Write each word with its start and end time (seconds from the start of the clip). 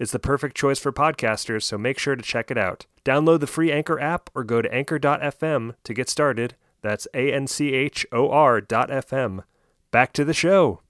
It's 0.00 0.12
the 0.12 0.18
perfect 0.18 0.56
choice 0.56 0.78
for 0.78 0.92
podcasters, 0.92 1.64
so 1.64 1.76
make 1.76 1.98
sure 1.98 2.16
to 2.16 2.22
check 2.22 2.50
it 2.50 2.56
out. 2.56 2.86
Download 3.04 3.38
the 3.38 3.46
free 3.46 3.70
Anchor 3.70 4.00
app 4.00 4.30
or 4.34 4.44
go 4.44 4.62
to 4.62 4.74
anchor.fm 4.74 5.74
to 5.84 5.94
get 5.94 6.08
started. 6.08 6.56
That's 6.80 7.06
A 7.12 7.30
N 7.30 7.46
C 7.46 7.74
H 7.74 8.06
O 8.10 8.30
R 8.30 8.62
dot 8.62 8.88
FM. 8.88 9.44
Back 9.90 10.14
to 10.14 10.24
the 10.24 10.32
show. 10.32 10.80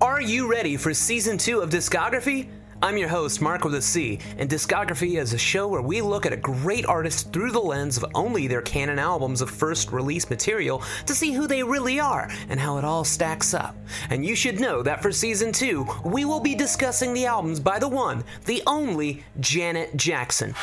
Are 0.00 0.20
you 0.20 0.50
ready 0.50 0.76
for 0.76 0.92
season 0.92 1.38
two 1.38 1.60
of 1.60 1.70
Discography? 1.70 2.48
I'm 2.82 2.96
your 2.96 3.10
host, 3.10 3.42
Mark 3.42 3.64
with 3.64 3.74
a 3.74 3.82
C, 3.82 4.18
and 4.38 4.48
Discography 4.48 5.20
is 5.20 5.34
a 5.34 5.38
show 5.38 5.68
where 5.68 5.82
we 5.82 6.00
look 6.00 6.24
at 6.24 6.32
a 6.32 6.36
great 6.36 6.86
artist 6.86 7.30
through 7.30 7.52
the 7.52 7.60
lens 7.60 7.98
of 7.98 8.06
only 8.14 8.46
their 8.46 8.62
canon 8.62 8.98
albums 8.98 9.42
of 9.42 9.50
first 9.50 9.92
release 9.92 10.30
material 10.30 10.82
to 11.04 11.14
see 11.14 11.32
who 11.32 11.46
they 11.46 11.62
really 11.62 12.00
are 12.00 12.30
and 12.48 12.58
how 12.58 12.78
it 12.78 12.84
all 12.84 13.04
stacks 13.04 13.52
up. 13.52 13.76
And 14.08 14.24
you 14.24 14.34
should 14.34 14.60
know 14.60 14.82
that 14.82 15.02
for 15.02 15.12
season 15.12 15.52
two, 15.52 15.86
we 16.06 16.24
will 16.24 16.40
be 16.40 16.54
discussing 16.54 17.12
the 17.12 17.26
albums 17.26 17.60
by 17.60 17.78
the 17.78 17.88
one, 17.88 18.24
the 18.46 18.62
only 18.66 19.24
Janet 19.40 19.94
Jackson. 19.96 20.54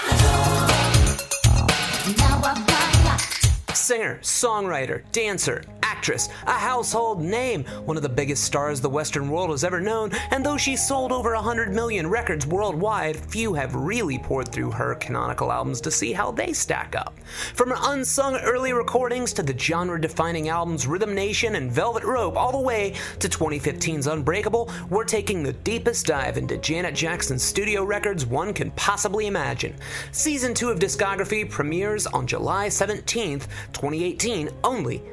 Singer, 3.87 4.19
songwriter, 4.21 5.01
dancer, 5.13 5.63
actress, 5.81 6.27
a 6.45 6.51
household 6.51 7.21
name, 7.21 7.63
one 7.85 7.95
of 7.95 8.03
the 8.03 8.09
biggest 8.09 8.43
stars 8.43 8.81
the 8.81 8.89
Western 8.89 9.29
world 9.29 9.49
has 9.49 9.63
ever 9.63 9.79
known, 9.79 10.11
and 10.31 10.45
though 10.45 10.57
she 10.57 10.75
sold 10.75 11.13
over 11.13 11.33
100 11.33 11.73
million 11.73 12.05
records 12.05 12.45
worldwide, 12.45 13.15
few 13.15 13.53
have 13.53 13.73
really 13.73 14.19
poured 14.19 14.49
through 14.49 14.71
her 14.71 14.95
canonical 14.95 15.53
albums 15.53 15.79
to 15.79 15.89
see 15.89 16.11
how 16.11 16.31
they 16.31 16.51
stack 16.51 16.95
up. 16.97 17.17
From 17.53 17.69
her 17.69 17.77
unsung 17.79 18.35
early 18.35 18.73
recordings 18.73 19.31
to 19.33 19.43
the 19.43 19.57
genre 19.57 19.99
defining 19.99 20.49
albums 20.49 20.85
Rhythm 20.85 21.15
Nation 21.15 21.55
and 21.55 21.71
Velvet 21.71 22.03
Rope, 22.03 22.35
all 22.35 22.51
the 22.51 22.59
way 22.59 22.93
to 23.19 23.29
2015's 23.29 24.07
Unbreakable, 24.07 24.69
we're 24.89 25.05
taking 25.05 25.43
the 25.43 25.53
deepest 25.53 26.05
dive 26.05 26.37
into 26.37 26.57
Janet 26.57 26.93
Jackson's 26.93 27.43
studio 27.43 27.83
records 27.83 28.25
one 28.25 28.53
can 28.53 28.71
possibly 28.71 29.27
imagine. 29.27 29.73
Season 30.11 30.53
2 30.53 30.69
of 30.69 30.79
Discography 30.79 31.49
premieres 31.49 32.05
on 32.07 32.27
July 32.27 32.67
17th, 32.67 33.47
2018, 33.77 34.49
only 34.63 35.03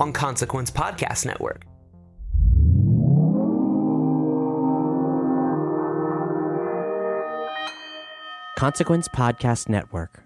on 0.00 0.12
Consequence 0.12 0.72
Podcast 0.72 1.24
Network. 1.24 1.64
Consequence 8.58 9.06
Podcast 9.08 9.68
Network. 9.68 10.24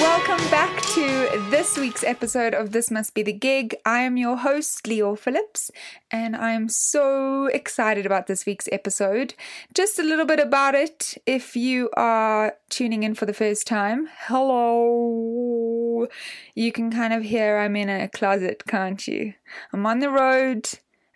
Welcome 0.00 0.50
back 0.50 0.80
to 0.94 1.23
this 1.54 1.78
week's 1.78 2.02
episode 2.02 2.52
of 2.52 2.72
This 2.72 2.90
Must 2.90 3.14
Be 3.14 3.22
the 3.22 3.32
Gig. 3.32 3.76
I 3.86 4.00
am 4.00 4.16
your 4.16 4.38
host, 4.38 4.88
Leo 4.88 5.14
Phillips, 5.14 5.70
and 6.10 6.34
I 6.34 6.50
am 6.50 6.68
so 6.68 7.46
excited 7.46 8.04
about 8.04 8.26
this 8.26 8.44
week's 8.44 8.68
episode. 8.72 9.34
Just 9.72 10.00
a 10.00 10.02
little 10.02 10.26
bit 10.26 10.40
about 10.40 10.74
it 10.74 11.16
if 11.26 11.54
you 11.54 11.90
are 11.96 12.56
tuning 12.70 13.04
in 13.04 13.14
for 13.14 13.24
the 13.24 13.32
first 13.32 13.68
time. 13.68 14.08
Hello. 14.22 16.08
You 16.56 16.72
can 16.72 16.90
kind 16.90 17.12
of 17.12 17.22
hear 17.22 17.58
I'm 17.58 17.76
in 17.76 17.88
a 17.88 18.08
closet, 18.08 18.64
can't 18.66 19.06
you? 19.06 19.34
I'm 19.72 19.86
on 19.86 20.00
the 20.00 20.10
road 20.10 20.68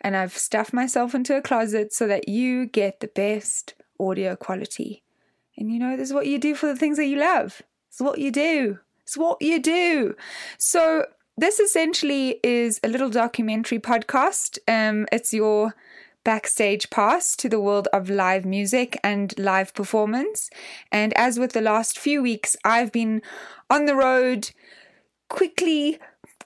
and 0.03 0.17
I've 0.17 0.39
stuffed 0.39 0.73
myself 0.73 1.17
into 1.17 1.37
a 1.37 1.43
closet 1.43 1.93
so 1.93 2.07
that 2.07 2.29
you 2.29 2.67
get 2.67 3.01
the 3.01 3.09
best 3.09 3.75
audio 3.99 4.37
quality. 4.37 5.03
And 5.57 5.73
you 5.73 5.81
know, 5.81 5.97
this 5.97 6.11
is 6.11 6.15
what 6.15 6.29
you 6.29 6.39
do 6.39 6.55
for 6.55 6.67
the 6.67 6.77
things 6.77 6.97
that 6.97 7.07
you 7.07 7.19
love. 7.19 7.61
It's 7.89 8.01
what 8.01 8.21
you 8.21 8.31
do. 8.31 8.79
It's 9.09 9.17
what 9.17 9.41
you 9.41 9.59
do. 9.59 10.17
So 10.59 11.07
this 11.35 11.59
essentially 11.59 12.41
is 12.45 12.79
a 12.85 12.89
little 12.89 13.09
documentary 13.09 13.79
podcast. 13.79 14.59
Um, 14.69 15.07
it's 15.11 15.33
your 15.33 15.75
backstage 16.25 16.91
pass 16.91 17.35
to 17.37 17.49
the 17.49 17.59
world 17.59 17.89
of 17.95 18.11
live 18.11 18.45
music 18.45 19.01
and 19.03 19.33
live 19.39 19.73
performance. 19.73 20.51
And 20.93 21.15
as 21.15 21.39
with 21.39 21.55
the 21.55 21.63
last 21.63 21.99
few 21.99 22.21
weeks, 22.21 22.55
I've 22.67 22.93
been 22.93 23.23
on 23.71 23.87
the 23.87 23.97
road 23.97 24.51
quickly, 25.31 25.99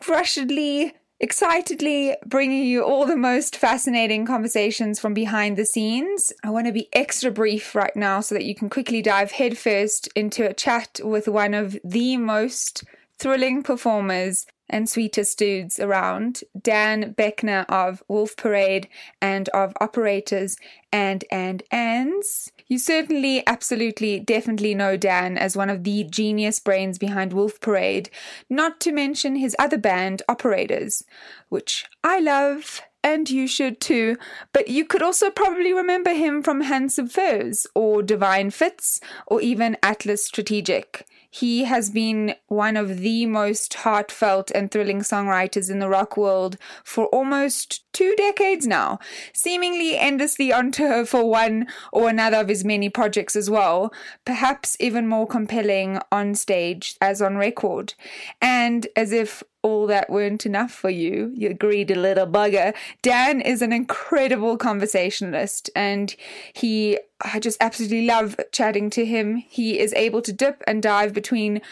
rushedly, 0.09 0.95
excitedly 1.22 2.16
bringing 2.27 2.66
you 2.66 2.83
all 2.83 3.06
the 3.06 3.16
most 3.16 3.56
fascinating 3.56 4.27
conversations 4.27 4.99
from 4.99 5.15
behind 5.15 5.56
the 5.56 5.65
scenes. 5.65 6.33
I 6.43 6.50
want 6.50 6.66
to 6.66 6.72
be 6.72 6.88
extra 6.93 7.31
brief 7.31 7.77
right 7.77 7.94
now 7.94 8.21
so 8.21 8.34
that 8.34 8.44
you 8.44 8.56
can 8.56 8.69
quickly 8.69 9.00
dive 9.00 9.31
headfirst 9.31 10.09
into 10.16 10.50
a 10.50 10.53
chat 10.53 11.00
with 11.03 11.28
one 11.28 11.55
of 11.55 11.78
the 11.84 12.16
most 12.16 12.83
thrilling 13.21 13.62
performers 13.62 14.47
and 14.72 14.88
sweetest 14.88 15.38
dudes 15.38 15.78
around, 15.78 16.43
Dan 16.60 17.15
Boeckner 17.15 17.65
of 17.69 18.03
Wolf 18.09 18.37
Parade 18.37 18.88
and 19.21 19.49
of 19.50 19.75
Operators 19.81 20.56
and 20.91 21.25
and 21.31 21.62
ands. 21.71 22.51
You 22.66 22.78
certainly, 22.78 23.47
absolutely, 23.47 24.19
definitely 24.19 24.74
know 24.74 24.97
Dan 24.97 25.39
as 25.39 25.57
one 25.57 25.71
of 25.71 25.84
the 25.84 26.04
genius 26.04 26.59
brains 26.59 26.98
behind 26.98 27.33
Wolf 27.33 27.60
Parade, 27.60 28.10
not 28.48 28.80
to 28.80 28.92
mention 28.92 29.36
his 29.36 29.54
other 29.59 29.78
band, 29.78 30.22
Operators, 30.28 31.04
which 31.48 31.84
I 32.03 32.19
love 32.19 32.80
and 33.04 33.28
you 33.28 33.47
should 33.47 33.80
too. 33.80 34.16
But 34.53 34.69
you 34.69 34.84
could 34.84 35.03
also 35.03 35.30
probably 35.30 35.72
remember 35.72 36.15
him 36.15 36.42
from 36.42 36.63
Handsome 36.63 37.09
Furs 37.09 37.66
or 37.74 38.03
Divine 38.03 38.51
Fits 38.51 39.01
or 39.27 39.41
even 39.41 39.77
Atlas 39.83 40.24
Strategic. 40.24 41.07
He 41.34 41.65
has 41.65 41.89
been 41.89 42.34
one 42.49 42.77
of 42.77 42.99
the 42.99 43.25
most 43.25 43.73
heartfelt 43.73 44.51
and 44.51 44.71
thrilling 44.71 44.99
songwriters 44.99 45.71
in 45.71 45.79
the 45.79 45.89
rock 45.89 46.19
world 46.19 46.59
for 46.84 47.07
almost 47.07 47.82
two 47.92 48.15
decades 48.16 48.66
now, 48.66 48.98
seemingly 49.33 49.97
endlessly 49.98 50.53
on 50.53 50.71
tour 50.71 51.04
for 51.04 51.28
one 51.28 51.66
or 51.92 52.09
another 52.09 52.39
of 52.39 52.48
his 52.48 52.65
many 52.65 52.89
projects 52.89 53.36
as 53.36 53.50
well, 53.50 53.92
perhaps 54.24 54.77
even 54.80 55.06
more 55.06 55.27
compelling 55.27 56.00
on 56.10 56.34
stage 56.34 56.97
as 57.00 57.21
on 57.21 57.36
record. 57.36 57.94
And 58.41 58.86
as 58.97 59.12
if 59.12 59.42
all 59.62 59.86
that 59.86 60.10
weren't 60.10 60.44
enough 60.44 60.72
for 60.72 60.91
you, 60.91 61.33
you 61.36 61.54
greedy 61.54 61.94
little 61.94 62.27
bugger. 62.27 62.74
Dan 63.00 63.41
is 63.41 63.62
an 63.62 63.72
incredible 63.72 64.56
conversationalist 64.56 65.71
and 65.77 66.16
he, 66.53 66.98
I 67.21 67.38
just 67.38 67.59
absolutely 67.60 68.04
love 68.06 68.38
chatting 68.50 68.91
to 68.91 69.06
him. 69.06 69.36
He 69.36 69.78
is 69.78 69.95
able 69.95 70.21
to 70.22 70.33
dip 70.33 70.62
and 70.66 70.83
dive 70.83 71.12
between 71.15 71.62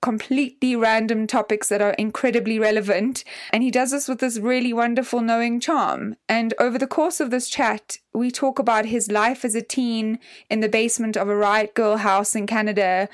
completely 0.00 0.76
random 0.76 1.26
topics 1.26 1.68
that 1.68 1.82
are 1.82 1.92
incredibly 1.92 2.58
relevant. 2.58 3.24
And 3.52 3.62
he 3.62 3.70
does 3.70 3.90
this 3.90 4.08
with 4.08 4.20
this 4.20 4.38
really 4.38 4.72
wonderful 4.72 5.20
knowing 5.20 5.60
charm. 5.60 6.16
And 6.28 6.54
over 6.58 6.78
the 6.78 6.86
course 6.86 7.20
of 7.20 7.30
this 7.30 7.48
chat, 7.48 7.98
we 8.14 8.30
talk 8.30 8.58
about 8.58 8.86
his 8.86 9.10
life 9.10 9.44
as 9.44 9.54
a 9.54 9.62
teen 9.62 10.18
in 10.50 10.60
the 10.60 10.68
basement 10.68 11.16
of 11.16 11.28
a 11.28 11.36
riot 11.36 11.74
girl 11.74 11.98
house 11.98 12.34
in 12.34 12.46
Canada 12.46 13.08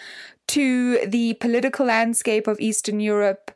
to 0.48 0.98
the 1.06 1.34
political 1.34 1.86
landscape 1.86 2.46
of 2.46 2.60
Eastern 2.60 3.00
Europe 3.00 3.50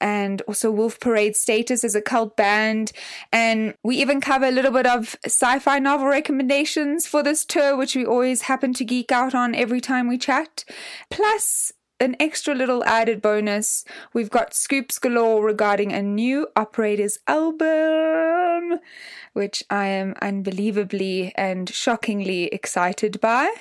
and 0.00 0.42
also 0.42 0.70
Wolf 0.70 1.00
Parade's 1.00 1.40
status 1.40 1.84
as 1.84 1.94
a 1.94 2.02
cult 2.02 2.36
band. 2.36 2.92
And 3.32 3.74
we 3.82 3.96
even 3.96 4.20
cover 4.20 4.46
a 4.46 4.50
little 4.50 4.70
bit 4.70 4.86
of 4.86 5.16
sci 5.24 5.58
fi 5.58 5.78
novel 5.78 6.06
recommendations 6.06 7.06
for 7.06 7.22
this 7.22 7.44
tour, 7.44 7.76
which 7.76 7.96
we 7.96 8.04
always 8.04 8.42
happen 8.42 8.72
to 8.74 8.84
geek 8.84 9.10
out 9.10 9.34
on 9.34 9.54
every 9.54 9.80
time 9.80 10.08
we 10.08 10.18
chat. 10.18 10.64
Plus, 11.10 11.72
an 12.00 12.16
extra 12.20 12.54
little 12.54 12.84
added 12.84 13.22
bonus. 13.22 13.84
We've 14.12 14.30
got 14.30 14.54
scoops 14.54 14.98
galore 14.98 15.42
regarding 15.44 15.92
a 15.92 16.02
new 16.02 16.48
Operators 16.56 17.18
album, 17.26 18.80
which 19.32 19.64
I 19.70 19.86
am 19.86 20.14
unbelievably 20.20 21.32
and 21.36 21.68
shockingly 21.68 22.44
excited 22.46 23.20
by. 23.20 23.52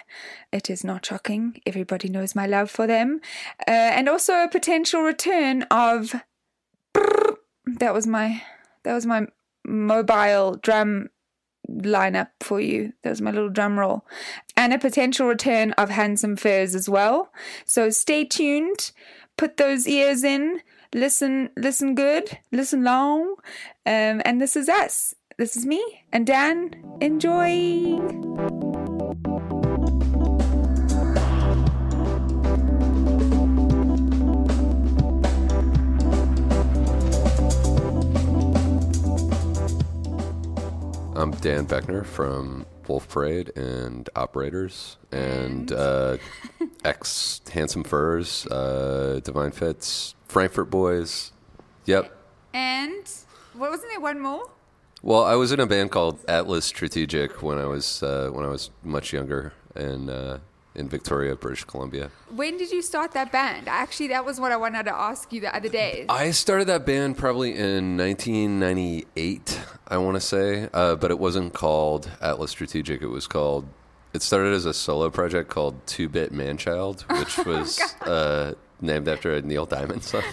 It 0.52 0.70
is 0.70 0.84
not 0.84 1.06
shocking. 1.06 1.62
Everybody 1.66 2.10
knows 2.10 2.36
my 2.36 2.46
love 2.46 2.70
for 2.70 2.88
them. 2.88 3.22
Uh, 3.68 3.72
and 3.72 4.10
also 4.10 4.44
a 4.44 4.50
potential 4.50 5.02
return 5.02 5.64
of. 5.64 6.16
That 7.66 7.94
was 7.94 8.06
my. 8.06 8.42
That 8.84 8.94
was 8.94 9.06
my 9.06 9.28
mobile 9.68 10.58
drum 10.58 11.10
lineup 11.70 12.30
for 12.42 12.60
you. 12.60 12.94
Was 13.04 13.22
my 13.22 13.32
little 13.32 13.50
drum 13.50 13.80
roll. 13.80 14.06
And 14.58 14.74
a 14.74 14.80
potential 14.80 15.28
return 15.28 15.72
of 15.74 15.90
Handsome 15.90 16.36
Furs 16.36 16.76
as 16.76 16.90
well. 16.90 17.32
So 17.66 17.90
stay 17.90 18.26
tuned. 18.26 18.92
Put 19.38 19.58
those 19.58 19.88
ears 19.88 20.24
in. 20.24 20.62
Listen, 20.94 21.50
listen 21.58 21.96
good. 21.96 22.38
Listen 22.52 22.84
long. 22.84 23.36
Um, 23.86 24.22
and 24.26 24.42
this 24.42 24.56
is 24.56 24.70
us. 24.70 25.14
This 25.38 25.58
is 25.58 25.66
me 25.66 26.06
and 26.14 26.26
Dan. 26.26 26.74
Enjoy. 27.02 28.75
I'm 41.18 41.32
Dan 41.32 41.66
Boeckner 41.66 42.06
from 42.06 42.66
Wolf 42.90 43.08
Parade 43.08 43.58
and 43.58 44.10
Operators 44.18 44.98
and 45.14 45.72
uh, 45.72 46.18
ex 46.84 47.40
Handsome 47.54 47.86
Furs, 47.86 48.46
uh, 48.48 49.22
Divine 49.24 49.52
Fits, 49.52 50.14
Frankfurt 50.26 50.70
Boys. 50.70 51.32
Yep. 51.86 52.12
And 52.54 53.10
what 53.54 53.72
wasn't 53.72 53.92
there 53.92 54.02
one 54.02 54.20
more? 54.20 54.50
Well, 55.02 55.24
I 55.24 55.36
was 55.36 55.54
in 55.54 55.62
a 55.62 55.66
band 55.66 55.92
called 55.92 56.20
Atlas 56.28 56.66
Strategic 56.66 57.42
when 57.42 57.60
I 57.60 57.66
was 57.66 58.04
uh, 58.04 58.30
when 58.34 58.44
I 58.44 58.50
was 58.50 58.72
much 58.84 59.14
younger 59.14 59.54
and 59.74 60.10
uh, 60.10 60.40
in 60.76 60.90
Victoria, 60.90 61.36
British 61.36 61.64
Columbia. 61.64 62.12
When 62.30 62.58
did 62.58 62.72
you 62.72 62.82
start 62.82 63.12
that 63.14 63.32
band? 63.32 63.68
Actually, 63.68 64.10
that 64.10 64.26
was 64.26 64.40
what 64.40 64.52
I 64.52 64.58
wanted 64.58 64.84
to 64.84 64.94
ask 64.94 65.32
you 65.32 65.42
the 65.42 65.56
other 65.56 65.70
day. 65.70 66.06
I 66.10 66.32
started 66.32 66.68
that 66.68 66.86
band 66.86 67.18
probably 67.18 67.56
in 67.56 67.98
1998, 67.98 69.62
I 69.88 69.98
want 69.98 70.16
to 70.16 70.22
say, 70.22 70.70
uh, 70.74 70.96
but 70.96 71.12
it 71.12 71.20
wasn't 71.20 71.54
called 71.54 72.10
Atlas 72.22 72.52
Strategic. 72.52 73.02
It 73.02 73.08
was 73.08 73.28
called. 73.28 73.68
It 74.14 74.22
started 74.22 74.54
as 74.54 74.66
a 74.66 74.74
solo 74.74 75.10
project 75.10 75.50
called 75.50 75.86
Two 75.86 76.08
Bit 76.08 76.32
Manchild, 76.32 77.02
which 77.20 77.38
was 77.46 77.80
uh, 78.02 78.54
named 78.82 79.08
after 79.08 79.34
a 79.34 79.42
Neil 79.42 79.66
Diamond 79.66 80.04
song. 80.04 80.24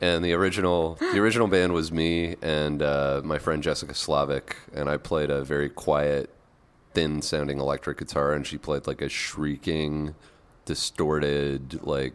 and 0.00 0.24
the 0.24 0.32
original 0.32 0.94
the 0.94 1.18
original 1.18 1.46
band 1.46 1.74
was 1.74 1.92
me 1.92 2.36
and 2.40 2.82
uh, 2.82 3.20
my 3.24 3.38
friend 3.38 3.62
Jessica 3.62 3.94
Slavic, 3.94 4.56
and 4.74 4.88
I 4.88 4.96
played 4.96 5.30
a 5.30 5.44
very 5.44 5.68
quiet, 5.68 6.30
thin 6.94 7.22
sounding 7.22 7.58
electric 7.58 7.98
guitar, 7.98 8.32
and 8.32 8.46
she 8.46 8.58
played 8.58 8.86
like 8.86 9.00
a 9.00 9.08
shrieking, 9.08 10.14
distorted 10.64 11.82
like 11.82 12.14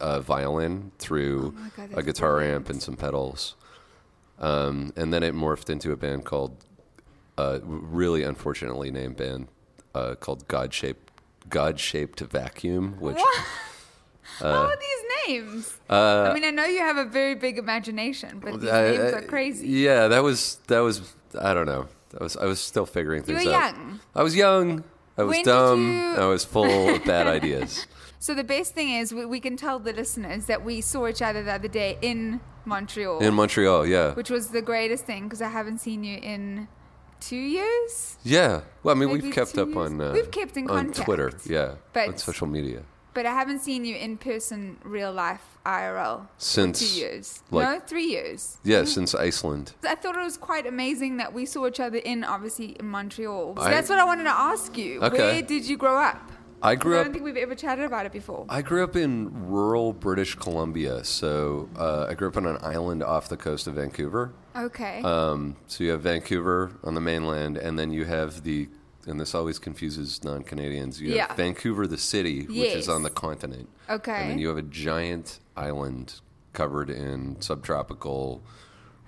uh, 0.00 0.20
violin 0.20 0.92
through 0.98 1.54
Oh 1.58 1.70
God, 1.76 1.90
a 1.94 2.02
guitar 2.02 2.36
brilliant. 2.36 2.56
amp 2.56 2.70
and 2.70 2.82
some 2.82 2.96
pedals. 2.96 3.56
Um, 4.38 4.92
and 4.96 5.12
then 5.12 5.22
it 5.22 5.34
morphed 5.34 5.68
into 5.68 5.92
a 5.92 5.96
band 5.96 6.24
called, 6.24 6.64
uh, 7.36 7.58
really 7.62 8.22
unfortunately 8.22 8.90
named 8.90 9.16
band 9.16 9.48
uh, 9.94 10.14
called 10.14 10.46
God 10.48 10.72
Shaped 10.72 11.10
God 11.48 11.78
Shaped 11.80 12.20
Vacuum, 12.20 12.96
which 13.00 13.18
How 14.38 14.46
are 14.66 14.76
these 14.76 15.26
names? 15.26 15.78
uh, 15.90 16.28
I 16.30 16.34
mean, 16.34 16.44
I 16.44 16.50
know 16.50 16.64
you 16.64 16.78
have 16.78 16.96
a 16.96 17.04
very 17.04 17.34
big 17.34 17.58
imagination, 17.58 18.38
but 18.38 18.60
these 18.60 18.70
I- 18.70 18.90
names 18.92 19.12
are 19.14 19.22
crazy. 19.22 19.68
Yeah, 19.68 20.08
that 20.08 20.22
was 20.22 20.58
that 20.68 20.80
was 20.80 21.14
I 21.38 21.52
don't 21.52 21.66
know. 21.66 21.88
That 22.10 22.20
was 22.20 22.36
I 22.36 22.44
was 22.46 22.60
still 22.60 22.86
figuring 22.86 23.20
You 23.22 23.26
things 23.36 23.44
were 23.46 23.52
out. 23.54 23.74
young. 23.76 24.00
I 24.14 24.22
was 24.22 24.34
young. 24.36 24.84
I 25.18 25.22
was 25.24 25.36
When 25.36 25.44
dumb. 25.44 25.92
you- 25.92 26.14
I 26.16 26.26
was 26.26 26.44
full 26.44 26.88
of 26.94 27.04
bad 27.12 27.26
ideas. 27.26 27.86
So 28.18 28.34
the 28.34 28.44
best 28.44 28.74
thing 28.74 28.90
is 28.90 29.12
we, 29.14 29.24
we 29.26 29.40
can 29.40 29.56
tell 29.56 29.78
the 29.78 29.92
listeners 29.92 30.46
that 30.46 30.64
we 30.64 30.80
saw 30.80 31.06
each 31.08 31.22
other 31.22 31.42
the 31.42 31.52
other 31.52 31.68
day 31.68 31.98
in 32.02 32.40
Montreal, 32.64 33.18
In 33.20 33.34
Montreal, 33.34 33.86
yeah. 33.86 34.12
which 34.14 34.30
was 34.30 34.48
the 34.48 34.60
greatest 34.62 35.04
thing 35.04 35.24
because 35.24 35.40
I 35.40 35.48
haven't 35.48 35.78
seen 35.78 36.04
you 36.04 36.18
in 36.18 36.68
two 37.20 37.36
years. 37.36 38.18
Yeah. 38.22 38.60
Well, 38.82 38.94
I 38.94 38.98
mean, 38.98 39.08
Maybe 39.10 39.22
we've 39.22 39.34
kept 39.34 39.56
up 39.58 39.68
years. 39.68 39.76
on 39.78 40.00
uh, 40.00 40.12
We've 40.12 40.30
kept 40.30 40.56
in 40.56 40.64
on 40.70 40.76
contact. 40.86 41.04
Twitter, 41.06 41.32
yeah, 41.46 41.74
But- 41.92 42.08
on 42.08 42.18
social 42.18 42.46
media. 42.46 42.82
But 43.12 43.26
I 43.26 43.32
haven't 43.32 43.60
seen 43.60 43.84
you 43.84 43.96
in 43.96 44.16
person, 44.18 44.76
real 44.84 45.12
life, 45.12 45.42
IRL. 45.66 46.28
Since, 46.38 46.78
two 46.92 47.00
years. 47.00 47.42
like- 47.50 47.68
no, 47.68 47.80
three 47.84 48.06
years. 48.06 48.58
Yeah, 48.62 48.84
since 48.84 49.14
Iceland. 49.14 49.72
I 49.84 49.96
thought 49.96 50.16
it 50.16 50.20
was 50.22 50.36
quite 50.36 50.66
amazing 50.66 51.16
that 51.16 51.32
we 51.32 51.44
saw 51.44 51.66
each 51.66 51.80
other 51.80 51.98
in, 51.98 52.22
obviously, 52.22 52.76
in 52.78 52.86
Montreal. 52.88 53.56
So 53.56 53.62
I- 53.62 53.70
that's 53.70 53.88
what 53.90 53.98
I 53.98 54.04
wanted 54.04 54.24
to 54.24 54.30
ask 54.30 54.76
you. 54.78 55.00
Okay. 55.02 55.18
Where 55.18 55.42
did 55.42 55.68
you 55.68 55.76
grow 55.76 55.96
up? 56.00 56.30
I 56.62 56.74
grew 56.74 56.96
up. 56.96 57.00
I 57.00 57.04
don't 57.04 57.12
think 57.14 57.24
we've 57.24 57.38
ever 57.38 57.54
chatted 57.54 57.86
about 57.86 58.04
it 58.04 58.12
before. 58.12 58.44
I 58.50 58.60
grew 58.60 58.84
up 58.84 58.94
in 58.94 59.48
rural 59.48 59.94
British 59.94 60.34
Columbia, 60.34 61.02
so 61.04 61.70
uh, 61.78 62.06
I 62.08 62.14
grew 62.14 62.28
up 62.28 62.36
on 62.36 62.44
an 62.46 62.58
island 62.60 63.02
off 63.02 63.28
the 63.30 63.36
coast 63.38 63.66
of 63.66 63.74
Vancouver. 63.76 64.32
Okay. 64.54 65.00
Um, 65.02 65.56
so 65.68 65.82
you 65.84 65.90
have 65.90 66.02
Vancouver 66.02 66.72
on 66.84 66.94
the 66.94 67.00
mainland, 67.00 67.56
and 67.56 67.78
then 67.78 67.90
you 67.92 68.04
have 68.04 68.42
the, 68.42 68.68
and 69.10 69.20
this 69.20 69.34
always 69.34 69.58
confuses 69.58 70.22
non-Canadians. 70.24 71.00
You 71.00 71.14
Yeah. 71.14 71.26
have 71.28 71.36
Vancouver, 71.36 71.86
the 71.86 71.98
city, 71.98 72.46
which 72.46 72.56
Yes. 72.56 72.76
is 72.76 72.88
on 72.88 73.02
the 73.02 73.10
continent. 73.10 73.68
Okay. 73.90 74.12
And 74.12 74.30
then 74.30 74.38
you 74.38 74.48
have 74.48 74.56
a 74.56 74.62
giant 74.62 75.40
island 75.56 76.20
covered 76.54 76.88
in 76.88 77.40
subtropical 77.40 78.42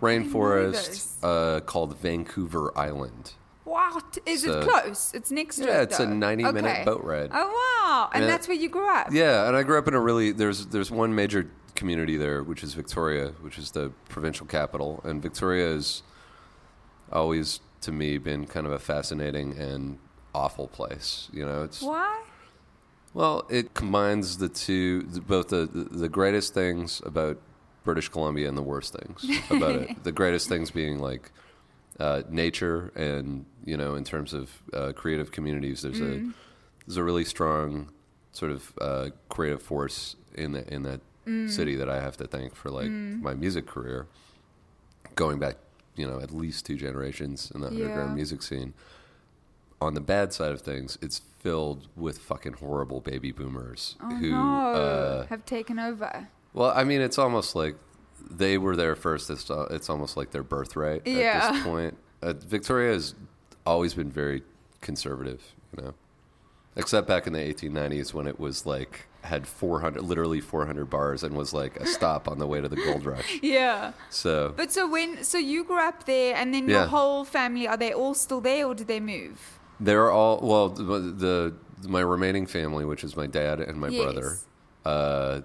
rainforest 0.03 1.17
uh, 1.23 1.61
called 1.61 1.97
Vancouver 1.99 2.77
Island. 2.77 3.33
what? 3.65 4.19
Is 4.27 4.43
so- 4.43 4.61
it 4.61 4.69
close? 4.69 5.13
It's 5.15 5.31
next 5.31 5.57
to 5.57 5.63
it. 5.63 5.67
Yeah, 5.69 5.81
it's 5.83 5.99
a 6.01 6.05
though. 6.05 6.13
90-minute 6.13 6.71
Okay. 6.71 6.85
boat 6.85 7.03
ride. 7.05 7.31
Oh, 7.33 7.47
wow. 7.49 8.11
And 8.13 8.25
Yeah. 8.25 8.31
that's 8.31 8.47
where 8.49 8.57
you 8.57 8.69
grew 8.69 8.87
up? 8.93 9.09
Yeah, 9.13 9.47
and 9.49 9.57
I 9.57 9.63
grew 9.63 9.79
up 9.79 9.89
in 9.89 9.95
a 9.95 10.01
really 10.01 10.33
there's 10.33 10.67
there's 10.67 10.91
one 10.91 11.15
major 11.15 11.49
community 11.75 12.17
there, 12.19 12.43
which 12.43 12.63
is 12.63 12.75
Victoria, 12.75 13.33
which 13.41 13.59
is 13.59 13.71
the 13.71 13.91
provincial 14.11 14.47
capital, 14.47 15.01
and 15.05 15.23
Victoria 15.23 15.69
is 15.71 16.03
always 17.11 17.61
to 17.83 17.93
me 17.93 18.19
been 18.19 18.47
kind 18.47 18.67
of 18.67 18.73
a 18.73 18.79
fascinating 18.79 19.59
and 19.59 19.99
awful 20.35 20.69
place. 20.69 21.29
You 21.33 21.45
know, 21.45 21.63
it's 21.63 21.83
Why? 21.83 22.23
well, 23.15 23.45
it 23.51 23.75
combines 23.75 24.39
the 24.39 24.49
two, 24.49 25.03
both 25.03 25.49
the, 25.49 25.67
the 25.67 25.85
the 25.85 26.09
greatest 26.09 26.55
things 26.55 27.03
about 27.05 27.39
British 27.85 28.09
Columbia 28.09 28.49
and 28.49 28.57
the 28.57 28.63
worst 28.63 28.95
things 28.95 29.27
about 29.51 29.77
it. 29.77 30.05
The 30.05 30.13
greatest 30.13 30.49
things 30.49 30.71
being 30.71 30.99
like 30.99 31.31
uh, 32.01 32.23
nature, 32.31 32.93
and 32.95 33.45
you 33.65 33.77
know, 33.77 33.95
in 33.95 34.05
terms 34.05 34.33
of 34.33 34.63
uh, 34.73 34.93
creative 34.95 35.31
communities, 35.33 35.83
there's 35.83 36.01
a 36.01 36.31
there's 36.87 36.97
a 36.97 37.05
really 37.05 37.25
strong 37.25 37.91
sort 38.33 38.51
of 38.51 38.73
uh, 38.81 39.11
creative 39.29 39.63
force 39.63 40.17
in 40.35 40.53
that 40.53 40.69
in 40.69 40.83
that 40.85 41.01
city 41.47 41.77
that 41.77 41.89
I 41.89 42.01
have 42.01 42.17
to 42.17 42.27
thank 42.27 42.57
for 42.57 42.71
like 42.71 42.89
my 42.91 43.35
music 43.35 43.67
career, 43.67 44.07
going 45.15 45.39
back, 45.39 45.57
you 45.97 46.07
know, 46.07 46.21
at 46.21 46.31
least 46.33 46.65
two 46.67 46.77
generations 46.77 47.51
in 47.55 47.61
the 47.61 47.71
Yeah. 47.71 47.85
underground 47.85 48.15
music 48.15 48.43
scene. 48.43 48.75
on 49.81 49.95
the 49.95 50.01
bad 50.01 50.33
side 50.33 50.53
of 50.53 50.61
things, 50.61 50.97
it's 51.03 51.19
filled 51.41 51.89
with 51.97 52.19
fucking 52.19 52.53
horrible 52.53 53.01
baby 53.01 53.33
boomers 53.33 53.97
Oh 54.01 54.15
who. 54.15 54.31
no, 54.31 54.39
Uh, 54.75 55.27
have 55.27 55.45
taken 55.45 55.81
over. 55.81 56.29
well, 56.55 56.71
I 56.71 56.85
mean, 56.85 57.01
it's 57.01 57.19
almost 57.19 57.57
like 57.57 57.75
they 58.31 58.59
were 58.59 58.77
there 58.77 58.95
first. 58.95 59.29
It's, 59.29 59.51
uh, 59.51 59.67
it's 59.73 59.91
almost 59.91 60.17
like 60.17 60.31
their 60.31 60.45
birthright 60.45 61.03
at 61.09 61.53
this 61.55 61.63
point. 61.65 61.99
Uh, 62.23 62.33
Victoria 62.35 62.93
has 62.93 63.17
always 63.67 63.93
been 63.95 64.09
very 64.09 64.45
conservative, 64.81 65.43
you 65.77 65.83
know, 65.83 65.95
except 66.77 67.07
back 67.09 67.27
in 67.27 67.33
the 67.33 67.39
1890s 67.41 68.13
when 68.15 68.27
it 68.27 68.39
was 68.41 68.65
like 68.67 69.07
had 69.25 69.47
400, 69.47 70.03
literally 70.03 70.41
400 70.41 70.91
bars, 70.91 71.23
and 71.23 71.37
was 71.37 71.53
like 71.53 71.77
a 71.77 71.87
stop 71.87 72.27
on 72.29 72.39
the 72.39 72.47
way 72.47 72.61
to 72.61 72.69
the 72.69 72.77
gold 72.77 73.05
rush. 73.07 73.39
Yeah. 73.43 73.93
So 74.11 74.53
But 74.57 74.73
so 74.73 74.89
when 74.89 75.23
so 75.25 75.39
you 75.39 75.65
grew 75.65 75.79
up 75.81 76.05
there, 76.07 76.35
and 76.35 76.53
then 76.53 76.69
your 76.69 76.81
Yeah. 76.81 76.87
whole 76.89 77.25
family 77.25 77.69
are 77.69 77.77
they 77.77 77.93
all 77.93 78.15
still 78.15 78.41
there, 78.41 78.67
or 78.67 78.75
did 78.75 78.89
they 78.89 79.01
move? 79.01 79.59
they're 79.81 80.11
all 80.13 80.39
well. 80.43 80.69
The, 80.69 80.99
the 81.83 81.89
my 81.89 82.01
remaining 82.01 82.47
family, 82.47 82.85
which 82.85 83.03
is 83.05 83.17
my 83.17 83.27
dad 83.27 83.59
and 83.61 83.77
my 83.79 83.89
Yes. 83.89 84.03
brother, 84.03 84.39
uh, 84.85 85.41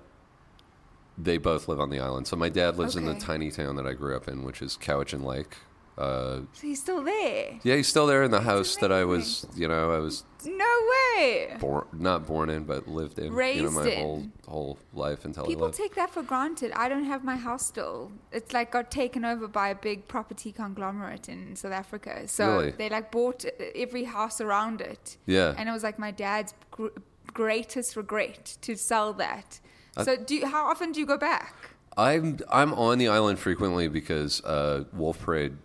they 1.17 1.37
both 1.37 1.67
live 1.67 1.79
on 1.79 1.89
the 1.89 1.99
island. 1.99 2.27
So 2.27 2.35
my 2.35 2.49
dad 2.49 2.77
lives 2.77 2.95
in 2.95 3.05
the 3.05 3.11
Okay. 3.11 3.19
tiny 3.19 3.49
town 3.51 3.75
that 3.77 3.87
I 3.87 3.93
grew 3.93 4.15
up 4.15 4.27
in, 4.27 4.43
which 4.43 4.61
is 4.61 4.77
Cowichan 4.77 5.23
Lake. 5.23 5.57
Uh, 5.97 6.41
So 6.53 6.61
he's 6.67 6.79
still 6.81 7.03
there? 7.03 7.59
yeah, 7.63 7.75
he's 7.75 7.87
still 7.87 8.05
there 8.07 8.23
in 8.23 8.31
the 8.31 8.41
house 8.41 8.75
that 8.77 8.91
I 8.91 9.03
was, 9.03 9.47
you 9.55 9.67
know, 9.67 9.91
I 9.91 9.97
was 9.99 10.23
No 10.45 10.71
way. 10.93 11.57
born, 11.59 11.85
not 11.93 12.27
born 12.27 12.49
in, 12.51 12.63
but 12.65 12.87
lived 12.87 13.17
in, 13.17 13.33
you 13.33 13.63
know, 13.63 13.71
my 13.71 13.87
in. 13.89 13.99
whole 14.01 14.23
whole 14.47 14.77
life 14.93 15.25
until 15.25 15.45
People 15.45 15.71
take 15.71 15.95
that 15.95 16.11
for 16.11 16.21
granted. 16.23 16.71
I 16.75 16.87
don't 16.87 17.05
have 17.05 17.23
my 17.23 17.35
house 17.35 17.65
still. 17.65 18.11
It's 18.31 18.53
like 18.53 18.71
got 18.71 18.91
taken 18.91 19.25
over 19.25 19.47
by 19.47 19.69
a 19.69 19.75
big 19.75 20.07
property 20.07 20.51
conglomerate 20.51 21.27
in 21.29 21.55
South 21.55 21.73
Africa. 21.73 22.27
So 22.27 22.43
Really? 22.59 22.71
they 22.71 22.89
like 22.89 23.11
bought 23.11 23.43
every 23.75 24.03
house 24.05 24.39
around 24.39 24.81
it. 24.81 25.17
Yeah. 25.25 25.55
And 25.57 25.67
it 25.67 25.71
was 25.71 25.83
like 25.83 25.97
my 25.97 26.11
dad's 26.11 26.53
gr- 26.71 26.95
greatest 27.33 27.95
regret 27.95 28.57
to 28.61 28.75
sell 28.75 29.13
that. 29.13 29.59
So 30.03 30.15
do 30.15 30.35
you, 30.35 30.45
how 30.45 30.67
often 30.67 30.91
do 30.91 30.99
you 30.99 31.07
go 31.07 31.17
back? 31.17 31.55
I'm 31.97 32.37
I'm 32.51 32.71
on 32.75 32.99
the 32.99 33.07
island 33.07 33.39
frequently 33.39 33.87
because 33.87 34.43
uh, 34.45 34.83
Wolf 34.93 35.19
Parade, 35.19 35.57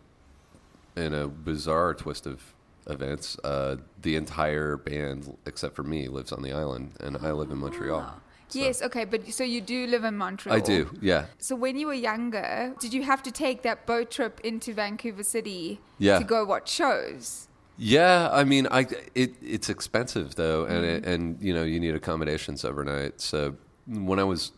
in 0.96 1.14
a 1.14 1.28
bizarre 1.28 1.94
twist 1.94 2.26
of 2.26 2.42
events, 2.88 3.38
uh, 3.44 3.76
the 4.00 4.16
entire 4.16 4.76
band 4.76 5.37
except 5.46 5.75
for 5.76 5.82
me 5.84 6.08
lives 6.08 6.32
on 6.32 6.42
the 6.42 6.52
island, 6.52 6.92
and 7.00 7.16
I 7.18 7.32
live 7.32 7.50
in 7.50 7.58
Montreal. 7.58 8.00
So- 8.49 8.58
Yes, 8.58 8.82
okay, 8.82 9.06
but 9.06 9.32
so 9.32 9.44
you 9.44 9.62
do 9.62 9.87
live 9.87 10.04
in 10.04 10.14
Montreal. 10.18 10.54
I 10.54 10.61
do. 10.61 10.90
Yeah, 11.00 11.25
So 11.38 11.56
when 11.56 11.78
you 11.78 11.87
were 11.87 11.94
younger, 11.94 12.75
did 12.78 12.92
you 12.92 13.02
have 13.02 13.22
to 13.22 13.30
take 13.30 13.62
that 13.62 13.87
boat 13.87 14.11
trip 14.11 14.40
into 14.44 14.75
Vancouver 14.75 15.22
City 15.22 15.80
Yeah. 15.99 16.18
to 16.18 16.25
go 16.25 16.44
watch 16.44 16.68
shows? 16.70 17.49
yeah. 17.78 18.28
I 18.30 18.44
mean, 18.44 18.66
I 18.70 18.87
it 19.14 19.34
it's 19.40 19.70
expensive 19.70 20.34
though, 20.34 20.66
and 20.66 20.84
Mm-hmm. 20.84 21.04
it, 21.04 21.06
and 21.14 21.42
you 21.42 21.54
know 21.54 21.62
you 21.62 21.80
need 21.80 21.94
accommodations 21.94 22.62
overnight. 22.62 23.22
So 23.22 23.56
when 23.87 24.18
I 24.18 24.25
was, 24.25 24.52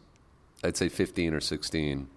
I'd 0.65 0.77
say 0.77 0.89
fifteen 0.89 1.33
or 1.33 1.41
sixteen. 1.41 2.09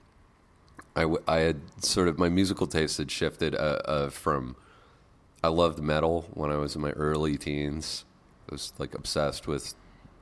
I, 0.97 1.01
w- 1.01 1.23
I 1.27 1.37
had 1.39 1.61
sort 1.83 2.07
of 2.07 2.17
my 2.17 2.29
musical 2.29 2.67
taste 2.67 2.97
had 2.97 3.11
shifted 3.11 3.55
uh, 3.55 3.79
uh, 3.85 4.09
from 4.09 4.55
I 5.43 5.49
loved 5.49 5.79
metal 5.79 6.27
when 6.33 6.51
I 6.51 6.57
was 6.57 6.75
in 6.75 6.81
my 6.81 6.91
early 6.91 7.37
teens. 7.37 8.03
I 8.49 8.55
was 8.55 8.73
like 8.79 8.95
obsessed 8.95 9.47
with 9.47 9.75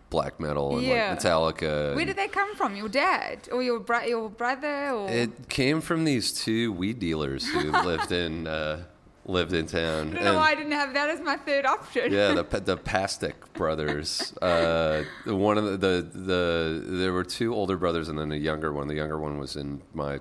black 0.09 0.39
metal 0.39 0.77
and 0.77 0.85
Yeah. 0.85 1.09
like 1.11 1.19
Metallica. 1.19 1.61
Where 1.95 1.99
and 1.99 2.07
did 2.07 2.15
they 2.17 2.27
come 2.27 2.55
from? 2.55 2.75
Your 2.75 2.89
dad 2.89 3.47
or 3.51 3.63
your 3.63 3.79
bro- 3.79 4.03
your 4.03 4.29
brother 4.29 4.89
or 4.91 5.09
It 5.09 5.49
came 5.49 5.81
from 5.81 6.03
these 6.03 6.31
two 6.33 6.71
weed 6.73 6.99
dealers 6.99 7.47
who 7.47 7.71
lived 7.91 8.11
in 8.11 8.45
uh, 8.45 8.83
lived 9.27 9.53
in 9.53 9.65
town. 9.65 10.09
I 10.09 10.13
don't 10.13 10.13
know 10.13 10.27
And- 10.31 10.37
why 10.37 10.51
I 10.51 10.55
didn't 10.55 10.73
have 10.73 10.93
that 10.93 11.09
as 11.09 11.19
my 11.21 11.37
third 11.37 11.65
option. 11.65 12.11
yeah, 12.11 12.33
the 12.33 12.43
Pa- 12.51 12.59
the 12.59 12.77
Pastic 12.77 13.33
brothers. 13.53 14.33
Uh, 14.41 15.03
one 15.25 15.57
of 15.57 15.63
the, 15.65 15.77
the 15.77 16.09
the 16.13 16.83
there 16.85 17.13
were 17.13 17.23
two 17.23 17.53
older 17.55 17.77
brothers 17.77 18.09
and 18.09 18.19
then 18.19 18.31
a 18.31 18.35
younger 18.35 18.71
one. 18.73 18.87
The 18.87 18.95
younger 18.95 19.17
one 19.17 19.37
was 19.39 19.55
in 19.55 19.81
my 19.93 20.19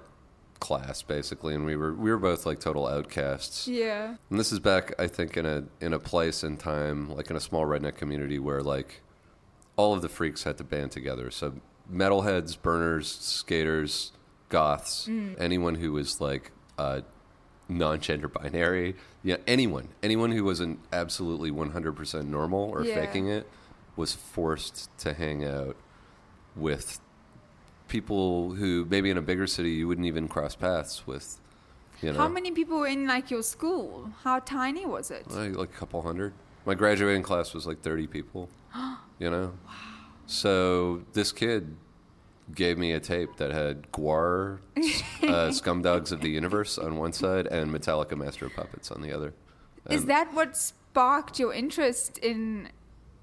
class 0.60 1.02
basically, 1.02 1.54
and 1.54 1.64
we 1.66 1.76
were 1.76 1.94
we 1.94 2.10
were 2.10 2.18
both 2.18 2.46
like 2.46 2.60
total 2.60 2.86
outcasts. 2.86 3.68
yeah. 3.68 4.14
And 4.30 4.38
this 4.40 4.52
is 4.52 4.60
back, 4.60 4.94
I 4.98 5.06
think, 5.06 5.36
in 5.36 5.46
a 5.46 5.64
in 5.80 5.92
a 5.92 5.98
place 5.98 6.42
and 6.42 6.58
time, 6.58 7.10
like 7.14 7.30
in 7.30 7.36
a 7.36 7.40
small 7.40 7.64
redneck 7.66 7.96
community 7.96 8.38
where 8.38 8.62
like 8.62 9.02
all 9.76 9.92
of 9.92 10.02
the 10.02 10.08
freaks 10.08 10.44
had 10.44 10.56
to 10.58 10.64
band 10.64 10.92
together. 10.92 11.30
So 11.30 11.54
metalheads, 11.92 12.60
burners, 12.60 13.10
skaters, 13.10 14.12
goths, 14.48 15.08
anyone 15.38 15.74
who 15.74 15.92
was 15.92 16.20
like 16.20 16.52
uh, 16.78 17.00
non-gender 17.68 18.28
binary, 18.28 18.94
yeah, 19.22 19.36
anyone, 19.46 19.88
anyone 20.02 20.30
who 20.32 20.44
wasn't 20.44 20.78
absolutely 20.92 21.50
100% 21.50 22.26
normal 22.26 22.60
or 22.70 22.84
Yeah. 22.84 22.94
faking 22.94 23.26
it 23.28 23.48
was 23.96 24.12
forced 24.14 24.96
to 24.98 25.12
hang 25.14 25.44
out 25.44 25.76
with 26.56 27.00
people 27.88 28.54
who 28.54 28.86
maybe 28.88 29.10
in 29.10 29.18
a 29.18 29.22
bigger 29.22 29.46
city 29.46 29.70
you 29.70 29.88
wouldn't 29.88 30.06
even 30.06 30.28
cross 30.28 30.54
paths 30.54 31.06
with. 31.06 31.40
You 32.00 32.12
know? 32.12 32.18
How 32.18 32.28
many 32.28 32.50
people 32.50 32.80
were 32.80 32.86
in 32.86 33.06
like 33.06 33.30
your 33.30 33.42
school? 33.42 34.10
How 34.22 34.40
tiny 34.40 34.84
was 34.84 35.10
it? 35.10 35.30
like, 35.30 35.56
like 35.56 35.70
a 35.70 35.72
couple 35.72 36.02
hundred. 36.02 36.34
My 36.66 36.74
graduating 36.74 37.22
class 37.22 37.54
was 37.54 37.66
like 37.66 37.82
30 37.82 38.06
people, 38.06 38.48
you 39.18 39.30
know? 39.30 39.52
Wow. 39.66 39.72
So 40.26 41.04
this 41.12 41.32
kid 41.32 41.76
gave 42.54 42.78
me 42.78 42.92
a 42.92 43.00
tape 43.00 43.36
that 43.36 43.50
had 43.50 43.90
Gwar, 43.92 44.58
uh, 44.76 45.50
Scumdogs 45.50 46.12
of 46.12 46.20
the 46.20 46.28
Universe 46.28 46.78
on 46.78 46.96
one 46.96 47.12
side 47.12 47.46
and 47.46 47.70
Metallica 47.70 48.16
Master 48.16 48.46
of 48.46 48.54
Puppets 48.54 48.90
on 48.90 49.02
the 49.02 49.12
other. 49.12 49.34
Is 49.90 50.06
that 50.06 50.32
what 50.32 50.56
sparked 50.56 51.38
your 51.38 51.52
interest 51.52 52.18
in 52.18 52.70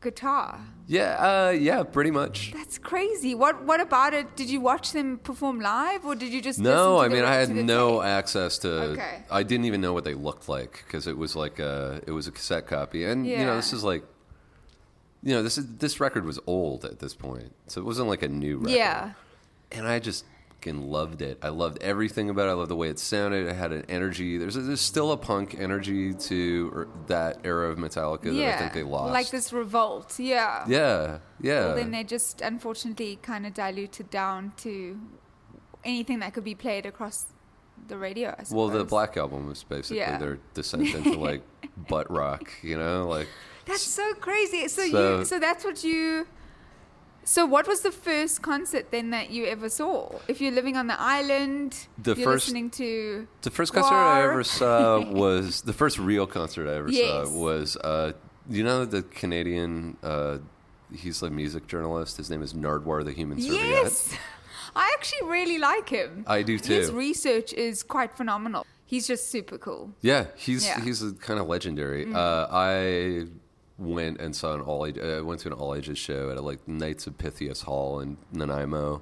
guitar? 0.01 0.59
Yeah, 0.87 1.47
uh, 1.47 1.49
yeah, 1.51 1.83
pretty 1.83 2.11
much. 2.11 2.51
That's 2.53 2.77
crazy. 2.77 3.33
What 3.35 3.63
what 3.63 3.79
about 3.79 4.13
it? 4.13 4.35
Did 4.35 4.49
you 4.49 4.59
watch 4.59 4.91
them 4.91 5.17
perform 5.19 5.59
live 5.61 6.05
or 6.05 6.15
did 6.15 6.33
you 6.33 6.41
just 6.41 6.59
No, 6.59 6.99
I 6.99 7.07
mean 7.07 7.23
I 7.23 7.35
had 7.35 7.49
no 7.49 7.99
tape? 8.01 8.07
access 8.07 8.57
to. 8.59 8.69
Okay. 8.93 9.23
I 9.31 9.43
didn't 9.43 9.65
even 9.65 9.79
know 9.81 9.93
what 9.93 10.03
they 10.03 10.13
looked 10.13 10.49
like 10.49 10.83
because 10.85 11.07
it 11.07 11.17
was 11.17 11.35
like 11.35 11.59
a 11.59 12.01
it 12.07 12.11
was 12.11 12.27
a 12.27 12.31
cassette 12.31 12.67
copy, 12.67 13.05
and 13.05 13.25
you 13.25 13.37
know 13.45 13.55
this 13.55 13.71
is 13.73 13.83
like, 13.83 14.03
you 15.23 15.33
know 15.33 15.43
this 15.43 15.57
is 15.57 15.65
this 15.77 15.99
record 15.99 16.25
was 16.25 16.39
old 16.47 16.83
at 16.85 16.99
this 16.99 17.13
point, 17.13 17.53
so 17.67 17.79
it 17.81 17.85
wasn't 17.85 18.07
like 18.07 18.23
a 18.23 18.27
new 18.27 18.57
record. 18.57 18.71
Yeah. 18.75 19.11
and 19.71 19.87
I 19.87 19.99
just 19.99 20.25
fucking 20.61 20.89
loved 20.89 21.21
it. 21.21 21.39
I 21.41 21.49
loved 21.49 21.81
everything 21.81 22.29
about 22.29 22.47
it. 22.47 22.51
I 22.51 22.53
loved 22.53 22.69
the 22.69 22.75
way 22.75 22.89
it 22.89 22.99
sounded. 22.99 23.47
It 23.47 23.55
had 23.55 23.71
an 23.71 23.85
energy. 23.89 24.37
There's 24.37 24.55
a, 24.55 24.61
there's 24.61 24.81
still 24.81 25.11
a 25.11 25.17
punk 25.17 25.55
energy 25.57 26.13
to 26.13 26.71
er, 26.75 26.87
that 27.07 27.39
era 27.43 27.69
of 27.69 27.77
Metallica 27.77 28.35
that. 28.35 28.55
I 28.55 28.59
think 28.59 28.73
they 28.73 28.83
lost. 28.83 29.11
Like 29.13 29.29
this 29.29 29.51
revolt. 29.51 30.19
Yeah. 30.19 30.65
Yeah, 30.67 31.19
yeah. 31.41 31.67
Well, 31.67 31.75
then 31.75 31.91
they 31.91 32.03
just 32.03 32.41
unfortunately 32.41 33.17
kind 33.21 33.45
of 33.45 33.53
diluted 33.53 34.09
down 34.09 34.53
to 34.57 34.99
anything 35.83 36.19
that 36.19 36.33
could 36.33 36.43
be 36.43 36.55
played 36.55 36.85
across 36.85 37.25
the 37.87 37.97
radio. 37.97 38.35
Well, 38.51 38.67
the 38.67 38.83
Black 38.83 39.17
Album 39.17 39.47
was 39.47 39.63
basically 39.63 39.97
Yeah. 39.97 40.17
their 40.19 40.37
descent 40.53 40.93
into 40.93 41.19
like 41.19 41.41
butt 41.89 42.09
rock. 42.11 42.51
You 42.61 42.77
know, 42.77 43.07
like 43.07 43.27
That's 43.65 43.81
so 43.81 44.13
crazy. 44.15 44.67
So, 44.67 44.87
So- 44.87 45.17
you 45.19 45.25
so 45.25 45.39
that's 45.39 45.63
what 45.63 45.83
you 45.83 46.27
So 47.33 47.45
what 47.45 47.65
was 47.65 47.79
the 47.79 47.93
first 47.93 48.41
concert 48.41 48.91
then 48.91 49.11
that 49.11 49.29
you 49.31 49.45
ever 49.45 49.69
saw? 49.69 50.19
If 50.27 50.41
you're 50.41 50.51
living 50.51 50.75
on 50.75 50.87
the 50.87 50.99
island, 50.99 51.69
The 51.97 52.13
you're 52.15 52.25
first- 52.29 52.47
listening 52.47 52.69
to 52.71 53.25
The 53.47 53.49
first 53.51 53.71
concert 53.73 53.95
I 53.95 54.23
ever 54.23 54.43
saw 54.43 54.99
was 55.25 55.61
the 55.61 55.71
first 55.71 55.97
real 55.97 56.27
concert 56.27 56.65
I 56.69 56.75
ever 56.81 56.89
Yes. 56.91 57.29
saw 57.29 57.37
was 57.47 57.77
uh, 57.77 58.11
you 58.49 58.63
know 58.65 58.83
the 58.83 59.03
Canadian 59.21 59.71
uh, 60.03 60.39
he's 61.03 61.21
a 61.21 61.29
music 61.29 61.63
journalist. 61.67 62.17
His 62.17 62.29
name 62.29 62.41
is 62.47 62.53
Nardwuar 62.53 63.05
the 63.05 63.13
Human 63.13 63.39
Serviette. 63.39 63.83
Yes. 63.83 64.13
I 64.75 64.85
actually 64.97 65.25
really 65.37 65.57
like 65.57 65.87
him. 65.87 66.25
I 66.27 66.41
do 66.43 66.59
too. 66.59 66.73
His 66.73 66.91
research 66.91 67.53
is 67.53 67.81
quite 67.81 68.11
phenomenal. 68.19 68.65
He's 68.85 69.07
just 69.07 69.31
super 69.31 69.57
cool. 69.57 69.83
Yeah, 70.01 70.25
he's 70.35 70.65
Yeah. 70.65 70.79
Mm. 70.79 70.83
he's 70.83 71.01
a 71.01 71.13
kind 71.27 71.39
of 71.39 71.47
legendary. 71.47 72.03
Uh, 72.13 72.47
I 72.51 73.27
went 73.81 74.19
and 74.21 74.35
saw 74.35 74.53
an 74.53 74.61
all 74.61 74.85
age. 74.85 74.97
I 74.99 75.21
went 75.21 75.41
to 75.41 75.49
an 75.49 75.53
all 75.53 75.75
ages 75.75 75.97
show 75.97 76.29
at 76.29 76.41
like 76.43 76.65
Knights 76.67 77.07
of 77.07 77.17
Pythias 77.17 77.61
Hall 77.63 77.99
in 77.99 78.17
Nanaimo, 78.31 79.01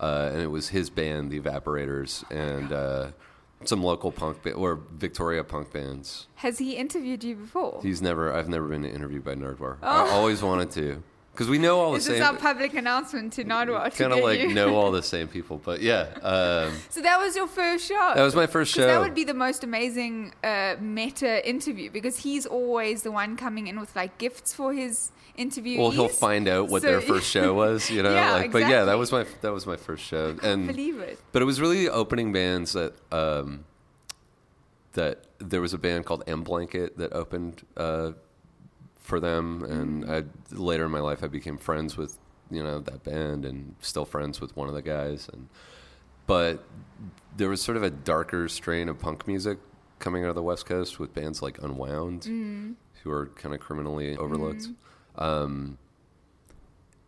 uh, 0.00 0.30
and 0.32 0.42
it 0.42 0.48
was 0.48 0.68
his 0.70 0.90
band, 0.90 1.30
the 1.30 1.40
Evaporators, 1.40 2.28
and 2.30 2.72
uh, 2.72 3.08
some 3.64 3.82
local 3.82 4.10
punk 4.12 4.42
ba- 4.42 4.52
or 4.52 4.80
Victoria 4.92 5.44
punk 5.44 5.72
bands. 5.72 6.26
Has 6.36 6.58
he 6.58 6.76
interviewed 6.76 7.22
you 7.24 7.36
before? 7.36 7.80
He's 7.82 8.02
never. 8.02 8.32
I've 8.32 8.48
never 8.48 8.66
been 8.68 8.84
interviewed 8.84 9.24
by 9.24 9.34
Nardwuar. 9.34 9.78
I 9.82 10.10
always 10.10 10.42
wanted 10.42 10.70
to 10.72 11.02
because 11.36 11.50
we 11.50 11.58
know 11.58 11.78
all 11.80 11.90
the 11.92 11.96
Oh. 11.96 11.98
This 11.98 12.08
is 12.08 12.20
our 12.22 12.34
public 12.34 12.72
announcement 12.74 13.34
to 13.34 13.44
Nardwuar. 13.44 13.84
to 13.92 13.98
Kind 14.02 14.12
of 14.14 14.20
like 14.20 14.40
you. 14.40 14.54
know 14.54 14.74
all 14.74 14.90
the 14.90 15.02
same 15.02 15.28
people, 15.28 15.60
but 15.62 15.82
yeah, 15.82 16.06
um, 16.22 16.72
So 16.90 17.02
that 17.02 17.18
was 17.20 17.36
your 17.36 17.46
first 17.46 17.86
show. 17.86 18.12
that 18.14 18.22
was 18.22 18.34
my 18.34 18.46
first 18.46 18.72
show. 18.74 18.86
That 18.86 19.00
would 19.00 19.14
be 19.14 19.24
the 19.24 19.34
most 19.34 19.62
amazing 19.62 20.32
uh, 20.42 20.76
meta 20.80 21.46
interview 21.46 21.90
because 21.90 22.16
he's 22.18 22.46
always 22.46 23.02
the 23.02 23.12
one 23.12 23.36
coming 23.36 23.66
in 23.66 23.78
with 23.78 23.94
like 23.94 24.16
gifts 24.18 24.54
for 24.54 24.72
his 24.72 25.10
interviewees. 25.38 25.78
Well, 25.78 25.90
he'll 25.90 26.08
find 26.08 26.48
out 26.48 26.68
what 26.68 26.80
So- 26.82 26.88
their 26.88 27.00
first 27.02 27.28
show 27.30 27.52
was, 27.64 27.90
you 27.90 28.02
know. 28.02 28.14
Yeah, 28.14 28.32
like, 28.32 28.52
but 28.52 28.62
yeah, 28.68 28.84
that 28.84 28.96
was 28.98 29.12
my 29.12 29.26
that 29.42 29.52
was 29.52 29.66
my 29.66 29.76
first 29.76 30.04
show, 30.04 30.34
and 30.42 30.66
believe 30.66 30.98
it. 31.00 31.18
but 31.32 31.42
it 31.42 31.44
was 31.44 31.60
really 31.60 31.84
the 31.84 31.92
opening 31.92 32.32
bands 32.32 32.72
that 32.72 32.94
um, 33.12 33.64
that 34.94 35.24
there 35.38 35.60
was 35.60 35.74
a 35.74 35.78
band 35.78 36.06
called 36.06 36.24
M 36.26 36.42
Blanket 36.42 36.96
that 36.96 37.12
opened 37.12 37.62
uh, 37.76 38.12
for 39.06 39.20
them, 39.20 39.62
and 39.64 40.10
I 40.10 40.24
later 40.50 40.86
in 40.86 40.90
my 40.90 41.00
life 41.00 41.22
I 41.22 41.28
became 41.28 41.58
friends 41.58 41.96
with 41.96 42.18
you 42.50 42.62
know 42.62 42.80
that 42.80 43.04
band, 43.04 43.44
and 43.44 43.76
still 43.80 44.04
friends 44.04 44.40
with 44.40 44.56
one 44.56 44.68
of 44.68 44.74
the 44.74 44.82
guys, 44.82 45.28
and 45.32 45.48
but 46.26 46.64
there 47.36 47.48
was 47.48 47.62
sort 47.62 47.76
of 47.76 47.82
a 47.82 47.90
darker 47.90 48.48
strain 48.48 48.88
of 48.88 48.98
punk 48.98 49.26
music 49.26 49.58
coming 49.98 50.24
out 50.24 50.30
of 50.30 50.34
the 50.34 50.42
West 50.42 50.66
Coast 50.66 50.98
with 50.98 51.14
bands 51.14 51.40
like 51.40 51.62
Unwound, 51.62 52.22
mm-hmm. 52.22 52.72
who 53.02 53.10
are 53.10 53.26
kind 53.36 53.54
of 53.54 53.60
criminally 53.60 54.16
overlooked. 54.16 54.62
Mm-hmm. 54.62 55.22
Um, 55.22 55.78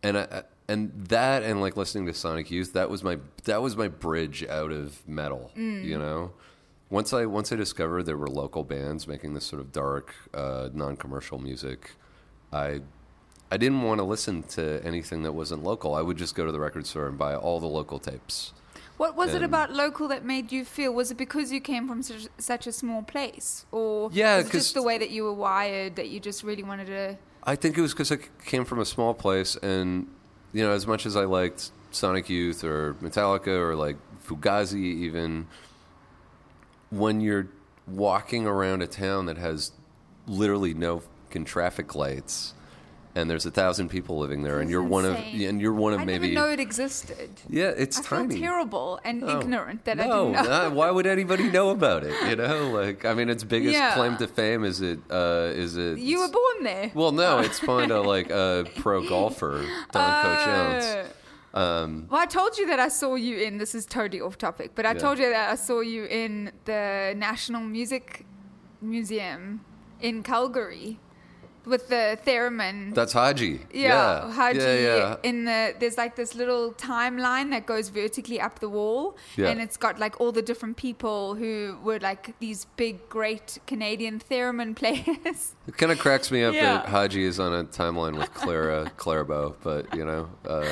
and 0.03 0.19
I, 0.19 0.23
I- 0.31 0.43
and 0.69 0.93
that 1.09 1.43
and 1.43 1.61
like 1.61 1.77
listening 1.77 2.07
to 2.07 2.15
Sonic 2.15 2.51
Youth, 2.51 2.75
that 2.75 2.91
was 2.91 3.03
my 3.03 3.19
that 3.45 3.63
was 3.63 3.77
my 3.77 3.89
bridge 3.89 4.45
out 4.45 4.71
of 4.71 5.07
metal. 5.09 5.51
Mm. 5.57 5.85
You 5.85 5.99
know, 5.99 6.33
once 6.91 7.13
I 7.13 7.27
once 7.27 7.53
I 7.53 7.57
discovered 7.57 8.05
there 8.05 8.17
were 8.17 8.29
local 8.29 8.65
bands 8.65 9.07
making 9.07 9.35
this 9.35 9.45
sort 9.45 9.61
of 9.61 9.73
dark, 9.73 10.15
uh, 10.35 10.69
non-commercial 10.73 11.39
music, 11.39 11.93
I 12.53 12.81
I 13.51 13.57
didn't 13.57 13.83
want 13.83 13.99
to 13.99 14.05
listen 14.05 14.43
to 14.45 14.81
anything 14.85 15.23
that 15.23 15.33
wasn't 15.33 15.65
local. 15.65 15.95
I 15.95 16.03
would 16.03 16.17
just 16.19 16.35
go 16.35 16.45
to 16.45 16.53
the 16.53 16.61
record 16.61 16.87
store 16.87 17.07
and 17.07 17.17
buy 17.17 17.35
all 17.35 17.61
the 17.61 17.67
local 17.67 17.99
tapes. 17.99 18.53
What 18.99 19.15
was 19.17 19.33
it 19.33 19.43
about 19.45 19.73
local 19.73 20.09
that 20.09 20.25
made 20.25 20.51
you 20.51 20.65
feel? 20.65 20.93
Was 20.93 21.13
it 21.13 21.17
because 21.17 21.53
you 21.53 21.61
came 21.61 21.87
from 21.87 22.03
such, 22.03 22.27
such 22.37 22.67
a 22.67 22.73
small 22.73 23.03
place, 23.03 23.65
or 23.71 24.11
Yeah, 24.13 24.39
was 24.39 24.47
it 24.47 24.51
'cause- 24.51 24.61
just 24.65 24.75
the 24.75 24.83
way 24.83 24.99
that 24.99 25.11
you 25.11 25.23
were 25.23 25.33
wired 25.33 25.95
that 25.97 26.09
you 26.09 26.19
just 26.19 26.43
really 26.43 26.65
wanted 26.65 26.89
to? 26.89 27.17
I 27.45 27.55
think 27.55 27.79
it 27.79 27.81
was 27.81 27.93
because 27.93 28.11
I 28.11 28.19
came 28.45 28.65
from 28.65 28.81
a 28.81 28.85
small 28.85 29.15
place, 29.15 29.55
and 29.63 30.09
you 30.53 30.65
know, 30.65 30.73
as 30.73 30.87
much 30.87 31.07
as 31.07 31.15
I 31.17 31.25
liked 31.27 31.71
Sonic 31.93 32.29
Youth 32.29 32.65
or 32.65 32.95
Metallica 32.95 33.49
or 33.57 33.77
like 33.77 33.97
Fugazi, 34.27 34.83
even 34.83 35.47
when 36.91 37.21
you're 37.21 37.49
walking 37.87 38.47
around 38.47 38.83
a 38.83 38.87
town 38.87 39.27
that 39.27 39.37
has 39.39 39.73
literally 40.27 40.75
no 40.75 41.03
fucking 41.29 41.45
traffic 41.45 41.95
lights, 41.95 42.55
and 43.15 43.29
there's 43.29 43.47
a 43.47 43.51
thousand 43.51 43.89
people 43.89 44.19
living 44.19 44.43
there, 44.45 44.61
and 44.61 44.71
you're 44.71 44.83
one 44.83 45.05
of 45.05 45.17
insane. 45.17 45.49
and 45.49 45.61
you're 45.61 45.73
one 45.73 45.93
of 45.93 46.01
I 46.01 46.05
maybe 46.05 46.29
didn't 46.29 46.35
know 46.35 46.51
it 46.51 46.61
existed. 46.61 47.31
yeah, 47.49 47.73
it's 47.77 47.99
I 47.99 48.03
tiny. 48.03 48.35
feel 48.35 48.43
terrible 48.43 49.01
and 49.05 49.21
No. 49.23 49.41
ignorant 49.41 49.85
that 49.87 49.99
I 49.99 50.07
no, 50.07 50.31
didn't 50.33 50.45
know. 50.45 50.51
uh, 50.67 50.71
why 50.71 50.91
would 50.91 51.07
anybody 51.07 51.49
know 51.51 51.71
about 51.71 52.05
it? 52.05 52.15
You 52.29 52.37
know, 52.37 52.71
like 52.71 53.05
I 53.05 53.15
mean, 53.15 53.29
its 53.29 53.43
biggest 53.45 53.75
Yeah. 53.75 53.95
claim 53.95 54.17
to 54.19 54.29
fame 54.29 54.65
is 54.65 54.81
it 54.83 55.01
uh, 55.11 55.51
is 55.53 55.77
it 55.77 55.99
you 55.99 56.21
were 56.21 56.29
born 56.29 56.63
there. 56.65 56.93
Well, 56.95 57.13
no, 57.13 57.39
it's 57.41 57.59
fun 57.59 57.89
to 57.89 58.01
like 58.15 58.31
a 58.31 58.67
pro 58.77 59.07
golfer, 59.09 59.65
Don 59.93 60.23
Coach 60.23 60.45
Jones. 60.45 61.09
Um, 61.55 62.07
Well, 62.11 62.21
I 62.21 62.27
told 62.27 62.59
you 62.59 62.67
that 62.67 62.79
I 62.79 62.89
saw 62.89 63.15
you 63.15 63.39
in. 63.39 63.59
This 63.59 63.75
is 63.75 63.87
totally 63.87 64.21
off 64.21 64.37
topic, 64.39 64.73
but 64.75 64.85
I 64.87 64.93
Yeah. 64.93 64.99
told 64.99 65.19
you 65.19 65.29
that 65.31 65.51
I 65.51 65.55
saw 65.57 65.81
you 65.81 66.05
in 66.05 66.53
the 66.67 67.15
National 67.17 67.63
Music 67.63 68.27
Museum 68.81 69.61
in 70.01 70.23
Calgary 70.23 70.99
with 71.65 71.89
the 71.89 72.19
theremin. 72.25 72.95
that's 72.95 73.13
Haji. 73.13 73.61
Yeah, 73.73 73.89
yeah, 73.89 74.33
Haji. 74.33 74.59
yeah, 74.59 74.75
yeah. 74.97 75.17
In 75.23 75.45
the 75.45 75.75
there's 75.79 75.99
like 75.99 76.17
this 76.17 76.35
little 76.35 76.73
timeline 76.75 77.51
that 77.51 77.67
goes 77.67 77.91
vertically 77.91 78.41
up 78.41 78.61
the 78.61 78.69
wall, 78.69 79.17
Yeah. 79.37 79.49
and 79.51 79.61
it's 79.61 79.77
got 79.77 79.99
like 79.99 80.19
all 80.21 80.33
the 80.33 80.41
different 80.41 80.77
people 80.77 81.35
who 81.35 81.77
were 81.83 81.99
like 81.99 82.35
these 82.39 82.67
big, 82.77 83.09
great 83.11 83.59
Canadian 83.67 84.21
theremin 84.31 84.75
players. 84.77 85.55
It 85.67 85.77
kind 85.77 85.93
of 85.93 85.99
cracks 85.99 86.31
me 86.31 86.43
up 86.45 86.55
that 86.55 86.87
Haji 86.87 87.25
is 87.25 87.39
on 87.39 87.53
a 87.53 87.65
timeline 87.65 88.17
with 88.17 88.33
Clara 88.33 88.91
Clairbo, 88.97 89.57
but 89.63 89.95
you 89.95 90.05
know, 90.07 90.31
uh, 90.49 90.65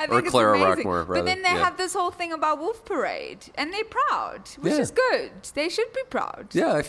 I 0.00 0.06
think 0.06 0.12
or 0.12 0.18
it's 0.20 0.30
Clara 0.30 0.56
amazing. 0.60 0.84
Rockmore. 0.84 1.00
Rather. 1.06 1.14
But 1.20 1.24
then 1.26 1.42
they 1.42 1.50
yeah. 1.50 1.64
have 1.64 1.76
this 1.76 1.92
whole 1.92 2.10
thing 2.10 2.32
about 2.32 2.58
Wolf 2.58 2.84
Parade, 2.86 3.42
and 3.56 3.66
they're 3.72 3.84
proud, 3.84 4.48
which 4.64 4.72
Yeah. 4.74 4.80
is 4.86 4.90
good. 4.90 5.30
They 5.54 5.68
should 5.68 5.92
be 5.92 6.04
proud. 6.08 6.48
Yeah, 6.52 6.72
I 6.72 6.82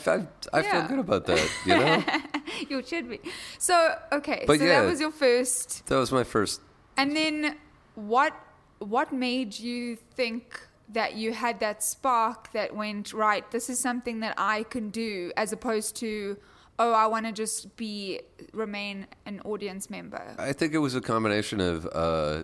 Yeah. 0.62 0.72
feel 0.72 0.88
good 0.92 1.00
about 1.08 1.26
that. 1.26 1.48
You 1.66 1.76
know, 1.82 2.04
you 2.70 2.84
should 2.90 3.10
be. 3.10 3.20
So 3.58 3.76
okay, 4.14 4.46
But 4.48 4.60
so 4.60 4.66
yeah. 4.66 4.82
that 4.82 4.88
was 4.90 5.00
your 5.06 5.12
first, 5.12 5.86
that 5.88 5.98
was 5.98 6.12
my 6.12 6.24
first. 6.24 6.62
and 6.98 7.16
then 7.16 7.58
what? 7.96 8.34
What 8.80 9.14
made 9.14 9.60
you 9.60 9.96
think 10.20 10.44
that 10.90 11.14
you 11.16 11.34
had 11.34 11.60
that 11.60 11.84
spark 11.84 12.52
that 12.54 12.76
went 12.76 13.14
right? 13.14 13.46
This 13.52 13.70
is 13.70 13.78
something 13.80 14.22
that 14.22 14.34
I 14.38 14.64
can 14.64 14.90
do, 14.90 15.32
as 15.38 15.52
opposed 15.54 15.96
to. 15.98 16.38
Oh, 16.80 16.94
I 16.94 17.06
want 17.06 17.28
to 17.28 17.32
just 17.32 17.76
be 17.78 18.22
remain 18.54 19.06
an 19.28 19.40
audience 19.46 19.90
member. 19.92 20.24
I 20.40 20.52
think 20.54 20.74
it 20.74 20.80
was 20.80 20.96
a 20.96 21.02
combination 21.02 21.60
of. 21.62 21.86
Uh, 21.94 22.44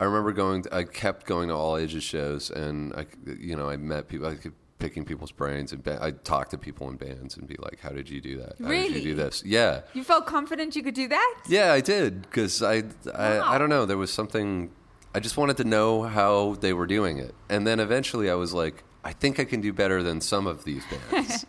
I 0.00 0.04
remember 0.04 0.32
going. 0.32 0.64
I 0.72 0.84
kept 0.84 1.26
going 1.26 1.48
to 1.48 1.54
all 1.54 1.76
ages 1.76 2.02
shows, 2.04 2.50
and 2.50 2.92
I, 2.94 3.06
you 3.38 3.56
know, 3.56 3.68
I 3.70 3.76
met 3.76 4.08
people. 4.08 4.26
I 4.26 4.34
kept 4.34 4.54
picking 4.78 5.06
people's 5.06 5.32
brains, 5.32 5.72
and 5.72 5.82
ba- 5.82 5.98
I 6.02 6.10
talked 6.10 6.50
to 6.50 6.58
people 6.58 6.88
in 6.90 6.96
bands 6.96 7.36
and 7.38 7.46
be 7.48 7.56
like, 7.58 7.80
"How 7.80 7.90
did 7.90 8.10
you 8.10 8.20
do 8.20 8.36
that? 8.38 8.56
How 8.62 8.68
did 8.68 8.94
you 8.94 9.00
do 9.02 9.14
this?" 9.14 9.42
Yeah, 9.46 9.80
You 9.94 10.04
felt 10.04 10.26
confident 10.26 10.76
you 10.76 10.82
could 10.82 10.94
do 10.94 11.08
that. 11.08 11.34
yeah, 11.48 11.72
I 11.72 11.80
did 11.80 12.22
because 12.22 12.62
I, 12.62 12.82
I, 13.14 13.38
Wow. 13.38 13.44
I 13.52 13.58
don't 13.58 13.70
know. 13.70 13.86
There 13.86 13.96
was 13.96 14.12
something. 14.12 14.70
I 15.14 15.20
just 15.20 15.38
wanted 15.38 15.56
to 15.58 15.64
know 15.64 16.02
how 16.02 16.56
they 16.60 16.74
were 16.74 16.86
doing 16.86 17.16
it, 17.18 17.34
and 17.48 17.66
then 17.66 17.80
eventually 17.80 18.28
I 18.28 18.34
was 18.34 18.52
like, 18.52 18.84
I 19.02 19.12
think 19.14 19.40
I 19.40 19.44
can 19.44 19.62
do 19.62 19.72
better 19.72 20.02
than 20.02 20.20
some 20.20 20.46
of 20.46 20.64
these 20.64 20.84
bands. 21.10 21.46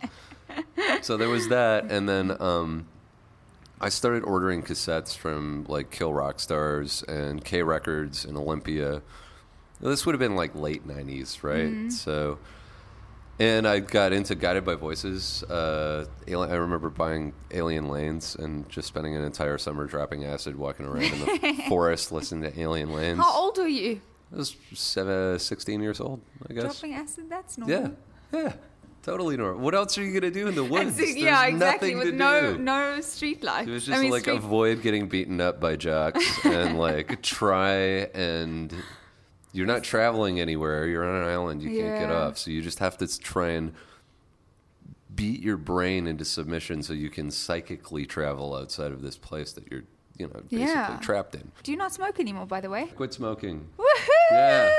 so 1.02 1.18
there 1.18 1.28
was 1.28 1.48
that, 1.48 1.90
and 1.90 2.08
then 2.08 2.34
um, 2.40 2.86
I 3.80 3.88
started 3.90 4.24
ordering 4.24 4.62
cassettes 4.62 5.16
from 5.16 5.64
like 5.68 5.90
Kill 5.90 6.12
Rock 6.12 6.40
Stars 6.40 7.02
and 7.06 7.44
K 7.44 7.62
Records 7.62 8.24
and 8.24 8.36
Olympia. 8.36 9.02
This 9.80 10.04
would 10.04 10.12
have 10.14 10.20
been 10.20 10.34
like 10.34 10.54
late 10.54 10.86
'90s, 10.86 11.42
right? 11.44 11.92
So, 11.92 12.38
and 13.38 13.68
I 13.68 13.78
got 13.78 14.12
into 14.12 14.34
Guided 14.34 14.64
by 14.64 14.74
Voices. 14.74 15.44
Uh, 15.44 16.06
I 16.26 16.32
remember 16.32 16.90
buying 16.90 17.32
Alien 17.52 17.88
Lanes 17.88 18.34
and 18.34 18.68
just 18.68 18.88
spending 18.88 19.14
an 19.14 19.22
entire 19.22 19.58
summer 19.58 19.86
dropping 19.86 20.24
acid, 20.24 20.56
walking 20.56 20.86
around 20.86 21.04
in 21.04 21.20
the 21.20 21.62
forest, 21.68 22.10
listening 22.10 22.50
to 22.50 22.60
Alien 22.60 22.92
Lanes. 22.92 23.18
How 23.20 23.32
old 23.32 23.58
are 23.58 23.68
you? 23.68 24.00
I 24.32 24.36
was 24.36 24.56
seven, 24.74 25.38
16 25.38 25.80
years 25.80 26.00
old, 26.00 26.20
I 26.50 26.52
guess. 26.52 26.64
Dropping 26.64 26.94
acid? 26.94 27.30
That's 27.30 27.56
normal. 27.56 27.96
Yeah, 28.32 28.40
yeah, 28.40 28.52
totally 29.02 29.36
normal. 29.36 29.60
What 29.60 29.74
else 29.74 29.96
are 29.98 30.02
you 30.04 30.12
gonna 30.18 30.30
do 30.32 30.46
in 30.48 30.54
the 30.54 30.64
woods? 30.64 30.96
so- 30.96 31.02
yeah, 31.02 31.42
There's 31.42 31.54
exactly. 31.54 31.94
nothing 31.94 32.06
With 32.10 32.14
no 32.14 32.52
do. 32.54 32.58
no 32.58 33.00
street 33.00 33.42
life. 33.42 33.66
It 33.68 33.72
was 33.72 33.88
I 33.88 33.92
just 33.92 34.02
mean, 34.02 34.10
like 34.10 34.22
street- 34.22 34.36
avoid 34.38 34.82
getting 34.82 35.08
beaten 35.08 35.40
up 35.40 35.60
by 35.60 35.76
jocks 35.76 36.24
and 36.44 36.78
like 36.78 37.22
try 37.22 37.74
and 38.14 38.74
you're 39.52 39.66
not 39.66 39.82
traveling 39.82 40.40
anywhere. 40.40 40.86
You're 40.86 41.08
on 41.08 41.22
an 41.22 41.28
island. 41.28 41.62
You 41.62 41.70
can't 41.80 42.00
get 42.00 42.10
off. 42.12 42.36
So 42.38 42.50
you 42.50 42.60
just 42.62 42.78
have 42.80 42.98
to 42.98 43.18
try 43.18 43.48
and 43.50 43.72
beat 45.14 45.40
your 45.42 45.56
brain 45.56 46.06
into 46.06 46.24
submission 46.24 46.82
so 46.82 46.92
you 46.92 47.10
can 47.10 47.30
psychically 47.30 48.06
travel 48.06 48.54
outside 48.54 48.92
of 48.92 49.02
this 49.02 49.16
place 49.16 49.52
that 49.52 49.64
you're, 49.70 49.82
you 50.18 50.26
know, 50.26 50.40
basically 50.42 50.58
Yeah. 50.66 50.98
trapped 51.00 51.34
in. 51.34 51.50
Do 51.62 51.70
you 51.70 51.76
not 51.78 51.92
smoke 51.92 52.18
anymore, 52.20 52.46
by 52.46 52.60
the 52.60 52.68
way? 52.70 52.86
Quit 52.96 53.12
smoking. 53.14 53.68
Woohoo! 53.78 54.30
Yeah. 54.32 54.74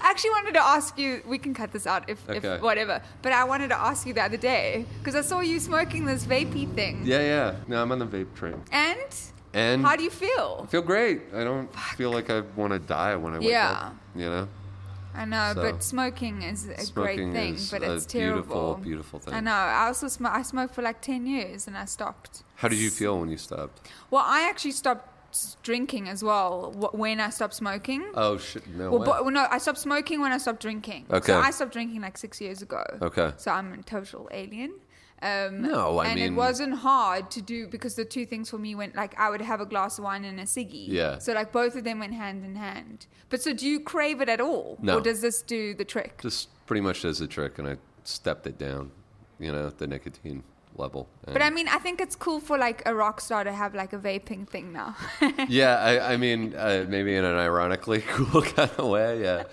I 0.00 0.10
actually 0.10 0.30
wanted 0.30 0.54
to 0.54 0.62
ask 0.62 0.98
you. 0.98 1.22
We 1.26 1.38
can 1.38 1.54
cut 1.54 1.72
this 1.72 1.86
out 1.86 2.08
if, 2.08 2.18
Okay. 2.28 2.46
if 2.56 2.62
whatever. 2.62 3.02
But 3.22 3.32
I 3.32 3.44
wanted 3.44 3.68
to 3.68 3.78
ask 3.78 4.06
you 4.06 4.12
the 4.12 4.22
other 4.22 4.36
day 4.36 4.84
because 4.98 5.16
I 5.16 5.22
saw 5.22 5.40
you 5.40 5.58
smoking 5.60 6.04
this 6.04 6.24
vapey 6.24 6.72
thing. 6.74 7.02
Yeah, 7.04 7.20
yeah. 7.20 7.54
No, 7.66 7.82
I'm 7.82 7.90
on 7.90 7.98
the 7.98 8.06
vape 8.06 8.34
train. 8.34 8.62
And 8.70 8.98
And 9.54 9.84
how 9.84 9.96
do 9.96 10.02
you 10.02 10.10
feel? 10.10 10.62
I 10.64 10.66
feel 10.66 10.82
great. 10.82 11.22
I 11.34 11.44
don't 11.44 11.68
feel 11.96 12.10
like 12.10 12.30
I 12.30 12.40
want 12.56 12.72
to 12.72 12.78
die 12.78 13.16
when 13.16 13.34
I 13.34 13.38
wake 13.38 13.48
Yeah. 13.48 13.70
up. 13.70 13.94
You 14.14 14.30
know? 14.30 14.48
I 15.14 15.24
know, 15.24 15.52
So, 15.54 15.62
but 15.62 15.82
smoking 15.82 16.42
is 16.42 16.68
a 16.68 16.90
great 16.92 17.16
thing, 17.18 17.58
but 17.70 17.82
it's 17.82 18.06
terrible. 18.06 18.42
beautiful, 18.42 18.74
beautiful 18.82 19.18
thing. 19.20 19.34
I 19.34 19.40
know. 19.40 19.52
I 19.52 19.86
also 19.86 20.08
sm- 20.08 20.26
I 20.26 20.42
smoked 20.42 20.74
for 20.74 20.82
like 20.82 21.00
ten 21.00 21.26
years 21.26 21.66
and 21.66 21.76
I 21.76 21.84
stopped. 21.84 22.42
How 22.56 22.68
did 22.68 22.78
you 22.78 22.90
feel 22.90 23.18
when 23.20 23.28
you 23.30 23.36
stopped? 23.36 23.88
Well, 24.10 24.24
I 24.26 24.48
actually 24.48 24.72
stopped 24.72 25.08
drinking 25.62 26.08
as 26.08 26.22
well 26.22 26.72
when 26.92 27.20
I 27.20 27.30
stopped 27.30 27.54
smoking. 27.54 28.04
Oh 28.14 28.38
shit! 28.38 28.66
No 28.68 28.90
Well, 28.90 29.00
way. 29.00 29.06
but, 29.06 29.24
well, 29.24 29.32
no, 29.34 29.46
I 29.50 29.58
stopped 29.58 29.78
smoking 29.78 30.20
when 30.20 30.32
I 30.32 30.38
stopped 30.38 30.60
drinking. 30.60 31.06
Okay. 31.10 31.32
So 31.32 31.38
I 31.40 31.50
stopped 31.50 31.72
drinking 31.72 32.00
like 32.02 32.16
six 32.18 32.40
years 32.40 32.62
ago. 32.62 32.82
Okay. 33.02 33.32
So 33.36 33.50
I'm 33.50 33.72
a 33.72 33.82
total 33.82 34.28
alien. 34.32 34.72
Um, 35.22 35.62
No, 35.62 35.98
I 35.98 36.06
and 36.06 36.16
mean- 36.16 36.32
it 36.32 36.36
wasn't 36.36 36.74
hard 36.74 37.30
to 37.30 37.40
do 37.40 37.68
because 37.68 37.94
the 37.94 38.04
two 38.04 38.26
things 38.26 38.50
for 38.50 38.58
me 38.58 38.74
went 38.74 38.96
like 38.96 39.14
I 39.18 39.30
would 39.30 39.40
have 39.40 39.60
a 39.60 39.66
glass 39.66 39.98
of 39.98 40.04
wine 40.04 40.24
and 40.24 40.40
a 40.40 40.44
ciggy. 40.44 40.86
Yeah. 40.88 41.18
So 41.18 41.32
like 41.32 41.52
both 41.52 41.76
of 41.76 41.84
them 41.84 42.00
went 42.00 42.14
hand 42.14 42.44
in 42.44 42.56
hand. 42.56 43.06
But 43.30 43.40
so 43.42 43.52
do 43.54 43.66
you 43.66 43.80
crave 43.80 44.20
it 44.20 44.28
at 44.28 44.40
all? 44.40 44.78
No. 44.82 44.98
Or 44.98 45.00
does 45.00 45.20
this 45.20 45.40
do 45.42 45.74
the 45.74 45.84
trick? 45.84 46.20
Just 46.20 46.48
pretty 46.66 46.80
much 46.80 47.02
does 47.02 47.18
the 47.20 47.26
trick, 47.28 47.58
and 47.58 47.68
I 47.68 47.76
stepped 48.04 48.46
it 48.46 48.58
down. 48.58 48.90
You 49.38 49.52
know, 49.52 49.70
the 49.70 49.86
nicotine 49.86 50.42
level. 50.76 51.08
but 51.24 51.42
I 51.42 51.50
mean, 51.50 51.68
I 51.68 51.78
think 51.78 52.00
it's 52.00 52.16
cool 52.16 52.40
for 52.40 52.58
like 52.58 52.82
a 52.86 52.94
rock 52.94 53.20
star 53.20 53.44
to 53.44 53.52
have 53.52 53.74
like 53.74 53.92
a 53.92 53.98
vaping 53.98 54.48
thing 54.48 54.72
now. 54.72 54.96
yeah, 55.48 55.76
I, 55.76 56.14
I 56.14 56.16
mean, 56.16 56.54
uh, 56.56 56.84
maybe 56.88 57.14
in 57.14 57.24
an 57.24 57.36
ironically 57.36 58.00
cool 58.08 58.42
kind 58.42 58.70
of 58.78 58.88
way. 58.88 59.22
Yeah. 59.22 59.44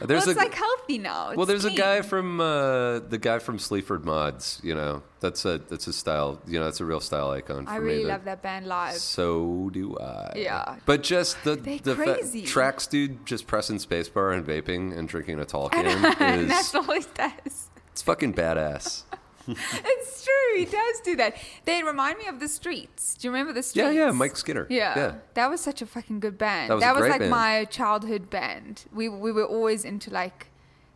There's 0.00 0.26
well, 0.26 0.30
it's 0.30 0.40
a 0.40 0.44
like 0.44 0.54
healthy 0.54 0.98
now. 0.98 1.34
well, 1.34 1.42
It's 1.42 1.62
there's 1.62 1.64
a 1.64 1.76
guy 1.76 2.02
from 2.02 2.40
uh, 2.40 2.98
the 3.00 3.18
guy 3.18 3.38
from 3.38 3.58
Sleaford 3.58 4.04
Mods. 4.04 4.60
You 4.62 4.74
know, 4.74 5.02
that's 5.20 5.44
a 5.44 5.58
that's 5.58 5.86
a 5.86 5.92
style. 5.92 6.40
You 6.46 6.58
know, 6.58 6.64
that's 6.64 6.80
a 6.80 6.84
real 6.84 7.00
style 7.00 7.30
icon. 7.30 7.66
For 7.66 7.72
I 7.72 7.76
really 7.76 8.04
love 8.04 8.24
that 8.24 8.42
band 8.42 8.66
live. 8.66 8.96
So 8.96 9.70
do 9.72 9.96
I. 9.98 10.32
Yeah. 10.36 10.76
But 10.84 11.02
just 11.04 11.42
the 11.44 11.56
They're 11.56 11.78
the 11.78 11.94
fa- 11.96 12.42
tracks 12.42 12.86
dude 12.86 13.24
just 13.24 13.46
pressing 13.46 13.78
spacebar 13.78 14.34
and 14.36 14.44
vaping 14.44 14.96
and 14.98 15.08
drinking 15.08 15.38
a 15.40 15.44
tall 15.44 15.68
can 15.68 15.86
and 16.18 16.42
is 16.42 16.48
that's 16.48 16.74
all 16.74 16.90
it 16.90 17.06
does. 17.14 17.70
it's 17.92 18.02
fucking 18.02 18.34
badass. 18.34 19.04
it's 19.84 20.24
true. 20.24 20.58
He 20.58 20.64
does 20.64 21.00
do 21.04 21.16
that. 21.16 21.36
They 21.64 21.82
remind 21.82 22.18
me 22.18 22.26
of 22.26 22.40
the 22.40 22.48
Streets. 22.48 23.14
Do 23.14 23.28
you 23.28 23.32
remember 23.32 23.52
the 23.52 23.62
Streets? 23.62 23.94
yeah, 23.94 24.06
yeah. 24.06 24.10
Mike 24.12 24.36
Skinner. 24.36 24.66
Yeah. 24.70 24.98
Yeah. 24.98 25.14
that 25.34 25.50
was 25.50 25.60
such 25.60 25.82
a 25.82 25.86
fucking 25.86 26.20
good 26.20 26.38
band. 26.38 26.70
That 26.70 26.76
was 26.76 26.84
a 26.84 27.00
great 27.00 27.10
like 27.10 27.20
band. 27.20 27.30
my 27.30 27.64
childhood 27.66 28.30
band. 28.30 28.84
We 28.92 29.08
we 29.08 29.32
were 29.32 29.44
always 29.44 29.84
into 29.84 30.10
like 30.10 30.48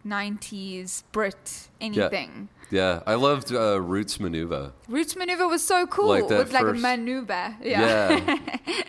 '90s 0.08 1.02
Brit 1.12 1.68
anything. 1.80 2.48
Yeah, 2.70 3.02
I 3.06 3.14
loved 3.14 3.50
uh, 3.50 3.80
Roots 3.80 4.18
Manuva. 4.18 4.72
Roots 4.88 5.14
Manuva 5.14 5.48
was 5.48 5.66
so 5.66 5.86
cool. 5.86 6.08
Like 6.08 6.28
that 6.28 6.38
with 6.38 6.52
like 6.52 6.62
a 6.62 6.66
first- 6.66 6.82
maneuver. 6.82 7.56
Yeah. 7.62 8.18
Yeah. 8.26 8.38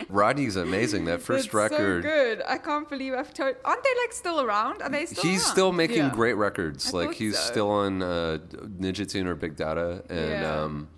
Rodney's 0.10 0.56
amazing. 0.56 1.06
That 1.06 1.22
first 1.22 1.54
record. 1.54 2.02
So 2.02 2.08
good. 2.08 2.42
I 2.46 2.58
can't 2.58 2.86
believe 2.88 3.14
I've 3.14 3.32
told. 3.32 3.56
Aren't 3.64 3.82
they 3.82 3.94
like 4.02 4.12
still 4.12 4.40
around? 4.42 4.82
Are 4.82 4.90
they 4.90 5.06
still? 5.06 5.22
He's 5.22 5.42
around? 5.44 5.52
still 5.52 5.72
making 5.72 5.96
Yeah. 5.98 6.10
great 6.14 6.34
records. 6.34 6.92
I 6.92 6.98
like 6.98 7.14
he's 7.14 7.38
so. 7.38 7.50
still 7.52 7.70
on 7.70 8.02
uh, 8.02 8.38
Ninja 8.52 9.08
Tune 9.10 9.26
or 9.26 9.34
Big 9.34 9.56
Dada, 9.56 10.02
and 10.10 10.30
Yeah. 10.30 10.62
um, 10.62 10.88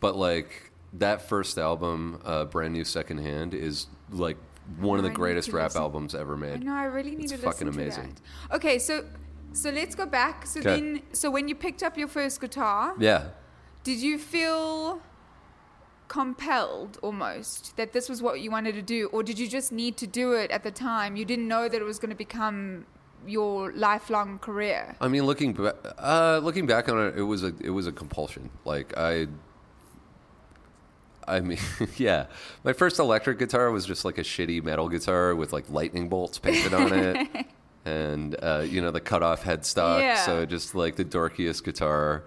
but 0.00 0.14
like 0.16 0.70
that 0.94 1.22
first 1.28 1.56
album, 1.58 2.20
uh, 2.24 2.44
brand 2.44 2.74
new 2.74 2.84
secondhand, 2.84 3.54
is 3.54 3.86
like 4.10 4.36
one 4.78 4.98
of 4.98 5.04
the 5.04 5.08
need 5.08 5.16
greatest 5.16 5.52
rap 5.52 5.70
listen. 5.70 5.80
albums 5.82 6.14
ever 6.14 6.34
I 6.34 6.38
made. 6.38 6.64
know. 6.64 6.74
I 6.74 6.84
really 6.84 7.12
need 7.16 7.24
It's 7.24 7.32
to 7.32 7.38
fucking 7.38 7.66
listen 7.68 7.82
amazing. 7.82 8.16
that. 8.50 8.56
Okay, 8.56 8.78
so 8.78 9.04
so 9.52 9.70
let's 9.70 9.94
go 9.94 10.06
back. 10.06 10.46
So 10.46 10.60
then, 10.60 11.02
so 11.12 11.30
when 11.30 11.48
you 11.48 11.54
picked 11.54 11.82
up 11.82 11.96
your 11.98 12.08
first 12.08 12.40
guitar, 12.40 12.94
Yeah. 12.98 13.28
did 13.84 13.98
you 13.98 14.18
feel 14.18 15.00
compelled 16.08 16.98
almost 17.02 17.76
that 17.76 17.92
this 17.92 18.08
was 18.08 18.20
what 18.22 18.40
you 18.40 18.50
wanted 18.50 18.74
to 18.74 18.82
do, 18.82 19.06
or 19.12 19.22
did 19.22 19.38
you 19.38 19.46
just 19.48 19.70
need 19.72 19.96
to 19.98 20.06
do 20.06 20.32
it 20.32 20.50
at 20.50 20.62
the 20.64 20.70
time? 20.70 21.16
You 21.16 21.24
didn't 21.24 21.46
know 21.48 21.68
that 21.68 21.80
it 21.80 21.84
was 21.84 21.98
going 21.98 22.10
to 22.10 22.16
become 22.16 22.86
your 23.26 23.72
lifelong 23.72 24.38
career. 24.38 24.96
I 25.00 25.08
mean, 25.08 25.24
looking 25.24 25.52
ba- 25.52 25.76
uh, 25.98 26.40
looking 26.42 26.66
back 26.66 26.88
on 26.88 26.98
it, 27.06 27.18
it 27.18 27.22
was 27.22 27.44
a 27.44 27.52
it 27.60 27.70
was 27.70 27.86
a 27.86 27.92
compulsion. 27.92 28.50
Like 28.64 28.96
I, 28.96 29.28
I 31.28 31.40
mean, 31.40 31.58
yeah, 31.96 32.26
my 32.64 32.72
first 32.72 32.98
electric 32.98 33.38
guitar 33.38 33.70
was 33.70 33.86
just 33.86 34.04
like 34.04 34.18
a 34.18 34.22
shitty 34.22 34.62
metal 34.64 34.88
guitar 34.88 35.34
with 35.34 35.52
like 35.52 35.68
lightning 35.70 36.08
bolts 36.08 36.38
painted 36.38 36.74
on 36.74 36.92
it, 36.92 37.46
and 37.84 38.36
uh, 38.42 38.64
you 38.66 38.80
know 38.80 38.90
the 38.90 39.00
cut 39.00 39.22
off 39.22 39.42
headstock. 39.42 40.00
Yeah. 40.00 40.16
So 40.24 40.44
just 40.46 40.74
like 40.74 40.96
the 40.96 41.04
dorkiest 41.04 41.64
guitar, 41.64 42.24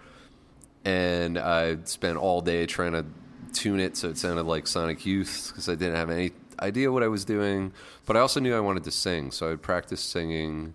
and 0.86 1.38
I 1.38 1.78
spent 1.86 2.18
all 2.18 2.42
day 2.42 2.66
trying 2.66 2.94
to 2.94 3.06
tune 3.54 3.80
it 3.80 3.96
so 3.96 4.10
it 4.10 4.18
sounded 4.18 4.44
like 4.44 4.66
Sonic 4.68 5.06
Youth 5.06 5.50
because 5.52 5.70
I 5.70 5.76
didn't 5.76 5.96
have 5.96 6.10
any 6.10 6.32
idea 6.60 6.92
what 6.92 7.04
I 7.04 7.08
was 7.08 7.24
doing. 7.26 7.72
But 8.06 8.18
I 8.18 8.20
also 8.20 8.40
knew 8.40 8.56
I 8.56 8.60
wanted 8.60 8.84
to 8.86 8.92
sing, 8.92 9.32
so 9.32 9.48
I 9.48 9.50
would 9.52 9.62
practice 9.62 10.02
singing 10.02 10.74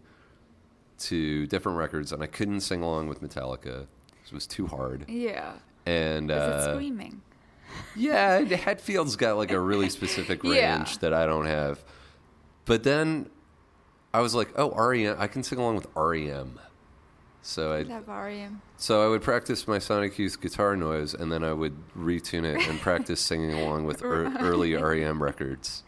to 1.00 1.46
different 1.46 1.78
records, 1.78 2.12
and 2.12 2.22
I 2.22 2.26
couldn't 2.26 2.60
sing 2.60 2.82
along 2.82 3.08
with 3.08 3.20
Metallica. 3.22 3.86
It 4.26 4.32
was 4.32 4.46
too 4.46 4.66
hard. 4.66 5.04
Yeah. 5.08 5.52
And 5.86 6.30
uh, 6.30 6.72
screaming? 6.74 7.22
yeah, 7.96 8.40
Hetfield's 8.40 9.16
got 9.16 9.36
like 9.36 9.52
a 9.52 9.60
really 9.60 9.88
specific 9.90 10.42
range 10.44 10.56
Yeah. 10.56 10.84
that 11.00 11.14
I 11.14 11.24
don't 11.26 11.46
have. 11.46 11.82
But 12.64 12.82
then 12.82 13.30
I 14.12 14.20
was 14.20 14.34
like, 14.34 14.50
oh, 14.56 14.70
REM, 14.70 15.16
I 15.18 15.26
can 15.26 15.42
sing 15.42 15.58
along 15.58 15.76
with 15.76 15.86
REM. 15.94 16.58
So 17.42 17.72
I 17.72 17.82
Love 17.82 18.08
REM. 18.08 18.60
so 18.76 19.04
I 19.04 19.08
would 19.08 19.22
practice 19.22 19.66
my 19.68 19.78
Sonic 19.78 20.18
Youth 20.18 20.40
guitar 20.40 20.76
noise, 20.76 21.14
and 21.14 21.30
then 21.32 21.42
I 21.44 21.52
would 21.52 21.76
retune 21.96 22.44
it 22.44 22.66
and 22.68 22.80
practice 22.80 23.20
singing 23.20 23.52
along 23.52 23.84
with 23.84 24.02
er- 24.02 24.32
early 24.40 24.74
REM 24.74 25.22
records. 25.22 25.82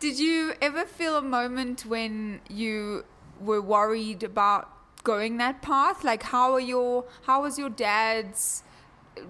Did 0.00 0.18
you 0.18 0.54
ever 0.60 0.84
feel 0.84 1.16
a 1.16 1.22
moment 1.22 1.86
when 1.86 2.40
you 2.48 3.04
were 3.40 3.62
worried 3.62 4.22
about 4.22 4.68
going 5.04 5.38
that 5.38 5.62
path? 5.62 6.04
Like 6.04 6.24
how 6.24 6.52
are 6.52 6.60
your 6.60 7.04
how 7.22 7.42
was 7.42 7.58
your 7.58 7.70
dad's 7.70 8.62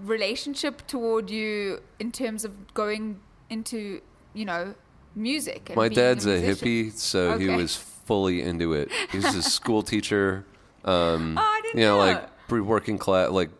relationship 0.03 0.87
toward 0.87 1.31
you 1.31 1.81
in 1.99 2.13
terms 2.13 2.45
of 2.45 2.75
going 2.75 3.21
into, 3.51 4.01
you 4.35 4.45
know, 4.45 4.75
music? 5.15 5.69
And 5.71 5.77
My 5.77 5.89
dad's 5.89 6.27
a 6.27 6.41
musician? 6.41 6.69
hippie, 6.69 6.93
so 6.93 7.39
he 7.39 7.49
was 7.49 7.77
fully 8.09 8.41
into 8.43 8.73
it. 8.73 8.91
He's 9.13 9.25
a 9.37 9.43
school 9.57 9.83
teacher. 9.83 10.45
Um, 10.85 11.37
Oh, 11.39 11.43
I 11.43 11.61
didn't 11.63 11.79
you 11.81 11.85
know, 11.87 11.99
know. 11.99 12.07
like 12.07 12.49
pre- 12.49 12.61
working 12.63 12.97
class, 12.99 13.31
like 13.31 13.51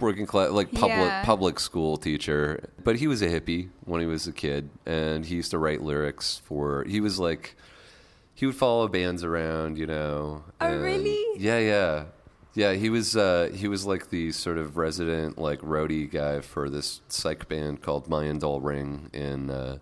working 0.00 0.26
class, 0.26 0.50
like 0.50 0.72
public 0.72 0.98
Yeah. 1.08 1.24
public 1.24 1.60
school 1.60 1.96
teacher. 1.96 2.68
But 2.82 2.96
he 2.96 3.06
was 3.06 3.22
a 3.22 3.28
hippie 3.28 3.68
when 3.84 4.00
he 4.00 4.06
was 4.06 4.26
a 4.26 4.32
kid, 4.32 4.68
and 4.84 5.24
he 5.24 5.36
used 5.36 5.52
to 5.52 5.58
write 5.58 5.80
lyrics 5.82 6.42
for. 6.44 6.84
He 6.84 7.00
was 7.00 7.18
like, 7.18 7.54
he 8.34 8.44
would 8.46 8.56
follow 8.56 8.88
bands 8.88 9.22
around, 9.24 9.78
you 9.78 9.86
know. 9.86 10.42
Oh, 10.60 10.76
really? 10.76 11.24
Yeah, 11.38 11.58
yeah. 11.60 12.04
Yeah, 12.54 12.72
he 12.72 12.88
was 12.90 13.16
uh, 13.16 13.50
he 13.54 13.68
was 13.68 13.84
like 13.86 14.08
the 14.10 14.32
sort 14.32 14.58
of 14.58 14.76
resident 14.78 15.36
like 15.38 15.60
roadie 15.60 16.10
guy 16.10 16.40
for 16.40 16.68
this 16.70 17.02
psych 17.08 17.48
band 17.48 17.82
called 17.82 18.08
Mayan 18.08 18.38
Doll 18.38 18.60
Ring 18.60 19.10
in 19.12 19.50
uh, 19.50 19.76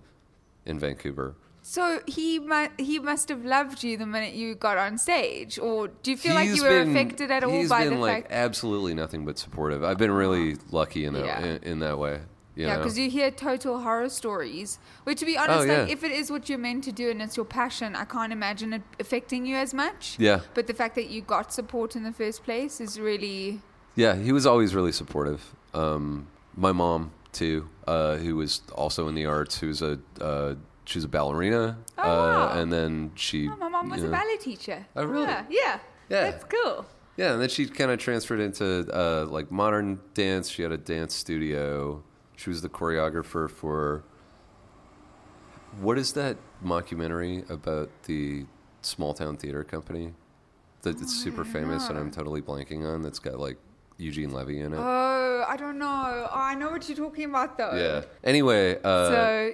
in 0.67 0.79
Vancouver. 0.81 1.37
So 1.67 2.01
he 2.07 2.39
mu- 2.39 2.69
he 2.79 2.99
must 2.99 3.31
have 3.31 3.43
loved 3.43 3.83
you 3.83 3.97
the 3.97 4.05
minute 4.05 4.35
you 4.35 4.55
got 4.55 4.77
on 4.77 4.99
stage, 4.99 5.59
or 5.59 5.89
do 5.89 6.11
you 6.11 6.17
feel 6.19 6.35
like 6.35 6.49
He's 6.49 6.59
you 6.59 6.63
were 6.65 6.85
been- 6.85 6.91
affected 6.91 7.31
at 7.31 7.43
all 7.43 7.51
he's 7.53 7.71
by 7.71 7.85
been 7.85 7.95
the 7.95 8.01
like 8.01 8.25
fact? 8.25 8.33
absolutely 8.35 8.93
nothing 8.93 9.25
but 9.25 9.39
supportive. 9.39 9.83
I've 9.83 9.97
been 9.97 10.11
really 10.11 10.59
lucky 10.71 11.07
in 11.07 11.15
that 11.15 11.25
Yeah. 11.25 11.43
in, 11.45 11.63
in 11.63 11.79
that 11.81 11.99
way. 11.99 12.21
You 12.55 12.67
Yeah, 12.67 12.75
know? 12.75 12.79
because 12.83 12.99
you 12.99 13.09
hear 13.09 13.31
total 13.31 13.81
horror 13.81 14.11
stories. 14.11 14.79
Which, 15.05 15.19
to 15.21 15.25
be 15.25 15.39
honest, 15.39 15.55
Oh, 15.57 15.59
like 15.61 15.89
yeah. 15.89 15.93
if 15.95 16.05
it 16.05 16.13
is 16.13 16.31
what 16.31 16.51
you're 16.51 16.59
meant 16.59 16.85
to 16.85 16.93
do 16.93 17.09
and 17.11 17.23
it's 17.23 17.35
your 17.37 17.47
passion, 17.47 17.97
I 17.97 18.05
can't 18.05 18.31
imagine 18.33 18.75
it 18.75 18.83
affecting 19.01 19.47
you 19.47 19.57
as 19.57 19.73
much. 19.73 20.17
Yeah. 20.19 20.41
But 20.53 20.67
the 20.67 20.75
fact 20.75 20.95
that 20.97 21.09
you 21.09 21.23
got 21.23 21.51
support 21.51 21.97
in 21.97 22.03
the 22.03 22.13
first 22.13 22.45
place 22.45 22.79
is 22.79 23.01
really 23.01 23.63
Yeah, 23.97 24.17
he 24.17 24.33
was 24.33 24.45
always 24.45 24.75
really 24.75 24.93
supportive. 24.93 25.55
Um, 25.73 26.27
my 26.55 26.73
mom 26.73 27.13
too, 27.33 27.71
uh, 27.89 28.17
who 28.17 28.37
was 28.37 28.61
also 28.75 29.09
in 29.09 29.15
the 29.15 29.25
arts, 29.25 29.59
who's 29.61 29.81
a 29.81 29.99
uh, 30.21 30.55
she 30.85 30.99
was 30.99 31.05
a 31.05 31.09
ballerina, 31.09 31.79
Oh, 31.99 32.03
uh, 32.03 32.07
wow. 32.07 32.59
and 32.61 32.73
then 32.73 33.13
she. 33.15 33.49
Oh, 33.49 33.57
my 33.57 33.69
mom 33.69 33.91
was 33.91 34.03
you 34.03 34.09
a 34.09 34.11
ballet 34.11 34.37
teacher. 34.37 34.87
Oh, 34.97 35.05
really? 35.05 35.25
Yeah, 35.27 35.45
yeah. 35.51 35.79
Yeah. 36.11 36.31
That's 36.31 36.45
cool. 36.45 36.85
Yeah, 37.17 37.33
and 37.33 37.41
then 37.41 37.49
she 37.49 37.67
kind 37.67 37.91
of 37.91 37.99
transferred 37.99 38.41
into 38.41 38.87
uh, 38.93 39.25
like 39.27 39.51
modern 39.51 40.01
dance. 40.15 40.51
She 40.51 40.63
had 40.63 40.73
a 40.73 40.77
dance 40.77 41.15
studio. 41.15 42.03
She 42.37 42.51
was 42.51 42.61
the 42.61 42.69
choreographer 42.69 43.49
for. 43.51 44.03
What 45.81 45.99
is 45.99 46.13
that 46.13 46.37
mockumentary 46.65 47.49
about 47.51 47.91
the 48.05 48.47
small 48.83 49.15
town 49.15 49.37
theater 49.37 49.65
company? 49.65 50.13
That 50.83 51.01
it's 51.01 51.15
super 51.15 51.45
famous, 51.45 51.89
and 51.89 51.99
I'm 51.99 52.11
totally 52.11 52.43
blanking 52.43 52.85
on. 52.85 53.01
That's 53.03 53.19
got 53.19 53.39
like 53.41 53.57
Eugene 53.97 54.33
Levy 54.33 54.59
in 54.61 54.73
it. 54.73 54.79
Oh, 54.79 55.45
I 55.49 55.57
don't 55.57 55.79
know. 55.79 55.87
Oh, 55.87 56.29
I 56.33 56.55
know 56.55 56.71
what 56.71 56.89
you're 56.89 56.97
talking 56.97 57.27
about, 57.27 57.57
though. 57.57 57.75
Yeah. 57.75 58.03
Anyway, 58.25 58.77
uh, 58.83 59.09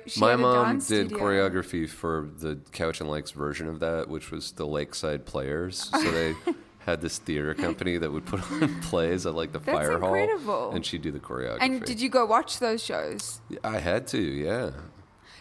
So, 0.06 0.20
my 0.20 0.36
mom 0.36 0.78
did 0.78 0.82
studio. 1.08 1.18
choreography 1.18 1.88
for 1.88 2.28
the 2.38 2.56
Cowichan 2.72 3.08
Lake's 3.08 3.32
version 3.32 3.68
of 3.68 3.80
that, 3.80 4.08
which 4.08 4.30
was 4.30 4.52
the 4.52 4.66
Lakeside 4.66 5.26
Players. 5.26 5.90
So 5.92 6.10
they 6.10 6.34
had 6.86 7.02
this 7.02 7.18
theater 7.18 7.52
company 7.54 7.98
that 7.98 8.10
would 8.10 8.24
put 8.24 8.40
on 8.50 8.80
plays 8.82 9.26
at 9.26 9.34
like 9.34 9.52
the 9.52 9.58
That's 9.58 9.76
fire 9.76 9.92
incredible. 9.92 10.44
hall, 10.52 10.70
and 10.74 10.84
she'd 10.86 11.02
do 11.02 11.12
the 11.12 11.20
choreography. 11.20 11.58
And 11.60 11.82
did 11.84 12.00
you 12.00 12.08
go 12.08 12.24
watch 12.24 12.58
those 12.60 12.82
shows? 12.82 13.40
I 13.62 13.78
had 13.78 14.06
to, 14.08 14.18
yeah. 14.20 14.70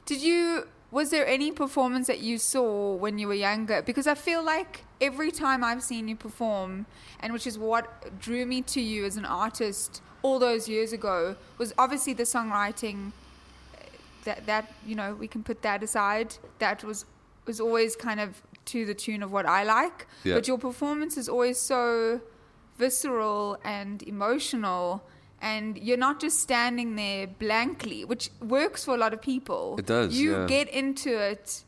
Did 0.05 0.21
you? 0.21 0.67
Was 0.91 1.12
there 1.12 1.25
any 1.28 1.52
performance 1.52 2.08
that 2.08 2.19
you 2.19 2.38
saw 2.38 2.95
when 2.95 3.19
you 3.19 3.28
were 3.28 3.36
younger? 3.36 3.82
Because 3.82 4.08
I 4.08 4.15
feel 4.15 4.43
like 4.43 4.86
every 4.99 5.32
time 5.32 5.63
I've 5.63 5.84
seen 5.84 6.08
you 6.08 6.15
perform, 6.15 6.86
and 7.19 7.32
which 7.32 7.45
is 7.45 7.58
what 7.60 8.19
drew 8.19 8.45
me 8.45 8.62
to 8.63 8.82
you 8.82 9.06
as 9.06 9.15
an 9.17 9.25
artist 9.25 10.02
all 10.23 10.39
those 10.39 10.67
years 10.67 10.91
ago, 10.91 11.36
was 11.60 11.73
obviously 11.78 12.13
the 12.13 12.23
songwriting. 12.23 13.12
uh, 13.75 13.84
That 14.25 14.45
that 14.47 14.65
you 14.86 14.95
know 14.95 15.13
we 15.13 15.28
can 15.28 15.43
put 15.43 15.62
that 15.62 15.84
aside. 15.84 16.30
That 16.58 16.84
was 16.84 17.06
was 17.45 17.60
always 17.60 17.95
kind 17.95 18.19
of 18.19 18.41
to 18.65 18.86
the 18.86 18.93
tune 18.93 19.21
of 19.23 19.32
what 19.32 19.45
I 19.45 19.63
like. 19.63 20.08
Yeah. 20.23 20.36
But 20.36 20.47
your 20.47 20.58
performance 20.58 21.17
is 21.17 21.30
always 21.30 21.58
so 21.60 22.19
visceral 22.78 23.58
and 23.63 24.02
emotional 24.04 25.02
and 25.41 25.78
you're 25.78 25.97
not 25.97 26.19
just 26.19 26.39
standing 26.39 26.95
there 26.95 27.28
blankly 27.28 28.04
which 28.06 28.30
works 28.41 28.84
for 28.86 28.93
a 28.93 28.97
lot 28.97 29.13
of 29.13 29.21
people. 29.21 29.75
It 29.80 29.86
does, 29.86 30.13
you 30.19 30.32
yeah. 30.32 30.45
get 30.47 30.69
into 30.69 31.17
it 31.17 31.63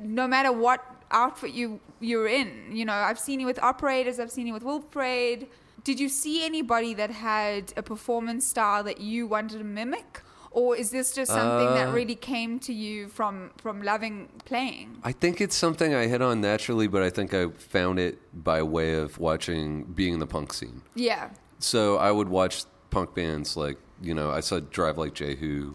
no 0.00 0.26
matter 0.26 0.52
what 0.52 0.84
outfit 1.10 1.52
you 1.52 1.80
you're 2.00 2.26
in. 2.28 2.50
You 2.72 2.84
know 2.84 2.94
i've 2.94 3.18
seen 3.18 3.40
you 3.40 3.46
with 3.46 3.60
operators 3.62 4.18
i've 4.18 4.30
seen 4.30 4.46
you 4.46 4.52
with 4.52 4.64
wolf 4.64 4.90
parade 4.90 5.46
did 5.84 6.00
you 6.00 6.08
see 6.08 6.44
anybody 6.44 6.94
that 6.94 7.10
had 7.10 7.72
a 7.76 7.82
performance 7.82 8.44
style 8.44 8.82
that 8.82 9.00
you 9.00 9.28
wanted 9.28 9.58
to 9.58 9.64
mimic? 9.64 10.20
Or 10.50 10.74
is 10.74 10.90
this 10.90 11.14
just 11.14 11.30
something 11.30 11.68
that 11.78 11.88
Uh, 11.90 11.92
really 11.92 12.16
came 12.16 12.58
to 12.60 12.72
you 12.72 13.06
from 13.08 13.50
from 13.62 13.82
loving 13.82 14.28
playing? 14.44 14.96
I 15.04 15.12
think 15.12 15.40
it's 15.40 15.54
something 15.54 15.94
I 15.94 16.08
hit 16.08 16.22
on 16.22 16.40
naturally, 16.40 16.88
but 16.88 17.02
I 17.02 17.10
think 17.10 17.32
I 17.32 17.42
found 17.76 18.00
it 18.00 18.18
by 18.32 18.62
way 18.64 18.94
of 18.94 19.18
watching 19.18 19.84
being 19.98 20.14
in 20.14 20.18
the 20.18 20.26
punk 20.26 20.52
scene. 20.52 20.82
yeah. 20.96 21.28
So 21.58 21.80
I 22.08 22.10
would 22.10 22.28
watch 22.28 22.64
punk 22.96 23.14
bands 23.14 23.58
like 23.58 23.76
you 24.00 24.14
know 24.14 24.30
I 24.30 24.40
saw 24.40 24.58
Drive 24.58 24.96
Like 24.96 25.12
Jehu 25.12 25.74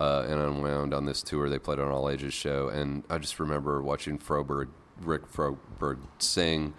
uh, 0.00 0.26
and 0.28 0.40
Unwound 0.40 0.92
on 0.92 1.04
this 1.06 1.22
tour. 1.22 1.48
They 1.48 1.60
played 1.60 1.78
on 1.78 1.92
All 1.92 2.10
Ages 2.10 2.34
show, 2.34 2.66
and 2.68 3.04
I 3.08 3.18
just 3.18 3.38
remember 3.38 3.80
watching 3.82 4.18
Froberg, 4.18 4.66
Rick 5.00 5.30
Froberg 5.32 5.98
sing, 6.18 6.74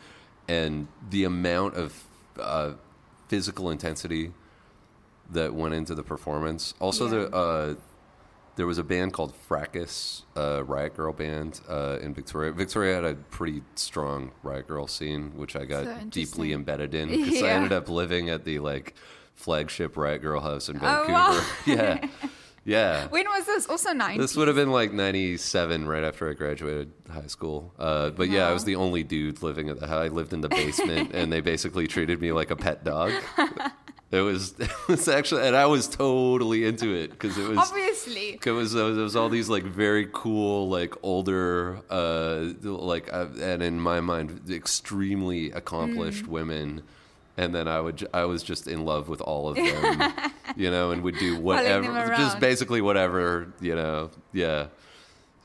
and 0.49 0.89
the 1.09 1.23
amount 1.23 1.75
of 1.75 2.03
uh, 2.37 2.73
physical 3.29 3.69
intensity 3.69 4.33
that 5.31 5.53
went 5.53 5.73
into 5.73 5.95
the 5.95 6.03
performance. 6.03 6.73
Also, 6.81 7.05
Yeah. 7.05 7.11
the 7.29 7.35
uh, 7.37 7.75
there 8.57 8.67
was 8.67 8.77
a 8.79 8.83
band 8.83 9.13
called 9.13 9.33
Fracas, 9.47 10.23
uh, 10.35 10.65
Riot 10.65 10.97
Girl 10.97 11.13
band 11.13 11.61
uh, 11.69 11.99
in 12.01 12.13
Victoria. 12.13 12.51
Victoria 12.51 12.95
had 12.95 13.05
a 13.05 13.15
pretty 13.15 13.61
strong 13.75 14.31
Riot 14.43 14.67
Girl 14.67 14.85
scene, 14.87 15.31
which 15.37 15.55
I 15.55 15.63
got 15.63 15.85
So 15.85 15.97
deeply 16.09 16.51
embedded 16.51 16.93
in 16.93 17.07
because 17.07 17.41
I 17.41 17.49
ended 17.57 17.71
up 17.71 17.87
living 17.87 18.29
at 18.29 18.43
the 18.43 18.59
like 18.59 18.93
flagship 19.37 19.95
Riot 19.95 20.21
Girl 20.21 20.41
house 20.41 20.67
in 20.67 20.75
Oh, 20.75 20.79
Vancouver. 20.79 21.13
wow. 21.13 21.43
yeah, 21.65 22.07
yeah. 22.65 23.07
When 23.09 23.25
was 23.29 23.45
this? 23.45 23.65
Also 23.67 23.93
90. 23.93 24.19
This 24.19 24.35
would 24.35 24.47
have 24.49 24.57
been 24.57 24.71
like 24.71 24.91
'97, 24.91 25.87
right 25.87 26.03
after 26.03 26.29
I 26.29 26.33
graduated 26.33 26.91
high 27.09 27.27
school. 27.27 27.73
Uh, 27.79 28.09
but 28.09 28.29
yeah, 28.29 28.49
I 28.49 28.51
was 28.51 28.65
the 28.65 28.75
only 28.75 29.03
dude 29.03 29.41
living 29.41 29.69
at 29.69 29.79
the 29.79 29.87
house. 29.87 30.03
I 30.03 30.07
lived 30.09 30.33
in 30.33 30.41
the 30.41 30.49
basement, 30.49 31.11
and 31.13 31.31
they 31.31 31.39
basically 31.39 31.87
treated 31.87 32.19
me 32.19 32.33
like 32.33 32.51
a 32.51 32.57
pet 32.57 32.83
dog. 32.83 33.13
It 34.09 34.21
was, 34.21 34.57
it 34.57 34.69
was 34.87 35.09
actually, 35.09 35.45
and 35.45 35.53
I 35.53 35.65
was 35.65 35.85
totally 35.89 36.63
into 36.63 36.93
it 36.95 37.11
because 37.11 37.37
it 37.37 37.45
was. 37.45 37.57
Obviously. 37.57 38.31
because 38.31 38.51
It 38.73 38.81
was, 38.81 38.95
there 38.95 39.03
was 39.03 39.17
all 39.17 39.27
these 39.27 39.49
like 39.49 39.63
very 39.65 40.07
cool, 40.13 40.69
like 40.69 40.93
older, 41.03 41.79
uh, 41.89 42.53
like, 42.63 43.11
uh, 43.11 43.25
and 43.41 43.61
in 43.61 43.81
my 43.81 43.99
mind, 43.99 44.49
extremely 44.49 45.51
accomplished 45.51 46.23
Mm. 46.23 46.27
women. 46.29 46.83
And 47.37 47.53
then 47.53 47.67
I 47.67 47.79
would 47.79 48.07
I 48.13 48.25
was 48.25 48.41
just 48.43 48.67
in 48.67 48.83
love 48.83 49.09
with 49.09 49.21
all 49.21 49.47
of 49.49 49.55
them, 49.67 50.13
you 50.55 50.71
know, 50.71 50.91
and 50.91 51.03
would 51.03 51.17
do 51.19 51.37
whatever, 51.39 52.07
just 52.17 52.39
basically 52.39 52.81
whatever, 52.81 53.53
you 53.61 53.75
know, 53.75 54.09
yeah, 54.33 54.67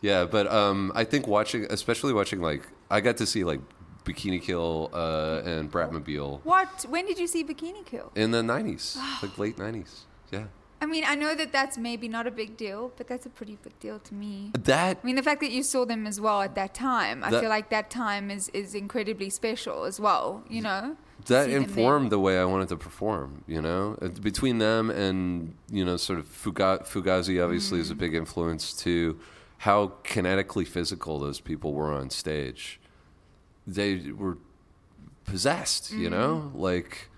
yeah. 0.01 0.25
But 0.25 0.47
um, 0.47 0.91
I 0.95 1.05
think 1.05 1.27
watching, 1.27 1.67
especially 1.69 2.13
watching, 2.15 2.41
like, 2.41 2.67
I 2.91 3.01
got 3.01 3.19
to 3.19 3.27
see 3.27 3.45
like 3.45 3.61
Bikini 4.05 4.41
Kill 4.43 4.91
uh, 4.95 5.43
and 5.45 5.71
Bratmobile 5.71 6.41
What? 6.45 6.87
When 6.89 7.05
did 7.07 7.19
you 7.19 7.27
see 7.27 7.45
Bikini 7.45 7.85
Kill? 7.85 8.11
in 8.15 8.31
the 8.31 8.41
'90s, 8.43 8.97
like 9.23 9.37
late 9.39 9.57
'90s. 9.59 10.01
Yeah, 10.31 10.45
I 10.81 10.87
mean, 10.87 11.05
I 11.07 11.15
know 11.15 11.35
that 11.35 11.53
that's 11.53 11.77
maybe 11.77 12.09
not 12.09 12.27
a 12.27 12.31
big 12.31 12.57
deal, 12.57 12.91
but 12.97 13.07
that's 13.07 13.27
a 13.27 13.31
pretty 13.31 13.59
big 13.63 13.79
deal 13.81 13.99
to 13.99 14.15
me. 14.15 14.51
that 14.65 14.99
I 15.03 15.07
mean, 15.07 15.17
the 15.17 15.23
fact 15.23 15.41
that 15.43 15.51
you 15.53 15.63
saw 15.63 15.85
them 15.85 16.07
as 16.07 16.19
well 16.21 16.41
at 16.41 16.55
that 16.55 16.73
time, 16.73 17.23
I 17.23 17.31
That- 17.31 17.41
feel 17.43 17.51
like 17.51 17.69
that 17.69 17.91
time 17.91 18.31
is, 18.31 18.49
is 18.55 18.75
incredibly 18.75 19.29
special 19.29 19.85
as 19.85 20.01
well, 20.01 20.43
you 20.49 20.63
know? 20.63 20.97
That 21.27 21.51
informed 21.51 22.11
the 22.11 22.19
way 22.19 22.39
I 22.39 22.45
wanted 22.45 22.69
to 22.69 22.77
perform. 22.77 23.45
You 23.47 23.61
know, 23.63 23.97
Uh, 24.03 24.09
between 24.09 24.59
them 24.59 24.91
and 24.91 25.55
you 25.71 25.85
know, 25.85 25.97
sort 25.97 26.19
of 26.19 26.27
Fuga- 26.27 26.85
Fugazi 26.85 27.43
obviously 27.43 27.81
is 27.81 27.91
a 27.91 27.95
big 27.95 28.15
influence 28.15 28.73
too. 28.73 29.19
How 29.59 29.93
kinetically 30.05 30.67
physical 30.67 31.19
those 31.19 31.41
people 31.41 31.73
were 31.73 31.93
on 31.93 32.11
stage. 32.11 32.81
They 33.67 34.11
were 34.11 34.39
possessed. 35.25 35.93
You 35.93 36.11
know, 36.11 36.51
like. 36.55 37.09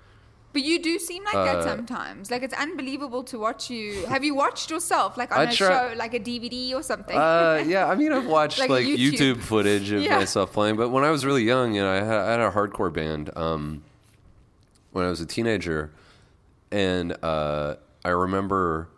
But 0.53 0.63
you 0.63 0.81
do 0.81 1.01
seem 1.01 1.25
like 1.25 1.35
that 1.35 1.57
Uh, 1.57 1.65
sometimes. 1.65 2.31
Like, 2.31 2.45
it's 2.45 2.55
unbelievable 2.55 3.25
to 3.25 3.41
watch 3.41 3.71
you. 3.71 4.07
Have 4.07 4.23
you 4.23 4.37
watched 4.37 4.71
yourself, 4.71 5.17
like, 5.17 5.33
on 5.35 5.41
I 5.49 5.51
a 5.51 5.53
try- 5.53 5.69
show, 5.91 5.95
like 5.97 6.15
a 6.15 6.21
DVD 6.21 6.75
or 6.77 6.83
something? 6.85 7.17
Uh, 7.17 7.65
yeah, 7.67 7.89
I 7.89 7.97
mean, 7.97 8.13
I've 8.13 8.27
watched 8.27 8.61
Like 8.61 8.71
like, 8.71 8.87
YouTube. 8.87 9.11
YouTube. 9.35 9.37
footage 9.39 9.91
of 9.91 10.01
Yeah. 10.09 10.17
myself 10.19 10.53
playing, 10.53 10.77
but 10.77 10.91
when 10.91 11.03
I 11.03 11.11
was 11.11 11.25
really 11.27 11.43
young, 11.43 11.75
you 11.75 11.83
know, 11.83 11.91
I 11.91 11.97
had, 11.97 12.07
I 12.29 12.31
had 12.31 12.41
a 12.41 12.53
hardcore 12.53 12.93
band 12.93 13.37
um, 13.37 13.83
when 14.95 15.05
I 15.05 15.11
was 15.11 15.21
a 15.21 15.27
teenager, 15.27 15.91
and 16.71 17.17
uh, 17.23 17.75
I 18.05 18.11
remember 18.11 18.89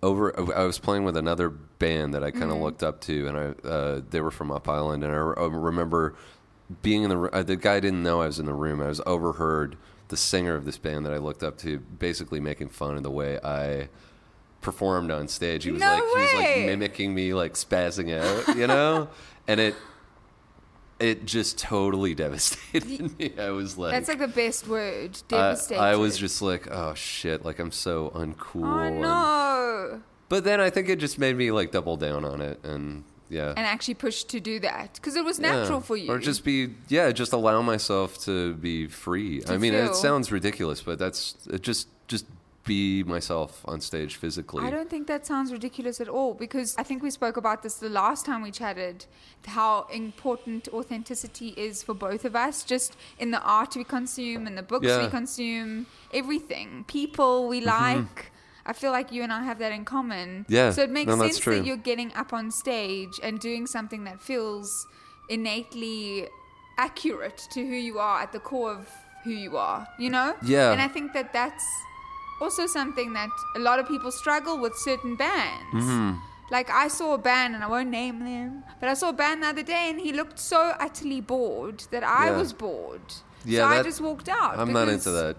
over 0.00 0.54
I 0.56 0.62
was 0.62 0.78
playing 0.78 1.02
with 1.04 1.16
another 1.16 1.48
band 1.50 2.14
that 2.14 2.22
I 2.22 2.30
kind 2.30 2.52
of 2.52 2.58
looked 2.58 2.82
up 2.84 3.00
to, 3.02 3.26
and 3.26 3.36
I 3.36 3.68
uh, 3.68 4.00
they 4.08 4.20
were 4.20 4.30
from 4.30 4.52
Up 4.52 4.68
Island, 4.68 5.02
and 5.02 5.12
I, 5.12 5.16
re- 5.16 5.34
I 5.36 5.46
remember 5.46 6.14
being 6.82 7.02
in 7.02 7.10
the 7.10 7.20
uh, 7.20 7.42
the 7.42 7.56
guy 7.56 7.80
didn't 7.80 8.02
know 8.02 8.22
I 8.22 8.26
was 8.26 8.38
in 8.38 8.46
the 8.46 8.54
room. 8.54 8.80
I 8.80 8.86
was 8.86 9.00
overheard 9.06 9.76
the 10.08 10.16
singer 10.16 10.54
of 10.54 10.64
this 10.66 10.78
band 10.78 11.04
that 11.04 11.12
I 11.12 11.18
looked 11.18 11.42
up 11.42 11.58
to, 11.58 11.80
basically 11.80 12.38
making 12.38 12.68
fun 12.68 12.96
of 12.96 13.02
the 13.02 13.10
way 13.10 13.40
I 13.42 13.88
performed 14.60 15.10
on 15.10 15.26
stage. 15.26 15.64
He 15.64 15.72
was 15.72 15.80
No 15.80 15.88
like 15.88 16.02
he 16.02 16.20
was 16.20 16.34
like 16.34 16.56
mimicking 16.66 17.12
me, 17.12 17.34
like 17.34 17.54
spazzing 17.54 18.16
out, 18.16 18.56
you 18.56 18.68
know, 18.68 19.08
and 19.48 19.58
it 19.58 19.74
it 21.00 21.26
just 21.26 21.58
totally 21.58 22.14
devastated 22.14 23.18
me. 23.18 23.32
I 23.38 23.50
was 23.50 23.76
like, 23.76 23.92
That's 23.92 24.08
like 24.08 24.18
the 24.18 24.28
best 24.28 24.68
word. 24.68 25.18
Devastated. 25.28 25.80
I 25.80 25.96
was 25.96 26.16
just 26.16 26.40
like, 26.42 26.68
oh 26.70 26.94
shit, 26.94 27.44
like 27.44 27.58
I'm 27.58 27.72
so 27.72 28.10
uncool. 28.14 28.64
Oh, 28.64 28.78
and- 28.78 29.00
no. 29.00 30.02
but 30.28 30.44
then 30.44 30.60
I 30.60 30.70
think 30.70 30.88
it 30.88 30.96
just 30.98 31.18
made 31.18 31.36
me 31.36 31.50
like 31.50 31.72
double 31.72 31.96
down 31.96 32.24
on 32.24 32.40
it, 32.40 32.60
and 32.64 33.04
yeah, 33.30 33.48
And 33.56 33.66
actually 33.66 33.94
push 33.94 34.22
to 34.24 34.38
do 34.38 34.60
that. 34.60 34.94
Because 34.94 35.16
it 35.16 35.24
was 35.24 35.38
Yeah. 35.40 35.52
natural 35.52 35.80
for 35.80 35.96
you. 35.96 36.10
or 36.12 36.18
just 36.18 36.44
be 36.44 36.74
yeah, 36.88 37.10
just 37.10 37.32
allow 37.32 37.62
myself 37.62 38.22
to 38.26 38.54
be 38.54 38.86
free. 38.86 39.42
I 39.48 39.56
mean, 39.56 39.72
feel. 39.72 39.86
it 39.90 39.94
sounds 39.96 40.30
ridiculous, 40.30 40.82
but 40.82 40.98
that's 40.98 41.34
it 41.50 41.62
just 41.62 41.88
just 42.06 42.26
be 42.64 43.02
myself 43.04 43.62
on 43.66 43.80
stage 43.80 44.16
physically. 44.16 44.64
I 44.64 44.70
don't 44.70 44.88
think 44.88 45.06
that 45.06 45.26
sounds 45.26 45.52
ridiculous 45.52 46.00
at 46.00 46.08
all 46.08 46.34
because 46.34 46.74
I 46.78 46.82
think 46.82 47.02
we 47.02 47.10
spoke 47.10 47.36
about 47.36 47.62
this 47.62 47.74
the 47.74 47.88
last 47.90 48.24
time 48.24 48.42
we 48.42 48.50
chatted 48.50 49.06
how 49.46 49.86
important 49.92 50.68
authenticity 50.72 51.48
is 51.56 51.82
for 51.82 51.94
both 51.94 52.24
of 52.24 52.34
us, 52.34 52.64
just 52.64 52.96
in 53.18 53.30
the 53.30 53.42
art 53.42 53.76
we 53.76 53.84
consume 53.84 54.46
and 54.46 54.56
the 54.56 54.62
books 54.62 54.84
we 54.84 54.88
Yeah. 54.88 54.98
Mm-hmm. 55.00 55.10
consume, 55.10 55.86
everything, 56.12 56.84
people 56.88 57.48
we 57.48 57.60
like. 57.60 58.32
I 58.66 58.72
feel 58.72 58.92
like 58.92 59.12
you 59.12 59.22
and 59.22 59.30
I 59.30 59.42
have 59.42 59.58
that 59.58 59.72
in 59.72 59.84
common. 59.84 60.46
Yeah, 60.48 60.70
So 60.70 60.80
it 60.82 60.90
makes 60.90 61.08
no, 61.08 61.18
sense 61.18 61.38
that 61.44 61.66
you're 61.66 61.76
getting 61.76 62.14
up 62.14 62.32
on 62.32 62.50
stage 62.50 63.20
and 63.22 63.38
doing 63.38 63.66
something 63.66 64.04
that 64.04 64.22
feels 64.22 64.86
innately 65.28 66.28
accurate 66.78 67.46
to 67.52 67.60
who 67.60 67.74
you 67.74 67.98
are 67.98 68.22
at 68.22 68.32
the 68.32 68.40
core 68.40 68.72
of 68.72 68.88
who 69.24 69.30
you 69.30 69.56
are, 69.58 69.86
you 69.98 70.08
know? 70.08 70.34
Yeah. 70.42 70.72
And 70.72 70.80
I 70.80 70.88
think 70.88 71.12
that 71.12 71.32
that's 71.32 71.64
also 72.40 72.66
something 72.66 73.12
that 73.14 73.30
a 73.56 73.58
lot 73.58 73.78
of 73.78 73.86
people 73.88 74.10
struggle 74.10 74.58
with 74.58 74.74
certain 74.76 75.16
bands. 75.16 75.74
Mm-hmm. 75.84 76.18
Like 76.50 76.68
I 76.70 76.88
saw 76.88 77.14
a 77.14 77.18
band, 77.18 77.54
and 77.54 77.64
I 77.64 77.68
won't 77.68 77.88
name 77.90 78.18
them, 78.24 78.64
but 78.80 78.88
I 78.88 78.94
saw 78.94 79.08
a 79.08 79.12
band 79.14 79.42
the 79.42 79.48
other 79.48 79.62
day, 79.62 79.88
and 79.90 79.98
he 80.00 80.12
looked 80.12 80.38
so 80.38 80.74
utterly 80.78 81.20
bored 81.20 81.84
that 81.90 82.04
I 82.04 82.26
Yeah. 82.30 82.36
was 82.36 82.52
bored. 82.52 83.00
Yeah, 83.44 83.60
so 83.60 83.66
I 83.66 83.76
that- 83.76 83.84
just 83.86 84.00
walked 84.00 84.28
out. 84.28 84.58
I'm 84.58 84.72
not 84.72 84.86
because- 84.86 85.06
into 85.06 85.10
that. 85.22 85.36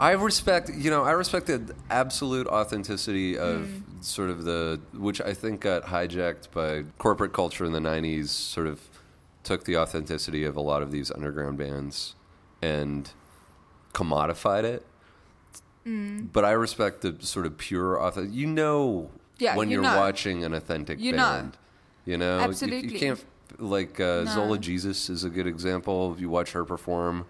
I 0.00 0.10
respect, 0.10 0.70
you 0.74 0.90
know, 0.90 1.04
I 1.04 1.12
respect 1.12 1.46
the 1.46 1.72
absolute 1.88 2.48
authenticity 2.48 3.38
of 3.38 3.60
Mm. 3.60 3.82
sort 4.04 4.28
of 4.28 4.44
the, 4.44 4.80
which 4.92 5.20
I 5.20 5.32
think 5.34 5.60
got 5.60 5.84
hijacked 5.84 6.50
by 6.50 6.84
corporate 6.98 7.32
culture 7.32 7.64
in 7.64 7.70
the 7.72 7.80
90s, 7.80 8.32
sort 8.32 8.66
of 8.66 8.80
took 9.44 9.64
the 9.64 9.76
authenticity 9.76 10.42
of 10.44 10.56
a 10.56 10.60
lot 10.60 10.82
of 10.82 10.90
these 10.90 11.12
underground 11.12 11.58
bands 11.58 12.16
and 12.60 13.12
commodified 13.92 14.64
it. 14.64 14.84
Mm. 15.86 16.28
But 16.32 16.44
I 16.44 16.52
respect 16.52 17.02
the 17.02 17.16
sort 17.20 17.46
of 17.46 17.58
pure 17.58 18.00
authentic. 18.00 18.34
You 18.34 18.46
know 18.46 19.10
Yeah, 19.38 19.56
when 19.56 19.70
you 19.70 19.80
are 19.80 19.82
know. 19.82 19.96
watching 19.98 20.44
an 20.44 20.54
authentic 20.54 20.98
You 21.00 21.12
know. 21.12 21.18
band. 21.18 21.56
You 22.06 22.16
know, 22.18 22.48
You- 22.60 22.66
You, 22.76 22.98
can't 22.98 23.24
like 23.58 23.98
uh, 24.00 24.24
No. 24.24 24.30
Zola 24.34 24.58
Jesus 24.58 25.08
is 25.10 25.24
a 25.24 25.30
good 25.30 25.46
example. 25.46 26.12
If 26.14 26.20
you 26.20 26.28
watch 26.30 26.52
her 26.52 26.64
perform, 26.64 27.26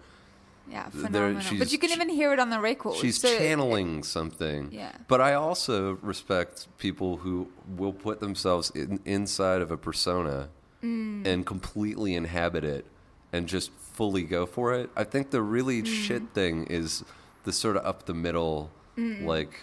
Yeah, 0.67 0.89
There- 0.91 1.05
phenomenal. 1.05 1.59
but 1.59 1.71
you 1.71 1.77
can 1.77 1.91
even 1.91 2.09
hear 2.09 2.33
it 2.33 2.39
on 2.39 2.49
the 2.49 2.59
record. 2.59 2.95
she's 2.95 3.19
so- 3.21 3.27
channeling 3.37 4.03
something. 4.03 4.69
Yeah. 4.71 4.91
But 5.07 5.21
I 5.21 5.35
also 5.35 5.99
respect 6.01 6.67
people 6.79 7.17
who 7.17 7.49
will 7.77 7.93
put 7.93 8.19
themselves 8.19 8.71
in, 8.71 8.99
inside 9.05 9.61
of 9.61 9.69
a 9.69 9.77
persona 9.77 10.49
Mm. 10.81 11.25
and 11.27 11.45
completely 11.45 12.15
inhabit 12.15 12.63
it 12.63 12.85
and 13.31 13.47
just 13.47 13.69
fully 13.93 14.23
go 14.23 14.45
for 14.47 14.73
it. 14.73 14.89
I 14.95 15.03
think 15.03 15.29
the 15.29 15.41
really 15.43 15.83
Mm. 15.83 15.87
shit 15.87 16.23
thing 16.33 16.65
is 16.65 17.03
the 17.45 17.53
sort 17.53 17.77
of 17.77 17.85
up 17.85 18.05
the 18.05 18.13
middle, 18.13 18.69
like. 18.97 19.61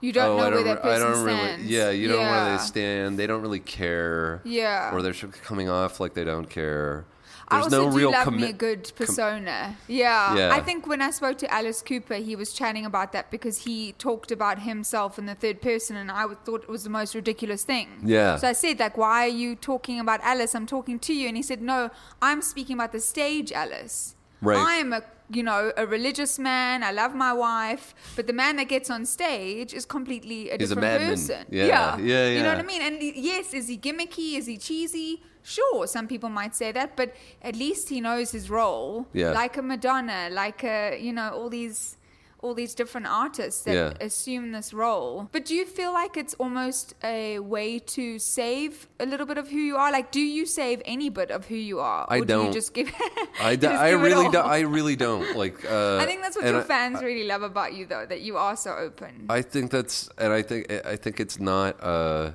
You 0.00 0.12
don't 0.12 0.28
oh, 0.28 0.36
know 0.36 0.42
I 0.44 0.50
where 0.50 0.50
don't, 0.50 0.64
that 0.64 0.84
re- 0.84 0.90
I 0.92 0.94
person 0.94 1.12
don't 1.12 1.24
really. 1.24 1.38
stands. 1.38 1.64
Yeah, 1.64 1.90
you 1.90 2.06
don't 2.06 2.22
know 2.22 2.30
where 2.30 2.56
they 2.56 2.62
stand. 2.62 3.18
They 3.18 3.26
don't 3.26 3.42
really 3.42 3.58
care. 3.58 4.40
Yeah. 4.44 4.94
Or 4.94 5.02
they're 5.02 5.12
coming 5.12 5.68
off 5.68 5.98
like 5.98 6.14
they 6.14 6.22
don't 6.22 6.48
care. 6.48 7.04
I 7.48 7.56
There's 7.56 7.72
also 7.72 7.84
no 7.86 7.90
do 7.90 7.96
real 7.96 8.10
love 8.12 8.28
commi- 8.28 8.40
me 8.42 8.50
a 8.50 8.52
good 8.52 8.92
persona. 8.94 9.76
yeah. 9.88 10.36
Yeah. 10.36 10.54
I 10.54 10.60
think 10.60 10.86
when 10.86 11.00
I 11.00 11.10
spoke 11.10 11.38
to 11.38 11.52
Alice 11.52 11.80
Cooper, 11.82 12.16
he 12.16 12.36
was 12.36 12.52
chatting 12.52 12.84
about 12.84 13.12
that 13.12 13.30
because 13.30 13.64
he 13.64 13.92
talked 13.92 14.30
about 14.30 14.60
himself 14.60 15.18
in 15.18 15.26
the 15.26 15.34
third 15.34 15.62
person, 15.62 15.96
and 15.96 16.10
I 16.10 16.26
thought 16.44 16.62
it 16.64 16.68
was 16.68 16.84
the 16.84 16.90
most 16.90 17.14
ridiculous 17.14 17.64
thing. 17.64 17.88
Yeah. 18.04 18.36
So 18.36 18.48
I 18.48 18.52
said, 18.52 18.78
like, 18.78 18.98
why 18.98 19.24
are 19.24 19.28
you 19.28 19.56
talking 19.56 19.98
about 19.98 20.20
Alice? 20.22 20.54
I'm 20.54 20.66
talking 20.66 20.98
to 21.00 21.14
you. 21.14 21.26
And 21.26 21.36
he 21.36 21.42
said, 21.42 21.62
no, 21.62 21.90
I'm 22.20 22.42
speaking 22.42 22.74
about 22.74 22.92
the 22.92 23.00
stage 23.00 23.50
Alice. 23.50 24.14
Right. 24.40 24.58
I'm 24.58 24.92
a 24.92 25.02
you 25.30 25.42
know 25.42 25.72
a 25.76 25.86
religious 25.86 26.38
man. 26.38 26.82
I 26.82 26.90
love 26.92 27.14
my 27.14 27.32
wife, 27.32 27.94
but 28.16 28.26
the 28.26 28.32
man 28.32 28.56
that 28.56 28.68
gets 28.68 28.88
on 28.90 29.04
stage 29.04 29.74
is 29.74 29.84
completely 29.84 30.48
a 30.50 30.56
He's 30.56 30.70
different 30.70 30.88
madman. 30.88 31.10
person. 31.10 31.44
Yeah, 31.50 31.66
yeah, 31.66 31.96
yeah, 31.98 32.28
You 32.36 32.42
know 32.44 32.48
what 32.54 32.58
I 32.58 32.62
mean? 32.62 32.80
And 32.82 33.02
yes, 33.02 33.52
is 33.52 33.68
he 33.68 33.76
gimmicky? 33.76 34.38
Is 34.38 34.46
he 34.46 34.56
cheesy? 34.56 35.22
Sure, 35.42 35.86
some 35.86 36.06
people 36.08 36.28
might 36.30 36.54
say 36.54 36.72
that, 36.72 36.96
but 36.96 37.14
at 37.42 37.56
least 37.56 37.88
he 37.90 38.00
knows 38.00 38.30
his 38.32 38.48
role. 38.50 39.06
Yeah. 39.12 39.32
Like 39.32 39.56
a 39.58 39.62
Madonna, 39.62 40.28
like 40.30 40.64
a 40.64 40.98
you 40.98 41.12
know 41.12 41.28
all 41.30 41.50
these 41.50 41.97
all 42.40 42.54
these 42.54 42.72
different 42.74 43.06
artists 43.08 43.62
that 43.62 43.74
Yeah. 43.74 43.92
assume 44.06 44.52
this 44.52 44.72
role. 44.72 45.28
But 45.32 45.44
do 45.44 45.54
you 45.56 45.66
feel 45.66 45.92
like 45.92 46.16
it's 46.16 46.34
almost 46.34 46.94
a 47.02 47.40
way 47.40 47.80
to 47.80 48.18
save 48.20 48.86
a 49.00 49.06
little 49.06 49.26
bit 49.26 49.38
of 49.38 49.48
who 49.48 49.58
you 49.58 49.76
are? 49.76 49.90
Like, 49.90 50.12
do 50.12 50.20
you 50.20 50.46
save 50.46 50.80
any 50.84 51.08
bit 51.10 51.30
of 51.32 51.46
who 51.46 51.56
you 51.56 51.80
are? 51.80 52.06
I 52.08 52.16
Do 52.16 52.20
you 52.20 52.24
don't. 52.26 52.52
just 52.52 52.74
give? 52.74 52.92
I, 53.40 53.56
do, 53.56 53.66
just 53.66 53.82
I 53.82 53.90
give 53.90 54.02
really 54.02 54.26
all? 54.26 54.30
don't. 54.30 54.46
I 54.46 54.60
really 54.60 54.94
don't 54.96 55.36
like. 55.36 55.64
Uh, 55.68 55.98
I 55.98 56.06
think 56.06 56.22
that's 56.22 56.36
what 56.36 56.46
your 56.46 56.60
I- 56.60 56.64
fans 56.64 57.02
really 57.02 57.24
love 57.24 57.42
about 57.42 57.74
you, 57.74 57.86
though, 57.86 58.06
that 58.06 58.20
you 58.20 58.36
are 58.36 58.56
so 58.56 58.70
open. 58.76 59.26
I 59.28 59.42
think 59.42 59.70
that's, 59.72 60.08
and 60.16 60.32
I 60.32 60.42
think 60.42 60.70
I 60.86 60.94
think 60.96 61.18
it's 61.20 61.40
not. 61.40 61.82
Uh, 61.82 62.30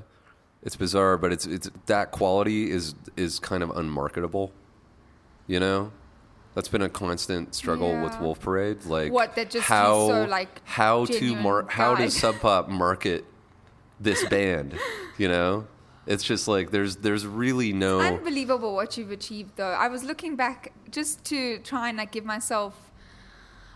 it's 0.64 0.76
bizarre, 0.76 1.18
but 1.18 1.32
it's 1.32 1.46
it's 1.46 1.70
that 1.88 2.12
quality 2.12 2.70
is 2.72 2.94
is 3.16 3.40
kind 3.40 3.64
of 3.64 3.70
unmarketable. 3.72 4.52
You 5.48 5.60
know, 5.60 5.92
that's 6.56 6.68
been 6.68 6.82
a 6.82 6.90
constant 6.90 7.56
struggle 7.56 8.00
with 8.02 8.20
Wolf 8.20 8.40
Parade. 8.40 8.86
Like 8.86 9.12
What, 9.12 9.36
that 9.36 9.50
just 9.50 9.66
how 9.68 10.08
so, 10.08 10.26
like, 10.26 10.62
how 10.66 11.06
to 11.06 11.36
mar- 11.36 11.66
how 11.70 11.96
does 11.96 12.16
Sub 12.18 12.40
Pop 12.40 12.70
market 12.70 13.26
this 14.00 14.24
band? 14.26 14.78
You 15.18 15.28
know, 15.28 15.68
it's 16.06 16.24
just 16.24 16.48
like 16.48 16.72
there's 16.72 16.98
there's 16.98 17.26
really 17.26 17.74
no. 17.74 18.00
Unbelievable 18.00 18.76
what 18.76 18.98
you've 18.98 19.12
achieved, 19.12 19.54
though. 19.56 19.72
I 19.72 19.88
was 19.88 20.04
looking 20.04 20.36
back 20.36 20.74
just 20.92 21.24
to 21.26 21.60
try 21.60 21.90
and 21.90 21.98
like 21.98 22.12
give 22.12 22.26
myself. 22.26 22.92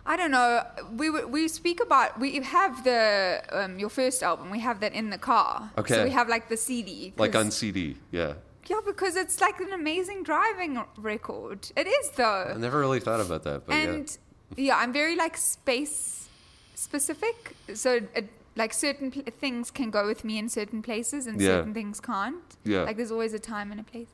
I 0.05 0.15
don't 0.15 0.31
know. 0.31 0.63
We 0.93 1.09
we 1.09 1.47
speak 1.47 1.81
about 1.81 2.19
we 2.19 2.35
have 2.41 2.83
the 2.83 3.41
um, 3.51 3.79
your 3.79 3.89
first 3.89 4.23
album. 4.23 4.51
We 4.51 4.59
have 4.59 4.79
that 4.79 4.93
in 4.93 5.09
the 5.09 5.17
car. 5.17 5.71
Okay. 5.77 5.95
So 5.95 6.03
we 6.03 6.11
have 6.11 6.29
like 6.29 6.47
the 6.47 6.57
CD. 6.57 7.13
Like 7.17 7.35
on 7.35 7.51
CD, 7.51 7.97
yeah. 8.11 8.33
Yeah, 8.69 8.81
because 8.85 9.15
it's 9.15 9.39
like 9.41 9.59
an 9.59 9.71
amazing 9.73 10.23
driving 10.23 10.83
record. 10.97 11.71
It 11.75 11.87
is 11.87 12.09
though. 12.11 12.51
I 12.55 12.57
never 12.57 12.79
really 12.79 12.99
thought 12.99 13.19
about 13.21 13.43
that, 13.43 13.65
but 13.65 13.73
and 13.75 14.17
yeah. 14.55 14.77
I'm 14.77 14.93
very 14.93 15.15
like 15.15 15.37
space 15.37 16.27
specific. 16.75 17.55
So 17.73 17.99
it, 18.15 18.29
like 18.55 18.73
certain 18.73 19.11
pl- 19.11 19.23
things 19.39 19.71
can 19.71 19.89
go 19.91 20.05
with 20.07 20.23
me 20.23 20.37
in 20.37 20.49
certain 20.49 20.81
places, 20.81 21.27
and 21.27 21.39
Yeah. 21.39 21.47
certain 21.57 21.73
things 21.73 21.99
can't. 21.99 22.43
Yeah. 22.63 22.83
Like 22.83 22.97
there's 22.97 23.11
always 23.11 23.33
a 23.33 23.39
time 23.39 23.71
and 23.71 23.79
a 23.79 23.83
place, 23.83 24.09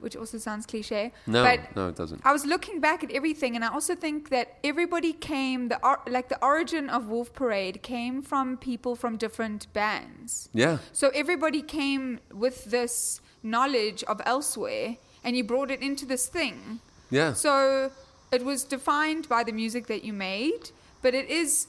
which 0.00 0.14
also 0.16 0.38
sounds 0.38 0.66
cliche. 0.66 1.12
No, 1.26 1.42
but 1.42 1.74
no, 1.76 1.88
it 1.88 1.96
doesn't. 1.96 2.20
I 2.24 2.32
was 2.32 2.44
looking 2.44 2.80
back 2.80 3.02
at 3.02 3.10
everything, 3.10 3.56
and 3.56 3.64
I 3.64 3.68
also 3.68 3.94
think 3.94 4.28
that 4.30 4.58
everybody 4.62 5.12
came 5.12 5.68
the 5.68 5.78
or, 5.84 6.00
like 6.06 6.28
the 6.28 6.42
origin 6.44 6.88
of 6.90 7.08
Wolf 7.08 7.32
Parade 7.32 7.82
came 7.82 8.20
from 8.22 8.56
people 8.58 8.94
from 8.94 9.16
different 9.16 9.72
bands. 9.72 10.48
yeah. 10.52 10.66
Yeah. 10.72 10.78
So 10.92 11.08
everybody 11.14 11.62
came 11.62 12.20
with 12.32 12.66
this 12.66 13.20
knowledge 13.42 14.02
of 14.04 14.20
elsewhere, 14.24 14.96
and 15.24 15.36
you 15.36 15.44
brought 15.44 15.70
it 15.70 15.80
into 15.82 16.06
this 16.06 16.26
thing. 16.28 16.80
Yeah. 17.10 17.32
So 17.32 17.90
it 18.32 18.44
was 18.44 18.64
defined 18.64 19.28
by 19.28 19.44
the 19.44 19.52
music 19.52 19.86
that 19.86 20.04
you 20.04 20.12
made, 20.12 20.70
but 21.02 21.14
it 21.14 21.28
is 21.30 21.68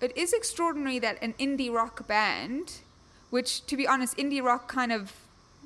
it 0.00 0.16
is 0.16 0.32
extraordinary 0.32 0.98
that 0.98 1.16
an 1.22 1.34
indie 1.38 1.72
rock 1.72 2.06
band, 2.08 2.80
which 3.30 3.64
to 3.66 3.76
be 3.76 3.86
honest, 3.86 4.16
indie 4.16 4.42
rock 4.42 4.68
kind 4.68 4.92
of 4.92 5.12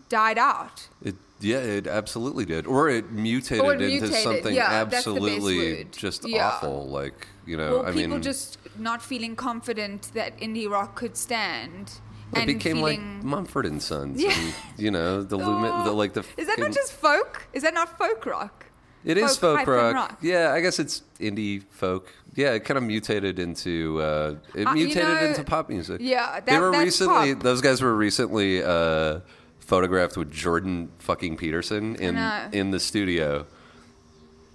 died 0.08 0.38
out. 0.38 0.88
It 1.02 1.16
yeah, 1.40 1.58
it 1.58 1.86
absolutely 1.86 2.44
did. 2.46 2.66
Or 2.66 2.88
it 2.88 3.10
mutated 3.12 3.64
Or 3.64 3.74
it 3.74 3.82
into 3.82 4.06
something 4.12 4.54
yeah, 4.54 4.84
that's 4.84 5.04
the 5.04 5.12
best 5.12 5.28
absolutely 5.28 5.84
just 5.84 6.26
Yeah. 6.26 6.48
awful. 6.48 6.88
Like 6.88 7.26
you 7.44 7.56
know, 7.56 7.78
or 7.78 7.86
I 7.86 7.92
people 7.92 7.96
mean, 7.96 8.04
people 8.06 8.20
just 8.20 8.58
not 8.78 9.02
feeling 9.02 9.36
confident 9.36 10.10
that 10.14 10.38
indie 10.38 10.68
rock 10.70 10.94
could 10.94 11.16
stand. 11.16 12.00
It 12.32 12.38
and 12.38 12.46
became 12.46 12.80
like 12.80 13.00
Mumford 13.00 13.66
and 13.66 13.82
Sons. 13.82 14.20
Yeah. 14.22 14.32
And, 14.38 14.54
you 14.76 14.90
know, 14.90 15.22
the 15.22 15.36
lumen, 15.36 15.84
the 15.84 15.92
like 15.92 16.12
the. 16.14 16.24
Is 16.36 16.46
that 16.48 16.58
not 16.58 16.72
just 16.72 16.92
folk? 16.92 17.46
Is 17.52 17.62
that 17.62 17.74
not 17.74 17.96
folk 17.98 18.24
rock? 18.26 18.66
It 19.04 19.16
is 19.18 19.36
folk 19.36 19.58
folk 19.60 19.68
rock. 19.68 19.94
rock? 19.94 20.18
Yeah, 20.20 20.52
I 20.52 20.60
guess 20.60 20.78
it's 20.80 21.02
indie 21.20 21.62
folk. 21.70 22.12
Yeah, 22.34 22.52
it 22.54 22.64
kind 22.64 22.76
of 22.76 22.84
mutated 22.84 23.38
into 23.38 24.00
uh, 24.02 24.34
it 24.54 24.66
Uh, 24.66 24.70
you 24.74 24.86
mutated 24.86 25.08
know, 25.08 25.26
into 25.26 25.44
pop 25.44 25.68
music. 25.68 25.98
yeah, 26.02 26.40
they 26.40 26.58
were 26.58 26.72
recently. 26.72 27.34
pop. 27.34 27.42
Those 27.42 27.60
guys 27.60 27.80
were 27.80 27.94
recently 27.94 28.62
uh, 28.62 29.20
photographed 29.60 30.16
with 30.16 30.32
Jordan 30.32 30.90
fucking 30.98 31.36
Peterson 31.36 31.94
in 31.96 32.16
in 32.52 32.72
the 32.72 32.80
studio, 32.80 33.46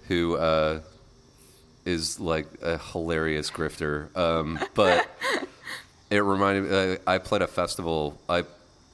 who 0.08 0.36
uh, 0.36 0.80
is 1.86 2.20
like 2.20 2.46
a 2.62 2.76
hilarious 2.78 3.50
grifter. 3.50 4.14
Um, 4.16 4.58
but 4.74 5.08
it 6.16 6.20
reminded 6.20 6.64
me. 6.64 6.70
Uh, 6.94 6.96
I 7.06 7.18
played 7.18 7.42
a 7.42 7.46
festival. 7.46 8.18
I 8.28 8.44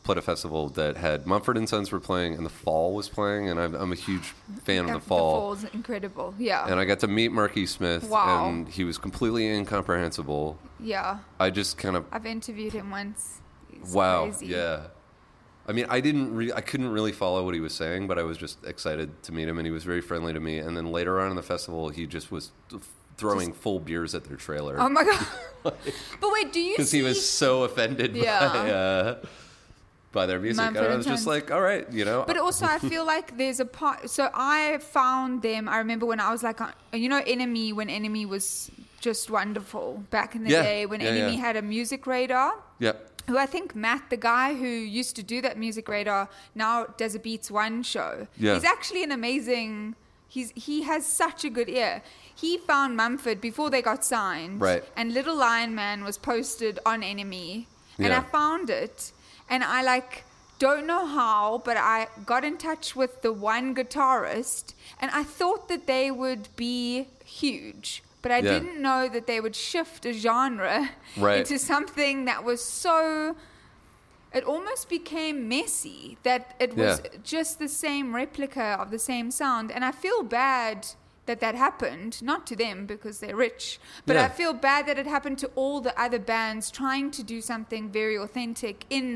played 0.04 0.18
a 0.18 0.22
festival 0.22 0.70
that 0.70 0.96
had 0.96 1.26
Mumford 1.26 1.56
and 1.58 1.68
Sons 1.68 1.92
were 1.92 2.00
playing, 2.00 2.34
and 2.34 2.46
the 2.46 2.50
Fall 2.50 2.94
was 2.94 3.08
playing, 3.10 3.50
and 3.50 3.60
I'm, 3.60 3.74
I'm 3.74 3.92
a 3.92 3.96
huge 3.96 4.32
fan 4.64 4.86
of 4.86 4.92
the 4.94 5.00
Fall. 5.00 5.50
The 5.54 5.56
Fall's 5.60 5.74
incredible. 5.74 6.34
Yeah. 6.38 6.66
And 6.66 6.80
I 6.80 6.84
got 6.86 7.00
to 7.00 7.08
meet 7.08 7.30
Marky 7.32 7.66
Smith, 7.66 8.04
Wow. 8.08 8.48
and 8.48 8.66
he 8.68 8.84
was 8.84 8.96
completely 8.96 9.46
incomprehensible. 9.48 10.58
yeah. 10.80 11.18
I 11.38 11.50
just 11.50 11.76
kind 11.76 11.94
of 11.96 12.06
I've 12.10 12.24
interviewed 12.26 12.72
him 12.72 12.90
once. 12.90 13.40
He's 13.70 13.92
wow, 13.92 14.24
crazy. 14.24 14.46
yeah. 14.46 14.84
I 15.68 15.72
mean, 15.72 15.84
I 15.90 16.00
didn't, 16.00 16.34
re- 16.34 16.52
I 16.54 16.62
couldn't 16.62 16.88
really 16.88 17.12
follow 17.12 17.44
what 17.44 17.52
he 17.52 17.60
was 17.60 17.74
saying, 17.74 18.06
but 18.06 18.18
I 18.18 18.22
was 18.22 18.38
just 18.38 18.64
excited 18.64 19.22
to 19.24 19.32
meet 19.32 19.46
him, 19.48 19.58
and 19.58 19.66
he 19.66 19.70
was 19.70 19.84
very 19.84 20.00
friendly 20.00 20.32
to 20.32 20.40
me. 20.40 20.56
And 20.58 20.74
then 20.74 20.86
later 20.90 21.20
on 21.20 21.28
in 21.28 21.36
the 21.36 21.42
festival, 21.42 21.90
he 21.90 22.06
just 22.06 22.32
was 22.32 22.50
th- 23.18 23.30
throwing 23.30 23.52
full 23.52 23.80
beers 23.80 24.14
at 24.14 24.24
their 24.24 24.36
trailer 24.36 24.76
Oh 24.78 24.88
my 24.88 25.04
god. 25.04 25.26
but 25.64 26.30
wait, 26.32 26.52
do 26.52 26.60
you 26.60 26.72
because 26.74 26.90
he 26.92 27.02
was 27.02 27.28
so 27.28 27.64
offended 27.64 28.14
Yeah. 28.16 28.48
by 28.48 28.70
uh, 28.70 29.16
by 30.10 30.24
their 30.24 30.40
music, 30.40 30.64
Mumford 30.64 30.84
and 30.84 30.92
I 30.94 30.96
was 30.96 31.04
just 31.04 31.26
like, 31.26 31.50
all 31.50 31.60
right, 31.60 31.86
you 31.92 32.02
know. 32.06 32.24
But 32.26 32.38
also, 32.38 32.64
I 32.64 32.78
feel 32.78 33.04
like 33.14 33.36
there's 33.36 33.60
a 33.60 33.66
part. 33.66 34.08
So 34.08 34.30
I 34.32 34.78
found 34.78 35.42
them. 35.42 35.68
I 35.68 35.76
remember 35.78 36.06
when 36.06 36.18
I 36.18 36.30
was 36.32 36.42
like, 36.42 36.62
uh, 36.62 36.68
you 36.94 37.10
know, 37.10 37.20
NME 37.20 37.74
when 37.74 37.88
NME 37.88 38.26
was 38.26 38.70
just 39.02 39.30
wonderful 39.30 40.02
back 40.10 40.34
in 40.34 40.44
the 40.44 40.50
Yeah, 40.50 40.62
day 40.62 40.86
when 40.86 41.00
yeah, 41.02 41.08
NME 41.12 41.34
yeah. 41.34 41.40
had 41.40 41.56
a 41.56 41.62
music 41.62 42.06
radar. 42.06 42.54
yep. 42.78 43.04
Who 43.26 43.36
I 43.36 43.44
think 43.44 43.74
Matt, 43.76 44.08
the 44.08 44.16
guy 44.16 44.54
who 44.54 44.66
used 44.66 45.14
to 45.16 45.22
do 45.22 45.42
that 45.42 45.58
music 45.58 45.86
radar, 45.88 46.30
now 46.54 46.86
does 46.96 47.14
a 47.14 47.18
Beats 47.18 47.50
One 47.50 47.82
show. 47.82 48.26
Yeah. 48.38 48.54
He's 48.54 48.64
actually 48.64 49.02
an 49.04 49.12
amazing. 49.12 49.94
He's 50.38 50.52
he 50.54 50.82
has 50.82 51.04
such 51.04 51.40
a 51.44 51.50
good 51.50 51.68
ear. 51.68 52.00
He 52.42 52.58
found 52.58 52.96
Mumford 52.96 53.40
before 53.40 53.70
they 53.70 53.82
got 53.82 54.04
signed. 54.04 54.60
Right. 54.60 54.84
And 54.96 55.12
Little 55.12 55.36
Lion 55.36 55.74
Man 55.74 56.04
was 56.04 56.16
posted 56.16 56.78
on 56.86 57.02
NME, 57.02 57.66
and 57.98 58.10
Yeah. 58.12 58.18
I 58.18 58.22
found 58.38 58.70
it, 58.70 59.10
and 59.50 59.64
I 59.64 59.82
like 59.82 60.24
don't 60.60 60.86
know 60.86 61.04
how, 61.06 61.60
but 61.64 61.76
I 61.76 62.06
got 62.32 62.42
in 62.44 62.56
touch 62.56 62.94
with 63.00 63.22
the 63.22 63.32
one 63.32 63.74
guitarist, 63.74 64.74
and 65.00 65.10
I 65.12 65.24
thought 65.38 65.68
that 65.72 65.86
they 65.86 66.10
would 66.22 66.44
be 66.56 67.08
huge. 67.24 68.02
But 68.22 68.30
I 68.32 68.38
Yeah. 68.38 68.52
didn't 68.54 68.78
know 68.88 69.08
that 69.08 69.26
they 69.30 69.40
would 69.40 69.56
shift 69.56 70.06
a 70.06 70.12
genre 70.12 70.90
Right. 71.16 71.38
into 71.40 71.58
something 71.58 72.24
that 72.26 72.40
was 72.44 72.60
so 72.64 73.34
it 74.38 74.44
almost 74.44 74.88
became 74.88 75.36
messy 75.56 76.16
that 76.28 76.42
it 76.64 76.72
was 76.82 76.94
Yeah. 77.04 77.18
just 77.36 77.52
the 77.58 77.68
same 77.84 78.06
replica 78.22 78.68
of 78.82 78.86
the 78.96 78.98
same 79.10 79.28
sound 79.42 79.66
and 79.74 79.82
i 79.90 79.92
feel 80.04 80.22
bad 80.22 80.78
that 81.28 81.40
that 81.44 81.54
happened 81.66 82.12
not 82.30 82.46
to 82.50 82.54
them 82.64 82.76
because 82.86 83.16
they're 83.20 83.40
rich 83.48 83.64
but 84.06 84.14
Yeah. 84.16 84.26
i 84.26 84.28
feel 84.40 84.52
bad 84.70 84.82
that 84.88 84.98
it 85.02 85.06
happened 85.16 85.38
to 85.44 85.48
all 85.60 85.76
the 85.88 85.94
other 86.04 86.20
bands 86.34 86.70
trying 86.70 87.10
to 87.18 87.22
do 87.34 87.38
something 87.52 87.82
very 88.00 88.16
authentic 88.26 88.76
in 88.98 89.06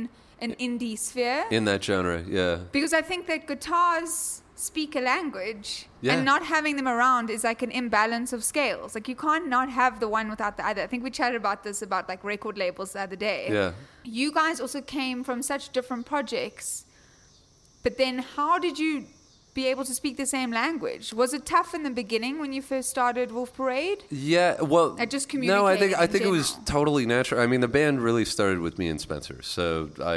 an 0.47 0.53
indie 0.67 0.99
sphere 0.99 1.45
In 1.51 1.65
that 1.71 1.81
genre, 1.89 2.19
yeah. 2.39 2.55
because 2.73 2.93
i 2.93 3.03
think 3.11 3.27
that 3.31 3.47
guitars 3.47 4.42
speak 4.71 4.95
a 5.01 5.01
language 5.01 5.69
Yeah. 6.01 6.13
and 6.15 6.25
not 6.33 6.43
having 6.55 6.75
them 6.81 6.89
around 6.97 7.31
is 7.37 7.43
like 7.51 7.63
an 7.69 7.73
imbalance 7.81 8.31
of 8.37 8.41
scales 8.53 8.95
like 8.97 9.09
you 9.13 9.17
can't 9.27 9.47
not 9.57 9.69
have 9.81 9.93
the 10.05 10.09
one 10.19 10.27
without 10.35 10.55
the 10.59 10.65
other 10.71 10.83
i 10.83 10.87
think 10.91 11.03
we 11.09 11.11
chatted 11.19 11.39
about 11.45 11.61
this 11.67 11.79
about 11.89 12.05
like 12.13 12.23
record 12.35 12.57
labels 12.65 12.93
the 12.97 13.01
other 13.07 13.17
day 13.31 13.41
Yeah. 13.59 13.73
you 14.21 14.29
guys 14.41 14.57
also 14.65 14.81
came 14.99 15.19
from 15.29 15.43
such 15.53 15.63
different 15.79 16.05
projects 16.13 16.85
but 17.83 17.99
then 18.03 18.15
how 18.37 18.59
did 18.67 18.79
you 18.79 18.93
be 19.55 19.67
able 19.73 19.85
to 19.85 19.95
speak 20.01 20.17
the 20.17 20.31
same 20.37 20.51
language 20.63 21.13
was 21.23 21.31
it 21.39 21.45
tough 21.45 21.71
in 21.79 21.83
the 21.89 21.95
beginning 22.03 22.35
when 22.43 22.53
you 22.57 22.63
first 22.63 22.89
started 22.97 23.27
wolf 23.33 23.51
parade 23.61 24.01
Yeah, 24.11 24.61
well, 24.75 24.89
i 24.99 25.07
just 25.17 25.29
communicated 25.29 25.63
no, 25.63 25.67
I 25.75 25.77
think 25.77 25.93
I 25.99 26.05
in 26.05 26.11
think 26.13 26.25
it 26.25 26.35
was 26.41 26.49
totally 26.77 27.05
natural. 27.17 27.39
I 27.45 27.47
mean, 27.53 27.61
the 27.69 27.75
band 27.79 27.95
really 28.09 28.25
started 28.37 28.59
with 28.67 28.75
me 28.81 28.87
and 28.93 28.99
Spencer, 29.07 29.39
so 29.43 29.65
I, 30.15 30.17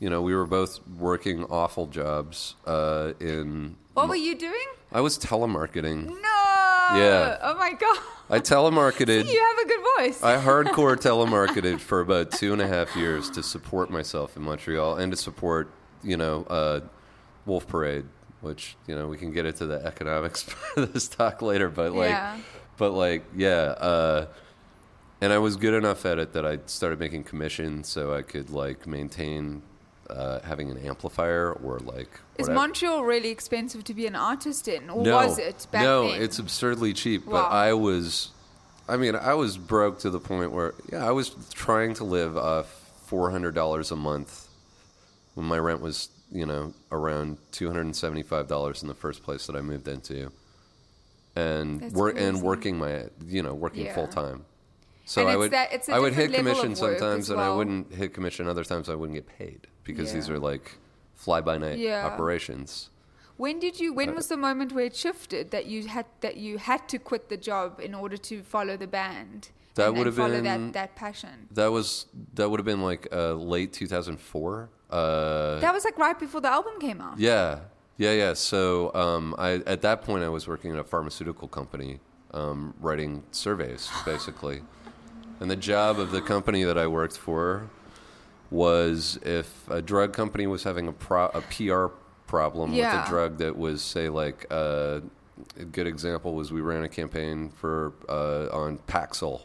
you 0.00 0.10
know, 0.10 0.20
we 0.22 0.34
were 0.34 0.46
both 0.46 0.80
working 0.98 1.44
awful 1.44 1.86
jobs. 1.86 2.56
Uh, 2.66 3.12
in 3.20 3.76
what 3.94 4.08
were 4.08 4.16
you 4.16 4.34
doing 4.36 4.66
I 4.92 5.00
was 5.02 5.18
telemarketing. 5.18 6.06
no 6.06 6.96
Yeah. 6.98 7.38
oh 7.42 7.54
my 7.58 7.72
god 7.74 7.98
I 8.30 8.38
telemarketed. 8.40 9.26
you 9.32 9.40
have 9.40 9.64
a 9.64 9.68
good 9.68 9.80
voice 9.98 10.22
I 10.22 10.36
hardcore 10.42 10.96
telemarketed 10.96 11.80
for 11.80 12.00
about 12.00 12.30
two 12.32 12.52
and 12.52 12.62
a 12.62 12.66
half 12.66 12.96
years 12.96 13.30
to 13.30 13.42
support 13.42 13.90
myself 13.90 14.36
in 14.36 14.42
Montreal 14.42 14.96
and 14.96 15.12
to 15.12 15.16
support, 15.16 15.70
you 16.02 16.16
know, 16.16 16.44
uh, 16.48 16.80
Wolf 17.46 17.66
Parade, 17.68 18.06
which 18.40 18.76
you 18.86 18.94
know 18.96 19.06
we 19.08 19.16
can 19.18 19.32
get 19.32 19.44
into 19.46 19.66
the 19.66 19.84
economics 19.84 20.44
part 20.74 20.78
of 20.88 20.92
this 20.94 21.08
talk 21.08 21.42
later, 21.42 21.68
but 21.68 21.92
like, 21.92 22.10
Yeah. 22.10 22.38
but 22.76 22.92
like, 22.92 23.24
yeah. 23.36 23.74
Uh, 23.78 24.26
and 25.20 25.32
I 25.32 25.38
was 25.38 25.56
good 25.56 25.74
enough 25.74 26.06
at 26.06 26.18
it 26.18 26.32
that 26.32 26.46
I 26.46 26.58
started 26.66 26.98
making 26.98 27.24
commissions 27.24 27.88
so 27.88 28.14
I 28.14 28.22
could 28.22 28.48
like 28.50 28.86
maintain 28.86 29.62
uh, 30.10 30.40
having 30.42 30.70
an 30.70 30.78
amplifier 30.78 31.52
or 31.52 31.78
like. 31.80 32.08
Is 32.36 32.48
whatever. 32.48 32.54
Montreal 32.54 33.04
really 33.04 33.30
expensive 33.30 33.84
to 33.84 33.94
be 33.94 34.06
an 34.06 34.16
artist 34.16 34.68
in, 34.68 34.90
or 34.90 35.02
no, 35.04 35.16
was 35.16 35.38
it 35.38 35.66
back 35.70 35.82
no, 35.82 36.10
then? 36.10 36.22
it's 36.22 36.38
absurdly 36.38 36.92
cheap. 36.92 37.26
Wow. 37.26 37.32
But 37.32 37.48
I 37.54 37.72
was, 37.74 38.30
I 38.88 38.96
mean, 38.96 39.14
I 39.14 39.34
was 39.34 39.56
broke 39.56 40.00
to 40.00 40.10
the 40.10 40.20
point 40.20 40.52
where, 40.52 40.74
yeah, 40.92 41.06
I 41.06 41.10
was 41.10 41.30
trying 41.52 41.94
to 41.94 42.04
live 42.04 42.36
off 42.36 42.66
four 43.06 43.30
hundred 43.30 43.54
dollars 43.54 43.90
a 43.90 43.96
month 43.96 44.48
when 45.34 45.46
my 45.46 45.58
rent 45.58 45.80
was, 45.80 46.08
you 46.32 46.46
know, 46.46 46.72
around 46.92 47.38
two 47.52 47.66
hundred 47.66 47.82
and 47.86 47.96
seventy-five 47.96 48.48
dollars 48.48 48.82
in 48.82 48.88
the 48.88 48.94
first 48.94 49.22
place 49.22 49.46
that 49.46 49.56
I 49.56 49.60
moved 49.60 49.88
into, 49.88 50.30
and 51.36 51.82
and 51.82 52.42
working 52.42 52.78
my, 52.78 53.04
you 53.26 53.42
know, 53.42 53.54
working 53.54 53.84
Yeah. 53.86 53.94
full 53.94 54.08
time. 54.08 54.44
So 55.10 55.22
And 55.22 55.30
I 55.30 55.36
would, 55.36 55.50
that- 55.50 55.72
it's 55.72 55.88
a 55.88 55.94
I 55.94 55.98
would 55.98 56.12
hit 56.14 56.32
commission 56.32 56.76
sometimes, 56.76 57.24
as 57.24 57.30
and 57.30 57.40
I 57.40 57.50
wouldn't 57.52 57.92
hit 57.92 58.14
commission 58.14 58.46
other 58.46 58.62
times. 58.62 58.88
I 58.88 58.94
wouldn't 58.94 59.16
get 59.16 59.26
paid 59.26 59.66
because 59.82 60.12
these 60.12 60.30
are 60.30 60.38
like 60.38 60.78
fly-by-night 61.16 61.78
Yeah. 61.78 62.06
operations. 62.06 62.90
When 63.36 63.58
did 63.58 63.80
you? 63.80 63.90
Uh, 63.90 63.94
When 64.00 64.14
was 64.14 64.28
the 64.28 64.36
moment 64.36 64.70
where 64.72 64.84
it 64.84 64.94
shifted 64.94 65.50
that 65.50 65.66
you 65.66 65.88
had 65.88 66.06
that 66.20 66.36
you 66.36 66.58
had 66.58 66.82
to 66.92 66.96
quit 67.00 67.28
the 67.28 67.36
job 67.36 67.80
in 67.80 67.92
order 67.92 68.16
to 68.30 68.34
follow 68.44 68.76
the 68.76 68.86
band? 68.86 69.50
That 69.74 69.88
and, 69.88 69.96
would 69.98 70.06
have 70.06 70.14
follow 70.14 70.40
been- 70.42 70.66
that 70.72 70.72
that 70.80 70.94
passion. 70.94 71.48
That 71.60 71.72
was 71.72 72.06
that 72.34 72.48
would 72.48 72.60
have 72.60 72.70
been 72.72 72.82
like 72.90 73.08
uh, 73.10 73.32
late 73.54 73.72
2004. 73.72 74.68
Uh, 74.90 75.58
That 75.58 75.74
was 75.74 75.84
like 75.84 75.98
right 75.98 76.18
before 76.26 76.40
the 76.40 76.52
album 76.58 76.74
came 76.78 77.00
out. 77.00 77.18
yeah, 77.18 77.60
yeah, 77.98 78.12
yeah. 78.12 78.34
So 78.34 78.94
um, 78.94 79.34
I 79.38 79.50
at 79.74 79.80
that 79.82 80.02
point 80.02 80.22
I 80.22 80.28
was 80.28 80.46
working 80.46 80.70
at 80.74 80.78
a 80.78 80.84
pharmaceutical 80.84 81.48
company, 81.48 81.98
um, 82.32 82.74
writing 82.80 83.24
surveys 83.32 83.90
basically, 84.04 84.62
and 85.40 85.50
the 85.50 85.56
job 85.56 85.98
of 85.98 86.10
the 86.12 86.20
company 86.20 86.62
that 86.64 86.78
I 86.78 86.86
worked 86.86 87.16
for 87.16 87.68
was 88.50 89.18
if 89.22 89.68
a 89.70 89.80
drug 89.80 90.12
company 90.12 90.46
was 90.46 90.62
having 90.64 90.88
a 90.88 90.92
pro- 90.92 91.28
a 91.28 91.40
PR 91.42 91.86
problem 92.26 92.72
with 92.72 92.80
a 92.84 93.04
drug 93.08 93.38
that 93.38 93.56
was 93.56 93.82
say 93.82 94.08
like 94.08 94.46
uh, 94.50 95.00
a 95.58 95.64
good 95.64 95.86
example 95.86 96.34
was 96.34 96.52
we 96.52 96.60
ran 96.60 96.84
a 96.84 96.88
campaign 96.88 97.50
for 97.50 97.92
uh, 98.08 98.48
on 98.56 98.78
Paxil. 98.86 99.40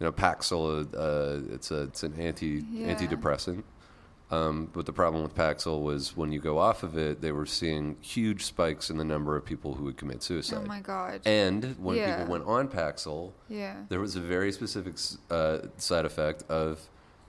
You 0.00 0.06
know, 0.06 0.12
Paxil, 0.12 0.86
uh, 0.94 1.54
it's 1.54 1.70
a 1.70 1.82
it's 1.82 2.02
an 2.02 2.14
anti 2.18 2.64
Yeah. 2.72 2.94
antidepressant. 2.94 3.62
Um, 4.30 4.70
but 4.72 4.86
the 4.86 4.92
problem 4.92 5.22
with 5.24 5.34
Paxil 5.34 5.82
was 5.82 6.16
when 6.16 6.30
you 6.30 6.38
go 6.40 6.58
off 6.58 6.82
of 6.82 6.96
it, 6.96 7.20
they 7.20 7.32
were 7.32 7.46
seeing 7.46 7.96
huge 8.00 8.44
spikes 8.44 8.88
in 8.90 8.96
the 8.96 9.04
number 9.04 9.36
of 9.36 9.44
people 9.44 9.74
who 9.74 9.84
would 9.84 9.96
commit 9.96 10.22
suicide. 10.22 10.60
Oh 10.62 10.66
my 10.66 10.80
god. 10.80 11.22
And 11.26 11.74
when 11.80 11.96
Yeah. 11.96 12.18
people 12.18 12.32
went 12.32 12.44
on 12.46 12.68
Paxil, 12.68 13.32
yeah. 13.48 13.76
there 13.88 13.98
was 14.00 14.14
a 14.14 14.20
very 14.20 14.52
specific 14.52 14.94
uh, 15.30 15.58
side 15.78 16.04
effect 16.04 16.44
of 16.48 16.80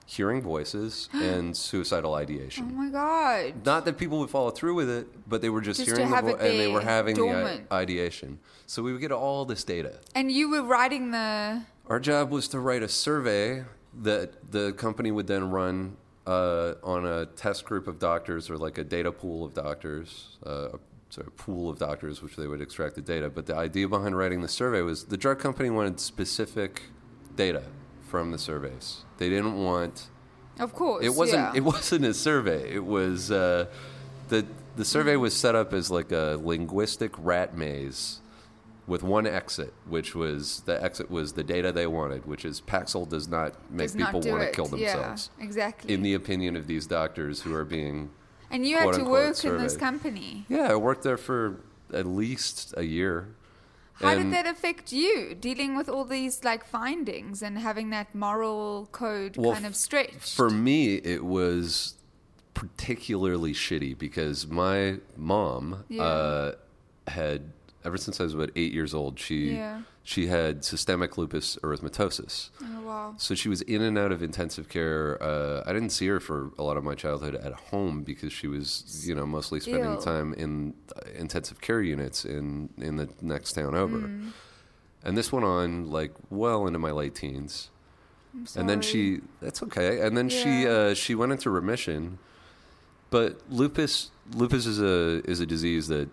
hearing 0.06 0.42
voices 0.42 1.10
and 1.14 1.56
suicidal 1.58 2.14
ideation. 2.14 2.68
Oh 2.72 2.76
my 2.76 2.90
god. 2.90 3.66
Not 3.66 3.86
that 3.86 3.98
people 3.98 4.20
would 4.20 4.30
follow 4.30 4.52
through 4.52 4.76
with 4.76 4.90
it, 4.90 5.08
but 5.28 5.42
they 5.42 5.50
were 5.50 5.62
just, 5.62 5.80
Just 5.80 5.90
hearing 5.98 6.12
the 6.12 6.22
vo- 6.22 6.36
and 6.36 6.60
they 6.60 6.68
were 6.68 6.82
having 6.82 7.16
dormant. 7.16 7.68
the 7.70 7.76
I- 7.76 7.80
ideation. 7.80 8.38
So 8.68 8.84
we 8.84 8.92
would 8.92 9.02
get 9.02 9.12
all 9.12 9.46
this 9.46 9.64
data. 9.64 10.00
And 10.14 10.32
you 10.32 10.50
were 10.52 10.62
writing 10.64 11.12
the. 11.12 11.64
Our 11.88 12.00
job 12.00 12.30
was 12.30 12.48
to 12.50 12.60
write 12.60 12.84
a 12.84 12.88
survey 12.88 13.64
that 14.02 14.52
the 14.52 14.72
company 14.74 15.12
would 15.12 15.28
then 15.28 15.50
run 15.50 15.98
uh, 16.28 16.74
on 16.84 17.06
a 17.06 17.26
test 17.26 17.66
group 17.66 17.88
of 17.88 18.00
doctors 18.00 18.50
or 18.50 18.58
like 18.58 18.78
a 18.78 18.84
data 18.84 19.12
pool 19.12 19.46
of 19.46 19.54
doctors, 19.54 20.38
uh, 20.46 20.70
sorry, 21.10 21.28
a 21.28 21.32
pool 21.32 21.70
of 21.70 21.78
doctors, 21.80 22.22
which 22.22 22.36
they 22.36 22.48
would 22.48 22.62
extract 22.62 22.96
the 22.96 23.02
data. 23.02 23.30
But 23.30 23.46
the 23.48 23.56
idea 23.56 23.88
behind 23.88 24.18
writing 24.18 24.42
the 24.42 24.48
survey 24.48 24.82
was 24.82 25.06
the 25.06 25.18
drug 25.18 25.40
company 25.40 25.70
wanted 25.70 26.00
specific 26.00 26.84
data 27.36 27.64
from 28.08 28.32
the 28.32 28.38
surveys. 28.38 29.04
They 29.18 29.30
didn't 29.30 29.56
want 29.64 30.10
Of 30.60 30.74
course. 30.74 31.04
it 31.06 31.10
wasn't. 31.16 31.42
Yeah. 31.42 31.52
It 31.56 31.64
wasn't 31.64 32.06
a 32.06 32.14
survey. 32.14 32.74
It 32.74 32.86
was 32.86 33.32
uh, 33.32 33.66
the 34.30 34.46
the 34.78 34.86
survey 34.86 35.18
was 35.18 35.34
set 35.36 35.54
up 35.56 35.74
as 35.74 35.92
like 35.92 36.12
a 36.14 36.40
linguistic 36.42 37.12
rat 37.18 37.58
maze 37.58 38.21
with 38.92 39.04
one 39.04 39.26
exit, 39.26 39.74
which 39.88 40.14
was 40.14 40.64
the 40.66 40.84
exit 40.84 41.10
was 41.10 41.32
the 41.34 41.46
data 41.46 41.72
they 41.72 41.88
wanted, 41.88 42.26
which 42.26 42.44
is 42.44 42.60
Paxil 42.60 43.08
does 43.08 43.26
not 43.30 43.50
make 43.72 43.86
Does 43.88 43.96
people 43.96 44.20
do 44.20 44.32
want 44.32 44.44
to 44.44 44.52
kill 44.52 44.66
themselves. 44.66 45.30
Yeah, 45.38 45.46
exactly. 45.46 45.94
In 45.94 46.02
the 46.02 46.14
opinion 46.14 46.58
of 46.58 46.68
these 46.68 46.88
doctors 46.88 47.42
who 47.44 47.54
are 47.56 47.64
being, 47.64 48.12
and 48.50 48.68
you 48.68 48.76
had 48.78 48.94
to 48.96 49.06
work 49.06 49.42
in 49.46 49.58
this 49.60 49.78
company. 49.78 50.46
yeah, 50.50 50.68
I 50.74 50.76
worked 50.76 51.04
there 51.04 51.16
for 51.16 51.62
at 51.94 52.06
least 52.06 52.74
a 52.76 52.84
year. 52.84 53.30
How 53.94 54.10
And- 54.10 54.24
did 54.24 54.34
that 54.34 54.46
affect 54.46 54.92
you 54.92 55.36
dealing 55.40 55.78
with 55.78 55.88
all 55.88 56.04
these 56.04 56.44
like 56.44 56.66
findings 56.66 57.42
and 57.42 57.58
having 57.60 57.92
that 57.92 58.14
moral 58.14 58.90
code 58.92 59.38
Well, 59.38 59.54
kind 59.54 59.66
of 59.66 59.76
stretched? 59.78 60.36
For 60.36 60.50
me, 60.50 60.96
it 60.96 61.24
was 61.24 61.96
particularly 62.54 63.54
shitty 63.54 63.98
because 63.98 64.48
my 64.48 64.98
mom 65.16 65.86
Yeah. 65.88 66.04
uh, 66.04 66.56
had 67.08 67.54
ever 67.84 67.98
since 67.98 68.20
I 68.20 68.24
was 68.24 68.34
about 68.34 68.52
eight 68.56 68.72
years 68.74 68.94
old. 68.94 69.20
She 69.20 69.56
Yeah. 69.56 69.82
she 70.04 70.28
had 70.28 70.64
systemic 70.66 71.18
lupus 71.18 71.58
erythematosus. 71.64 72.50
oh 72.62 72.82
wow. 72.82 73.14
So 73.18 73.36
she 73.36 73.50
was 73.50 73.62
in 73.62 73.82
and 73.82 73.98
out 73.98 74.12
of 74.12 74.22
intensive 74.24 74.70
care. 74.70 75.22
Uh, 75.22 75.64
I 75.66 75.74
didn't 75.74 75.92
see 75.92 76.08
her 76.08 76.20
for 76.20 76.52
a 76.58 76.64
lot 76.64 76.78
of 76.78 76.84
my 76.84 76.96
childhood 76.96 77.36
at 77.36 77.54
home 77.54 78.04
because 78.04 78.32
she 78.34 78.48
was, 78.48 79.06
you 79.08 79.16
know, 79.16 79.26
mostly 79.26 79.60
spending 79.60 79.84
Ill. 79.94 80.02
time 80.02 80.34
in 80.36 80.74
uh, 80.96 81.02
intensive 81.18 81.62
care 81.62 81.82
units 81.82 82.26
in 82.26 82.70
in 82.78 82.98
the 82.98 83.10
next 83.22 83.54
town 83.54 83.76
over. 83.76 84.00
Mm. 84.00 84.32
And 85.04 85.18
this 85.18 85.32
went 85.32 85.46
on 85.46 85.90
like 85.90 86.14
well 86.30 86.68
into 86.68 86.80
my 86.80 86.92
late 86.92 87.16
teens. 87.16 87.70
And 88.56 88.70
then 88.70 88.82
she 88.82 89.20
that's 89.42 89.62
okay. 89.64 90.00
And 90.02 90.16
then 90.16 90.30
she 90.30 90.66
uh, 90.68 90.94
she 90.94 91.16
went 91.16 91.32
into 91.32 91.50
remission. 91.50 92.18
But 93.10 93.42
lupus 93.50 94.12
lupus 94.34 94.66
is 94.66 94.80
a 94.80 95.22
is 95.30 95.40
a 95.42 95.46
disease 95.46 95.88
that 95.90 96.08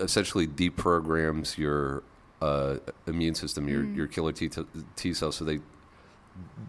essentially 0.00 0.46
deprograms 0.46 1.56
your 1.58 2.02
uh, 2.42 2.76
immune 3.06 3.34
system, 3.34 3.66
your 3.68 3.82
Mm. 3.82 3.96
your 3.96 4.06
killer 4.06 4.32
T, 4.32 4.50
T 4.96 5.14
cells, 5.14 5.36
so 5.36 5.44
they 5.44 5.60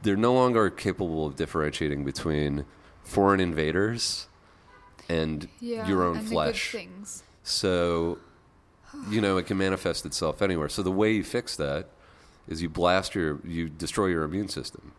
they're 0.03 0.15
no 0.15 0.33
longer 0.33 0.69
capable 0.69 1.25
of 1.27 1.35
differentiating 1.35 2.05
between 2.05 2.65
foreign 3.03 3.39
invaders 3.41 4.27
and 5.09 5.49
Yeah. 5.59 5.87
your 5.87 6.03
own 6.03 6.17
and 6.19 6.27
flesh. 6.27 6.71
The 6.71 6.77
good 6.77 6.85
things. 6.89 7.23
So, 7.43 8.17
you 9.09 9.19
know, 9.19 9.35
it 9.37 9.45
can 9.45 9.57
manifest 9.57 10.05
itself 10.05 10.41
anywhere. 10.41 10.69
So 10.69 10.81
the 10.83 10.91
way 10.91 11.11
you 11.13 11.23
fix 11.23 11.55
that 11.57 11.89
is 12.47 12.61
you 12.61 12.69
blast 12.69 13.13
your, 13.13 13.39
you 13.45 13.67
destroy 13.67 14.05
your 14.07 14.23
immune 14.23 14.47
system. 14.47 14.93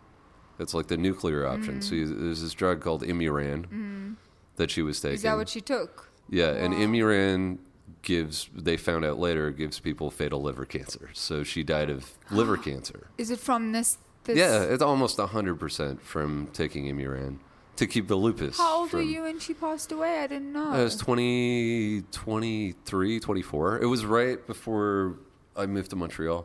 It's 0.58 0.74
like 0.74 0.88
the 0.88 0.96
nuclear 0.98 1.46
option. 1.46 1.80
So 1.80 1.94
you, 1.94 2.06
there's 2.06 2.42
this 2.42 2.52
drug 2.52 2.82
called 2.82 3.02
Imuran 3.02 4.16
that 4.56 4.70
she 4.70 4.82
was 4.82 5.00
taking. 5.00 5.12
Mm. 5.12 5.16
Is 5.16 5.22
that 5.22 5.36
what 5.38 5.48
she 5.48 5.60
took? 5.62 6.10
yeah, 6.28 6.48
and 6.50 6.74
Wow. 6.74 6.80
Imuran 6.80 7.58
gives. 8.02 8.48
They 8.54 8.76
found 8.76 9.04
out 9.04 9.18
later 9.18 9.50
gives 9.50 9.80
people 9.80 10.10
fatal 10.10 10.42
liver 10.42 10.64
cancer. 10.64 11.10
So 11.12 11.42
she 11.42 11.62
died 11.62 11.90
of 11.90 12.12
liver 12.30 12.56
cancer. 12.68 13.08
Is 13.18 13.30
it 13.30 13.38
from 13.38 13.72
this? 13.72 13.98
this 14.24 14.36
Yeah, 14.38 14.62
it's 14.62 14.82
almost 14.82 15.18
hundred 15.18 15.56
percent 15.56 16.02
from 16.02 16.48
taking 16.52 16.84
Imuran 16.86 17.38
to 17.76 17.86
keep 17.86 18.08
the 18.08 18.16
lupus. 18.16 18.58
How 18.58 18.80
old 18.80 18.92
were 18.92 19.00
you 19.00 19.22
when 19.22 19.38
she 19.38 19.54
passed 19.54 19.92
away? 19.92 20.18
I 20.18 20.26
didn't 20.26 20.52
know. 20.52 20.70
I 20.70 20.82
was 20.82 20.96
20, 20.96 22.02
23, 22.10 23.20
24. 23.20 23.80
It 23.80 23.86
was 23.86 24.04
right 24.04 24.44
before 24.46 25.16
I 25.56 25.66
moved 25.66 25.90
to 25.90 25.96
Montreal. 25.96 26.44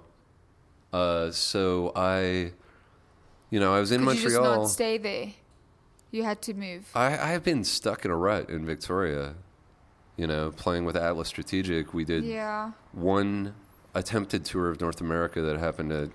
Uh, 0.91 1.31
so 1.31 1.91
I, 1.95 2.51
you 3.49 3.59
know, 3.59 3.73
I 3.73 3.79
was 3.79 3.91
in 3.91 4.05
Could 4.05 4.17
you 4.17 4.21
just 4.23 4.35
Montreal. 4.35 4.61
not 4.61 4.69
stay 4.69 4.99
there? 4.99 5.27
You 6.11 6.21
had 6.23 6.43
to 6.43 6.53
move. 6.53 6.87
I, 6.93 7.07
I 7.17 7.27
have 7.31 7.43
been 7.43 7.63
stuck 7.63 8.05
in 8.05 8.11
a 8.11 8.15
rut 8.15 8.51
in 8.51 8.63
Victoria. 8.63 9.33
You 10.15 10.27
know, 10.27 10.51
playing 10.51 10.85
with 10.85 10.95
Atlas 10.95 11.27
Strategic, 11.27 11.93
we 11.93 12.05
did 12.05 12.23
yeah. 12.23 12.71
one 12.91 13.55
attempted 13.95 14.45
tour 14.45 14.69
of 14.69 14.79
North 14.79 15.01
America 15.01 15.41
that 15.41 15.57
happened 15.57 15.89
to 15.89 16.11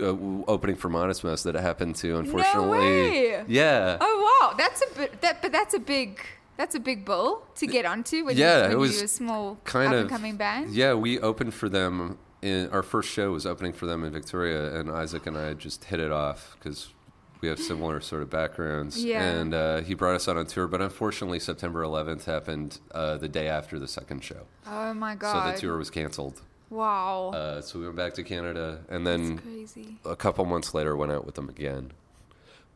uh, 0.00 0.44
opening 0.46 0.76
for 0.76 0.88
Modest 0.88 1.24
Mouse 1.24 1.42
that 1.42 1.54
happened 1.54 1.96
to 1.96 2.18
unfortunately. 2.18 2.78
way! 2.78 3.44
Yeah. 3.48 3.98
Oh 4.00 4.40
wow, 4.40 4.56
that's 4.56 4.82
a 4.82 4.94
bit. 4.94 5.20
That 5.20 5.42
but 5.42 5.52
that's 5.52 5.74
a 5.74 5.78
big. 5.78 6.20
That's 6.56 6.74
a 6.74 6.80
big 6.80 7.04
bill 7.04 7.46
to 7.54 7.68
get 7.68 7.86
onto 7.86 8.24
when, 8.24 8.36
Yeah, 8.36 8.58
you, 8.58 8.64
it 8.64 8.68
when 8.70 8.78
was 8.78 8.96
you're 8.96 9.04
a 9.04 9.08
small 9.08 9.58
kind 9.62 9.94
of 9.94 10.08
coming 10.08 10.36
band. 10.36 10.74
Yeah, 10.74 10.94
we 10.94 11.20
opened 11.20 11.54
for 11.54 11.68
them. 11.68 12.18
In 12.42 12.68
our 12.70 12.82
first 12.82 13.10
show 13.10 13.32
was 13.32 13.46
opening 13.46 13.72
for 13.72 13.86
them 13.86 14.02
in 14.04 14.12
Victoria, 14.12 14.78
and 14.78 14.90
Isaac 14.90 15.26
and 15.26 15.38
I 15.38 15.54
just 15.54 15.84
hit 15.84 16.00
it 16.00 16.10
off 16.10 16.56
because 16.58 16.92
we 17.40 17.48
have 17.48 17.58
similar 17.58 18.00
sort 18.00 18.22
of 18.22 18.30
backgrounds. 18.30 19.02
Yeah. 19.04 19.22
And 19.22 19.54
uh, 19.54 19.80
he 19.82 19.94
brought 19.94 20.14
us 20.16 20.28
out 20.28 20.36
on 20.36 20.46
tour, 20.46 20.66
but 20.66 20.80
unfortunately, 20.82 21.38
September 21.38 21.82
11th 21.82 22.24
happened 22.24 22.78
uh, 22.92 23.16
the 23.16 23.28
day 23.28 23.48
after 23.48 23.78
the 23.78 23.88
second 23.88 24.24
show, 24.24 24.46
Oh 24.66 24.92
my 24.94 25.14
god! 25.14 25.46
so 25.46 25.52
the 25.52 25.58
tour 25.60 25.76
was 25.78 25.90
canceled. 25.90 26.42
Wow. 26.70 27.30
Uh, 27.34 27.60
so 27.62 27.78
we 27.78 27.84
went 27.86 27.96
back 27.96 28.14
to 28.14 28.22
Canada, 28.22 28.80
and 28.90 29.06
then 29.06 29.38
crazy. 29.38 29.96
a 30.04 30.14
couple 30.16 30.44
months 30.44 30.74
later 30.74 30.96
went 30.96 31.12
out 31.12 31.24
with 31.24 31.34
them 31.36 31.48
again. 31.48 31.92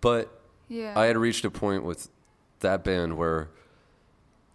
But 0.01 0.31
Yeah. 0.69 0.99
I 0.99 1.07
had 1.07 1.17
reached 1.19 1.45
a 1.45 1.51
point 1.51 1.85
with 1.85 2.09
that 2.61 2.83
band 2.85 3.17
where 3.19 3.49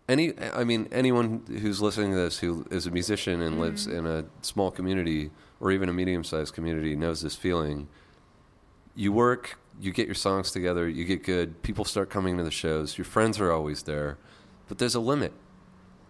any 0.10 0.34
I 0.40 0.64
mean 0.64 0.88
anyone 0.92 1.44
who's 1.62 1.82
listening 1.82 2.12
to 2.12 2.18
this 2.18 2.40
who 2.40 2.66
is 2.72 2.88
a 2.88 2.92
musician 2.92 3.42
and 3.42 3.60
lives 3.60 3.86
Mm-hmm. 3.88 3.98
in 3.98 4.06
a 4.08 4.26
small 4.42 4.72
community 4.72 5.32
or 5.60 5.72
even 5.72 5.90
a 5.90 5.94
medium-sized 5.94 6.54
community 6.54 6.96
knows 6.96 7.22
this 7.22 7.36
feeling. 7.36 7.88
You 8.96 9.12
work, 9.12 9.60
you 9.80 9.92
get 9.92 10.08
your 10.08 10.16
songs 10.16 10.52
together, 10.52 10.88
you 10.88 11.06
get 11.06 11.24
good, 11.24 11.62
people 11.62 11.86
start 11.86 12.10
coming 12.10 12.38
to 12.38 12.44
the 12.44 12.52
shows, 12.52 12.98
your 12.98 13.06
friends 13.06 13.40
are 13.40 13.52
always 13.52 13.84
there, 13.84 14.18
but 14.68 14.78
there's 14.78 14.96
a 14.96 15.00
limit. 15.00 15.34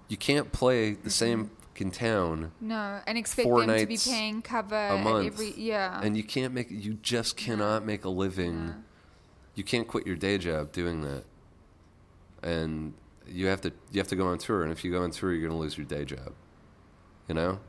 You 0.08 0.18
can't 0.18 0.52
play 0.52 0.92
the 0.92 0.98
mm-hmm. 0.98 1.10
same 1.10 1.52
fucking 1.78 1.92
town 1.92 2.52
No, 2.60 3.00
and 3.06 3.18
expect 3.18 3.48
Four 3.48 3.66
them 3.66 3.78
to 3.78 3.86
be 3.86 3.98
paying 3.98 4.42
cover 4.42 4.76
a 4.76 4.98
month, 4.98 5.28
every 5.34 5.54
yeah. 5.56 6.00
and 6.02 6.18
you 6.18 6.24
can't 6.24 6.54
make 6.54 6.68
you 6.70 6.96
just 7.02 7.38
cannot 7.38 7.86
make 7.86 8.06
a 8.06 8.10
living. 8.10 8.74
You 9.56 9.64
can't 9.64 9.88
quit 9.88 10.06
your 10.06 10.16
day 10.16 10.38
job 10.38 10.72
doing 10.72 11.02
that, 11.02 11.24
and 12.44 12.94
you 13.28 13.48
have 13.48 13.62
to 13.62 13.72
you 13.92 14.00
have 14.00 14.08
to 14.08 14.16
go 14.16 14.28
on 14.28 14.38
tour. 14.38 14.64
And 14.64 14.72
if 14.72 14.84
you 14.84 14.92
go 14.92 15.04
on 15.04 15.12
tour, 15.12 15.32
you're 15.32 15.48
going 15.48 15.52
to 15.52 15.58
lose 15.58 15.78
your 15.78 15.86
day 15.86 16.06
job. 16.06 16.34
You 17.28 17.36
know, 17.36 17.60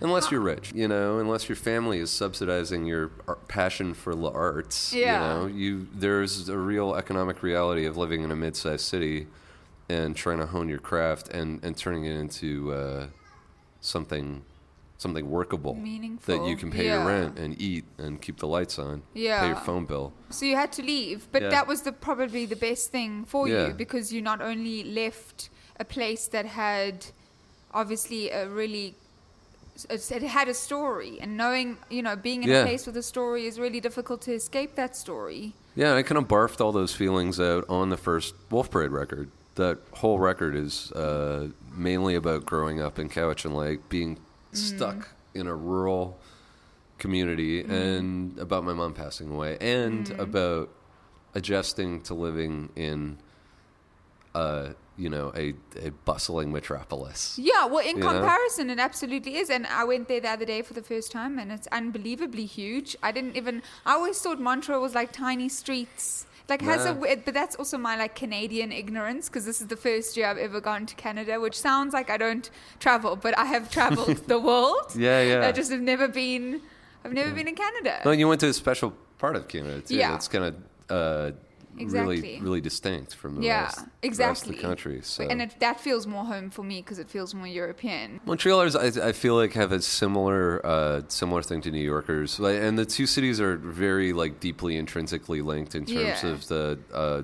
unless 0.00 0.30
you're 0.30 0.40
rich. 0.40 0.72
You 0.74 0.88
know, 0.88 1.18
unless 1.18 1.48
your 1.48 1.56
family 1.56 1.98
is 1.98 2.10
subsidizing 2.10 2.86
your 2.86 3.08
passion 3.48 3.94
for 3.94 4.14
the 4.14 4.30
arts. 4.30 4.92
Yeah. 4.92 5.02
You 5.02 5.18
know, 5.40 5.46
you 5.46 5.88
there's 5.94 6.48
a 6.48 6.58
real 6.58 6.94
economic 6.94 7.42
reality 7.42 7.84
of 7.86 7.96
living 7.96 8.22
in 8.22 8.30
a 8.30 8.36
mid-sized 8.36 8.84
city 8.84 9.26
and 9.88 10.14
trying 10.14 10.38
to 10.38 10.46
hone 10.46 10.68
your 10.68 10.78
craft 10.78 11.28
and 11.28 11.62
and 11.64 11.76
turning 11.76 12.04
it 12.04 12.16
into 12.16 12.72
uh, 12.72 13.06
something 13.80 14.42
something 14.98 15.30
workable 15.30 15.74
Meaningful. 15.74 16.38
that 16.38 16.46
you 16.46 16.56
can 16.56 16.70
pay 16.70 16.84
yeah. 16.84 16.98
your 16.98 17.06
rent 17.06 17.38
and 17.38 17.58
eat 17.60 17.84
and 17.96 18.20
keep 18.20 18.36
the 18.36 18.46
lights 18.46 18.78
on. 18.78 19.02
Pay 19.14 19.46
your 19.46 19.56
phone 19.56 19.86
bill. 19.86 20.12
So 20.28 20.44
you 20.44 20.56
had 20.56 20.72
to 20.72 20.82
leave, 20.82 21.26
but 21.32 21.40
Yeah. 21.40 21.48
that 21.48 21.66
was 21.66 21.80
the 21.82 21.92
probably 21.92 22.44
the 22.44 22.54
best 22.56 22.90
thing 22.92 23.24
for 23.24 23.48
Yeah. 23.48 23.68
you 23.68 23.72
because 23.72 24.12
you 24.12 24.20
not 24.20 24.42
only 24.42 24.84
left 24.84 25.48
a 25.78 25.86
place 25.86 26.28
that 26.28 26.44
had 26.44 27.06
obviously 27.72 28.28
a 28.30 28.46
really 28.46 28.94
it 29.88 30.22
had 30.22 30.48
a 30.48 30.54
story, 30.54 31.18
and 31.20 31.36
knowing 31.36 31.78
you 31.88 32.02
know 32.02 32.16
being 32.16 32.42
in 32.42 32.48
Yeah. 32.50 32.62
a 32.62 32.64
place 32.64 32.86
with 32.86 32.96
a 32.96 33.02
story 33.02 33.46
is 33.46 33.58
really 33.58 33.80
difficult 33.80 34.20
to 34.22 34.32
escape 34.32 34.74
that 34.76 34.96
story. 34.96 35.54
Yeah, 35.74 35.94
I 35.94 36.02
kind 36.02 36.18
of 36.18 36.26
barfed 36.28 36.60
all 36.60 36.72
those 36.72 36.94
feelings 36.94 37.38
out 37.40 37.64
on 37.68 37.90
the 37.90 37.96
first 37.96 38.34
Wolf 38.50 38.70
Parade 38.70 38.90
record. 38.90 39.30
That 39.54 39.78
whole 39.94 40.18
record 40.18 40.54
is 40.56 40.90
uh, 40.92 41.48
mainly 41.74 42.14
about 42.14 42.44
growing 42.46 42.80
up 42.80 42.98
in 42.98 43.08
Cowichan 43.08 43.54
Lake, 43.54 43.88
being 43.88 44.18
stuck 44.52 45.08
in 45.34 45.46
a 45.46 45.54
rural 45.54 46.18
community, 46.98 47.60
and 47.62 48.38
about 48.38 48.64
my 48.64 48.72
mom 48.72 48.94
passing 48.94 49.30
away, 49.30 49.56
and 49.60 50.10
about 50.18 50.68
adjusting 51.34 52.00
to 52.02 52.14
living 52.14 52.68
in, 52.76 53.16
uh, 54.34 54.70
you 55.00 55.08
know, 55.08 55.32
a, 55.34 55.54
a 55.86 55.90
bustling 56.04 56.52
metropolis. 56.52 57.38
Yeah, 57.38 57.64
well, 57.66 57.84
in 57.90 57.96
You 57.96 58.02
know? 58.04 58.10
comparison, 58.12 58.70
it 58.70 58.78
absolutely 58.78 59.36
is. 59.42 59.48
And 59.50 59.66
I 59.66 59.84
went 59.84 60.08
there 60.08 60.20
the 60.20 60.28
other 60.36 60.44
day 60.44 60.60
for 60.62 60.74
the 60.74 60.82
first 60.82 61.10
time, 61.10 61.38
and 61.40 61.50
it's 61.56 61.66
unbelievably 61.80 62.44
huge. 62.46 62.88
I 63.02 63.10
didn't 63.16 63.36
even. 63.36 63.62
I 63.86 63.92
always 63.98 64.20
thought 64.22 64.38
Montreal 64.40 64.80
was 64.80 64.94
like 64.94 65.10
tiny 65.12 65.48
streets. 65.48 66.26
Like 66.48 66.62
has 66.62 66.84
a 66.84 66.92
Nah. 66.92 67.00
weird, 67.02 67.24
but 67.24 67.32
that's 67.34 67.54
also 67.60 67.78
my 67.78 67.94
like 67.96 68.14
Canadian 68.16 68.72
ignorance 68.72 69.28
because 69.28 69.44
this 69.50 69.60
is 69.62 69.68
the 69.68 69.76
first 69.76 70.16
year 70.16 70.26
I've 70.30 70.42
ever 70.48 70.60
gone 70.60 70.84
to 70.86 70.94
Canada, 70.96 71.38
which 71.40 71.56
sounds 71.68 71.94
like 71.94 72.10
I 72.10 72.16
don't 72.16 72.50
travel, 72.80 73.14
but 73.14 73.32
I 73.38 73.44
have 73.54 73.70
traveled 73.70 74.16
the 74.34 74.40
world. 74.40 74.88
Yeah, 74.96 75.22
yeah. 75.22 75.46
I 75.48 75.52
just 75.52 75.70
have 75.70 75.80
never 75.92 76.08
been. 76.08 76.60
I've 77.04 77.12
never 77.20 77.30
been 77.38 77.46
in 77.48 77.54
Canada. 77.54 78.00
No, 78.04 78.10
you 78.10 78.26
went 78.28 78.40
to 78.40 78.48
a 78.48 78.52
special 78.52 78.90
part 79.22 79.36
of 79.36 79.46
Canada 79.46 79.80
too. 79.80 79.94
Yeah. 79.94 80.16
It's 80.16 80.28
kind 80.34 80.44
of 80.48 80.54
uh, 80.98 81.30
Exactly. 81.78 82.20
really, 82.20 82.40
really 82.40 82.60
distinct 82.60 83.14
from 83.14 83.36
the 83.36 83.42
yeah, 83.42 83.62
rest, 83.62 83.86
the 84.02 84.10
rest 84.10 84.46
of 84.46 84.56
the 84.56 84.60
country. 84.60 85.00
So. 85.02 85.24
and 85.24 85.40
it, 85.42 85.56
that 85.60 85.80
feels 85.80 86.06
more 86.06 86.24
home 86.24 86.50
for 86.50 86.62
me 86.62 86.80
because 86.82 86.98
it 86.98 87.08
feels 87.08 87.34
more 87.34 87.46
European. 87.46 88.20
Montrealers, 88.26 88.76
I, 88.76 89.08
I 89.08 89.12
feel 89.12 89.34
like 89.34 89.52
have 89.54 89.72
a 89.72 89.80
similar 89.80 90.64
uh, 90.64 91.02
similar 91.08 91.42
thing 91.42 91.60
to 91.62 91.70
New 91.70 91.82
Yorkers, 91.82 92.38
and 92.38 92.78
the 92.78 92.84
two 92.84 93.06
cities 93.06 93.40
are 93.40 93.56
very 93.56 94.12
like 94.12 94.40
deeply 94.40 94.76
intrinsically 94.76 95.42
linked 95.42 95.74
in 95.74 95.86
terms 95.86 96.22
Yeah. 96.22 96.30
of 96.30 96.48
the 96.48 96.78
uh, 96.92 97.22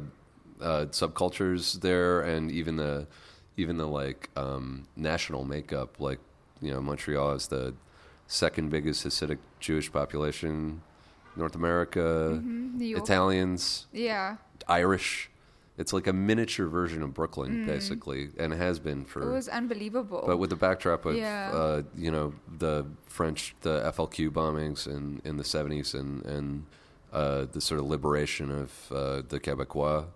uh, 0.61 0.87
subcultures 0.87 1.81
there, 1.81 2.21
and 2.23 2.51
even 2.51 2.77
the 2.77 3.07
even 3.57 3.77
the 3.77 3.89
like 3.89 4.31
um, 4.37 4.87
national 4.97 5.45
makeup. 5.45 6.01
Like 6.01 6.21
you 6.61 6.73
know, 6.73 6.81
Montreal 6.81 7.33
is 7.33 7.49
the 7.49 7.75
second 8.27 8.71
biggest 8.71 9.07
Hasidic 9.07 9.39
Jewish 9.61 9.93
population, 9.93 10.83
North 11.37 11.55
America. 11.55 12.43
York. 12.79 13.03
Italians, 13.03 13.87
Yeah, 13.93 14.37
Irish. 14.69 15.31
It's 15.79 15.93
like 15.93 16.07
a 16.07 16.13
miniature 16.13 16.67
version 16.69 17.03
of 17.03 17.13
Brooklyn, 17.13 17.67
basically, 17.67 18.31
and 18.39 18.55
has 18.55 18.79
been 18.79 19.05
for 19.05 19.21
Mm. 19.21 19.29
it 19.31 19.33
was 19.33 19.49
unbelievable. 19.49 20.25
but 20.27 20.39
with 20.39 20.49
the 20.51 20.57
backdrop 20.57 21.05
of 21.05 21.15
Yeah. 21.17 21.51
uh, 21.53 21.83
you 21.95 22.11
know 22.11 22.33
the 22.59 22.87
French 23.07 23.55
the 23.61 23.83
FLQ 23.85 24.31
bombings 24.31 24.87
in 24.87 25.21
in 25.25 25.37
the 25.37 25.45
seventies 25.45 25.95
and 25.95 26.25
and 26.25 26.65
uh, 27.13 27.45
the 27.53 27.61
sort 27.61 27.81
of 27.81 27.87
liberation 27.87 28.51
of 28.51 28.71
uh, 28.91 29.23
the 29.29 29.39
Quebecois, 29.41 30.07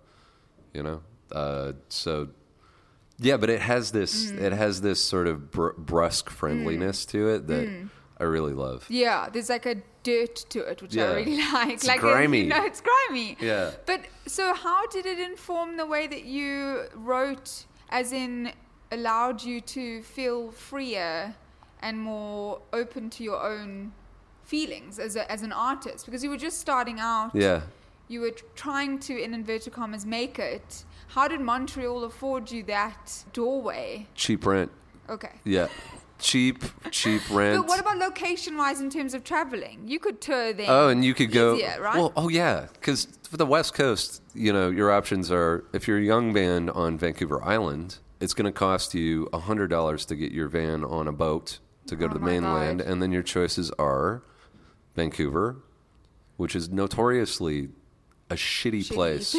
you 0.73 0.83
know, 0.83 1.01
uh, 1.31 1.73
so 1.89 2.29
yeah, 3.19 3.37
but 3.37 3.49
it 3.51 3.61
has 3.61 3.91
this 3.91 4.31
Mm. 4.31 4.41
it 4.41 4.53
has 4.53 4.81
this 4.81 4.99
sort 4.99 5.27
of 5.27 5.51
br- 5.51 5.77
brusque 5.77 6.29
friendliness 6.29 7.05
to 7.07 7.29
it 7.29 7.45
that 7.47 7.67
I 8.19 8.23
really 8.23 8.53
love. 8.53 8.85
Yeah, 8.89 9.29
there's 9.31 9.49
like 9.49 9.65
a 9.67 9.75
dirt 10.03 10.35
to 10.49 10.59
it, 10.59 10.81
which 10.81 10.97
I 10.97 11.13
really 11.13 11.37
like. 11.37 11.69
It's 11.73 11.87
like 11.87 11.99
grimy. 11.99 12.41
you 12.41 12.47
know, 12.47 12.63
it's 12.65 12.81
grimy. 12.81 13.37
Yeah. 13.39 13.71
But 13.85 14.01
so, 14.27 14.53
how 14.53 14.87
did 14.87 15.05
it 15.05 15.19
inform 15.19 15.77
the 15.77 15.85
way 15.85 16.07
that 16.07 16.25
you 16.25 16.85
wrote? 16.95 17.65
As 17.89 18.13
in, 18.13 18.53
allowed 18.91 19.43
you 19.43 19.59
to 19.61 20.01
feel 20.03 20.51
freer 20.51 21.35
and 21.81 21.99
more 21.99 22.61
open 22.71 23.09
to 23.09 23.23
your 23.23 23.41
own 23.41 23.91
feelings 24.43 24.99
as 24.99 25.15
a, 25.15 25.29
as 25.31 25.41
an 25.41 25.51
artist? 25.51 26.05
Because 26.05 26.23
you 26.23 26.29
were 26.29 26.37
just 26.37 26.59
starting 26.59 26.99
out. 26.99 27.31
Yeah. 27.33 27.61
You 28.07 28.21
were 28.21 28.31
trying 28.55 28.99
to, 28.99 29.21
in 29.21 29.33
inverted 29.33 29.73
commas, 29.73 30.05
make 30.05 30.37
it. 30.39 30.83
How 31.07 31.27
did 31.27 31.41
Montreal 31.41 32.03
afford 32.03 32.51
you 32.51 32.63
that 32.63 33.23
doorway? 33.33 34.07
Cheap 34.15 34.45
rent. 34.45 34.71
Okay. 35.09 35.31
Yeah. 35.43 35.67
Cheap, 36.21 36.63
cheap 36.91 37.21
rent. 37.31 37.57
But 37.61 37.67
what 37.67 37.79
about 37.79 37.97
location 37.97 38.55
wise 38.55 38.79
in 38.79 38.89
terms 38.89 39.13
of 39.13 39.23
traveling? 39.23 39.87
You 39.87 39.99
could 39.99 40.21
tour 40.21 40.53
there. 40.53 40.69
Oh, 40.69 40.87
and 40.89 41.03
you 41.03 41.13
could 41.13 41.31
go. 41.31 41.55
easier, 41.55 41.77
right? 41.81 41.97
Well, 41.97 42.13
oh 42.15 42.29
yeah, 42.29 42.67
because 42.73 43.07
for 43.23 43.37
the 43.37 43.45
West 43.45 43.73
Coast, 43.73 44.21
you 44.33 44.53
know, 44.53 44.69
your 44.69 44.91
options 44.91 45.31
are 45.31 45.65
if 45.73 45.87
you're 45.87 45.97
a 45.97 46.03
young 46.03 46.31
band 46.31 46.69
on 46.69 46.97
Vancouver 46.97 47.43
Island, 47.43 47.97
it's 48.19 48.33
going 48.35 48.45
to 48.45 48.51
cost 48.51 48.93
you 48.93 49.27
hundred 49.33 49.69
dollars 49.69 50.05
to 50.05 50.15
get 50.15 50.31
your 50.31 50.47
van 50.47 50.83
on 50.83 51.07
a 51.07 51.11
boat 51.11 51.59
to 51.87 51.95
go 51.95 52.05
Oh 52.05 52.09
to 52.09 52.13
the 52.13 52.23
mainland, 52.23 52.79
God. 52.79 52.87
and 52.87 53.01
then 53.01 53.11
your 53.11 53.23
choices 53.23 53.71
are 53.79 54.21
Vancouver, 54.95 55.57
which 56.37 56.55
is 56.55 56.69
notoriously 56.69 57.69
a 58.29 58.35
shitty, 58.35 58.85
Shitty. 58.85 58.93
place 58.93 59.35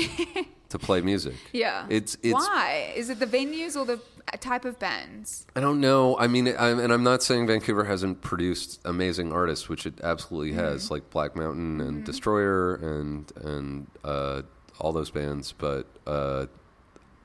to 0.69 0.79
play 0.79 1.01
music. 1.01 1.35
Yeah. 1.53 1.87
It's 1.89 2.17
it's 2.23 2.35
Why? 2.35 2.93
Is 2.97 3.09
it 3.11 3.21
the 3.21 3.27
venues 3.27 3.77
or 3.77 3.85
the 3.85 4.01
type 4.41 4.65
of 4.65 4.79
bands? 4.79 5.47
I 5.55 5.61
don't 5.61 5.81
know. 5.81 6.19
I 6.19 6.27
mean, 6.27 6.55
I'm, 6.59 6.79
and 6.79 6.93
I'm 6.93 7.03
not 7.03 7.23
saying 7.23 7.47
Vancouver 7.47 7.85
hasn't 7.85 8.21
produced 8.23 8.81
amazing 8.85 9.33
artists, 9.33 9.69
which 9.69 9.87
it 9.87 10.01
absolutely 10.03 10.53
has, 10.53 10.91
like 10.91 11.11
Black 11.11 11.37
Mountain 11.37 11.81
and 11.81 12.05
Destroyer 12.05 12.75
and 12.75 13.33
and 13.37 13.87
uh, 14.05 14.43
all 14.81 14.93
those 14.93 15.11
bands, 15.11 15.53
but 15.57 15.87
uh, 16.07 16.47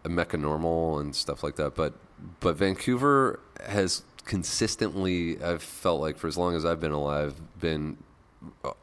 Mecca 0.07 0.37
Normal 0.37 0.99
and 0.99 1.15
stuff 1.15 1.43
like 1.43 1.55
that. 1.55 1.75
But 1.75 1.93
but 2.39 2.55
Vancouver 2.55 3.39
has 3.65 4.03
consistently, 4.25 5.41
I've 5.41 5.63
felt 5.63 6.01
like 6.01 6.17
for 6.17 6.27
as 6.27 6.37
long 6.37 6.55
as 6.55 6.65
I've 6.65 6.79
been 6.79 6.91
alive, 6.91 7.35
been 7.59 7.97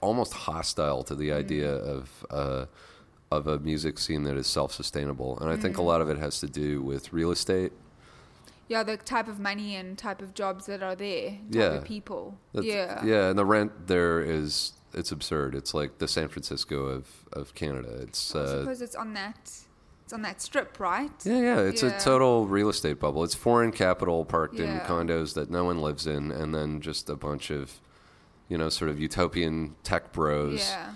almost 0.01 0.33
hostile 0.33 1.05
to 1.05 1.15
the 1.15 1.33
idea 1.33 1.73
of. 1.73 2.27
Uh, 2.31 2.67
of 3.31 3.49
a 3.49 3.59
music 3.59 3.99
scene 3.99 4.23
that 4.23 4.37
is 4.37 4.47
self-sustainable, 4.47 5.39
and 5.41 5.51
I 5.51 5.57
think 5.57 5.77
a 5.77 5.83
lot 5.83 6.01
of 6.01 6.09
it 6.09 6.19
has 6.19 6.39
to 6.39 6.47
do 6.47 6.81
with 6.83 7.13
real 7.13 7.33
estate 7.33 7.73
Yeah, 8.69 8.83
the 8.83 8.97
type 8.97 9.29
of 9.29 9.39
money 9.39 9.77
and 9.77 9.97
type 9.99 10.23
of 10.23 10.33
jobs 10.35 10.67
that 10.67 10.83
are 10.83 10.95
there. 10.95 11.31
Type 11.31 11.39
Yeah. 11.51 11.63
of 11.75 11.85
people. 11.85 12.39
That's- 12.55 12.73
yeah. 12.73 13.05
yeah, 13.05 13.29
and 13.29 13.39
the 13.39 13.45
rent 13.45 13.87
there 13.89 14.21
is 14.21 14.73
it's 14.95 15.11
absurd. 15.13 15.55
It's 15.55 15.75
like 15.75 15.99
the 15.99 16.09
San 16.09 16.29
Francisco 16.29 16.87
of 16.87 17.07
of 17.33 17.55
Canada. 17.55 17.99
It's 18.03 18.35
I 18.35 18.41
uh, 18.41 18.47
suppose 18.61 18.81
it's 18.83 18.95
on 18.97 19.13
that. 19.15 19.51
It's 20.05 20.13
on 20.13 20.23
that 20.23 20.41
strip, 20.43 20.79
right? 20.79 21.11
yeah, 21.25 21.41
yeah. 21.41 21.59
It's 21.61 21.83
Yeah. 21.83 21.97
a 21.97 22.01
total 22.01 22.47
real 22.47 22.69
estate 22.69 23.01
bubble. 23.01 23.25
It's 23.25 23.35
foreign 23.35 23.73
capital 23.73 24.25
parked 24.25 24.59
in 24.61 24.81
condos 24.81 25.33
that 25.35 25.51
no 25.51 25.65
one 25.65 25.81
lives 25.81 26.07
in, 26.07 26.31
and 26.31 26.55
then 26.55 26.81
just 26.81 27.09
a 27.11 27.17
bunch 27.17 27.51
of 27.51 27.81
you 28.49 28.57
know 28.59 28.69
sort 28.69 28.91
of 28.91 29.01
utopian 29.01 29.75
tech 29.83 30.13
bros 30.13 30.61
Yeah. 30.61 30.95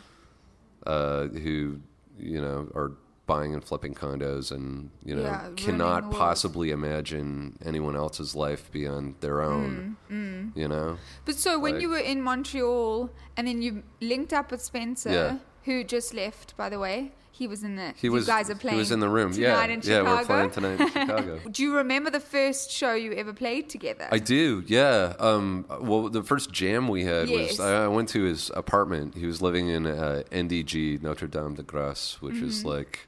uh, 0.86 1.28
who 1.28 1.80
you 2.18 2.40
know 2.40 2.70
are 2.74 2.92
buying 3.28 3.54
and 3.54 3.62
flipping 3.62 3.94
condos 3.94 4.50
and 4.50 4.90
you 5.04 5.14
know 5.14 5.22
Yeah, 5.22 5.50
cannot 5.54 6.10
possibly 6.10 6.70
imagine 6.70 7.56
anyone 7.64 7.94
else's 7.94 8.34
life 8.34 8.62
beyond 8.72 9.14
their 9.20 9.38
own. 9.42 9.96
Mm, 10.10 10.52
You 10.56 10.66
know. 10.66 10.96
But 11.26 11.36
so 11.36 11.50
when 11.60 11.74
Like- 11.74 11.82
you 11.82 11.90
were 11.90 11.98
in 12.12 12.20
Montreal 12.22 13.10
and 13.36 13.46
then 13.46 13.62
you 13.62 13.82
linked 14.00 14.32
up 14.32 14.50
with 14.50 14.62
Spencer, 14.62 15.10
Yeah. 15.12 15.38
who 15.66 15.84
just 15.84 16.12
left, 16.14 16.56
by 16.56 16.68
the 16.68 16.78
way. 16.80 17.12
He 17.30 17.46
was 17.46 17.62
in 17.62 17.76
the. 17.76 17.92
He 18.02 18.08
you 18.08 18.12
was. 18.12 18.26
guys 18.26 18.50
are 18.50 18.56
playing. 18.56 18.74
He 18.74 18.80
was 18.80 18.90
in 18.90 18.98
the 18.98 19.08
room. 19.08 19.30
tonight 19.32 19.68
yeah, 19.70 19.74
in 19.74 19.80
yeah. 19.84 20.02
We're 20.02 20.24
playing 20.24 20.50
tonight 20.50 20.80
in 20.80 20.88
Chicago. 20.96 21.38
Do 21.48 21.62
you 21.62 21.76
remember 21.76 22.10
the 22.10 22.18
first 22.18 22.72
show 22.72 22.94
you 22.94 23.12
ever 23.12 23.32
played 23.32 23.68
together? 23.68 24.08
I 24.10 24.18
do, 24.18 24.64
yeah. 24.66 25.14
Um, 25.20 25.64
well, 25.80 26.08
the 26.08 26.24
first 26.24 26.50
jam 26.50 26.88
we 26.88 27.04
had 27.04 27.28
Yes. 27.28 27.50
was 27.50 27.60
I 27.60 27.84
I 27.84 27.88
went 27.96 28.08
to 28.08 28.22
his 28.24 28.50
apartment. 28.56 29.14
He 29.14 29.26
was 29.26 29.40
living 29.40 29.68
in 29.68 29.86
uh, 29.86 30.24
NDG 30.32 31.00
Notre 31.00 31.28
Dame 31.28 31.54
de 31.54 31.62
Grace, 31.62 32.18
which 32.20 32.38
is 32.38 32.58
Mm-hmm. 32.58 32.68
like 32.76 33.07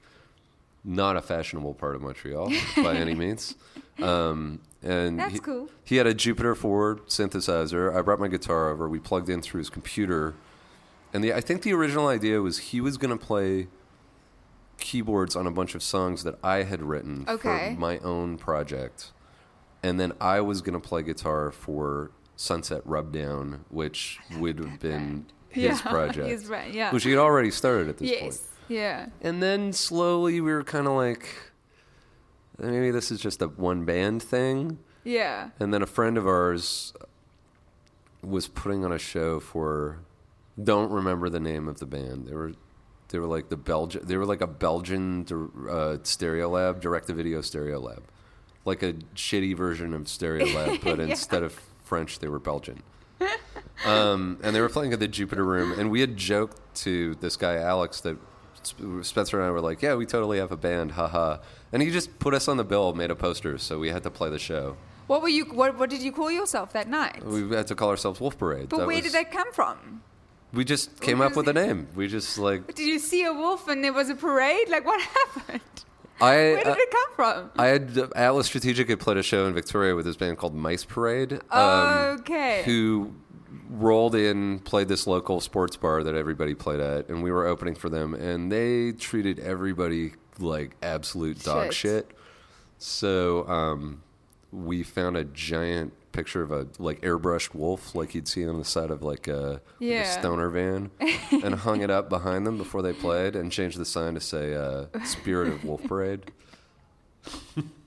not 0.85 1.17
a 1.17 1.21
fashionable 1.23 1.75
part 1.75 1.95
of 1.95 2.03
Montreal 2.03 2.51
by 2.77 2.95
any 2.97 3.15
means. 3.15 3.55
Um, 4.01 4.61
and 4.83 5.19
That's 5.19 5.35
he, 5.35 5.39
cool. 5.41 5.69
he 5.85 5.97
had 5.97 6.07
a 6.07 6.15
Jupiter 6.15 6.55
4 6.55 6.97
synthesizer. 7.07 7.95
I 7.95 8.01
brought 8.03 8.19
my 8.19 8.29
guitar 8.29 8.71
over. 8.71 8.89
We 8.89 8.99
plugged 8.99 9.29
in 9.29 9.43
through 9.43 9.59
his 9.59 9.69
computer. 9.71 10.35
And 11.13 11.23
the, 11.23 11.35
I 11.35 11.41
think 11.41 11.63
the 11.63 11.73
original 11.75 12.07
idea 12.09 12.41
was 12.41 12.59
he 12.59 12.81
was 12.81 12.97
going 12.97 13.17
to 13.17 13.23
play 13.23 13.67
keyboards 14.79 15.37
on 15.37 15.47
a 15.47 15.51
bunch 15.51 15.75
of 15.75 15.83
songs 15.83 16.23
that 16.25 16.39
I 16.43 16.63
had 16.63 16.83
written 16.83 17.25
Okay. 17.29 17.75
for 17.75 17.81
my 17.81 17.99
own 17.99 18.39
project. 18.39 19.13
And 19.83 19.99
then 20.01 20.13
I 20.21 20.41
was 20.41 20.63
going 20.63 20.81
to 20.81 20.87
play 20.87 21.03
guitar 21.03 21.51
for 21.51 22.11
Sunset 22.37 22.83
Rubdown, 22.87 23.65
which 23.69 24.19
would 24.39 24.59
have 24.59 24.81
been 24.81 25.27
his 25.49 25.65
Yeah, 25.85 25.91
project. 25.91 26.29
his 26.29 26.51
yeah. 26.73 26.91
Which 26.93 27.05
he 27.05 27.11
had 27.11 27.19
already 27.19 27.51
started 27.51 27.89
at 27.89 27.99
this 27.99 28.11
point. 28.19 28.41
Yeah. 28.71 29.07
And 29.21 29.43
then 29.43 29.73
slowly 29.73 30.41
we 30.41 30.53
were 30.53 30.63
kind 30.63 30.87
of 30.87 30.93
like, 30.93 31.29
maybe 32.57 32.91
this 32.91 33.11
is 33.11 33.21
just 33.21 33.43
a 33.43 33.49
one 33.49 33.85
band 33.85 34.23
thing. 34.23 34.79
Yeah. 35.05 35.51
And 35.59 35.75
then 35.75 35.83
a 35.83 35.87
friend 35.87 36.17
of 36.17 36.27
ours 36.27 36.93
was 38.23 38.47
putting 38.47 38.85
on 38.85 38.93
a 38.93 38.99
show 38.99 39.41
for, 39.41 39.99
don't 40.63 40.91
remember 40.91 41.29
the 41.29 41.41
name 41.41 41.69
of 41.69 41.81
the 41.81 41.87
band. 41.87 42.29
They 42.29 42.35
were, 42.35 42.53
they 43.09 43.19
were 43.19 43.27
like 43.27 43.49
the 43.49 43.57
Belgian, 43.57 44.07
they 44.07 44.17
were 44.17 44.27
like 44.27 44.41
a 44.41 44.47
Belgian 44.47 45.23
uh, 45.23 45.99
Stereolab, 46.05 46.81
direct 46.81 47.09
to 47.09 47.15
video 47.15 47.41
Stereolab, 47.41 48.03
like 48.65 48.85
a 48.85 48.93
shitty 49.17 49.57
version 49.57 49.93
of 49.95 50.09
Stereo 50.09 50.47
Lab, 50.55 50.81
but 50.83 51.01
instead 51.01 51.43
of 51.43 51.61
French, 51.83 52.21
they 52.21 52.29
were 52.29 52.39
Belgian. 52.39 52.83
um, 53.85 54.39
and 54.45 54.55
they 54.55 54.61
were 54.61 54.69
playing 54.69 54.93
at 54.93 55.01
the 55.01 55.09
Jupiter 55.09 55.45
Room, 55.45 55.77
and 55.77 55.91
we 55.91 56.01
had 56.01 56.17
joked 56.17 56.61
to 56.77 57.17
this 57.17 57.37
guy 57.37 57.57
Alex 57.57 58.01
that 58.03 58.17
Spencer 59.03 59.39
and 59.39 59.47
I 59.47 59.51
were 59.51 59.61
like, 59.61 59.83
"Yeah, 59.83 59.95
we 59.95 60.07
totally 60.07 60.39
have 60.39 60.53
a 60.53 60.57
band, 60.57 60.93
haha." 60.93 61.39
And 61.73 61.83
he 61.83 61.91
just 61.91 62.19
put 62.19 62.35
us 62.35 62.49
on 62.49 62.57
the 62.57 62.65
bill, 62.65 62.93
made 62.95 63.11
a 63.11 63.17
poster, 63.17 63.59
so 63.59 63.79
we 63.79 63.89
had 63.91 64.03
to 64.03 64.11
play 64.11 64.31
the 64.31 64.39
show. 64.39 64.77
What 65.07 65.23
were 65.23 65.29
you? 65.29 65.45
What, 65.47 65.79
what 65.79 65.91
did 65.91 66.03
you 66.03 66.13
call 66.13 66.31
yourself 66.31 66.73
that 66.73 66.89
night? 66.89 67.25
We 67.25 67.49
had 67.51 67.67
to 67.69 67.75
call 67.75 67.89
ourselves 67.91 68.21
Wolf 68.21 68.39
Parade. 68.39 68.69
but 68.69 68.79
That 68.79 68.87
where 68.87 68.97
was- 68.97 69.05
did 69.05 69.13
that 69.13 69.31
come 69.33 69.53
from? 69.53 70.03
We 70.53 70.65
just 70.65 71.01
came 71.01 71.21
up 71.21 71.37
with 71.37 71.47
a 71.49 71.53
name. 71.53 71.87
We 71.95 72.09
just 72.09 72.37
like 72.37 72.75
Did 72.75 72.87
you 72.87 72.99
see 72.99 73.23
a 73.25 73.33
wolf 73.33 73.69
and 73.69 73.85
there 73.85 73.93
was 73.93 74.09
a 74.11 74.17
parade? 74.17 74.69
Like 74.69 74.85
what 74.85 75.01
happened? 75.01 75.61
I. 76.21 76.35
Where 76.35 76.57
did 76.65 76.67
uh, 76.67 76.77
it 76.77 76.91
come 76.91 77.15
from? 77.15 77.51
I 77.57 77.67
had 77.69 77.97
Atlas 78.17 78.47
Strategic 78.49 78.89
had 78.89 78.99
played 79.01 79.17
a 79.17 79.23
show 79.23 79.47
in 79.47 79.55
Victoria 79.55 79.95
with 79.95 80.07
his 80.07 80.17
band 80.17 80.39
called 80.39 80.55
Mice 80.55 80.85
Parade. 80.85 81.41
um, 81.51 82.19
Okay. 82.21 82.63
Who 82.65 83.13
rolled 83.69 84.15
in, 84.15 84.61
played 84.61 84.89
this 84.89 85.07
local 85.07 85.41
sports 85.41 85.77
bar 85.77 86.03
that 86.05 86.15
everybody 86.15 86.55
played 86.55 86.81
at, 86.81 87.09
and 87.09 87.23
we 87.23 87.31
were 87.31 87.47
opening 87.47 87.75
for 87.75 87.89
them, 87.89 88.15
and 88.15 88.51
they 88.51 88.93
treated 88.93 89.39
everybody 89.39 90.13
like 90.39 90.77
absolute 90.83 91.43
dog 91.43 91.73
Shit. 91.73 92.07
shit. 92.07 92.11
So 92.79 93.47
um, 93.49 94.03
we 94.53 94.83
found 94.83 95.17
a 95.17 95.25
giant 95.25 95.93
picture 96.13 96.43
of 96.43 96.51
a 96.51 96.67
like 96.79 97.01
airbrushed 97.03 97.55
wolf, 97.55 97.95
like 97.95 98.15
you'd 98.15 98.27
see 98.29 98.47
on 98.49 98.59
the 98.59 98.65
side 98.65 98.91
of 98.91 99.03
like 99.03 99.29
a, 99.29 99.61
like 99.81 99.91
a 99.91 100.07
stoner 100.07 100.49
van, 100.49 100.91
and 101.31 101.55
hung 101.57 101.83
it 101.83 101.91
up 101.91 102.09
behind 102.09 102.47
them 102.47 102.57
before 102.57 102.83
they 102.83 102.93
played, 102.93 103.37
and 103.37 103.53
changed 103.53 103.79
the 103.79 103.85
sign 103.85 104.15
to 104.15 104.21
say 104.21 104.55
uh, 104.55 104.87
"Spirit 105.05 105.49
of 105.49 105.65
Wolf 105.65 105.83
Parade." 105.85 106.31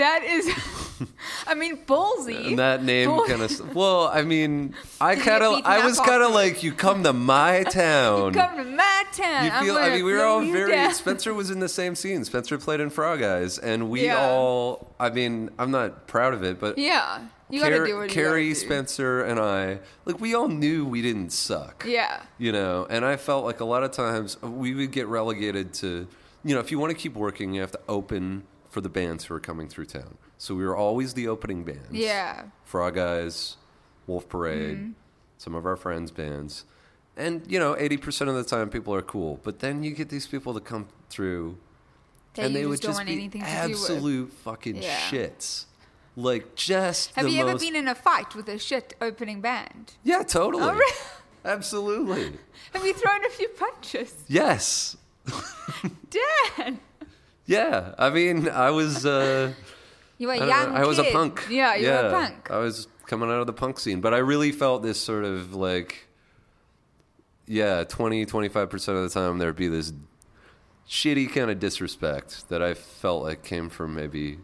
That 0.00 0.24
is, 0.24 0.48
I 1.46 1.54
mean, 1.54 1.76
ballsy. 1.84 2.48
And 2.48 2.58
that 2.58 2.82
name 2.82 3.10
Bull- 3.10 3.26
kind 3.26 3.42
of. 3.42 3.74
Well, 3.74 4.08
I 4.08 4.22
mean, 4.22 4.74
I 5.00 5.14
kind 5.16 5.42
of, 5.42 5.60
I 5.64 5.84
was 5.84 6.00
kind 6.00 6.22
of 6.22 6.32
like, 6.32 6.62
you 6.62 6.72
come 6.72 7.02
to 7.04 7.12
my 7.12 7.62
town. 7.70 8.32
Come 8.32 8.56
to 8.56 8.64
my 8.64 9.04
town. 9.12 9.44
You 9.44 9.50
feel? 9.66 9.76
I 9.76 9.90
mean, 9.90 10.04
we 10.04 10.12
were 10.14 10.24
all 10.24 10.40
very. 10.40 10.70
down. 10.72 10.94
Spencer 10.94 11.34
was 11.34 11.50
in 11.50 11.60
the 11.60 11.68
same 11.68 11.94
scene. 11.94 12.24
Spencer 12.24 12.56
played 12.58 12.80
in 12.80 12.88
Frog 12.90 13.22
Eyes, 13.22 13.58
and 13.58 13.90
we 13.90 14.06
Yeah. 14.06 14.26
all. 14.26 14.94
I 14.98 15.10
mean, 15.10 15.50
I'm 15.58 15.70
not 15.70 16.06
proud 16.06 16.32
of 16.34 16.42
it, 16.42 16.58
but 16.58 16.78
Yeah, 16.78 17.20
you 17.50 17.60
Car- 17.60 17.70
gotta 17.70 17.84
do 17.86 17.96
what 17.96 18.02
you 18.04 18.08
Carey, 18.08 18.48
do. 18.48 18.54
Spencer, 18.54 19.22
and 19.22 19.38
I, 19.38 19.80
like, 20.06 20.18
we 20.20 20.34
all 20.34 20.48
knew 20.48 20.86
we 20.86 21.02
didn't 21.02 21.30
suck. 21.30 21.84
Yeah. 21.86 22.22
You 22.38 22.52
know, 22.52 22.86
and 22.88 23.04
I 23.04 23.16
felt 23.16 23.44
like 23.44 23.60
a 23.60 23.64
lot 23.66 23.82
of 23.82 23.90
times 23.90 24.40
we 24.42 24.74
would 24.74 24.92
get 24.92 25.08
relegated 25.08 25.74
to, 25.74 26.06
you 26.42 26.54
know, 26.54 26.60
if 26.60 26.70
you 26.70 26.78
want 26.78 26.90
to 26.90 26.96
keep 26.96 27.14
working, 27.14 27.52
you 27.54 27.60
have 27.60 27.72
to 27.72 27.80
open 27.88 28.44
for 28.70 28.80
the 28.80 28.88
bands 28.88 29.24
who 29.24 29.34
are 29.34 29.40
coming 29.40 29.68
through 29.68 29.86
town. 29.86 30.16
So 30.38 30.54
we 30.54 30.64
were 30.64 30.76
always 30.76 31.12
the 31.14 31.28
opening 31.28 31.64
bands. 31.64 31.90
Yeah. 31.90 32.44
Frog 32.64 32.96
Eyes, 32.96 33.56
Wolf 34.06 34.28
Parade, 34.28 34.76
Mm-hmm. 34.78 34.90
some 35.38 35.54
of 35.54 35.66
our 35.66 35.76
friends' 35.76 36.10
bands. 36.10 36.64
And, 37.16 37.42
you 37.50 37.58
know, 37.58 37.74
80% 37.74 38.28
of 38.28 38.34
the 38.36 38.44
time 38.44 38.70
people 38.70 38.94
are 38.94 39.02
cool. 39.02 39.40
But 39.42 39.58
then 39.58 39.82
you 39.82 39.90
get 39.90 40.08
these 40.08 40.26
people 40.26 40.54
to 40.54 40.60
come 40.60 40.86
through 41.10 41.58
That 42.34 42.46
and 42.46 42.54
they 42.56 42.60
just 42.62 42.70
would 42.70 42.80
just 42.80 43.04
be 43.06 43.40
absolute 43.42 44.32
fucking 44.32 44.76
Yeah. 44.82 44.98
shits. 45.10 45.66
Like, 46.16 46.54
just 46.54 47.14
Have 47.16 47.28
you 47.28 47.40
ever 47.46 47.58
been 47.58 47.76
in 47.76 47.88
a 47.88 47.94
fight 47.94 48.34
with 48.34 48.48
a 48.48 48.58
shit 48.58 48.94
opening 49.00 49.40
band? 49.40 49.92
Yeah, 50.04 50.22
totally. 50.22 50.62
Oh, 50.62 50.72
really? 50.72 50.96
Absolutely. 51.44 52.38
Have 52.72 52.84
you 52.86 52.94
thrown 52.94 53.24
a 53.24 53.30
few 53.30 53.48
punches? 53.48 54.14
Yes. 54.28 54.96
Dan! 56.10 56.80
Yeah. 57.50 57.94
I 57.98 58.10
mean, 58.10 58.48
I 58.48 58.70
was. 58.70 59.04
Uh, 59.04 59.52
You 60.18 60.28
were 60.28 60.34
I, 60.34 60.36
young 60.36 60.72
know, 60.72 60.76
I 60.76 60.86
was 60.86 60.98
a 60.98 61.04
punk. 61.04 61.46
Yeah, 61.50 61.74
you 61.74 61.88
were 61.88 61.94
a 61.94 62.10
punk. 62.10 62.50
I 62.50 62.58
was 62.58 62.86
coming 63.06 63.28
out 63.28 63.40
of 63.40 63.46
the 63.48 63.52
punk 63.52 63.80
scene, 63.80 64.00
but 64.00 64.14
I 64.14 64.18
really 64.18 64.52
felt 64.52 64.82
this 64.82 65.00
sort 65.00 65.24
of 65.24 65.52
like, 65.54 66.06
yeah, 67.46 67.82
20, 67.82 68.24
25% 68.26 68.88
of 68.88 69.02
the 69.02 69.08
time 69.08 69.38
there'd 69.38 69.56
be 69.56 69.66
this 69.66 69.92
shitty 70.88 71.32
kind 71.32 71.50
of 71.50 71.58
disrespect 71.58 72.48
that 72.50 72.62
I 72.62 72.74
felt 72.74 73.24
like 73.24 73.42
came 73.42 73.68
from 73.68 73.94
maybe 73.96 74.38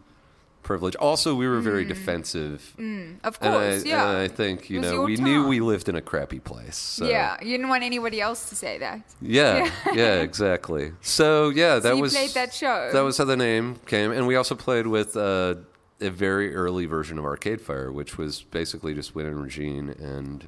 privilege. 0.67 0.95
Also, 0.97 1.33
we 1.33 1.47
were 1.47 1.61
very 1.61 1.85
defensive. 1.85 2.73
Of 2.77 2.79
And 2.79 3.19
I, 3.23 3.29
Mm. 3.29 3.39
course, 3.39 3.85
yeah. 3.85 4.09
and 4.09 4.17
I 4.17 4.27
think, 4.27 4.69
you 4.69 4.77
It 4.77 4.81
was 4.81 4.89
know, 4.91 4.95
your 4.97 5.05
we 5.05 5.15
knew 5.15 5.41
town. 5.41 5.49
we 5.49 5.59
lived 5.61 5.87
in 5.89 5.95
a 5.95 6.01
crappy 6.01 6.39
place. 6.39 6.75
So. 6.77 7.07
Yeah, 7.07 7.37
you 7.41 7.51
didn't 7.55 7.69
want 7.69 7.83
anybody 7.83 8.19
else 8.21 8.49
to 8.49 8.55
say 8.55 8.77
that. 8.79 9.01
Yeah, 9.21 9.71
yeah, 9.93 10.15
exactly. 10.21 10.91
So 11.01 11.49
yeah, 11.49 11.79
that 11.79 11.95
you 11.95 12.01
was 12.01 12.13
played 12.13 12.31
that 12.31 12.53
show. 12.53 12.89
That 12.91 13.01
was 13.01 13.17
how 13.17 13.25
the 13.25 13.37
name 13.37 13.65
came, 13.85 14.11
and 14.11 14.27
we 14.27 14.35
also 14.35 14.55
played 14.55 14.87
with 14.87 15.15
uh, 15.15 15.55
a 16.01 16.09
very 16.11 16.53
early 16.53 16.85
version 16.85 17.17
of 17.17 17.25
Arcade 17.25 17.61
Fire, 17.61 17.89
which 17.91 18.17
was 18.17 18.43
basically 18.43 18.93
just 18.93 19.15
Win 19.15 19.25
and 19.25 19.41
Regine, 19.41 19.89
and 19.97 20.47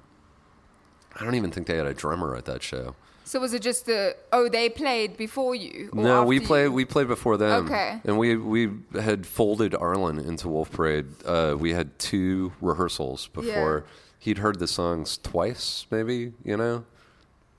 I 1.20 1.24
don't 1.24 1.36
even 1.36 1.52
think 1.52 1.66
they 1.68 1.78
had 1.78 1.88
a 1.88 1.94
drummer 1.94 2.36
at 2.36 2.46
that 2.46 2.62
show. 2.62 2.96
So 3.30 3.40
was 3.40 3.54
it 3.54 3.62
just 3.62 3.86
the 3.86 4.16
oh 4.32 4.50
they 4.50 4.70
played 4.70 5.16
before 5.16 5.54
you? 5.54 5.92
Or 5.94 6.04
no, 6.04 6.24
we 6.24 6.40
played 6.40 6.64
you? 6.64 6.72
we 6.72 6.84
played 6.84 7.08
before 7.08 7.38
them. 7.38 7.66
Okay. 7.68 8.02
and 8.04 8.18
we 8.18 8.36
we 8.36 8.72
had 9.00 9.28
folded 9.28 9.76
Arlen 9.76 10.18
into 10.18 10.48
Wolf 10.50 10.72
Parade. 10.72 11.06
Uh, 11.24 11.56
we 11.56 11.72
had 11.72 11.88
two 12.00 12.54
rehearsals 12.60 13.28
before 13.28 13.86
Yeah. 13.86 13.92
he'd 14.18 14.40
heard 14.40 14.58
the 14.58 14.66
songs 14.66 15.20
twice, 15.22 15.86
maybe 15.92 16.34
you 16.44 16.58
know, 16.58 16.86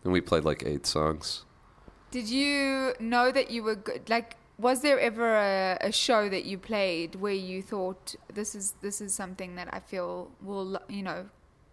and 0.02 0.12
we 0.12 0.20
played 0.20 0.44
like 0.44 0.64
eight 0.66 0.86
songs. 0.86 1.44
Did 2.10 2.28
you 2.28 2.94
know 2.98 3.30
that 3.30 3.52
you 3.52 3.62
were 3.62 3.76
good? 3.76 4.10
Like, 4.10 4.34
was 4.58 4.80
there 4.80 4.98
ever 4.98 5.36
a, 5.36 5.78
a 5.82 5.92
show 5.92 6.28
that 6.30 6.46
you 6.46 6.58
played 6.58 7.14
where 7.14 7.40
you 7.50 7.62
thought 7.62 8.16
this 8.34 8.56
is 8.56 8.74
this 8.80 9.00
is 9.00 9.14
something 9.14 9.54
that 9.54 9.68
I 9.72 9.78
feel 9.78 10.32
will 10.42 10.80
you 10.88 11.04
know 11.04 11.28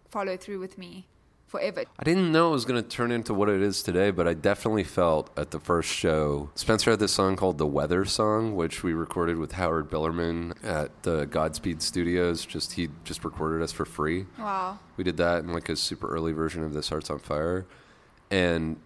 follow 0.08 0.36
through 0.36 0.60
with 0.60 0.78
me 0.78 1.08
forever? 1.48 1.84
I 1.98 2.04
didn't 2.04 2.30
know 2.30 2.48
it 2.48 2.52
was 2.52 2.64
going 2.64 2.82
to 2.82 2.88
turn 2.88 3.10
into 3.10 3.34
what 3.34 3.48
it 3.48 3.60
is 3.60 3.82
today, 3.82 4.10
but 4.10 4.28
I 4.28 4.34
definitely 4.34 4.84
felt 4.84 5.30
at 5.36 5.50
the 5.50 5.58
first 5.58 5.90
show. 5.90 6.50
Spencer 6.54 6.90
had 6.92 7.00
this 7.00 7.12
song 7.12 7.36
called 7.36 7.58
The 7.58 7.66
Weather 7.66 8.04
Song, 8.04 8.54
which 8.54 8.82
we 8.82 8.92
recorded 8.92 9.38
with 9.38 9.52
Howard 9.52 9.90
Bilerman 9.90 10.52
at 10.64 11.02
the 11.02 11.26
Godspeed 11.26 11.82
Studios. 11.82 12.44
Just 12.44 12.74
he 12.74 12.88
just 13.04 13.24
recorded 13.24 13.62
us 13.62 13.72
for 13.72 13.84
free. 13.84 14.26
Wow. 14.38 14.78
We 14.96 15.04
did 15.04 15.16
that 15.16 15.42
in 15.42 15.52
like 15.52 15.68
a 15.68 15.76
super 15.76 16.08
early 16.08 16.32
version 16.32 16.62
of 16.62 16.74
This 16.74 16.90
Heart's 16.90 17.10
on 17.10 17.18
Fire. 17.18 17.66
And 18.30 18.78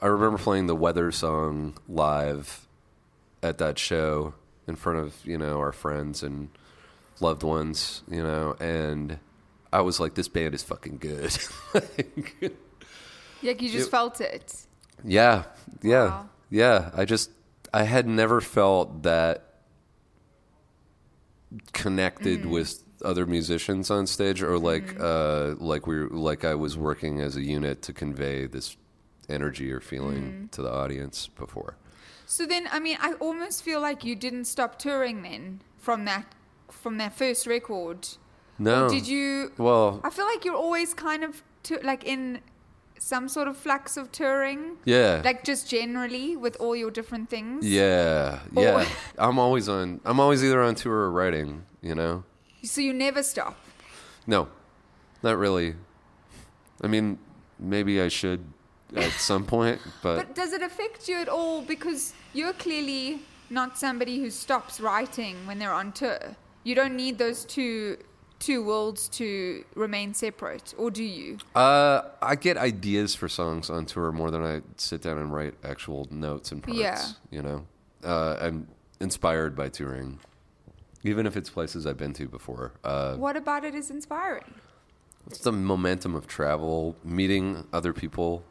I 0.00 0.06
remember 0.06 0.38
playing 0.38 0.66
the 0.66 0.76
weather 0.76 1.10
song 1.12 1.78
live 1.88 2.66
at 3.42 3.58
that 3.58 3.78
show 3.78 4.34
in 4.66 4.76
front 4.76 4.98
of, 4.98 5.16
you 5.24 5.38
know, 5.38 5.58
our 5.58 5.72
friends 5.72 6.22
and 6.22 6.50
loved 7.20 7.42
ones, 7.42 8.02
you 8.08 8.22
know, 8.22 8.56
and 8.60 9.18
I 9.72 9.80
was 9.80 9.98
like, 9.98 10.14
this 10.14 10.28
band 10.28 10.54
is 10.54 10.62
fucking 10.62 10.98
good. 10.98 11.36
Like, 11.74 12.52
Like 13.42 13.62
you 13.62 13.70
just 13.70 13.88
It- 13.88 13.90
felt 13.90 14.20
it. 14.20 14.66
yeah, 15.04 15.44
yeah, 15.82 16.04
Wow. 16.06 16.28
yeah. 16.50 16.90
I 16.94 17.04
just, 17.04 17.30
I 17.74 17.84
had 17.84 18.06
never 18.06 18.40
felt 18.40 19.02
that 19.02 19.54
connected 21.72 22.40
mm-hmm. 22.42 22.50
with 22.50 22.84
other 23.04 23.26
musicians 23.26 23.90
on 23.90 24.06
stage, 24.06 24.42
or 24.42 24.58
like, 24.58 24.94
mm-hmm. 24.94 25.60
uh, 25.60 25.64
like 25.64 25.86
we, 25.88 26.00
were, 26.00 26.08
like 26.08 26.44
I 26.44 26.54
was 26.54 26.76
working 26.78 27.20
as 27.20 27.36
a 27.36 27.42
unit 27.42 27.82
to 27.82 27.92
convey 27.92 28.46
this 28.46 28.76
energy 29.28 29.72
or 29.72 29.80
feeling 29.80 30.22
mm-hmm. 30.22 30.46
to 30.48 30.62
the 30.62 30.72
audience 30.72 31.28
before. 31.28 31.76
So 32.26 32.46
then, 32.46 32.68
I 32.70 32.78
mean, 32.78 32.96
I 33.00 33.14
almost 33.14 33.62
feel 33.62 33.80
like 33.80 34.04
you 34.04 34.14
didn't 34.14 34.44
stop 34.44 34.78
touring 34.78 35.22
then 35.22 35.62
from 35.78 36.04
that 36.04 36.26
from 36.70 36.98
that 36.98 37.12
first 37.12 37.46
record. 37.46 38.08
No, 38.58 38.86
Or 38.86 38.88
did 38.90 39.06
you? 39.08 39.52
Well, 39.58 40.00
I 40.04 40.10
feel 40.10 40.26
like 40.26 40.44
you're 40.44 40.54
always 40.56 40.94
kind 40.94 41.24
of 41.24 41.42
to, 41.64 41.78
like 41.82 42.04
in 42.04 42.40
some 42.98 43.28
sort 43.28 43.48
of 43.48 43.56
flux 43.56 43.96
of 43.96 44.12
touring? 44.12 44.76
Yeah. 44.84 45.22
Like 45.24 45.42
just 45.44 45.68
generally 45.68 46.36
with 46.36 46.56
all 46.60 46.76
your 46.76 46.90
different 46.90 47.28
things? 47.30 47.66
yeah, 47.66 48.38
Or- 48.54 48.62
yeah. 48.62 48.88
I'm 49.18 49.38
always 49.38 49.68
on. 49.68 50.00
I'm 50.04 50.20
always 50.20 50.44
either 50.44 50.62
on 50.62 50.74
tour 50.74 50.94
or 50.94 51.10
writing. 51.10 51.64
You 51.80 51.94
know. 51.94 52.24
So 52.62 52.80
you 52.80 52.92
never 52.92 53.22
stop. 53.24 53.56
No, 54.26 54.46
not 55.22 55.36
really. 55.36 55.74
I 56.80 56.86
mean, 56.86 57.18
maybe 57.58 58.00
I 58.00 58.06
should 58.08 58.44
at 58.94 59.10
some 59.30 59.44
point, 59.44 59.80
but, 60.02 60.16
But 60.16 60.34
does 60.34 60.52
it 60.52 60.62
affect 60.62 61.08
you 61.08 61.16
at 61.20 61.28
all? 61.28 61.62
Because 61.62 62.12
you're 62.34 62.52
clearly 62.52 63.20
not 63.50 63.78
somebody 63.78 64.20
who 64.20 64.30
stops 64.30 64.80
writing 64.80 65.44
when 65.46 65.58
they're 65.58 65.72
on 65.72 65.90
tour. 65.92 66.36
You 66.64 66.74
don't 66.76 66.94
need 66.94 67.18
those 67.18 67.44
two 67.44 67.98
two 68.42 68.62
worlds 68.62 69.08
to 69.08 69.64
remain 69.74 70.12
separate, 70.14 70.74
or 70.76 70.90
do 70.90 71.02
you? 71.02 71.38
uh, 71.54 72.02
I 72.20 72.34
get 72.36 72.56
ideas 72.58 73.14
for 73.14 73.28
songs 73.28 73.70
on 73.70 73.86
tour 73.86 74.12
more 74.12 74.30
than 74.30 74.42
I 74.42 74.60
sit 74.76 75.00
down 75.02 75.16
and 75.18 75.32
write 75.32 75.54
actual 75.64 76.06
notes 76.10 76.52
and 76.52 76.62
parts. 76.62 76.78
Yeah. 76.78 77.02
You 77.30 77.42
know, 77.42 77.66
uh, 78.04 78.36
I'm 78.40 78.68
inspired 79.00 79.54
by 79.56 79.68
touring, 79.68 80.18
even 81.04 81.26
if 81.26 81.36
it's 81.36 81.50
places 81.50 81.86
I've 81.86 81.96
been 81.96 82.12
to 82.14 82.26
before. 82.28 82.72
Uh, 82.84 83.14
What 83.16 83.36
about 83.36 83.64
it 83.64 83.74
is 83.74 83.90
inspiring? 83.90 84.54
It's 85.28 85.38
the 85.38 85.52
momentum 85.52 86.14
of 86.16 86.26
travel, 86.26 86.96
meeting 87.04 87.66
other 87.72 87.92
people, 87.92 88.42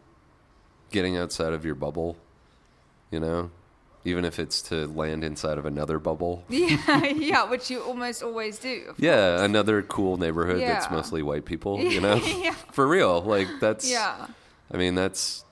getting 0.89 1.17
outside 1.17 1.51
of 1.53 1.65
your 1.65 1.75
bubble, 1.75 2.15
you 3.11 3.19
know, 3.19 3.51
even 4.05 4.25
if 4.25 4.39
it's 4.39 4.61
to 4.63 4.87
land 4.87 5.23
inside 5.23 5.57
of 5.57 5.65
another 5.65 5.99
bubble. 5.99 6.43
Yeah, 6.49 7.03
yeah, 7.05 7.49
which 7.49 7.69
you 7.69 7.81
almost 7.81 8.23
always 8.23 8.59
do. 8.59 8.93
Yeah, 8.97 9.43
another 9.43 9.81
cool 9.81 10.17
neighborhood 10.17 10.61
that's 10.61 10.89
mostly 10.91 11.21
white 11.21 11.45
people, 11.45 11.79
you 11.95 12.01
know? 12.01 12.15
Yeah. 12.15 12.55
For 12.71 12.87
real. 12.87 13.21
Like, 13.21 13.47
that's, 13.59 13.89
Yeah, 13.89 14.27
I 14.73 14.77
mean, 14.77 14.95
that's 14.95 15.45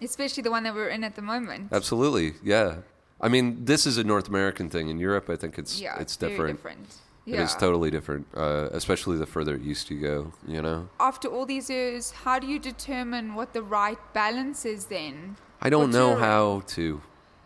especially 0.00 0.42
the 0.42 0.50
one 0.50 0.64
that 0.64 0.74
we're 0.74 0.88
in 0.88 1.04
at 1.04 1.14
the 1.14 1.22
moment. 1.22 1.68
absolutely, 1.72 2.34
yeah. 2.42 2.78
I 3.20 3.28
mean, 3.28 3.64
this 3.64 3.86
is 3.86 3.98
a 3.98 4.04
North 4.04 4.28
American 4.28 4.68
thing. 4.68 4.88
In 4.88 4.98
Europe, 4.98 5.30
I 5.30 5.36
think 5.36 5.56
it's 5.58 5.80
yeah, 5.80 6.00
it's 6.00 6.16
different. 6.16 6.56
different. 6.58 6.96
Yeah. 7.24 7.44
is 7.44 7.54
totally 7.54 7.88
different, 7.92 8.26
uh, 8.34 8.68
especially 8.72 9.16
the 9.16 9.26
further 9.26 9.54
east 9.54 9.90
you 9.92 10.00
go, 10.00 10.32
you 10.44 10.60
know? 10.60 10.88
After 10.98 11.28
all 11.28 11.46
these 11.46 11.70
years, 11.70 12.10
how 12.24 12.40
do 12.40 12.48
you 12.48 12.58
determine 12.58 13.36
what 13.36 13.52
the 13.52 13.62
right 13.62 13.98
balance 14.12 14.64
is 14.64 14.86
then? 14.86 15.36
I 15.60 15.70
don't 15.70 15.92
know 15.92 16.16
how 16.16 16.62
to. 16.74 17.00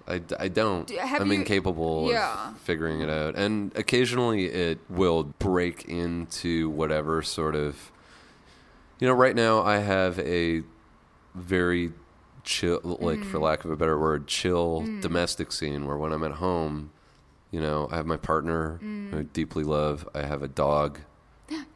I, 0.08 0.20
I 0.38 0.48
don't. 0.48 0.86
Do- 0.86 0.98
I'm 1.00 1.28
you- 1.32 1.38
incapable 1.40 2.08
Yeah. 2.10 2.50
of 2.50 2.58
figuring 2.58 3.00
it 3.00 3.10
out. 3.10 3.34
And 3.36 3.72
occasionally 3.76 4.46
it 4.46 4.78
will 4.88 5.24
break 5.24 5.84
into 5.86 6.70
whatever 6.70 7.22
sort 7.22 7.54
of. 7.56 7.90
You 9.00 9.08
know, 9.08 9.14
right 9.14 9.34
now 9.36 9.62
I 9.62 9.78
have 9.78 10.18
a 10.20 10.62
very 11.34 11.92
chill, 12.44 12.80
like 13.00 13.18
Mm. 13.18 13.24
for 13.26 13.38
lack 13.40 13.64
of 13.64 13.70
a 13.70 13.76
better 13.76 13.98
word, 13.98 14.26
chill 14.26 14.86
domestic 15.00 15.50
scene 15.52 15.86
where 15.86 15.96
when 15.96 16.12
I'm 16.12 16.22
at 16.24 16.32
home, 16.32 16.90
you 17.50 17.60
know, 17.60 17.88
I 17.90 17.96
have 17.96 18.06
my 18.06 18.16
partner 18.16 18.78
Mm. 18.82 19.10
who 19.10 19.18
I 19.18 19.22
deeply 19.24 19.64
love. 19.64 20.08
I 20.14 20.22
have 20.22 20.42
a 20.42 20.48
dog. 20.48 21.00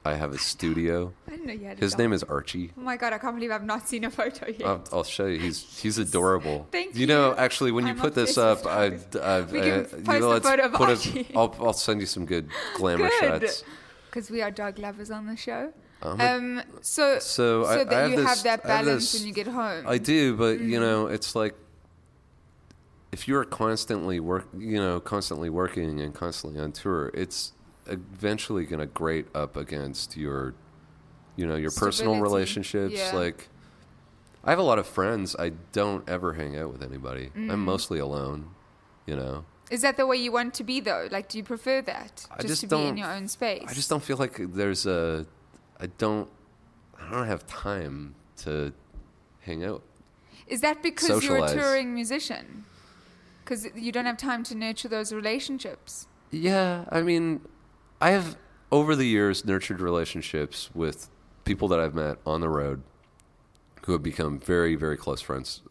I 0.05 0.15
have 0.15 0.33
a 0.33 0.39
studio. 0.39 1.13
I 1.29 1.31
didn't 1.33 1.47
know 1.47 1.53
you 1.53 1.67
had 1.67 1.79
a 1.79 1.81
His 1.81 1.97
name 1.99 2.13
is 2.13 2.23
Archie. 2.25 2.73
Oh 2.77 2.81
my 2.81 2.97
god, 2.97 3.13
I 3.13 3.19
can't 3.19 3.37
believe 3.37 3.51
I've 3.51 3.65
not 3.65 3.87
seen 3.89 4.05
a 4.05 4.11
photo 4.11 4.47
yet. 4.49 4.63
I'll, 4.67 4.85
I'll 4.93 5.05
show 5.05 5.27
you. 5.27 5.39
He's 5.39 5.81
he's 5.81 5.99
adorable. 5.99 6.67
Thank 6.73 6.95
You 6.95 7.03
You 7.03 7.07
know, 7.07 7.35
actually, 7.37 7.71
when 7.73 7.85
you 7.87 7.91
I'm 7.93 7.99
put 7.99 8.15
this 8.15 8.37
up, 8.39 8.67
I, 8.67 8.89
with 8.91 9.17
I, 9.17 9.41
We 9.43 9.61
can 9.61 9.71
uh, 9.71 9.83
post 9.85 10.07
you 10.09 10.21
know, 10.21 10.29
a 10.29 10.31
let's 10.31 10.49
photo 10.49 10.65
of 10.65 10.73
put 10.73 10.89
Archie. 10.89 11.27
I'll 11.37 11.55
I'll 11.61 11.73
send 11.73 12.01
you 12.01 12.07
some 12.07 12.25
good 12.27 12.49
glamour 12.77 13.09
Good. 13.21 13.43
shots. 13.43 13.65
Because 14.07 14.31
we 14.31 14.43
are 14.43 14.51
dog 14.51 14.79
lovers 14.79 15.11
on 15.11 15.27
the 15.27 15.37
show. 15.37 15.73
Um, 16.03 16.21
Um, 16.21 16.63
so, 16.81 17.19
so 17.21 17.65
I- 17.67 17.85
that 17.85 17.93
I 17.93 18.01
have 18.01 18.11
you 18.11 18.17
this- 18.17 18.27
have 18.27 18.43
that 18.45 18.61
I 18.65 18.69
have 18.77 18.85
balance 18.87 19.13
this- 19.13 19.21
when 19.21 19.29
you 19.29 19.35
get 19.35 19.47
home. 19.47 19.85
I 19.87 19.99
do, 19.99 20.35
but 20.37 20.57
Mm-hmm. 20.59 20.69
you 20.71 20.81
know, 20.81 21.07
it's 21.07 21.35
like 21.37 21.55
if 23.13 23.27
you're 23.29 23.45
constantly 23.45 24.21
work, 24.21 24.49
you 24.57 24.79
know, 24.79 25.01
constantly 25.01 25.51
working 25.51 26.01
and 26.01 26.15
constantly 26.15 26.61
on 26.61 26.73
tour, 26.73 27.11
it's 27.13 27.53
eventually 27.87 28.65
going 28.65 28.81
to 28.81 28.87
grate 28.87 29.27
up 29.35 29.57
against 29.57 30.17
your, 30.17 30.55
you 31.37 31.47
know, 31.47 31.57
your 31.57 31.71
personal 31.71 32.21
relationships. 32.21 32.95
Yeah. 32.95 33.13
Like, 33.15 33.49
I 34.45 34.51
have 34.51 34.59
a 34.59 34.65
lot 34.65 34.79
of 34.79 34.87
friends. 34.87 35.37
I 35.39 35.53
don't 35.73 36.09
ever 36.09 36.35
hang 36.35 36.57
out 36.57 36.73
with 36.73 36.83
anybody. 36.83 37.31
Mm. 37.37 37.53
I'm 37.53 37.65
mostly 37.65 37.99
alone. 37.99 38.51
You 39.07 39.17
know. 39.17 39.45
Is 39.71 39.83
that 39.83 39.97
the 39.97 40.07
way 40.07 40.17
you 40.17 40.33
want 40.33 40.55
to 40.55 40.65
be 40.65 40.81
though? 40.81 41.09
Like, 41.11 41.29
do 41.29 41.39
you 41.39 41.45
prefer 41.45 41.81
that? 41.83 42.27
I 42.31 42.43
just 42.43 42.63
to 42.63 42.67
be 42.67 42.83
in 42.87 42.97
your 42.97 43.11
own 43.11 43.29
space. 43.29 43.65
I 43.69 43.73
just 43.73 43.89
don't 43.89 44.03
feel 44.03 44.17
like 44.17 44.37
there's 44.39 44.87
a. 44.87 45.27
I 45.79 45.87
don't. 45.87 46.29
I 47.01 47.11
don't 47.11 47.27
have 47.27 47.47
time 47.47 48.15
to 48.39 48.73
hang 49.41 49.65
out. 49.65 49.83
Is 50.47 50.61
that 50.61 50.83
because 50.83 51.25
you're 51.25 51.45
a 51.45 51.49
touring 51.49 51.95
musician? 51.95 52.65
Because 53.45 53.69
you 53.75 53.93
don't 53.93 54.07
have 54.07 54.17
time 54.17 54.43
to 54.45 54.55
nurture 54.55 54.89
those 54.89 55.13
relationships. 55.13 56.09
Yeah, 56.31 56.85
I 56.91 57.03
mean, 57.03 57.41
I 58.01 58.11
have 58.11 58.37
over 58.73 58.95
the 58.97 59.05
years 59.05 59.45
nurtured 59.45 59.81
relationships 59.81 60.71
with 60.75 61.09
people 61.45 61.69
that 61.69 61.81
I've 61.81 61.95
met 61.95 62.19
on 62.27 62.41
the 62.41 62.49
road 62.49 62.83
who 63.85 63.93
have 63.93 64.03
become 64.03 64.39
very, 64.39 64.75
very 64.75 64.97
close 64.97 65.21
friends 65.21 65.63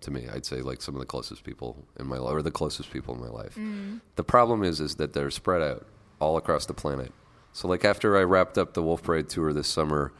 to 0.00 0.10
me. 0.10 0.26
I'd 0.32 0.44
say 0.46 0.60
like 0.62 0.82
some 0.82 0.94
of 0.94 1.00
the 1.00 1.06
closest 1.06 1.44
people 1.44 1.84
in 1.98 2.06
my 2.06 2.16
life, 2.18 2.34
or 2.34 2.42
the 2.42 2.50
closest 2.50 2.90
people 2.90 3.14
in 3.14 3.20
my 3.20 3.28
life. 3.28 3.58
The 4.16 4.24
problem 4.24 4.64
is, 4.64 4.80
is 4.80 4.96
that 4.96 5.12
they're 5.12 5.30
spread 5.30 5.62
out 5.62 5.86
all 6.20 6.36
across 6.36 6.66
the 6.66 6.74
planet. 6.74 7.12
So, 7.52 7.68
like 7.68 7.84
after 7.84 8.16
I 8.16 8.22
wrapped 8.22 8.58
up 8.58 8.74
the 8.74 8.82
Wolf 8.82 9.02
Parade 9.02 9.28
tour 9.28 9.52
this 9.52 9.68
summer 9.68 10.12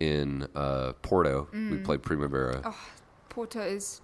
in 0.00 0.46
uh, 0.54 0.92
Porto, 1.02 1.48
we 1.52 1.76
played 1.78 2.02
Primavera. 2.02 2.74
Porto 3.28 3.60
is 3.60 4.00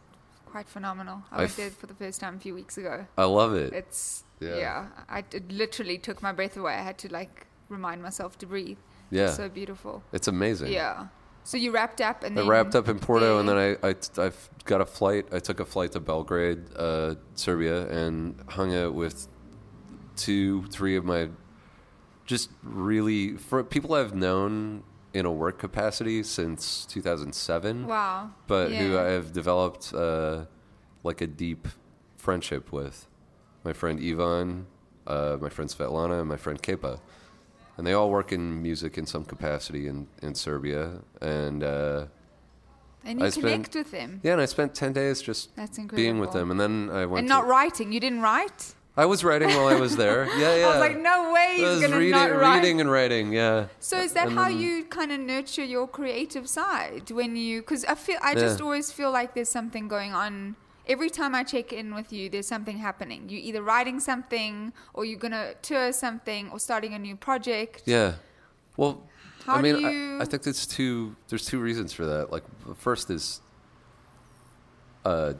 quite 0.46 0.68
phenomenal. 0.68 1.22
I 1.30 1.36
I 1.36 1.38
went 1.38 1.50
f- 1.52 1.56
there 1.56 1.70
for 1.70 1.86
the 1.86 1.94
first 1.94 2.20
time 2.20 2.36
a 2.36 2.38
few 2.40 2.54
weeks 2.54 2.76
ago. 2.76 3.06
I 3.16 3.24
love 3.24 3.54
it. 3.54 3.72
It's 3.72 4.23
Yeah. 4.40 4.56
yeah. 4.56 4.86
I 5.08 5.24
it 5.32 5.50
literally 5.50 5.98
took 5.98 6.22
my 6.22 6.32
breath 6.32 6.56
away. 6.56 6.74
I 6.74 6.82
had 6.82 6.98
to 6.98 7.12
like 7.12 7.46
remind 7.68 8.02
myself 8.02 8.38
to 8.38 8.46
breathe. 8.46 8.78
Yeah. 9.10 9.30
so 9.30 9.48
beautiful. 9.48 10.02
It's 10.12 10.28
amazing. 10.28 10.72
Yeah. 10.72 11.06
So 11.44 11.58
you 11.58 11.72
wrapped 11.72 12.00
up 12.00 12.24
and 12.24 12.38
I 12.38 12.46
wrapped 12.46 12.74
up 12.74 12.88
in 12.88 12.98
Porto, 12.98 13.38
and 13.38 13.48
then 13.48 13.58
I, 13.58 13.88
I 13.88 13.94
I've 14.18 14.48
got 14.64 14.80
a 14.80 14.86
flight. 14.86 15.26
I 15.30 15.40
took 15.40 15.60
a 15.60 15.64
flight 15.66 15.92
to 15.92 16.00
Belgrade, 16.00 16.64
uh, 16.74 17.16
Serbia, 17.34 17.86
and 17.88 18.42
hung 18.48 18.74
out 18.74 18.94
with 18.94 19.28
two, 20.16 20.64
three 20.68 20.96
of 20.96 21.04
my 21.04 21.28
just 22.24 22.50
really 22.62 23.36
for 23.36 23.62
people 23.62 23.94
I've 23.94 24.14
known 24.14 24.84
in 25.12 25.26
a 25.26 25.32
work 25.32 25.58
capacity 25.58 26.22
since 26.22 26.84
2007, 26.86 27.86
wow. 27.86 28.30
but 28.46 28.72
who 28.72 28.98
I 28.98 29.10
have 29.10 29.32
developed 29.32 29.94
uh, 29.94 30.46
like 31.04 31.20
a 31.20 31.26
deep 31.26 31.68
friendship 32.16 32.72
with. 32.72 33.06
My 33.64 33.72
friend 33.72 33.98
Ivan, 34.00 34.66
uh, 35.06 35.36
my 35.40 35.48
friend 35.48 35.70
Svetlana, 35.70 36.20
and 36.20 36.28
my 36.28 36.36
friend 36.36 36.62
Kepa. 36.62 37.00
And 37.76 37.86
they 37.86 37.92
all 37.92 38.10
work 38.10 38.30
in 38.32 38.62
music 38.62 38.98
in 38.98 39.06
some 39.06 39.24
capacity 39.24 39.88
in, 39.88 40.06
in 40.22 40.34
Serbia. 40.34 41.00
And 41.20 41.64
uh, 41.64 42.06
and 43.04 43.18
you 43.20 43.26
I 43.26 43.30
spent- 43.30 43.46
connect 43.46 43.74
with 43.74 43.90
them. 43.90 44.20
yeah, 44.22 44.32
and 44.32 44.40
I 44.40 44.44
spent 44.46 44.74
10 44.74 44.92
days 44.92 45.20
just 45.20 45.50
being 45.94 46.18
with 46.20 46.32
them. 46.32 46.50
And 46.50 46.58
then 46.60 46.88
I 46.90 47.04
went 47.06 47.20
And 47.20 47.28
to, 47.28 47.34
not 47.34 47.46
writing. 47.46 47.92
You 47.92 48.00
didn't 48.00 48.22
write. 48.22 48.74
I 48.96 49.06
was 49.06 49.24
writing 49.24 49.48
while 49.48 49.66
I 49.66 49.74
was 49.74 49.96
there. 49.96 50.26
Yeah, 50.38 50.54
yeah. 50.60 50.66
I 50.66 50.70
was 50.70 50.78
like, 50.78 50.96
no 50.96 51.32
way 51.32 51.56
he's 51.56 51.80
gonna 51.80 51.98
reading, 51.98 52.12
not 52.12 52.30
write. 52.30 52.56
reading 52.62 52.80
and 52.80 52.88
writing, 52.90 53.32
yeah. 53.32 53.66
So 53.80 53.98
is 54.00 54.12
that 54.12 54.28
And 54.28 54.36
how 54.38 54.48
then- 54.48 54.60
you 54.60 54.84
kind 54.84 55.10
of 55.10 55.18
nurture 55.18 55.64
your 55.64 55.88
creative 55.88 56.48
side 56.48 57.10
when 57.10 57.34
you? 57.34 57.60
Because 57.60 57.84
I 57.86 57.96
feel 57.96 58.18
I 58.22 58.34
just 58.34 58.60
always 58.60 58.92
feel 58.92 59.10
like 59.10 59.34
there's 59.34 59.48
something 59.48 59.88
going 59.88 60.12
on. 60.14 60.54
Every 60.86 61.08
time 61.10 61.34
I 61.34 61.44
check 61.44 61.72
in 61.72 61.94
with 61.94 62.12
you, 62.12 62.28
there's 62.28 62.46
something 62.46 62.76
happening. 62.78 63.28
You're 63.28 63.40
either 63.40 63.62
writing 63.62 64.00
something, 64.00 64.72
or 64.92 65.04
you're 65.04 65.18
gonna 65.18 65.54
tour 65.62 65.92
something, 65.92 66.50
or 66.50 66.58
starting 66.58 66.92
a 66.94 66.98
new 66.98 67.16
project. 67.16 67.82
Yeah. 67.86 68.14
Well, 68.76 69.02
How 69.46 69.54
I 69.56 69.62
mean, 69.62 69.76
do 69.76 69.86
I- 70.18 70.22
I, 70.22 70.24
think 70.26 70.42
there's 70.42 70.66
two. 70.66 71.16
There's 71.28 71.46
two 71.46 71.58
reasons 71.60 71.92
for 71.92 72.04
that. 72.06 72.30
Like, 72.32 72.44
the 72.66 72.74
first 72.74 73.08
is, 73.10 73.40
uh, 75.04 75.34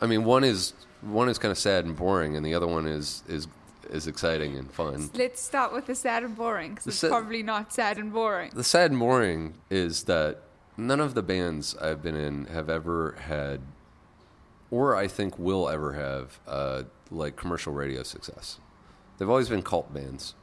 I 0.00 0.06
mean, 0.06 0.24
one 0.24 0.44
is 0.44 0.72
one 1.02 1.28
is 1.28 1.38
kind 1.38 1.52
of 1.52 1.58
sad 1.58 1.84
and 1.84 1.96
boring, 1.96 2.36
and 2.36 2.44
the 2.44 2.54
other 2.54 2.66
one 2.66 2.86
is 2.86 3.22
is 3.28 3.46
is 3.90 4.06
exciting 4.06 4.56
and 4.56 4.70
fun. 4.72 5.10
Let's 5.14 5.40
start 5.42 5.72
with 5.72 5.86
the 5.86 5.94
sad 5.94 6.22
and 6.22 6.36
boring, 6.36 6.70
because 6.74 6.86
it's 6.88 6.96
sad- 6.98 7.10
probably 7.10 7.42
not 7.42 7.72
sad 7.72 7.98
and 7.98 8.12
boring. 8.12 8.50
The 8.54 8.64
sad 8.64 8.90
and 8.90 9.00
boring 9.00 9.54
is 9.68 10.04
that 10.04 10.42
none 10.76 11.00
of 11.00 11.14
the 11.14 11.22
bands 11.22 11.76
I've 11.76 12.02
been 12.02 12.14
in 12.16 12.46
have 12.46 12.68
ever 12.70 13.16
had, 13.20 13.60
or 14.70 14.96
I 14.96 15.08
think 15.08 15.38
will 15.38 15.68
ever 15.68 15.92
have, 15.94 16.38
uh, 16.46 16.82
like 17.10 17.36
commercial 17.36 17.72
radio 17.72 18.02
success. 18.02 18.58
They've 19.18 19.28
always 19.28 19.48
been 19.48 19.62
cult 19.62 19.92
bands, 19.92 20.34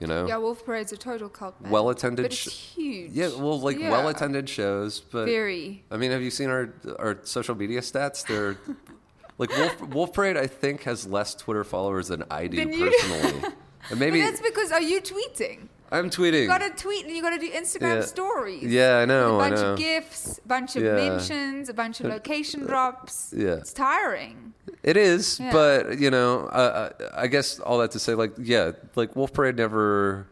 you 0.00 0.06
know. 0.06 0.26
Yeah, 0.26 0.36
Wolf 0.38 0.64
Parade's 0.66 0.92
a 0.92 0.96
total 0.96 1.28
cult 1.28 1.60
band. 1.62 1.72
Well-attended 1.72 2.24
but 2.24 2.32
it's 2.32 2.40
sh- 2.40 2.74
huge. 2.74 3.12
Yeah, 3.12 3.28
well, 3.28 3.58
like 3.60 3.78
Yeah. 3.78 3.90
well-attended 3.90 4.48
shows, 4.48 5.00
but 5.00 5.24
Very. 5.26 5.84
I 5.90 5.96
mean, 5.96 6.10
have 6.10 6.22
you 6.22 6.30
seen 6.30 6.50
our 6.50 6.74
our 6.98 7.18
social 7.22 7.54
media 7.54 7.80
stats? 7.80 8.26
They're 8.26 8.56
like 9.38 9.50
Wolf, 9.56 9.80
Wolf 9.88 10.12
Parade. 10.12 10.36
I 10.36 10.46
think 10.46 10.82
has 10.82 11.06
less 11.06 11.34
Twitter 11.34 11.64
followers 11.64 12.08
than 12.08 12.24
I 12.30 12.48
do 12.48 12.56
Than 12.58 12.72
you 12.72 12.90
personally. 12.90 13.42
and 13.44 13.54
But 13.88 13.98
maybe 13.98 14.20
that's 14.20 14.40
because 14.40 14.72
are 14.72 14.82
you 14.82 15.00
tweeting? 15.00 15.68
I'm 15.92 16.08
tweeting. 16.10 16.42
You 16.42 16.46
gotta 16.48 16.70
tweet 16.70 17.04
and 17.06 17.14
you 17.14 17.20
gotta 17.22 17.38
do 17.38 17.50
Instagram 17.50 17.96
Yeah. 17.96 18.00
stories. 18.02 18.64
Yeah, 18.64 18.96
I 18.98 19.04
know, 19.04 19.36
A 19.36 19.38
bunch 19.38 19.60
know. 19.60 19.72
of 19.74 19.78
gifs, 19.78 20.38
a 20.38 20.48
bunch 20.48 20.74
of 20.76 20.82
Yeah. 20.82 20.94
mentions, 20.94 21.68
a 21.68 21.74
bunch 21.74 22.00
of 22.00 22.06
location 22.16 22.60
drops. 22.66 23.32
yeah. 23.36 23.56
It's 23.56 23.72
tiring. 23.72 24.54
It 24.82 24.96
is, 24.96 25.38
Yeah. 25.38 25.52
but 25.52 25.98
you 26.00 26.10
know, 26.10 26.46
uh, 26.46 26.90
I 27.14 27.26
guess 27.26 27.60
all 27.60 27.78
that 27.78 27.90
to 27.92 27.98
say, 27.98 28.14
like, 28.14 28.32
yeah, 28.38 28.72
like 28.96 29.14
Wolf 29.14 29.32
Parade 29.32 29.56
never, 29.56 30.26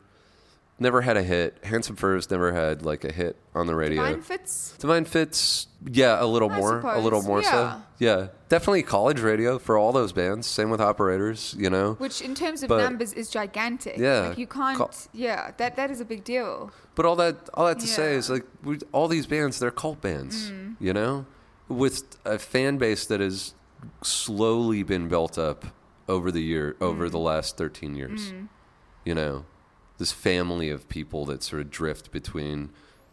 never 0.81 1.03
had 1.03 1.17
a 1.17 1.23
hit. 1.23 1.59
Handsome 1.63 1.95
Furs 1.95 2.31
never 2.31 2.53
had 2.53 2.85
like 2.85 3.05
a 3.05 3.13
hit 3.13 3.37
on 3.55 3.67
the 3.67 3.75
radio. 3.77 4.03
Mine 4.03 4.23
fits. 4.23 4.75
Divine 4.79 5.05
Fits, 5.05 5.69
yeah, 5.85 6.21
a 6.21 6.27
little 6.27 6.51
I 6.51 6.57
more, 6.59 6.81
a 6.81 6.99
little 6.99 7.23
more 7.23 7.43
so. 7.43 7.81
Yeah, 7.99 8.29
definitely 8.49 8.83
college 8.83 9.21
radio 9.21 9.59
for 9.59 9.77
all 9.77 9.93
those 9.93 10.13
bands. 10.13 10.47
Same 10.47 10.71
with 10.71 10.81
operators, 10.81 11.55
you 11.59 11.69
know. 11.71 11.93
Which 11.99 12.23
in 12.23 12.35
terms 12.35 12.63
of 12.63 12.69
But- 12.71 12.83
numbers 12.83 13.13
is 13.13 13.29
gigantic. 13.31 13.99
Yeah. 13.99 14.29
Like 14.31 14.39
you 14.39 14.47
can't 14.47 14.79
Col- 14.79 14.91
yeah, 15.13 15.53
that 15.59 15.77
that 15.77 15.91
is 15.91 16.01
a 16.01 16.05
big 16.05 16.25
deal. 16.25 16.73
But 16.95 17.05
all 17.07 17.17
that, 17.17 17.49
all 17.55 17.67
that 17.67 17.79
to 17.81 17.87
say 17.87 18.13
Yeah. 18.13 18.19
is 18.19 18.31
like 18.31 18.47
we, 18.65 18.79
all 18.93 19.07
these 19.07 19.27
bands, 19.27 19.59
they're 19.59 19.71
cult 19.71 20.01
bands, 20.01 20.51
Mm. 20.51 20.77
you 20.81 20.93
know, 20.93 21.27
with 21.69 22.17
a 22.25 22.39
fan 22.39 22.79
base 22.79 23.05
that 23.07 23.21
has 23.21 23.55
slowly 24.03 24.83
been 24.83 25.09
built 25.09 25.39
up 25.39 25.67
over 26.09 26.31
the 26.33 26.43
year, 26.43 26.77
over 26.81 27.07
Mm. 27.09 27.11
the 27.13 27.19
last 27.19 27.57
thirteen 27.57 27.95
years. 27.95 28.33
You 29.05 29.15
know, 29.15 29.45
this 30.01 30.11
family 30.13 30.71
of 30.71 30.89
people 30.89 31.27
that 31.27 31.43
sort 31.43 31.61
of 31.61 31.71
drift 31.71 32.11
between 32.11 32.71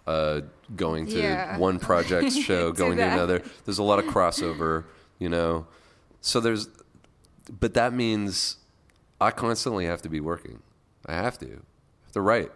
uh, 0.08 0.40
going 0.76 1.06
to 1.06 1.20
Yeah. 1.20 1.58
one 1.58 1.80
project's 1.80 2.38
show, 2.48 2.72
going 2.72 2.98
to 2.98 3.04
another. 3.04 3.44
There's 3.66 3.78
a 3.78 3.84
lot 3.84 4.00
of 4.00 4.06
crossover, 4.06 4.86
you 5.20 5.28
know. 5.28 5.68
So 6.22 6.40
there's, 6.40 6.70
but 7.60 7.74
that 7.74 7.92
means 7.94 8.56
I 9.20 9.32
constantly 9.32 9.86
have 9.86 10.02
to 10.04 10.10
be 10.10 10.22
working. 10.22 10.60
I 11.06 11.14
have 11.14 11.38
to. 11.40 11.46
I 11.46 12.06
have 12.06 12.14
to 12.14 12.22
write. 12.22 12.52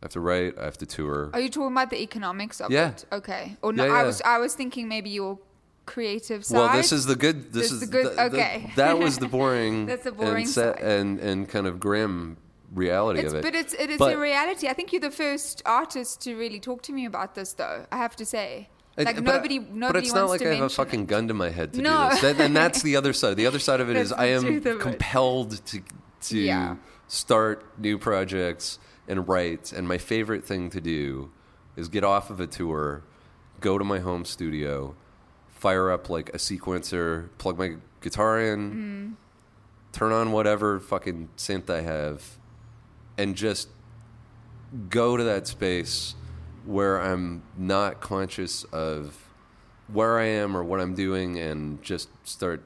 I 0.00 0.06
have 0.06 0.12
to 0.12 0.20
write. 0.20 0.58
I 0.58 0.64
have 0.64 0.78
to 0.78 0.86
tour. 0.86 1.30
Are 1.34 1.40
you 1.40 1.50
talking 1.50 1.72
about 1.72 1.90
the 1.90 2.00
economics 2.00 2.60
of 2.62 2.70
Yeah. 2.70 2.88
it? 2.92 3.04
Okay. 3.12 3.56
Or 3.62 3.72
no, 3.74 3.84
Yeah, 3.84 3.92
I 3.92 4.02
was 4.04 4.22
I 4.22 4.38
was 4.38 4.54
thinking 4.54 4.88
maybe 4.88 5.10
your 5.10 5.38
creative 5.84 6.44
side. 6.46 6.56
Well, 6.56 6.72
this 6.76 6.90
is 6.90 7.04
the 7.04 7.16
good. 7.16 7.52
This, 7.52 7.64
This 7.64 7.72
is 7.72 7.80
the 7.80 7.86
good- 7.86 8.06
the- 8.12 8.16
the- 8.16 8.36
okay. 8.38 8.72
that 8.76 8.98
was 8.98 9.18
the 9.18 9.28
boring. 9.36 9.84
That's 9.86 10.04
the 10.04 10.12
boring 10.12 10.44
and, 10.44 10.48
set- 10.48 10.76
side. 10.78 10.84
and 10.84 11.20
and 11.20 11.48
kind 11.48 11.66
of 11.66 11.78
grim 11.78 12.38
reality 12.74 13.20
It's, 13.20 13.32
of 13.32 13.38
it. 13.40 13.42
but 13.42 13.54
it's 13.54 13.74
it 13.74 13.90
is 13.90 13.98
But- 13.98 14.14
a 14.14 14.18
reality. 14.18 14.68
I 14.68 14.72
think 14.72 14.92
you're 14.92 15.00
the 15.00 15.10
first 15.10 15.62
artist 15.66 16.20
to 16.22 16.34
really 16.36 16.60
talk 16.60 16.82
to 16.82 16.92
me 16.92 17.04
about 17.06 17.34
this, 17.34 17.52
though. 17.54 17.86
I 17.92 17.98
have 17.98 18.16
to 18.16 18.24
say, 18.24 18.68
It- 18.96 19.04
like 19.04 19.16
but- 19.16 19.24
nobody, 19.24 19.58
But 19.58 19.72
nobody 19.74 19.98
it's 20.00 20.14
wants 20.14 20.20
not 20.22 20.30
like 20.30 20.42
I 20.42 20.54
have 20.54 20.64
a 20.64 20.68
fucking 20.68 21.06
gun 21.06 21.28
to 21.28 21.34
my 21.34 21.50
head 21.50 21.72
to 21.74 21.82
No. 21.82 22.04
do 22.04 22.10
this. 22.10 22.20
That, 22.22 22.40
and 22.40 22.56
that's 22.56 22.82
the 22.88 22.96
other 22.96 23.12
side. 23.12 23.36
The 23.36 23.46
other 23.46 23.58
side 23.58 23.80
of 23.80 23.90
it 23.90 23.96
is 23.96 24.12
I 24.12 24.26
am 24.26 24.42
truth 24.42 24.66
of 24.66 24.76
it. 24.76 24.80
compelled 24.80 25.64
to 25.66 25.82
to 26.28 26.38
Yeah. 26.38 26.76
start 27.08 27.64
new 27.78 27.98
projects 27.98 28.78
and 29.08 29.28
write. 29.28 29.72
And 29.72 29.86
my 29.88 29.98
favorite 29.98 30.44
thing 30.44 30.70
to 30.70 30.80
do 30.80 31.30
is 31.76 31.88
get 31.88 32.04
off 32.04 32.30
of 32.30 32.38
a 32.40 32.46
tour, 32.46 33.02
go 33.60 33.76
to 33.76 33.84
my 33.84 33.98
home 33.98 34.24
studio, 34.24 34.94
fire 35.50 35.90
up 35.90 36.08
like 36.08 36.28
a 36.30 36.38
sequencer, 36.38 37.28
plug 37.38 37.58
my 37.58 37.76
guitar 38.00 38.40
in, 38.40 38.70
Mm-hmm. 38.70 39.12
turn 39.92 40.12
on 40.12 40.32
whatever 40.32 40.78
fucking 40.80 41.28
synth 41.36 41.68
I 41.68 41.80
have, 41.80 42.38
and 43.22 43.36
just 43.36 43.68
go 44.88 45.16
to 45.16 45.24
that 45.24 45.46
space 45.46 46.14
where 46.64 47.00
I'm 47.00 47.42
not 47.56 48.00
conscious 48.00 48.64
of 48.64 49.28
where 49.86 50.18
I 50.18 50.24
am 50.24 50.56
or 50.56 50.64
what 50.64 50.80
I'm 50.80 50.94
doing 50.94 51.38
and 51.38 51.82
just 51.82 52.08
start 52.26 52.62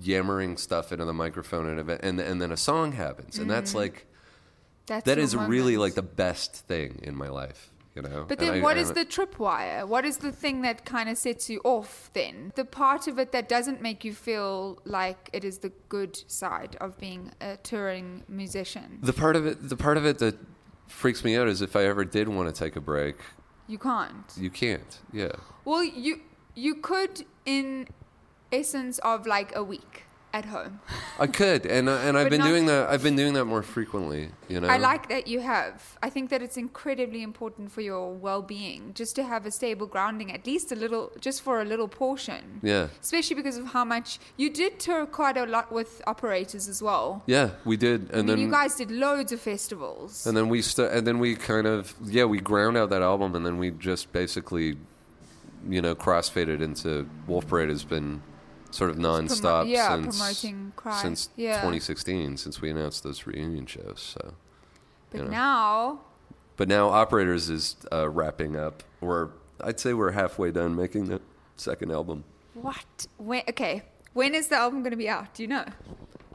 yammering 0.00 0.56
stuff 0.56 0.92
into 0.92 1.04
the 1.04 1.12
microphone 1.12 1.78
and 1.78 1.90
and 1.90 2.20
and 2.20 2.40
then 2.40 2.52
a 2.52 2.56
song 2.56 2.92
happens. 2.92 3.38
And 3.38 3.50
that's 3.50 3.70
mm-hmm. 3.70 3.78
like 3.78 4.06
That's 4.86 5.04
that 5.04 5.18
your 5.18 5.46
really 5.46 5.76
like 5.76 5.94
the 5.94 6.02
best 6.02 6.54
thing 6.54 7.00
in 7.02 7.14
my 7.14 7.28
life 7.28 7.70
you 7.94 8.02
know 8.02 8.24
But 8.28 8.38
then, 8.38 8.54
I- 8.54 8.60
what 8.60 8.76
I 8.76 8.80
is 8.80 8.92
the 8.92 9.04
tripwire? 9.04 9.86
What 9.86 10.04
is 10.04 10.16
the 10.18 10.32
thing 10.32 10.62
that 10.62 10.84
kind 10.84 11.08
of 11.08 11.16
sets 11.18 11.50
you 11.50 11.60
off? 11.64 12.10
Then 12.14 12.52
the 12.54 12.64
part 12.64 13.06
of 13.06 13.18
it 13.18 13.32
that 13.32 13.48
doesn't 13.48 13.80
make 13.82 14.04
you 14.04 14.14
feel 14.14 14.78
like 14.84 15.28
it 15.32 15.44
is 15.44 15.58
the 15.58 15.72
good 15.88 16.14
side 16.30 16.76
of 16.80 16.98
being 16.98 17.32
a 17.40 17.56
touring 17.58 18.24
musician. 18.28 18.98
the 19.02 19.12
part 19.12 19.36
of 19.36 19.46
it 19.46 19.68
the 19.68 19.76
part 19.76 19.96
of 19.96 20.06
it 20.06 20.18
that 20.18 20.36
freaks 20.88 21.24
me 21.24 21.36
out 21.36 21.48
is 21.48 21.60
if 21.62 21.74
I 21.76 21.84
ever 21.84 22.04
did 22.04 22.28
want 22.28 22.54
to 22.54 22.58
take 22.64 22.76
a 22.76 22.80
break 22.80 23.16
You 23.66 23.78
can't. 23.78 24.30
you 24.36 24.50
can't 24.50 24.98
yeah 25.12 25.32
Well, 25.64 25.84
you 25.84 26.20
you 26.54 26.74
could 26.76 27.24
in 27.46 27.88
essence 28.50 28.98
of 29.00 29.26
like 29.26 29.50
a 29.56 29.64
week 29.64 30.04
at 30.32 30.46
home. 30.46 30.80
I 31.18 31.26
could 31.26 31.66
and 31.66 31.88
I- 31.90 32.02
and 32.04 32.16
I've 32.18 32.30
been 32.30 32.40
not- 32.40 32.48
doing 32.48 32.66
that 32.66 32.88
I've 32.88 33.02
been 33.02 33.16
doing 33.16 33.34
that 33.34 33.44
more 33.44 33.62
frequently 33.62 34.30
you 34.48 34.60
know 34.60 34.68
I 34.68 34.78
like 34.78 35.08
that 35.08 35.26
you 35.26 35.40
have. 35.40 35.98
I 36.02 36.08
think 36.10 36.30
that 36.30 36.40
it's 36.42 36.56
incredibly 36.56 37.22
important 37.22 37.70
for 37.70 37.80
your 37.82 38.12
well-being 38.14 38.92
just 38.94 39.14
to 39.16 39.22
have 39.24 39.44
a 39.46 39.50
stable 39.50 39.86
grounding, 39.86 40.32
at 40.32 40.46
least 40.46 40.72
a 40.72 40.74
little, 40.76 41.12
just 41.20 41.42
for 41.42 41.60
a 41.60 41.64
little 41.64 41.88
portion. 41.88 42.60
yeah 42.62 42.88
Especially 43.00 43.36
because 43.36 43.56
of 43.58 43.66
how 43.76 43.84
much 43.84 44.18
you 44.36 44.48
did 44.50 44.78
tour 44.80 45.04
quite 45.06 45.36
a 45.36 45.44
lot 45.46 45.70
with 45.70 46.00
operators 46.06 46.66
as 46.68 46.82
well. 46.82 47.22
yeah 47.26 47.50
we 47.64 47.76
did 47.76 48.00
and 48.10 48.12
I 48.12 48.16
mean, 48.18 48.26
then 48.26 48.38
you 48.38 48.50
guys 48.50 48.74
did 48.76 48.90
loads 48.90 49.32
of 49.32 49.40
festivals. 49.40 50.26
And 50.26 50.36
then 50.36 50.48
we 50.48 50.62
st- 50.62 50.90
and 50.92 51.06
then 51.06 51.18
we 51.18 51.36
kind 51.36 51.66
of 51.66 51.94
yeah 52.04 52.24
we 52.24 52.38
ground 52.40 52.76
out 52.76 52.88
that 52.90 53.02
album 53.02 53.34
and 53.36 53.44
then 53.46 53.58
we 53.58 53.70
just 53.70 54.12
basically 54.12 54.76
you 55.68 55.80
know 55.80 55.94
crossfaded 55.94 56.60
into 56.60 57.08
Wolf 57.26 57.46
Parade 57.46 57.68
has 57.68 57.84
been 57.84 58.22
sort 58.72 58.90
of 58.90 58.96
nonstop 58.96 59.68
yeah, 59.68 59.88
since 59.94 60.18
promoting 60.18 60.72
Cry. 60.76 61.00
since 61.02 61.28
Yeah. 61.36 61.56
2016 61.56 62.36
since 62.36 62.60
we 62.60 62.70
announced 62.70 63.02
those 63.04 63.26
reunion 63.26 63.66
shows 63.66 64.00
so 64.18 64.34
but 65.10 65.18
you 65.18 65.24
know. 65.24 65.30
now, 65.30 66.00
but 66.56 66.68
now 66.68 66.88
Operators 66.88 67.48
is 67.50 67.76
uh, 67.92 68.08
wrapping 68.08 68.56
up 68.56 68.82
or 69.00 69.30
I'd 69.60 69.78
say 69.78 69.92
we're 69.94 70.12
halfway 70.12 70.50
done 70.50 70.74
making 70.74 71.04
the 71.06 71.20
second 71.56 71.92
album 71.92 72.24
what? 72.54 73.06
When? 73.18 73.42
Okay, 73.48 73.82
when 74.12 74.34
is 74.34 74.48
the 74.48 74.56
album 74.56 74.80
going 74.82 74.90
to 74.90 74.96
be 74.96 75.08
out? 75.08 75.32
Do 75.34 75.42
you 75.42 75.48
know? 75.48 75.64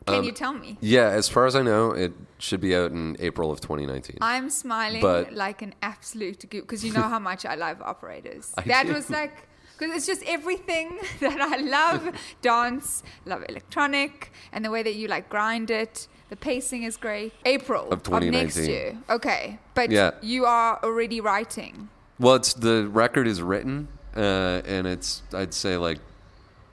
Can 0.08 0.20
Um, 0.20 0.24
you 0.24 0.32
tell 0.32 0.54
me? 0.54 0.78
yeah 0.80 1.10
as 1.10 1.28
far 1.28 1.46
as 1.48 1.56
I 1.56 1.64
know 1.64 1.92
it 1.92 2.14
should 2.40 2.62
be 2.62 2.76
out 2.76 2.92
in 2.92 3.18
April 3.20 3.52
of 3.52 3.60
2019 3.62 4.18
I'm 4.22 4.50
smiling 4.50 5.02
But- 5.02 5.34
like 5.34 5.62
an 5.64 5.74
absolute 5.82 6.48
goop 6.50 6.64
because 6.66 6.86
you 6.86 6.94
know 6.94 7.02
how 7.02 7.20
much 7.20 7.46
I 7.46 7.56
love 7.56 7.82
operators. 7.82 8.54
I 8.58 8.62
that 8.62 8.86
do. 8.88 8.94
was 8.94 9.10
like 9.10 9.47
because 9.78 9.96
it's 9.96 10.06
just 10.08 10.24
everything 10.26 11.00
that 11.20 11.40
I 11.42 11.58
love: 11.58 12.16
dance, 12.42 13.04
love 13.26 13.44
electronic, 13.50 14.32
and 14.52 14.64
the 14.66 14.72
way 14.72 14.84
that 14.84 14.96
you 14.96 15.08
like 15.08 15.30
grind 15.30 15.70
it. 15.72 16.08
The 16.30 16.36
pacing 16.36 16.84
is 16.84 16.98
great. 16.98 17.32
April 17.46 17.90
Of 17.90 18.10
next 18.10 18.58
year. 18.58 18.98
Okay, 19.10 19.60
but 19.74 19.92
Yeah. 19.92 20.12
you 20.22 20.46
are 20.46 20.78
already 20.84 21.22
writing. 21.22 21.88
Well, 22.20 22.36
it's 22.36 22.54
the 22.54 22.88
record 22.90 23.28
is 23.28 23.42
written, 23.42 23.88
uh, 24.16 24.62
and 24.66 24.88
it's 24.88 25.24
I'd 25.34 25.54
say 25.54 25.78
like 25.78 26.00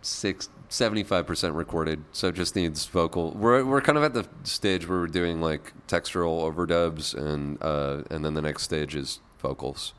six. 0.02 0.48
75% 0.70 1.54
recorded, 1.54 2.02
so 2.10 2.28
it 2.28 2.34
just 2.34 2.56
needs 2.56 2.84
vocal. 2.86 3.30
We're, 3.30 3.64
we're 3.64 3.80
kind 3.80 3.96
of 3.96 4.02
at 4.02 4.12
the 4.12 4.26
stage 4.42 4.88
where 4.88 4.98
we're 4.98 5.06
doing 5.06 5.40
like 5.40 5.72
textural 5.86 6.42
overdubs, 6.52 7.14
and 7.14 7.62
uh, 7.62 8.02
and 8.10 8.24
then 8.24 8.34
the 8.34 8.42
next 8.42 8.64
stage 8.64 8.96
is 8.96 9.20
vocals. 9.38 9.94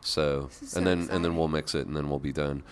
So, 0.00 0.48
so 0.50 0.78
and 0.78 0.86
then 0.86 1.08
and 1.10 1.24
then 1.24 1.36
we'll 1.36 1.48
mix 1.48 1.74
it, 1.74 1.86
and 1.86 1.96
then 1.96 2.08
we'll 2.08 2.18
be 2.18 2.32
done. 2.32 2.62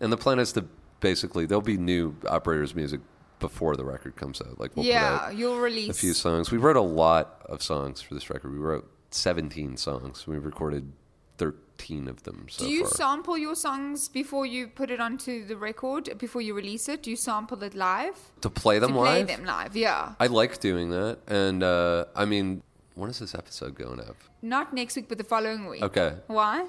And 0.00 0.12
the 0.12 0.16
plan 0.16 0.38
is 0.38 0.52
to 0.52 0.64
basically 1.00 1.46
there'll 1.46 1.62
be 1.62 1.76
new 1.76 2.16
operators 2.28 2.74
music 2.74 3.00
before 3.40 3.76
the 3.76 3.84
record 3.84 4.16
comes 4.16 4.40
out. 4.40 4.58
Like 4.60 4.76
we'll 4.76 4.86
yeah, 4.86 5.30
you'll 5.30 5.58
release. 5.58 5.90
a 5.90 5.94
few 5.94 6.14
songs. 6.14 6.50
We 6.50 6.58
wrote 6.58 6.76
a 6.76 6.80
lot 6.80 7.42
of 7.46 7.62
songs 7.62 8.00
for 8.00 8.14
this 8.14 8.30
record. 8.30 8.52
We 8.52 8.58
wrote 8.58 8.90
17 9.10 9.76
songs. 9.76 10.26
We 10.26 10.38
recorded 10.38 10.92
13 11.38 12.08
of 12.08 12.22
them 12.22 12.46
so 12.48 12.64
Do 12.64 12.70
you 12.70 12.84
far. 12.84 12.90
sample 12.94 13.36
your 13.36 13.54
songs 13.54 14.08
before 14.08 14.46
you 14.46 14.68
put 14.68 14.90
it 14.90 15.00
onto 15.00 15.44
the 15.44 15.56
record? 15.56 16.16
Before 16.18 16.40
you 16.40 16.54
release 16.54 16.88
it, 16.88 17.02
do 17.02 17.10
you 17.10 17.16
sample 17.16 17.62
it 17.62 17.74
live? 17.74 18.16
to 18.40 18.50
play 18.50 18.78
them 18.78 18.92
to 18.92 18.98
play 18.98 19.22
them 19.24 19.44
live, 19.44 19.76
yeah. 19.76 20.14
I 20.20 20.26
like 20.28 20.60
doing 20.60 20.90
that. 20.90 21.18
And 21.26 21.62
uh, 21.62 22.06
I 22.14 22.24
mean, 22.24 22.62
when 22.94 23.10
is 23.10 23.18
this 23.18 23.34
episode 23.34 23.74
going 23.74 24.00
up? 24.00 24.16
Not 24.42 24.72
next 24.72 24.96
week, 24.96 25.08
but 25.08 25.18
the 25.18 25.24
following 25.24 25.66
week. 25.66 25.82
Okay. 25.82 26.14
Why? 26.26 26.66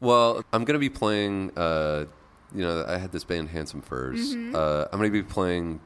Well, 0.00 0.44
I'm 0.52 0.64
going 0.64 0.74
to 0.74 0.78
be 0.78 0.90
playing, 0.90 1.50
uh, 1.56 2.04
you 2.54 2.62
know, 2.62 2.84
I 2.86 2.98
had 2.98 3.10
this 3.10 3.24
band 3.24 3.48
Handsome 3.48 3.82
Furs. 3.82 4.34
Mm-hmm. 4.34 4.54
Uh, 4.54 4.84
I'm 4.92 4.98
going 4.98 5.12
to 5.12 5.22
be 5.22 5.28
playing 5.28 5.80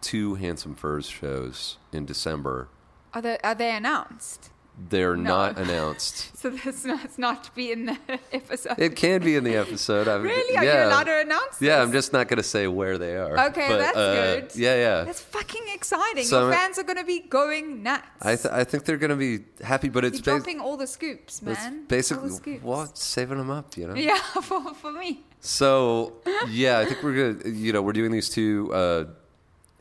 two 0.00 0.36
Handsome 0.36 0.74
Furs 0.74 1.08
shows 1.08 1.78
in 1.92 2.06
December. 2.06 2.68
Are 3.12 3.20
they 3.20 3.38
are 3.42 3.54
they 3.54 3.74
announced? 3.74 4.50
They're 4.88 5.14
No. 5.16 5.30
not 5.30 5.58
announced. 5.64 6.36
So 6.38 6.48
this 6.50 6.84
not 6.86 7.18
not 7.18 7.44
to 7.44 7.50
be 7.52 7.70
in 7.70 7.86
the 7.86 7.98
episode. 8.32 8.78
It 8.78 8.96
can 8.96 9.22
be 9.22 9.36
in 9.36 9.44
the 9.44 9.56
episode. 9.56 10.08
I'm, 10.08 10.22
really? 10.22 10.56
Are 10.56 10.64
yeah. 10.64 10.82
you 10.84 10.88
allowed 10.88 11.04
to 11.04 11.20
announce? 11.20 11.60
Yeah. 11.60 11.82
I'm 11.82 11.92
just 11.92 12.12
not 12.14 12.28
going 12.28 12.38
to 12.38 12.42
say 12.42 12.66
where 12.66 12.96
they 12.96 13.16
are. 13.16 13.38
Okay, 13.48 13.68
But, 13.68 13.78
that's 13.78 13.96
uh, 13.96 14.14
good. 14.14 14.56
Yeah, 14.56 14.76
yeah. 14.76 15.04
That's 15.04 15.20
fucking 15.20 15.64
exciting. 15.74 16.24
So 16.24 16.40
Your 16.40 16.52
I'm- 16.52 16.58
fans 16.60 16.78
are 16.78 16.82
going 16.84 16.96
to 16.98 17.04
be 17.04 17.20
going 17.20 17.82
nuts. 17.82 18.06
I, 18.22 18.36
th- 18.36 18.54
I 18.54 18.64
think 18.64 18.84
they're 18.86 18.96
going 18.96 19.10
to 19.10 19.16
be 19.16 19.44
happy, 19.62 19.90
but 19.90 20.04
it's 20.04 20.18
You're 20.24 20.36
bas- 20.36 20.44
dropping 20.44 20.60
all 20.60 20.76
the 20.78 20.86
scoops, 20.86 21.42
man. 21.42 21.56
it's 21.80 21.86
basically 21.88 22.30
scoops. 22.30 22.64
well, 22.64 22.90
saving 22.94 23.36
them 23.38 23.50
up, 23.50 23.76
you 23.76 23.86
know. 23.86 23.94
Yeah, 23.94 24.16
for, 24.18 24.72
for 24.74 24.92
me. 24.92 25.24
So 25.40 26.14
yeah, 26.48 26.78
I 26.78 26.84
think 26.86 27.02
we're 27.02 27.32
gonna, 27.34 27.48
you 27.54 27.72
know, 27.72 27.80
we're 27.82 27.92
doing 27.94 28.12
these 28.12 28.28
two 28.28 28.72
uh, 28.74 29.04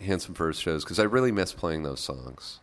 Handsome 0.01 0.33
Furs 0.33 0.57
shows 0.59 0.83
because 0.85 0.99
I 0.99 1.03
really 1.03 1.31
miss 1.33 1.51
playing 1.53 1.83
those 1.83 1.99
songs. 1.99 2.59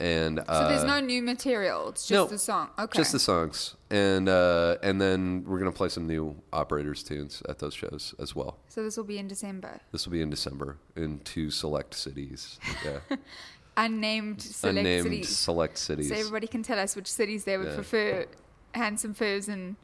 And 0.00 0.40
uh, 0.40 0.44
So 0.62 0.68
there's 0.68 0.84
no 0.84 1.00
new 1.00 1.22
material. 1.22 1.88
It's 1.90 2.06
just 2.06 2.10
no, 2.12 2.26
the 2.26 2.38
song. 2.38 2.70
Okay. 2.78 2.98
just 2.98 3.12
the 3.12 3.18
songs, 3.18 3.76
and 3.90 4.28
uh, 4.28 4.76
and 4.82 5.00
then 5.00 5.44
we're 5.46 5.58
gonna 5.58 5.72
play 5.72 5.88
some 5.88 6.06
new 6.06 6.36
operators 6.52 7.02
tunes 7.02 7.42
at 7.48 7.58
those 7.60 7.74
shows 7.74 8.14
as 8.18 8.34
well. 8.34 8.58
so 8.68 8.82
this 8.82 8.96
will 8.96 9.04
be 9.04 9.18
in 9.18 9.28
December. 9.28 9.80
This 9.92 10.04
will 10.06 10.12
be 10.12 10.22
in 10.22 10.30
December 10.30 10.78
in 10.96 11.20
two 11.20 11.50
select 11.50 11.94
cities. 11.94 12.58
Yeah, 12.84 13.16
Unnamed 13.76 14.40
select 14.40 14.78
unnamed 14.78 15.04
cities. 15.04 15.36
select 15.36 15.78
cities. 15.78 16.08
So 16.08 16.14
everybody 16.14 16.46
can 16.46 16.62
tell 16.62 16.78
us 16.78 16.94
which 16.94 17.10
cities 17.10 17.44
they 17.44 17.56
would 17.58 17.68
Yeah. 17.68 17.74
prefer 17.74 18.26
Handsome 18.74 19.14
Furs 19.14 19.48
and 19.48 19.76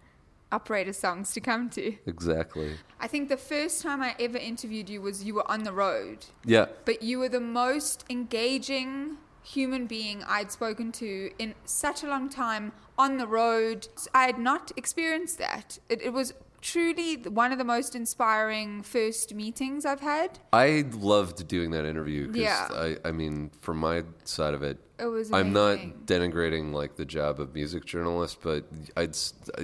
Operator 0.52 0.92
songs 0.92 1.32
to 1.34 1.40
come 1.40 1.70
to. 1.70 1.94
Exactly. 2.06 2.72
I 3.00 3.06
think 3.06 3.28
the 3.28 3.36
first 3.36 3.82
time 3.82 4.02
I 4.02 4.16
ever 4.18 4.36
interviewed 4.38 4.88
you 4.90 5.00
was 5.00 5.22
you 5.24 5.34
were 5.34 5.48
on 5.50 5.62
the 5.62 5.72
road, 5.72 6.26
Yeah. 6.44 6.66
but 6.84 7.02
you 7.02 7.18
were 7.20 7.28
the 7.28 7.40
most 7.40 8.04
engaging 8.10 9.16
human 9.42 9.86
being 9.86 10.22
I'd 10.24 10.52
spoken 10.52 10.92
to 10.92 11.30
in 11.38 11.54
such 11.64 12.02
a 12.02 12.06
long 12.08 12.28
time 12.28 12.72
on 12.98 13.16
the 13.18 13.26
road. 13.26 13.88
I 14.14 14.24
had 14.24 14.38
not 14.38 14.70
experienced 14.76 15.38
that. 15.38 15.78
It, 15.88 16.02
it 16.02 16.12
was 16.12 16.34
truly 16.60 17.16
one 17.16 17.52
of 17.52 17.58
the 17.58 17.64
most 17.64 17.94
inspiring 17.94 18.82
first 18.82 19.34
meetings 19.34 19.86
I've 19.86 20.00
had. 20.02 20.38
I 20.52 20.84
loved 20.92 21.48
doing 21.48 21.70
that 21.70 21.86
interview 21.86 22.26
because 22.26 22.42
Yeah. 22.42 22.68
I, 22.72 22.96
I 23.08 23.12
mean, 23.12 23.50
from 23.62 23.78
my 23.78 24.02
side 24.24 24.52
of 24.52 24.62
it, 24.62 24.78
It 24.98 25.06
was 25.06 25.32
I'm 25.32 25.54
not 25.54 25.78
denigrating 26.04 26.72
like 26.72 26.96
the 26.96 27.06
job 27.06 27.40
of 27.40 27.54
music 27.54 27.86
journalist, 27.86 28.38
but 28.42 28.64
I'd, 28.96 29.16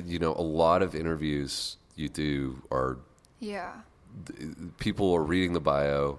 you 0.07 0.19
know, 0.19 0.33
a 0.33 0.41
lot 0.43 0.81
of 0.83 0.95
interviews 0.95 1.77
you 1.97 2.09
do 2.09 2.63
are 2.71 2.97
Yeah. 3.41 3.73
people 4.79 5.13
are 5.13 5.23
reading 5.23 5.53
the 5.53 5.61
bio 5.61 6.19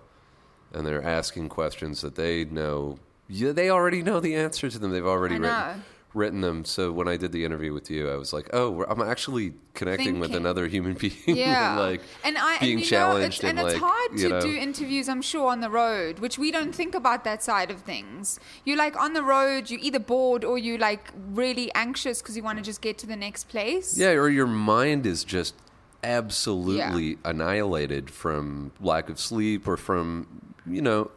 and 0.73 0.85
they're 0.85 1.03
asking 1.03 1.49
questions 1.49 2.01
that 2.01 2.13
they 2.15 2.45
know 2.45 2.99
yeah, 3.30 3.51
they 3.51 3.69
already 3.69 4.01
know 4.01 4.19
the 4.19 4.36
answer 4.36 4.69
to 4.69 4.80
them. 4.80 4.91
They've 4.91 5.05
already 5.05 5.38
written, 5.38 5.84
written 6.13 6.41
them. 6.41 6.65
So 6.65 6.91
when 6.91 7.07
I 7.07 7.17
did 7.17 7.32
the 7.32 7.43
interview 7.43 7.73
with 7.73 7.89
you, 7.89 8.09
I 8.09 8.15
was 8.15 8.34
like, 8.34 8.49
oh, 8.53 8.84
I'm 8.88 9.01
actually 9.01 9.53
connecting 9.73 10.19
with 10.19 10.34
another 10.34 10.67
human 10.67 10.93
being. 10.99 11.13
Yeah, 11.25 11.71
and, 11.71 11.80
like 11.80 12.01
and 12.23 12.38
I 12.38 12.57
being 12.59 12.73
and, 12.73 12.80
you 12.82 12.86
challenged 12.86 13.43
know, 13.43 13.49
it's, 13.49 13.57
and, 13.57 13.59
and, 13.59 13.67
it's 13.67 13.82
like, 13.82 13.91
hard 13.91 14.19
you 14.19 14.30
to 14.30 14.30
know. 14.30 14.41
do 14.41 14.55
interviews. 14.55 15.09
I'm 15.09 15.21
sure 15.21 15.49
on 15.49 15.59
the 15.59 15.69
road, 15.69 16.19
which 16.19 16.38
we 16.38 16.51
don't 16.51 16.73
think 16.73 16.95
about 16.95 17.23
that 17.25 17.43
side 17.43 17.69
of 17.69 17.82
things. 17.82 18.39
You're 18.63 18.78
like 18.78 18.99
on 18.99 19.13
the 19.13 19.23
road, 19.23 19.69
you're 19.69 19.82
either 19.82 19.99
bored 19.99 20.43
or 20.43 20.57
you're 20.57 20.80
like 20.80 21.11
really 21.30 21.73
anxious 21.73 22.21
because 22.21 22.38
you 22.38 22.43
want 22.43 22.57
to 22.59 22.63
just 22.63 22.82
get 22.82 22.97
to 22.99 23.07
the 23.07 23.17
next 23.17 23.49
place. 23.49 23.97
Yeah, 23.97 24.11
or 24.11 24.30
your 24.30 24.47
mind 24.47 25.05
is 25.05 25.23
just 25.23 25.55
absolutely 26.03 27.17
annihilated 27.25 28.09
from 28.09 28.71
lack 28.80 29.09
of 29.09 29.19
sleep 29.19 29.67
or 29.67 29.75
from, 29.75 30.53
you 30.65 30.82
know, 30.82 31.11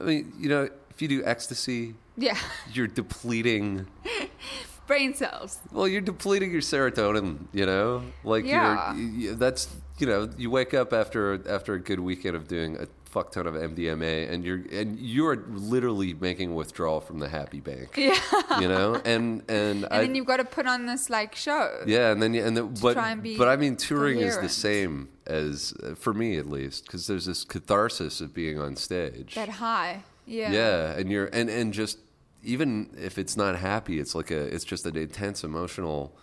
I 0.00 0.04
mean, 0.04 0.32
you 0.38 0.48
know, 0.48 0.68
if 0.94 1.02
you 1.02 1.08
do 1.08 1.22
ecstasy, 1.24 1.94
yeah, 2.16 2.38
you're 2.72 2.86
depleting. 2.86 3.86
brain 4.86 5.14
cells. 5.14 5.60
Well, 5.72 5.88
you're 5.88 6.00
depleting 6.02 6.52
your 6.52 6.60
serotonin. 6.60 7.46
You 7.52 7.66
know, 7.66 8.02
like 8.22 8.44
Yeah. 8.44 8.94
you're, 8.94 9.08
you, 9.08 9.34
that's 9.34 9.68
you 9.98 10.06
know, 10.06 10.28
you 10.36 10.50
wake 10.50 10.74
up 10.74 10.92
after 10.92 11.40
after 11.48 11.74
a 11.74 11.80
good 11.80 12.00
weekend 12.00 12.36
of 12.36 12.48
doing 12.48 12.76
a 12.76 12.86
fuck 13.04 13.30
ton 13.30 13.46
of 13.46 13.54
MDMA, 13.54 14.28
and 14.30 14.44
you're 14.44 14.62
and 14.72 14.98
you're 14.98 15.36
literally 15.48 16.14
making 16.14 16.54
withdrawal 16.54 17.00
from 17.00 17.18
the 17.20 17.28
happy 17.28 17.60
bank. 17.60 17.94
Yeah, 17.96 18.60
You 18.60 18.68
know, 18.68 18.94
and 19.04 19.42
and, 19.48 19.84
and 19.84 19.86
I, 19.86 20.00
then 20.02 20.14
you've 20.14 20.26
got 20.26 20.36
to 20.38 20.44
put 20.44 20.66
on 20.66 20.86
this 20.86 21.08
like 21.10 21.34
show. 21.34 21.82
Yeah, 21.86 22.10
and 22.12 22.20
then 22.22 22.34
you- 22.34 22.44
and 22.44 22.56
the, 22.56 22.64
but 22.64 22.94
try 22.94 23.10
and 23.12 23.22
be 23.22 23.38
but 23.38 23.48
I 23.48 23.56
mean, 23.56 23.76
touring 23.76 24.18
is 24.18 24.36
the 24.38 24.48
same 24.48 25.08
as 25.26 25.72
for 25.96 26.12
me 26.12 26.36
at 26.36 26.46
least 26.46 26.84
because 26.86 27.06
there's 27.06 27.24
this 27.26 27.42
catharsis 27.44 28.20
of 28.20 28.34
being 28.34 28.58
on 28.60 28.76
stage. 28.76 29.34
That 29.36 29.48
high. 29.48 30.02
Yeah. 30.26 30.52
yeah, 30.52 30.92
and 30.92 31.10
you're 31.10 31.26
and 31.26 31.50
and 31.50 31.72
just 31.72 31.98
even 32.42 32.90
if 33.00 33.18
it's 33.18 33.36
not 33.36 33.56
happy, 33.56 33.98
it's 33.98 34.14
like 34.14 34.30
a 34.30 34.38
it's 34.54 34.64
just 34.64 34.86
an 34.86 34.96
intense 34.96 35.44
emotional 35.44 36.14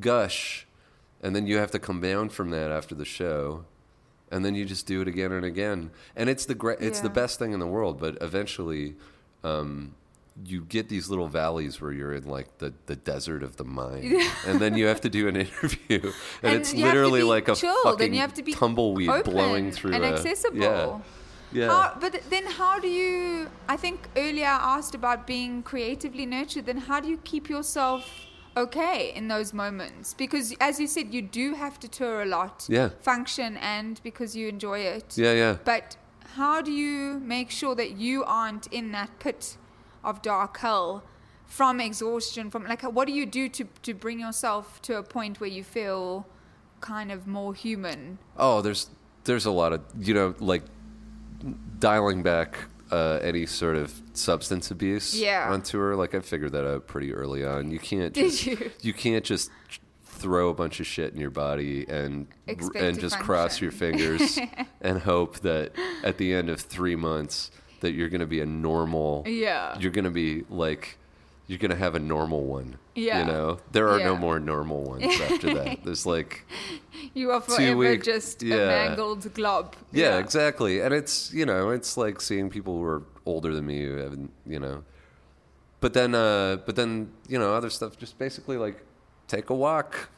gush, 0.00 0.66
and 1.22 1.34
then 1.34 1.46
you 1.46 1.58
have 1.58 1.70
to 1.72 1.78
come 1.78 2.00
down 2.00 2.28
from 2.28 2.50
that 2.50 2.70
after 2.70 2.94
the 2.94 3.04
show. 3.04 3.64
And 4.30 4.46
then 4.46 4.54
you 4.54 4.64
just 4.64 4.86
do 4.86 5.02
it 5.02 5.08
again 5.08 5.30
and 5.30 5.44
again, 5.44 5.90
and 6.16 6.30
it's 6.30 6.46
the 6.46 6.54
great, 6.54 6.80
it's 6.80 7.00
the 7.00 7.10
best 7.10 7.38
thing 7.38 7.52
in 7.52 7.60
the 7.60 7.66
world. 7.66 8.00
But 8.00 8.16
eventually, 8.22 8.94
um, 9.44 9.94
you 10.46 10.64
get 10.64 10.88
these 10.88 11.10
little 11.10 11.28
valleys 11.28 11.82
where 11.82 11.92
you're 11.92 12.14
in 12.14 12.24
like 12.24 12.56
the, 12.56 12.72
the 12.86 12.96
desert 12.96 13.42
of 13.42 13.56
the 13.56 13.64
mind, 13.64 14.14
and 14.46 14.58
then 14.58 14.74
you 14.74 14.86
have 14.86 15.02
to 15.02 15.10
do 15.10 15.28
an 15.28 15.36
interview, 15.36 16.00
and, 16.00 16.12
And 16.42 16.54
it's 16.54 16.72
you 16.72 16.84
have 16.84 16.94
to 16.94 17.00
literally 17.00 17.22
like 17.22 17.48
a 17.48 17.54
fucking 17.54 18.14
you 18.14 18.20
have 18.20 18.32
to 18.32 18.42
be 18.42 18.54
tumbleweed 18.54 19.10
open 19.10 19.32
blowing 19.32 19.70
through 19.70 19.92
and 19.92 20.02
a, 20.04 20.08
accessible. 20.08 20.58
Yeah, 20.58 20.98
yeah. 21.52 21.68
How, 21.68 21.96
but 22.00 22.20
then, 22.30 22.46
how 22.46 22.78
do 22.78 22.88
you? 22.88 23.48
I 23.68 23.76
think 23.76 24.08
earlier 24.16 24.46
I 24.46 24.76
asked 24.78 24.94
about 24.94 25.26
being 25.26 25.62
creatively 25.62 26.26
nurtured. 26.26 26.66
Then, 26.66 26.78
how 26.78 27.00
do 27.00 27.08
you 27.08 27.18
keep 27.18 27.48
yourself 27.48 28.08
okay 28.56 29.12
in 29.14 29.28
those 29.28 29.52
moments? 29.52 30.14
Because, 30.14 30.54
as 30.60 30.78
you 30.80 30.86
said, 30.86 31.12
you 31.14 31.22
do 31.22 31.54
have 31.54 31.78
to 31.80 31.88
tour 31.88 32.22
a 32.22 32.26
lot, 32.26 32.66
Yeah. 32.68 32.90
function, 33.00 33.56
and 33.58 34.00
because 34.02 34.36
you 34.36 34.48
enjoy 34.48 34.80
it. 34.80 35.16
yeah, 35.16 35.32
yeah. 35.32 35.56
But 35.64 35.96
how 36.36 36.62
do 36.62 36.70
you 36.72 37.20
make 37.20 37.50
sure 37.50 37.74
that 37.74 37.92
you 37.98 38.24
aren't 38.24 38.66
in 38.68 38.92
that 38.92 39.18
pit 39.18 39.56
of 40.02 40.22
dark 40.22 40.58
hell 40.58 41.02
from 41.46 41.80
exhaustion? 41.80 42.50
From 42.50 42.64
like, 42.66 42.82
what 42.82 43.06
do 43.06 43.12
you 43.12 43.26
do 43.26 43.48
to 43.50 43.64
to 43.82 43.94
bring 43.94 44.18
yourself 44.20 44.80
to 44.82 44.96
a 44.98 45.02
point 45.02 45.40
where 45.40 45.50
you 45.50 45.62
feel 45.64 46.26
kind 46.80 47.12
of 47.12 47.26
more 47.26 47.54
human? 47.54 48.18
Oh, 48.36 48.60
there's 48.62 48.90
there's 49.24 49.46
a 49.46 49.50
lot 49.50 49.72
of 49.72 49.80
you 49.98 50.14
know 50.14 50.34
like 50.40 50.62
dialing 51.78 52.22
back 52.22 52.56
uh, 52.90 53.18
any 53.22 53.46
sort 53.46 53.76
of 53.76 53.92
substance 54.12 54.70
abuse 54.70 55.14
Yeah. 55.18 55.48
on 55.50 55.62
tour. 55.62 55.96
Like 55.96 56.14
I 56.14 56.20
figured 56.20 56.52
that 56.52 56.66
out 56.66 56.86
pretty 56.86 57.12
early 57.14 57.44
on. 57.44 57.70
You 57.70 57.78
can't 57.78 58.12
Did 58.12 58.30
just, 58.32 58.84
you? 58.84 58.92
can't 58.92 59.24
just 59.24 59.50
throw 60.04 60.50
a 60.50 60.54
bunch 60.54 60.78
of 60.78 60.86
shit 60.86 61.12
in 61.12 61.20
your 61.20 61.30
body 61.30 61.84
and 61.88 62.28
Expect 62.46 62.84
and 62.84 63.00
just 63.00 63.18
cross 63.18 63.60
your 63.60 63.72
fingers 63.72 64.38
and 64.80 65.00
hope 65.00 65.40
that 65.40 65.72
at 66.04 66.18
the 66.18 66.32
end 66.34 66.48
of 66.50 66.60
three 66.60 66.94
months 66.96 67.50
that 67.80 67.92
you're 67.92 68.08
going 68.08 68.20
to 68.20 68.26
be 68.26 68.40
a 68.40 68.46
normal. 68.46 69.24
Yeah. 69.26 69.76
You're 69.78 69.90
going 69.90 70.04
to 70.04 70.10
be 70.10 70.44
like. 70.48 70.98
You're 71.52 71.58
gonna 71.58 71.76
have 71.76 71.94
a 71.94 71.98
normal 71.98 72.44
one. 72.44 72.78
Yeah. 72.94 73.20
You 73.20 73.26
know, 73.26 73.58
there 73.72 73.90
are 73.90 73.98
no 73.98 74.16
more 74.16 74.40
normal 74.40 74.84
ones 74.84 75.04
after 75.20 75.52
that. 75.52 75.84
There's 75.84 76.06
like 76.06 76.46
You 77.12 77.30
are 77.30 77.42
forever 77.42 77.76
week- 77.76 78.02
just 78.04 78.42
a 78.42 78.46
yeah. 78.46 78.66
mangled 78.68 79.32
glob. 79.34 79.76
Yeah, 79.92 80.16
exactly. 80.16 80.80
And 80.80 80.94
it's 80.94 81.30
you 81.34 81.44
know, 81.44 81.68
it's 81.68 81.98
like 81.98 82.22
seeing 82.22 82.48
people 82.48 82.78
who 82.78 82.84
are 82.84 83.02
older 83.26 83.52
than 83.54 83.66
me 83.66 83.84
who 83.84 83.96
haven't 83.96 84.32
you 84.46 84.58
know. 84.58 84.82
But 85.80 85.92
then, 85.92 86.14
uh, 86.14 86.56
but 86.64 86.74
then 86.74 87.12
you 87.28 87.38
know, 87.38 87.52
other 87.52 87.68
stuff. 87.68 87.98
Just 87.98 88.18
basically 88.18 88.56
like 88.56 88.82
take 89.28 89.50
a 89.50 89.54
walk. 89.54 90.08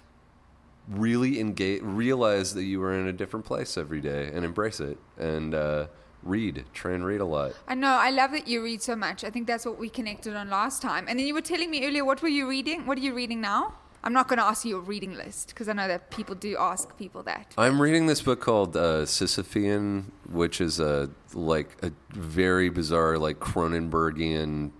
Really 0.88 1.40
engage. 1.40 1.80
Realize 1.82 2.54
that 2.54 2.62
you 2.64 2.80
are 2.84 2.92
in 2.92 3.08
a 3.08 3.12
different 3.12 3.44
place 3.44 3.76
every 3.76 4.00
day, 4.00 4.30
and 4.32 4.44
embrace 4.44 4.78
it. 4.78 4.98
And 5.18 5.52
uh, 5.54 5.86
read. 6.24 6.64
Try 6.72 6.92
and 6.92 7.04
read 7.04 7.20
a 7.20 7.24
lot. 7.24 7.52
I 7.68 7.74
know. 7.74 7.92
I 7.92 8.10
love 8.10 8.32
that 8.32 8.48
you 8.48 8.62
read 8.62 8.82
so 8.82 8.96
much. 8.96 9.22
I 9.24 9.30
think 9.30 9.46
that's 9.46 9.64
what 9.64 9.78
we 9.78 9.88
connected 9.88 10.34
on 10.34 10.50
last 10.50 10.82
time. 10.82 11.06
And 11.08 11.18
then 11.18 11.26
you 11.26 11.34
were 11.34 11.40
telling 11.40 11.70
me 11.70 11.86
earlier, 11.86 12.04
what 12.04 12.22
were 12.22 12.28
you 12.28 12.48
reading? 12.48 12.86
What 12.86 12.98
are 12.98 13.02
you 13.02 13.14
reading 13.14 13.40
now? 13.40 13.74
I'm 14.02 14.12
not 14.12 14.28
going 14.28 14.38
to 14.38 14.44
ask 14.44 14.66
you 14.66 14.72
your 14.72 14.80
reading 14.80 15.14
list 15.14 15.48
because 15.48 15.66
I 15.66 15.72
know 15.72 15.88
that 15.88 16.10
people 16.10 16.34
do 16.34 16.56
ask 16.58 16.94
people 16.98 17.22
that. 17.22 17.54
I'm 17.56 17.80
reading 17.80 18.06
this 18.06 18.20
book 18.20 18.38
called 18.38 18.76
uh, 18.76 19.06
Sisyphean, 19.06 20.10
which 20.30 20.60
is 20.60 20.78
a 20.78 21.08
like 21.32 21.76
a 21.82 21.90
very 22.10 22.68
bizarre, 22.68 23.16
like 23.16 23.38
Cronenbergian, 23.38 24.72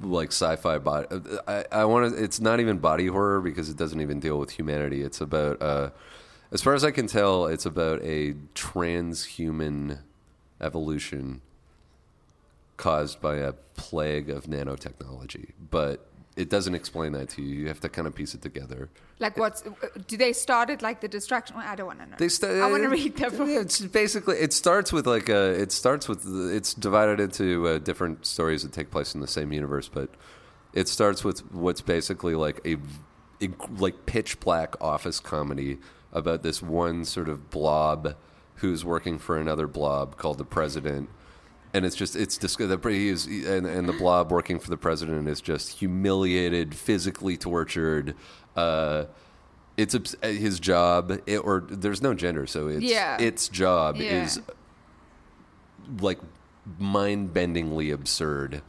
like 0.00 0.32
sci-fi 0.32 0.78
body. 0.78 1.06
I, 1.46 1.64
I 1.70 1.84
want 1.84 2.12
to. 2.12 2.22
It's 2.22 2.40
not 2.40 2.58
even 2.58 2.78
body 2.78 3.06
horror 3.06 3.40
because 3.40 3.68
it 3.68 3.76
doesn't 3.76 4.00
even 4.00 4.18
deal 4.18 4.40
with 4.40 4.50
humanity. 4.50 5.02
It's 5.02 5.20
about, 5.20 5.62
uh, 5.62 5.90
as 6.50 6.62
far 6.62 6.74
as 6.74 6.82
I 6.82 6.90
can 6.90 7.06
tell, 7.06 7.46
it's 7.46 7.64
about 7.64 8.02
a 8.02 8.32
transhuman 8.56 10.00
evolution 10.60 11.40
caused 12.76 13.20
by 13.20 13.36
a 13.36 13.52
plague 13.74 14.30
of 14.30 14.44
nanotechnology, 14.44 15.50
but. 15.70 16.06
It 16.36 16.48
doesn't 16.48 16.76
explain 16.76 17.12
that 17.12 17.28
to 17.30 17.42
you. 17.42 17.54
You 17.62 17.68
have 17.68 17.80
to 17.80 17.88
kind 17.88 18.06
of 18.06 18.14
piece 18.14 18.34
it 18.34 18.40
together. 18.40 18.88
Like, 19.18 19.36
what's 19.36 19.62
do 20.06 20.16
they 20.16 20.32
start 20.32 20.70
it 20.70 20.80
like 20.80 21.00
the 21.00 21.08
distraction? 21.08 21.56
I 21.56 21.74
don't 21.74 21.88
want 21.88 21.98
to 21.98 22.06
know. 22.06 22.16
They 22.18 22.28
st- 22.28 22.62
I 22.62 22.70
want 22.70 22.84
to 22.84 22.88
read 22.88 23.16
that 23.16 23.36
book. 23.36 23.48
It's 23.48 23.80
basically 23.80 24.36
it 24.36 24.54
starts 24.54 24.92
with 24.92 25.06
like 25.06 25.28
a 25.28 25.60
it 25.60 25.72
starts 25.72 26.08
with 26.08 26.24
it's 26.54 26.72
divided 26.72 27.20
into 27.20 27.66
uh, 27.66 27.78
different 27.78 28.24
stories 28.24 28.62
that 28.62 28.72
take 28.72 28.90
place 28.90 29.14
in 29.14 29.20
the 29.20 29.28
same 29.28 29.52
universe, 29.52 29.88
but 29.88 30.08
it 30.72 30.88
starts 30.88 31.24
with 31.24 31.40
what's 31.52 31.82
basically 31.82 32.34
like 32.34 32.60
a, 32.64 32.76
a 33.44 33.50
like 33.78 34.06
pitch 34.06 34.40
black 34.40 34.80
office 34.80 35.20
comedy 35.20 35.78
about 36.12 36.42
this 36.42 36.62
one 36.62 37.04
sort 37.04 37.28
of 37.28 37.50
blob 37.50 38.14
who's 38.60 38.84
working 38.84 39.18
for 39.18 39.36
another 39.38 39.66
blob 39.66 40.16
called 40.16 40.38
the 40.38 40.44
president. 40.44 41.08
And 41.72 41.84
it's 41.84 41.94
just 41.96 42.16
it's 42.16 42.36
just 42.36 42.58
the 42.58 42.78
he 42.90 43.08
is 43.08 43.26
and, 43.26 43.64
and 43.66 43.88
the 43.88 43.92
blob 43.92 44.30
working 44.32 44.58
for 44.58 44.70
the 44.70 44.76
president 44.76 45.28
is 45.28 45.40
just 45.40 45.78
humiliated, 45.78 46.74
physically 46.74 47.36
tortured. 47.36 48.14
Uh, 48.56 49.04
it's 49.76 49.94
obs- 49.94 50.16
his 50.22 50.58
job, 50.60 51.20
it, 51.26 51.38
or 51.38 51.64
there's 51.68 52.02
no 52.02 52.12
gender, 52.12 52.46
so 52.46 52.66
it's 52.68 52.82
Yeah. 52.82 53.16
its 53.20 53.48
job 53.48 53.96
Yeah. 53.96 54.24
is 54.24 54.40
like 56.00 56.18
mind-bendingly 56.78 57.92
absurd 57.92 58.62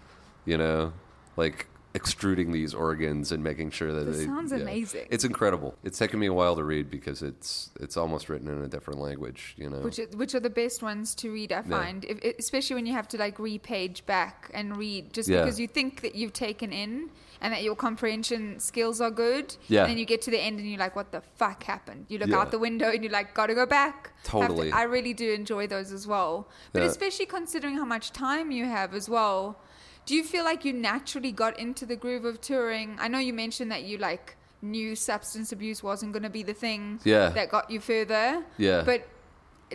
You 0.46 0.58
know, 0.58 0.94
like 1.38 1.68
extruding 1.94 2.52
these 2.52 2.74
organs 2.74 3.32
and 3.32 3.44
making 3.44 3.72
sure 3.72 3.92
that 3.92 4.08
it 4.08 4.26
sounds 4.26 4.52
amazing. 4.52 5.08
It's 5.10 5.24
incredible. 5.24 5.76
It's 5.84 5.98
taken 5.98 6.20
me 6.20 6.28
a 6.28 6.34
while 6.34 6.56
to 6.56 6.64
read 6.64 6.89
because 6.89 7.22
it's 7.22 7.70
it's 7.80 7.98
almost 7.98 8.30
written 8.30 8.48
in 8.48 8.62
a 8.64 8.68
different 8.68 9.00
language. 9.00 9.56
You 9.58 9.70
know, 9.70 9.80
Which 9.80 10.00
are, 10.00 10.08
which 10.16 10.34
are 10.36 10.39
the 10.39 10.50
best 10.50 10.82
ones 10.82 11.14
to 11.16 11.32
read, 11.32 11.52
I 11.52 11.62
find, 11.64 12.06
if, 12.06 12.24
especially 12.39 12.76
when 12.76 12.86
you 12.86 12.94
have 12.94 13.08
to 13.10 13.18
like 13.18 13.39
re-page 13.39 14.06
back 14.06 14.50
and 14.54 14.78
read, 14.78 15.14
just 15.14 15.28
Yeah. 15.30 15.44
because 15.44 15.60
you 15.60 15.68
think 15.68 16.02
that 16.02 16.16
you've 16.16 16.34
taken 16.34 16.72
in 16.72 17.10
and 17.44 17.52
that 17.54 17.64
your 17.64 17.76
comprehension 17.76 18.60
skills 18.60 19.02
are 19.02 19.10
good. 19.10 19.56
Yeah. 19.68 19.82
And 19.82 19.89
then 19.92 19.98
you 19.98 20.06
get 20.06 20.22
to 20.24 20.32
the 20.32 20.39
end 20.39 20.60
and 20.60 20.70
you're 20.70 20.78
like, 20.80 20.96
what 20.96 21.12
the 21.12 21.22
fuck 21.38 21.64
happened? 21.64 22.06
You 22.08 22.20
look 22.20 22.30
Yeah. 22.30 22.38
out 22.39 22.52
the 22.52 22.60
window 22.60 22.89
and 22.92 23.04
you're 23.04 23.12
like, 23.12 23.34
gotta 23.34 23.56
go 23.56 23.66
back. 23.66 24.12
Have 24.18 24.24
to- 24.26 24.32
Totally. 24.48 24.72
I 24.72 24.84
really 24.84 25.14
do 25.14 25.32
enjoy 25.34 25.66
those 25.68 25.92
as 25.92 26.06
well. 26.06 26.48
But 26.72 26.84
Yeah. 26.84 26.89
especially 26.89 27.26
considering 27.26 27.76
how 27.78 27.86
much 27.86 28.12
time 28.12 28.52
you 28.52 28.66
have 28.66 28.94
as 28.94 29.10
well. 29.10 29.58
Do 30.06 30.16
you 30.16 30.24
feel 30.24 30.43
like 30.43 30.66
you 30.66 30.74
naturally 30.74 31.32
got 31.32 31.58
into 31.60 31.86
the 31.86 31.95
groove 31.95 32.26
of 32.26 32.41
touring? 32.41 32.97
I 32.99 33.08
know 33.08 33.20
you 33.20 33.34
mentioned 33.34 33.72
that 33.72 33.84
you 33.84 33.97
like 33.97 34.36
knew 34.62 34.95
substance 34.95 35.52
abuse 35.52 35.82
wasn't 35.84 36.12
going 36.14 36.24
to 36.24 36.30
be 36.30 36.43
the 36.43 36.54
thing 36.54 36.99
Yeah. 37.04 37.30
that 37.30 37.49
got 37.49 37.70
you 37.72 37.80
further. 37.80 38.43
Yeah. 38.58 38.84
But 38.86 39.08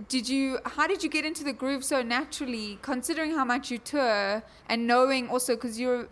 did 0.09 0.29
you 0.29 0.59
how 0.67 0.87
did 0.87 1.03
you 1.03 1.09
get 1.09 1.25
into 1.25 1.43
the 1.43 1.55
groove 1.55 1.83
so 1.83 2.03
naturally 2.03 2.79
considering 2.83 3.31
how 3.35 3.45
much 3.47 3.71
you 3.71 3.79
tour 3.79 4.43
and 4.69 4.87
knowing 4.87 5.27
also 5.31 5.55
because 5.55 5.81
you're 5.81 6.07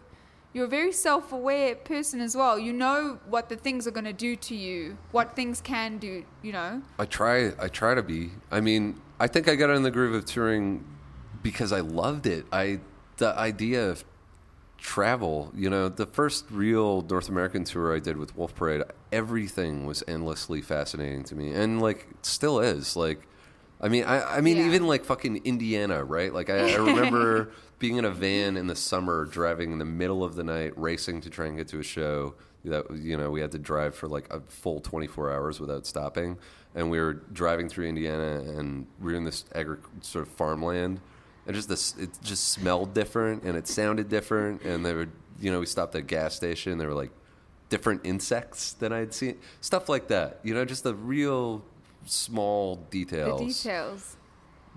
you're 0.54 0.64
a 0.64 0.68
very 0.68 0.90
self-aware 0.90 1.74
person 1.74 2.18
as 2.22 2.34
well 2.34 2.58
you 2.58 2.72
know 2.72 3.18
what 3.28 3.50
the 3.50 3.56
things 3.56 3.86
are 3.86 3.90
going 3.90 4.06
to 4.06 4.12
do 4.14 4.36
to 4.36 4.54
you 4.56 4.96
what 5.12 5.36
things 5.36 5.60
can 5.60 5.98
do 5.98 6.24
you 6.42 6.50
know 6.50 6.80
I 6.98 7.04
try. 7.04 7.52
I 7.60 7.68
try 7.68 7.94
to 7.94 8.02
be. 8.02 8.30
I 8.50 8.60
mean, 8.62 9.00
I 9.20 9.26
think 9.26 9.48
I 9.48 9.54
got 9.54 9.68
in 9.70 9.82
the 9.82 9.90
groove 9.90 10.14
of 10.14 10.24
touring 10.24 10.82
because 11.42 11.70
I 11.70 11.80
loved 11.80 12.26
it. 12.26 12.46
I 12.52 12.80
the 13.18 13.36
idea 13.38 13.88
of 13.90 14.04
travel. 14.78 15.52
You 15.56 15.70
know, 15.70 15.88
the 15.88 16.06
first 16.06 16.44
real 16.50 17.02
North 17.02 17.28
American 17.28 17.64
tour 17.64 17.94
I 17.94 17.98
did 18.00 18.16
with 18.16 18.36
Wolf 18.36 18.54
Parade, 18.54 18.82
everything 19.12 19.86
was 19.86 20.02
endlessly 20.06 20.60
fascinating 20.62 21.24
to 21.24 21.34
me, 21.34 21.52
and 21.52 21.80
like 21.80 22.06
still 22.22 22.60
is. 22.60 22.96
Like, 22.96 23.26
I 23.80 23.88
mean, 23.88 24.04
I, 24.04 24.36
I 24.36 24.40
mean, 24.40 24.56
Yeah. 24.58 24.66
even 24.66 24.86
like 24.86 25.04
fucking 25.04 25.42
Indiana, 25.44 26.04
right? 26.04 26.32
Like, 26.32 26.50
I, 26.50 26.72
I 26.72 26.76
remember 26.76 27.50
being 27.78 27.96
in 27.96 28.04
a 28.04 28.10
van 28.10 28.56
in 28.56 28.66
the 28.66 28.76
summer, 28.76 29.24
driving 29.24 29.72
in 29.72 29.78
the 29.78 29.84
middle 29.84 30.22
of 30.24 30.34
the 30.36 30.44
night, 30.44 30.72
racing 30.78 31.20
to 31.22 31.30
try 31.30 31.46
and 31.46 31.56
get 31.56 31.68
to 31.68 31.78
a 31.78 31.82
show. 31.84 32.34
That 32.66 32.86
you 32.96 33.18
know, 33.18 33.30
we 33.30 33.42
had 33.42 33.50
to 33.52 33.58
drive 33.58 33.94
for 33.94 34.08
like 34.08 34.32
a 34.32 34.40
full 34.40 34.80
24 34.80 35.30
hours 35.30 35.60
without 35.60 35.84
stopping, 35.86 36.38
and 36.74 36.90
we 36.90 36.98
were 36.98 37.12
driving 37.12 37.68
through 37.68 37.88
Indiana, 37.88 38.40
and 38.56 38.86
we 39.00 39.12
were 39.12 39.18
in 39.18 39.24
this 39.24 39.44
agri- 39.54 39.76
sort 40.00 40.26
of 40.26 40.32
farmland, 40.32 41.00
and 41.46 41.54
just 41.54 41.68
this, 41.68 41.94
it 41.98 42.10
just 42.22 42.48
smelled 42.48 42.94
different, 42.94 43.42
and 43.44 43.56
it 43.56 43.66
sounded 43.68 44.08
different, 44.08 44.62
and 44.62 44.84
they 44.84 44.94
were, 44.94 45.08
you 45.40 45.50
know, 45.52 45.60
we 45.60 45.66
stopped 45.66 45.94
at 45.94 45.98
a 46.00 46.02
gas 46.02 46.34
station, 46.34 46.78
there 46.78 46.88
were 46.88 46.94
like 46.94 47.10
different 47.68 48.00
insects 48.04 48.72
than 48.74 48.92
I'd 48.92 49.12
seen, 49.14 49.36
stuff 49.60 49.88
like 49.88 50.08
that. 50.08 50.40
You 50.42 50.54
know, 50.54 50.64
just 50.64 50.84
the 50.84 50.94
real 50.94 51.64
small 52.06 52.76
details. 52.90 53.40
the 53.40 53.46
details 53.46 54.16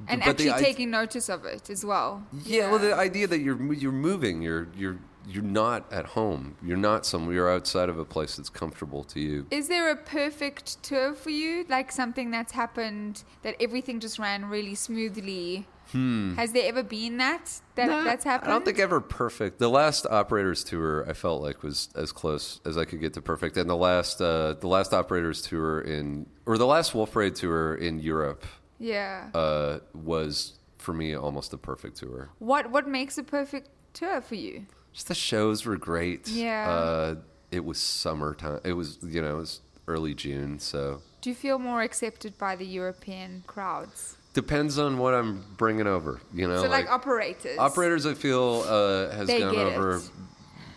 and 0.08 0.22
But 0.24 0.38
the 0.38 0.50
actually 0.50 0.52
i- 0.52 0.62
taking 0.70 0.90
notice 0.92 1.28
of 1.30 1.46
it 1.46 1.70
as 1.70 1.84
well 1.84 2.24
Yeah, 2.46 2.70
well, 2.70 2.80
the 2.80 2.94
idea 2.96 3.28
that 3.28 3.40
you're 3.40 3.74
you're 3.74 3.92
moving, 3.92 4.42
you're 4.42 4.68
you're 4.76 5.00
you're 5.30 5.44
not 5.44 5.92
at 5.92 6.06
home. 6.06 6.56
You're 6.64 6.78
not 6.78 7.06
somewhere. 7.06 7.36
You're 7.36 7.52
outside 7.52 7.90
of 7.90 8.00
a 8.00 8.06
place 8.06 8.38
that's 8.38 8.50
comfortable 8.50 9.04
to 9.06 9.20
you. 9.20 9.46
Is 9.52 9.68
there 9.68 9.90
a 9.92 9.96
perfect 9.98 10.82
tour 10.84 11.14
for 11.14 11.32
you? 11.32 11.66
Like 11.68 11.92
something 11.92 12.32
that's 12.32 12.54
happened 12.54 13.24
that 13.42 13.56
everything 13.60 14.00
just 14.00 14.20
ran 14.20 14.46
really 14.46 14.74
smoothly? 14.76 15.68
Hmm. 15.92 16.36
Has 16.36 16.52
there 16.52 16.68
ever 16.68 16.84
been 16.84 17.18
that 17.18 17.62
that 17.76 17.88
that's 18.06 18.24
happened? 18.24 18.52
I 18.52 18.54
don't 18.56 18.66
think 18.66 18.80
ever 18.80 19.00
perfect. 19.02 19.60
The 19.60 19.70
last 19.70 20.06
operators 20.06 20.64
tour 20.64 21.08
I 21.10 21.14
felt 21.14 21.42
like 21.42 21.64
was 21.64 21.90
as 21.96 22.12
close 22.12 22.60
as 22.66 22.78
I 22.78 22.86
could 22.86 23.00
get 23.00 23.14
to 23.14 23.22
perfect, 23.22 23.58
and 23.58 23.70
the 23.70 23.76
last 23.78 24.22
uh, 24.22 24.54
the 24.60 24.68
last 24.68 24.94
operators 24.94 25.42
tour 25.42 25.82
in 25.82 26.26
or 26.46 26.58
the 26.58 26.66
last 26.68 26.94
Wolf 26.96 27.12
Parade 27.12 27.36
tour 27.36 27.76
in 27.76 28.00
Europe 28.00 28.46
Yeah. 28.80 29.30
uh, 29.34 29.80
was 29.94 30.54
for 30.78 30.94
me 30.94 31.16
almost 31.16 31.52
the 31.52 31.58
perfect 31.58 31.98
tour. 31.98 32.30
what 32.40 32.70
what 32.72 32.88
makes 32.88 33.18
a 33.18 33.24
perfect 33.24 33.70
tour 33.94 34.22
for 34.22 34.36
you? 34.36 34.66
Just 34.94 35.08
the 35.08 35.16
shows 35.16 35.66
were 35.66 35.78
great. 35.78 36.28
Yeah. 36.28 36.70
Uh, 36.70 37.16
it 37.52 37.64
was 37.64 37.78
summertime. 37.80 38.60
It 38.66 38.74
was 38.74 38.98
you 39.04 39.22
know 39.22 39.36
it 39.36 39.40
was 39.40 39.62
early 39.88 40.14
June, 40.14 40.60
so 40.60 41.02
Do 41.22 41.30
you 41.30 41.36
feel 41.36 41.60
more 41.60 41.82
accepted 41.82 42.38
by 42.38 42.58
the 42.58 42.66
European 42.66 43.44
crowds? 43.48 44.17
Depends 44.38 44.78
on 44.78 45.00
what 45.00 45.16
I'm 45.16 45.44
bringing 45.58 45.88
over. 45.88 46.22
You 46.32 46.48
know, 46.48 46.62
so 46.62 46.70
like, 46.70 46.88
operators. 46.90 47.58
Operators, 47.58 48.06
I 48.06 48.14
feel, 48.14 48.64
uh, 48.68 49.10
has 49.10 49.28
They 49.28 49.40
gone 49.40 49.56
over 49.58 49.96
it. 49.98 50.10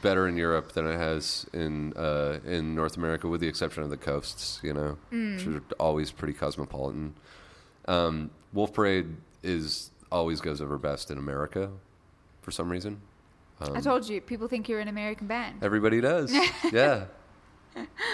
better 0.01 0.27
in 0.27 0.39
Europe 0.39 0.73
than 0.73 0.87
it 0.87 0.97
has 0.97 1.45
in 1.53 1.93
uh, 1.93 2.39
in 2.47 2.75
North 2.75 2.97
America, 2.97 3.29
with 3.29 3.43
the 3.43 3.49
exception 3.49 3.83
of 3.83 3.91
the 3.91 3.99
coasts. 3.99 4.61
You 4.63 4.73
know, 4.73 4.97
Mm. 5.13 5.37
which 5.37 5.47
are 5.47 5.63
always 5.79 6.11
pretty 6.11 6.33
cosmopolitan. 6.33 7.13
Um, 7.87 8.31
Wolf 8.55 8.73
Parade 8.73 9.17
is 9.43 9.91
always 10.11 10.41
goes 10.41 10.61
over 10.63 10.79
best 10.79 11.11
in 11.11 11.19
America, 11.19 11.71
for 12.43 12.51
some 12.51 12.71
reason. 12.71 13.01
I 13.61 13.83
told 13.83 14.09
you, 14.09 14.23
people 14.23 14.49
think 14.49 14.71
you're 14.71 14.81
an 14.81 14.89
American 14.89 15.27
band. 15.27 15.63
Everybody 15.63 16.01
does. 16.01 16.33
yeah. 16.73 17.05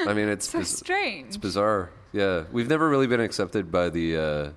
I 0.06 0.12
mean, 0.12 0.28
it's 0.28 0.50
So 0.50 0.58
biz- 0.58 0.76
strange. 0.76 1.28
it's 1.28 1.36
bizarre. 1.36 1.90
Yeah, 2.12 2.44
we've 2.50 2.68
never 2.68 2.88
really 2.88 3.06
been 3.06 3.20
accepted 3.20 3.70
by 3.70 3.88
the 3.90 4.16
uh, 4.16 4.50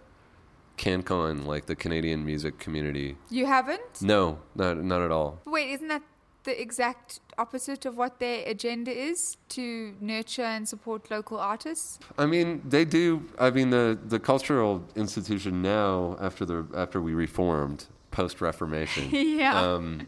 CanCon, 0.80 1.46
like 1.46 1.66
the 1.66 1.76
Canadian 1.76 2.26
music 2.26 2.58
community. 2.66 3.18
You 3.30 3.46
haven't? 3.46 4.02
No, 4.02 4.40
not 4.56 4.78
not 4.92 5.02
at 5.02 5.12
all. 5.12 5.32
Wait, 5.46 5.70
isn't 5.76 5.90
that 5.90 6.04
the 6.44 6.60
exact 6.60 7.20
opposite 7.38 7.86
of 7.86 7.98
what 7.98 8.20
their 8.20 8.44
agenda 8.48 8.92
is 8.92 9.38
to 9.50 9.94
nurture 10.00 10.50
and 10.56 10.68
support 10.68 11.12
local 11.12 11.38
artists? 11.38 12.00
I 12.18 12.26
mean, 12.26 12.62
they 12.66 12.86
do. 12.86 13.26
I 13.38 13.50
mean, 13.58 13.70
the 13.70 13.86
the 14.14 14.20
cultural 14.20 14.84
institution 14.96 15.62
now, 15.62 16.18
after 16.20 16.46
the 16.46 16.66
after 16.84 17.02
we 17.02 17.14
reformed 17.14 17.88
post 18.12 18.42
Reformation, 18.42 19.10
Yeah. 19.12 19.60
um, 19.60 20.08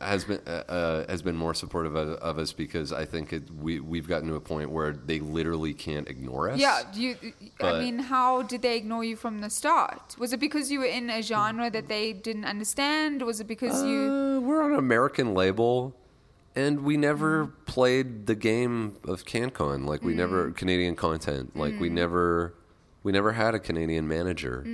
has 0.00 0.24
been 0.24 0.40
uh, 0.46 0.50
uh, 0.68 1.06
has 1.10 1.22
been 1.22 1.36
more 1.36 1.54
supportive 1.54 1.94
of, 1.94 2.08
of 2.18 2.38
us 2.38 2.52
because 2.52 2.92
I 2.92 3.04
think 3.04 3.32
it, 3.32 3.42
we 3.50 3.80
we've 3.80 4.08
gotten 4.08 4.28
to 4.28 4.34
a 4.36 4.40
point 4.40 4.70
where 4.70 4.92
they 4.92 5.20
literally 5.20 5.74
can't 5.74 6.08
ignore 6.08 6.50
us. 6.50 6.58
Yeah, 6.58 6.82
do 6.92 7.00
you, 7.02 7.16
I 7.60 7.78
mean, 7.80 7.98
how 7.98 8.42
did 8.42 8.62
they 8.62 8.76
ignore 8.76 9.04
you 9.04 9.16
from 9.16 9.40
the 9.40 9.50
start? 9.50 10.16
Was 10.18 10.32
it 10.32 10.40
because 10.40 10.70
you 10.72 10.78
were 10.80 10.86
in 10.86 11.10
a 11.10 11.22
genre 11.22 11.70
that 11.70 11.88
they 11.88 12.12
didn't 12.12 12.44
understand? 12.46 13.22
Was 13.22 13.40
it 13.40 13.46
because 13.46 13.82
you? 13.84 14.00
Uh, 14.10 14.40
we're 14.40 14.62
on 14.62 14.72
an 14.72 14.78
American 14.78 15.34
label, 15.34 15.94
and 16.56 16.80
we 16.84 16.96
never 16.96 17.46
played 17.66 18.26
the 18.26 18.34
game 18.34 18.96
of 19.04 19.24
CanCon. 19.24 19.86
Like 19.86 20.02
we 20.02 20.14
never 20.14 20.50
Canadian 20.52 20.96
content. 20.96 21.56
Like 21.56 21.78
we 21.78 21.88
never 21.88 22.54
we 23.02 23.12
never 23.12 23.32
had 23.32 23.54
a 23.54 23.58
Canadian 23.58 24.06
manager. 24.08 24.64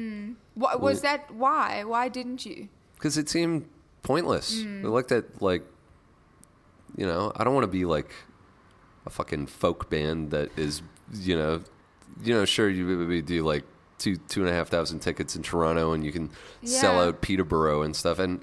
What, 0.59 0.81
was 0.81 1.03
that 1.03 1.31
why? 1.31 1.85
Why 1.85 2.09
didn't 2.09 2.45
you? 2.45 2.69
because 2.99 3.17
it 3.17 3.29
seemed 3.29 3.69
pointless. 4.03 4.61
Mm. 4.61 4.85
I 4.85 4.89
looked 4.89 5.13
at 5.13 5.41
like, 5.41 5.63
you 6.97 7.07
know, 7.07 7.33
I 7.37 7.45
don't 7.45 7.55
want 7.55 7.65
to 7.65 7.71
be 7.71 7.85
like 7.85 8.11
a 9.07 9.11
fucking 9.11 9.47
folk 9.47 9.89
band 9.89 10.33
that 10.33 10.57
is, 10.59 10.83
you 11.15 11.37
know, 11.37 11.63
you 12.23 12.35
know, 12.35 12.45
sure 12.45 12.69
you 12.69 13.23
do 13.23 13.45
like 13.45 13.65
two 13.99 14.17
two 14.17 14.41
and 14.41 14.51
a 14.51 14.53
half 14.53 14.69
thousand 14.69 15.01
tickets 15.01 15.37
in 15.37 15.43
Toronto 15.43 15.93
and 15.93 16.05
you 16.05 16.13
can 16.13 16.31
sell 16.65 17.01
out 17.01 17.23
Peterborough 17.23 17.83
and 17.83 17.95
stuff 17.95 18.19
and. 18.19 18.41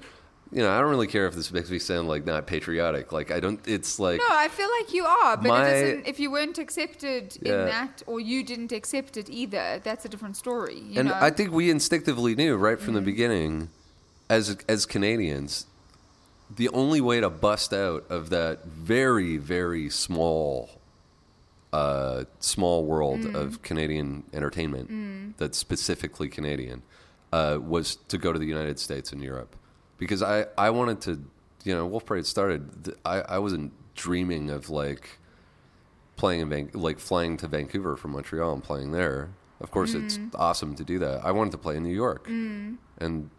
You 0.52 0.62
know, 0.62 0.70
I 0.70 0.78
don't 0.80 0.90
really 0.90 1.08
care 1.08 1.26
if 1.26 1.34
this 1.34 1.50
makes 1.52 1.70
me 1.70 1.78
sound 1.80 2.06
like 2.06 2.24
not 2.24 2.46
patriotic. 2.46 3.10
Like 3.12 3.30
I 3.32 3.40
don't. 3.40 3.60
It's 3.66 3.98
like 3.98 4.18
No, 4.20 4.26
I 4.30 4.46
feel 4.48 4.68
like 4.80 4.92
you 4.94 5.04
are, 5.04 5.36
but 5.36 5.48
My- 5.48 5.66
it 5.68 5.80
doesn't. 5.94 6.06
If 6.06 6.20
you 6.20 6.30
weren't 6.30 6.58
accepted 6.58 7.36
Yeah. 7.42 7.52
in 7.62 7.66
that, 7.66 8.02
or 8.06 8.20
you 8.20 8.44
didn't 8.44 8.70
accept 8.72 9.16
it 9.16 9.28
either, 9.28 9.80
that's 9.82 10.04
a 10.04 10.08
different 10.08 10.36
story. 10.36 10.78
You 10.78 11.00
and 11.00 11.08
know? 11.08 11.18
I 11.20 11.30
think 11.30 11.50
we 11.50 11.68
instinctively 11.68 12.34
knew 12.36 12.56
right 12.56 12.78
from 12.80 12.94
the 12.94 13.00
beginning, 13.00 13.70
as 14.30 14.56
as 14.68 14.86
Canadians, 14.86 15.66
the 16.54 16.68
only 16.68 17.00
way 17.00 17.20
to 17.20 17.28
bust 17.28 17.72
out 17.74 18.04
of 18.08 18.30
that 18.30 18.64
very 18.66 19.36
very 19.38 19.90
small, 19.90 20.80
uh, 21.72 22.24
small 22.38 22.84
world 22.84 23.34
of 23.34 23.62
Canadian 23.62 24.22
entertainment 24.32 25.36
that's 25.38 25.58
specifically 25.58 26.28
Canadian, 26.28 26.82
uh, 27.32 27.58
was 27.60 27.96
to 28.08 28.16
go 28.16 28.32
to 28.32 28.38
the 28.38 28.46
United 28.46 28.78
States 28.78 29.10
and 29.12 29.20
Europe, 29.22 29.56
because 29.98 30.22
I 30.22 30.46
I 30.58 30.70
wanted 30.70 31.00
to, 31.02 31.22
you 31.64 31.74
know, 31.74 31.86
Wolf 31.86 32.04
Parade 32.06 32.26
started. 32.26 32.94
I 33.04 33.20
I 33.22 33.38
wasn't 33.38 33.72
dreaming 33.94 34.50
of 34.50 34.68
like 34.70 35.18
playing 36.16 36.40
in 36.40 36.48
Van- 36.48 36.70
like 36.74 36.98
flying 36.98 37.36
to 37.38 37.48
Vancouver 37.48 37.96
from 37.96 38.12
Montreal 38.12 38.52
and 38.54 38.62
playing 38.64 38.92
there. 38.92 39.30
Of 39.60 39.70
course, 39.70 39.94
it's 39.94 40.18
Mm. 40.18 40.30
awesome 40.34 40.74
to 40.74 40.84
do 40.84 40.98
that. 40.98 41.24
I 41.24 41.30
wanted 41.32 41.50
to 41.52 41.58
play 41.58 41.76
in 41.76 41.82
New 41.82 41.94
York, 41.94 42.28
and 42.28 43.30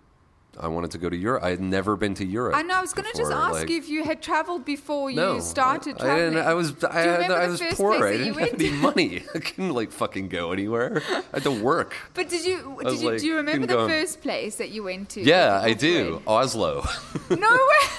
I 0.60 0.68
wanted 0.68 0.92
to 0.92 0.98
go 0.98 1.10
to 1.10 1.16
Europe. 1.16 1.44
I 1.44 1.50
had 1.52 1.62
never 1.62 1.96
been 1.96 2.14
to 2.16 2.26
Europe. 2.26 2.56
I 2.56 2.62
know. 2.64 2.76
I 2.76 2.82
was 2.82 2.94
going 2.94 3.08
to 3.12 3.18
just 3.18 3.32
ask 3.32 3.54
like- 3.54 3.70
you 3.70 3.78
if 3.78 3.88
you 3.90 4.04
had 4.04 4.22
traveled 4.22 4.66
before 4.66 5.10
you 5.10 5.16
no, 5.18 5.40
started 5.40 5.96
I, 6.00 6.00
I 6.00 6.06
traveling. 6.06 6.34
didn't. 6.34 6.48
I 6.48 6.54
was. 6.54 6.72
I, 6.72 6.74
Do 6.74 6.86
you 6.86 6.90
had, 6.92 7.14
remember 7.22 7.36
I 7.36 7.48
was 7.48 7.60
first 7.62 7.78
poor. 7.78 7.98
place 7.98 8.04
I 8.04 8.18
didn't 8.18 8.26
you 8.28 8.34
have 8.40 8.54
any 8.54 8.70
money. 8.90 9.24
I 9.36 9.40
couldn't 9.40 9.74
like 9.74 9.92
fucking 9.92 10.30
go 10.30 10.52
anywhere. 10.52 11.02
I 11.10 11.24
had 11.34 11.44
to 11.44 11.52
work. 11.52 11.96
But 12.14 12.30
did 12.30 12.46
you? 12.46 12.78
Did 12.84 13.00
you? 13.02 13.10
like, 13.12 13.20
do 13.20 13.26
you 13.28 13.36
remember 13.36 13.68
the 13.68 13.88
first 13.88 14.22
place 14.22 14.56
that 14.58 14.70
you 14.70 14.84
went 14.84 15.10
to? 15.10 15.22
Yeah, 15.22 15.60
I 15.62 15.74
do. 15.74 16.22
Oslo. 16.28 16.86
No 17.30 17.38
way. 17.38 17.88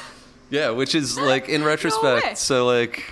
Yeah, 0.51 0.71
which 0.71 0.95
is 0.95 1.19
like 1.19 1.51
in 1.51 1.63
retrospect. 1.63 2.39
so 2.39 2.65
like, 2.65 3.05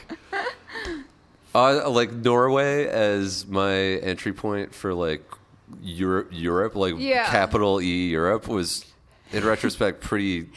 uh, 1.55 1.89
like 1.91 2.11
Norway 2.13 2.87
as 2.87 3.47
my 3.47 3.75
entry 3.75 4.33
point 4.33 4.75
for 4.75 4.95
like 4.95 5.23
Europe, 5.83 6.29
Europe, 6.33 6.75
like 6.75 6.95
Yeah. 6.99 7.27
capital 7.27 7.81
E 7.83 8.09
Europe 8.09 8.49
was 8.49 8.87
in 9.33 9.45
retrospect 9.45 10.01
pretty 10.01 10.49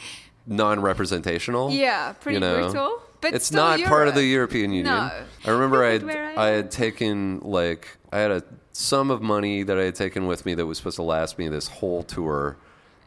non-representational. 0.46 1.70
Yeah, 1.70 2.12
pretty 2.12 2.36
you 2.36 2.40
know? 2.40 2.62
brutal, 2.70 3.02
but 3.20 3.34
it's 3.34 3.52
not 3.52 3.80
part 3.84 4.08
of 4.08 4.14
the 4.14 4.24
European 4.24 4.72
Union. 4.72 4.94
No. 4.94 5.10
I 5.44 5.50
remember 5.50 5.84
I 5.84 5.92
had, 5.92 6.10
I 6.10 6.46
I 6.46 6.48
had 6.50 6.70
taken 6.70 7.40
like 7.40 7.96
I 8.12 8.18
had 8.18 8.30
a 8.30 8.42
sum 8.72 9.10
of 9.10 9.20
money 9.22 9.62
that 9.62 9.78
I 9.78 9.84
had 9.84 9.94
taken 9.94 10.26
with 10.26 10.46
me 10.46 10.54
that 10.54 10.66
was 10.66 10.78
supposed 10.78 10.96
to 10.96 11.02
last 11.02 11.38
me 11.38 11.48
this 11.48 11.68
whole 11.68 12.02
tour, 12.02 12.56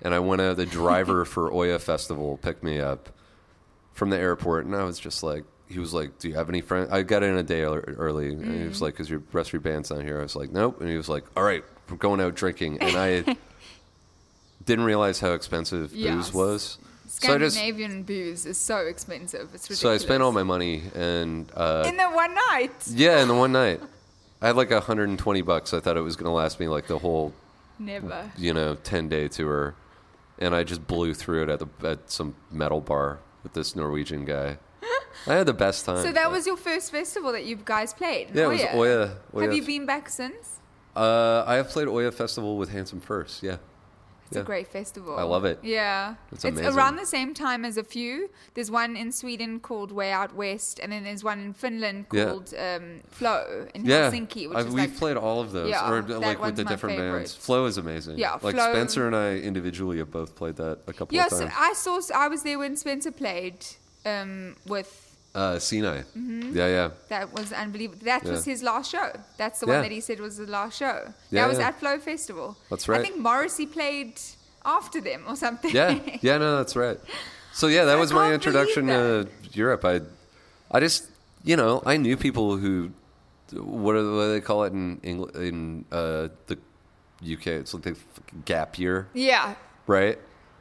and 0.02 0.14
I 0.14 0.20
went 0.20 0.42
out. 0.42 0.58
The 0.58 0.66
driver 0.66 1.26
for 1.34 1.52
Oya 1.54 1.80
Festival 1.80 2.38
picked 2.38 2.64
me 2.64 2.80
up 2.80 3.10
from 3.94 4.10
the 4.10 4.18
airport, 4.18 4.66
and 4.66 4.76
I 4.76 4.84
was 4.84 5.00
just 5.00 5.24
like, 5.24 5.44
he 5.68 5.80
was 5.80 5.94
like, 5.94 6.20
"Do 6.20 6.28
you 6.30 6.36
have 6.36 6.50
any 6.50 6.62
friends?" 6.62 6.92
I 6.92 7.02
got 7.04 7.24
in 7.24 7.36
a 7.38 7.44
day 7.44 7.64
early, 7.64 8.30
and 8.30 8.62
he 8.62 8.68
was 8.68 8.78
Mm. 8.80 8.82
like, 8.82 8.96
"Cause 8.96 9.10
your 9.10 9.22
rest 9.32 9.50
of 9.50 9.54
your 9.54 9.62
band's 9.62 9.90
not 9.90 10.04
here." 10.04 10.20
I 10.20 10.24
was 10.24 10.36
like, 10.36 10.52
"Nope," 10.52 10.80
and 10.82 10.90
he 10.90 10.98
was 10.98 11.10
like, 11.10 11.24
"All 11.36 11.44
right, 11.44 11.64
we're 11.90 11.98
going 11.98 12.22
out 12.22 12.36
drinking," 12.36 12.80
and 12.82 12.96
I 12.96 13.36
didn't 14.66 14.86
realize 14.86 15.20
how 15.20 15.34
expensive 15.34 15.92
booze 15.92 16.00
Yes. 16.00 16.34
was. 16.34 16.78
So 17.08 17.34
I 17.34 17.38
just 17.38 17.56
Scandinavian 17.56 18.04
booze 18.04 18.46
is 18.46 18.58
so 18.58 18.78
expensive. 18.78 19.50
It's 19.54 19.70
ridiculous. 19.70 19.80
so 19.80 19.92
I 19.92 19.98
spent 19.98 20.24
all 20.24 20.32
my 20.32 20.44
money 20.44 20.84
and 20.96 21.50
uh, 21.56 21.84
in 21.88 21.96
the 21.98 22.10
one 22.10 22.34
night. 22.52 22.72
yeah, 22.90 23.22
in 23.22 23.28
the 23.28 23.36
one 23.36 23.52
night. 23.52 23.82
I 24.42 24.48
had 24.48 24.56
like 24.58 24.72
120 24.72 25.42
bucks. 25.42 25.74
I 25.74 25.80
thought 25.80 25.96
it 25.96 26.02
was 26.02 26.16
going 26.16 26.26
to 26.26 26.32
last 26.32 26.60
me 26.60 26.68
like 26.68 26.88
the 26.88 26.98
whole, 27.00 27.32
Never. 27.80 28.30
you 28.38 28.54
know, 28.54 28.76
10 28.76 29.08
day 29.10 29.28
tour. 29.30 29.76
And 30.40 30.54
I 30.56 30.64
just 30.64 30.86
blew 30.88 31.14
through 31.14 31.44
it 31.44 31.50
at 31.50 31.60
the 31.60 31.88
at 31.88 32.10
some 32.10 32.36
metal 32.52 32.82
bar 32.82 33.20
with 33.44 33.54
this 33.54 33.76
Norwegian 33.76 34.26
guy. 34.26 34.58
I 35.28 35.36
had 35.36 35.46
the 35.46 35.54
best 35.54 35.86
time. 35.86 36.04
So 36.04 36.12
that 36.12 36.30
was 36.32 36.46
your 36.48 36.58
first 36.58 36.92
festival 36.92 37.32
that 37.34 37.46
you 37.46 37.58
guys 37.64 37.94
played. 37.94 38.32
Yeah, 38.34 38.46
it 38.46 38.48
was 38.50 38.62
Oya- 38.74 39.16
Oya. 39.36 39.44
Have 39.46 39.54
you 39.54 39.64
been 39.64 39.86
back 39.86 40.10
since? 40.10 40.60
uh, 40.96 41.44
I 41.46 41.56
have 41.56 41.70
played 41.70 41.88
Oya 41.88 42.12
Festival 42.12 42.58
with 42.58 42.70
Handsome 42.70 43.00
Furs. 43.00 43.40
Yeah. 43.44 43.58
It's 44.28 44.38
Yeah. 44.38 44.42
a 44.42 44.46
great 44.46 44.68
festival. 44.68 45.16
I 45.20 45.24
love 45.24 45.46
it. 45.46 45.60
Yeah. 45.62 46.16
It's 46.32 46.44
It's, 46.46 46.60
around 46.60 46.96
the 46.96 47.06
same 47.06 47.34
time 47.34 47.64
as 47.66 47.78
a 47.78 47.84
few. 47.84 48.30
There's 48.56 48.72
one 48.72 48.96
in 48.96 49.12
Sweden 49.12 49.60
called 49.60 49.92
Way 49.92 50.12
Out 50.12 50.34
West, 50.36 50.80
and 50.82 50.92
then 50.92 51.04
there's 51.04 51.24
one 51.24 51.40
in 51.40 51.54
Finland 51.54 52.06
Yeah. 52.12 52.26
called 52.26 52.54
um, 52.58 53.02
Flow 53.12 53.68
in 53.76 53.86
Yeah, 53.86 54.10
Helsinki, 54.10 54.50
which 54.50 54.58
is 54.58 54.66
we've 54.66 54.74
like 54.76 54.98
played 54.98 55.18
all 55.18 55.40
of 55.42 55.52
those, 55.52 55.70
Yeah, 55.70 55.88
or 55.90 56.02
like 56.02 56.42
with 56.42 56.56
the 56.56 56.64
different 56.64 56.98
favorite. 56.98 57.18
bands. 57.20 57.36
Flow 57.36 57.66
is 57.66 57.78
amazing. 57.78 58.18
Yeah, 58.18 58.34
like 58.42 58.56
Flow- 58.56 58.72
Spencer 58.74 59.06
and 59.08 59.16
I 59.16 59.36
individually 59.36 59.98
have 60.00 60.10
both 60.12 60.36
played 60.36 60.56
that 60.56 60.80
a 60.88 60.94
couple 60.94 61.16
Yeah, 61.16 61.26
of 61.26 61.32
so 61.32 61.40
times. 61.42 61.54
I 61.58 61.74
saw. 61.74 62.00
I 62.16 62.28
was 62.28 62.42
there 62.44 62.58
when 62.58 62.76
Spencer 62.76 63.12
played 63.12 63.66
um, 64.06 64.56
with. 64.66 65.03
Uh, 65.36 65.56
Siinai. 65.56 66.04
Mm-hmm. 66.16 66.56
Yeah, 66.56 66.68
yeah. 66.68 66.90
That 67.10 67.34
was 67.34 67.52
unbelievable. 67.52 68.06
That 68.06 68.24
was 68.24 68.46
his 68.46 68.62
last 68.62 68.92
show. 68.92 69.12
That's 69.38 69.60
the 69.60 69.66
Yeah. 69.66 69.74
one 69.74 69.82
that 69.82 69.92
he 69.92 70.00
said 70.00 70.20
was 70.20 70.38
the 70.38 70.46
last 70.46 70.78
show. 70.78 71.12
Yeah, 71.32 71.42
that 71.42 71.50
was 71.50 71.58
yeah. 71.58 71.70
at 71.70 71.80
Flow 71.80 71.98
Festival. 72.00 72.56
That's 72.70 72.88
right. 72.88 73.00
I 73.00 73.04
think 73.04 73.18
Morrissey 73.18 73.66
played 73.66 74.20
after 74.64 75.02
them 75.02 75.24
or 75.28 75.36
something. 75.36 75.72
Yeah, 75.72 76.00
yeah, 76.22 76.38
no, 76.38 76.58
that's 76.58 76.76
right. 76.76 77.00
So 77.54 77.68
yeah, 77.68 77.86
that 77.86 77.98
I 77.98 78.00
was 78.00 78.14
my 78.14 78.32
introduction 78.34 78.88
to 78.88 79.28
Europe. 79.54 79.86
I, 79.86 80.02
I 80.72 80.80
just, 80.80 81.10
you 81.44 81.56
know, 81.56 81.82
I 81.86 81.98
knew 81.98 82.16
people 82.16 82.58
who, 82.58 82.92
what 83.52 83.94
do 83.94 84.16
what 84.16 84.24
do 84.26 84.32
they 84.34 84.42
call 84.42 84.64
it 84.66 84.74
in 84.74 85.00
England, 85.04 85.36
in 85.36 85.86
uh, 85.92 86.30
the 86.48 86.58
UK? 87.22 87.48
It's 87.48 87.74
like 87.74 87.84
the 87.84 87.96
gap 88.46 88.78
year, 88.80 89.08
yeah. 89.14 89.56
right? 89.88 90.18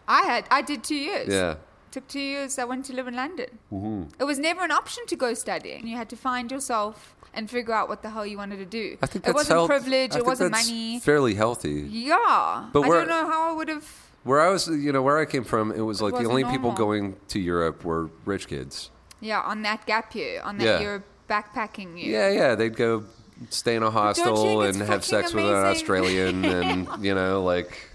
I 0.09 0.23
had. 0.23 0.45
I 0.51 0.63
did 0.63 0.85
two 0.85 0.97
years. 0.97 1.29
Yeah, 1.29 1.55
Took 1.93 2.09
two 2.09 2.21
years. 2.21 2.59
I 2.59 2.65
went 2.65 2.85
to 2.87 2.93
live 2.95 3.07
in 3.07 3.15
London. 3.15 3.51
Mm-hmm. 3.73 4.03
It 4.21 4.25
was 4.25 4.39
never 4.39 4.63
an 4.65 4.71
option 4.73 5.05
to 5.07 5.17
go 5.17 5.35
studying. 5.35 5.87
You 5.87 5.97
had 5.97 6.09
to 6.09 6.17
find 6.17 6.51
yourself 6.51 7.15
and 7.35 7.49
figure 7.51 7.75
out 7.75 7.89
what 7.89 8.03
the 8.03 8.11
hell 8.11 8.27
you 8.27 8.39
wanted 8.39 8.57
to 8.57 8.65
do. 8.65 8.97
I 9.03 9.07
think 9.07 9.29
it 9.29 9.35
wasn't 9.35 9.57
health- 9.59 9.69
privilege. 9.69 10.15
I 10.17 10.19
it 10.19 10.27
wasn't 10.27 10.53
money. 10.53 11.01
Fairly 11.01 11.35
healthy. 11.35 11.87
Yeah. 11.89 12.69
But 12.73 12.81
I 12.83 12.89
don't 12.89 13.09
know 13.09 13.27
how 13.27 13.51
I 13.51 13.53
would 13.53 13.69
have. 13.69 13.87
Where 14.25 14.41
I 14.41 14.49
was, 14.51 14.69
you 14.69 14.93
know, 14.93 15.03
where 15.03 15.19
I 15.19 15.25
came 15.25 15.45
from, 15.45 15.73
it 15.73 15.81
was 15.81 16.01
like 16.01 16.13
the 16.13 16.19
wasn't 16.29 16.31
only 16.31 16.45
people 16.45 16.73
going 16.73 17.17
to 17.29 17.39
Europe 17.41 17.85
were 17.85 18.11
rich 18.25 18.47
kids. 18.49 18.91
Yeah, 19.21 19.41
on 19.41 19.63
that 19.63 19.85
gap 19.87 20.15
year, 20.15 20.41
on 20.43 20.59
that 20.59 20.65
Yeah. 20.65 20.81
year 20.81 21.05
backpacking 21.29 22.01
year. 22.01 22.11
Yeah, 22.13 22.31
yeah, 22.31 22.55
they'd 22.55 22.77
go 22.77 23.05
stay 23.51 23.75
in 23.77 23.83
a 23.83 23.91
hostel 23.91 24.63
and 24.63 24.77
have 24.77 25.05
sex 25.05 25.33
with 25.35 25.45
an? 25.45 25.53
Australian, 25.55 26.45
and 26.45 26.89
you 27.05 27.15
know, 27.15 27.43
like, 27.43 27.91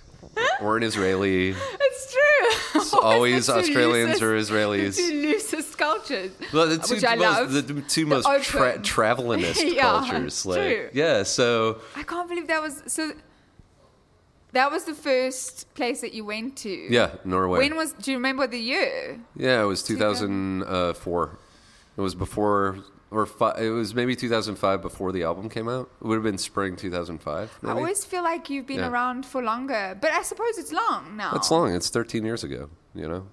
or 0.61 0.77
an 0.77 0.84
Israeli. 0.84 1.49
It's 1.49 2.11
true. 2.14 2.81
It's 2.81 2.93
always 3.09 3.49
Australians 3.49 4.22
loosest- 4.22 4.51
or 4.51 4.57
The 4.57 4.77
Israelis. 4.88 4.95
two 4.97 5.22
loosest 5.22 5.77
cultures. 5.77 6.31
Well, 6.53 6.68
the 6.68 6.77
two 6.77 6.95
which 6.95 7.03
I 7.05 7.15
most, 7.15 7.23
love. 7.39 7.51
the 7.53 7.61
two 7.81 8.05
The 8.05 8.09
most 8.09 8.26
tra- 8.43 8.80
travelinist 8.80 9.61
Yeah, 9.76 9.81
cultures. 9.84 10.45
Like, 10.45 10.59
true. 10.59 10.89
yeah, 10.93 11.23
so 11.23 11.81
I 11.95 12.03
can't 12.03 12.27
believe 12.30 12.47
that 12.47 12.61
was 12.61 12.84
so. 12.88 13.11
That 14.53 14.72
was 14.72 14.85
the 14.85 14.93
first 14.93 15.72
place 15.76 16.01
that 16.01 16.14
you 16.14 16.23
went 16.26 16.55
to. 16.59 16.69
yeah, 16.69 17.15
Norway. 17.26 17.59
When 17.59 17.76
was? 17.76 17.91
Do 17.93 18.11
you 18.11 18.18
remember 18.18 18.47
the 18.47 18.59
year? 18.59 19.19
yeah, 19.35 19.61
it 19.61 19.65
was 19.65 19.84
2004. 19.84 21.23
Uh, 21.23 21.35
it 21.97 22.01
was 22.01 22.15
before, 22.15 22.77
or 23.11 23.25
fi- 23.25 23.57
it 23.59 23.69
was 23.69 23.93
maybe 23.95 24.15
2005 24.15 24.81
before 24.81 25.11
the 25.11 25.23
album 25.23 25.49
came 25.49 25.69
out. 25.69 25.89
It 26.01 26.05
would 26.07 26.15
have 26.15 26.23
been 26.23 26.38
spring 26.38 26.75
2005. 26.75 27.59
I 27.63 27.71
always 27.71 28.03
feel 28.05 28.23
like 28.23 28.49
you've 28.49 28.67
been 28.67 28.79
Yeah. 28.79 28.89
around 28.89 29.25
for 29.25 29.41
longer, 29.41 29.97
but 29.99 30.11
I 30.11 30.21
suppose 30.23 30.57
it's 30.57 30.71
long 30.71 31.15
now. 31.17 31.31
It's 31.35 31.49
long. 31.49 31.73
It's 31.73 31.89
13 31.89 32.25
years 32.25 32.43
ago. 32.43 32.69
You 32.93 33.07
know. 33.07 33.27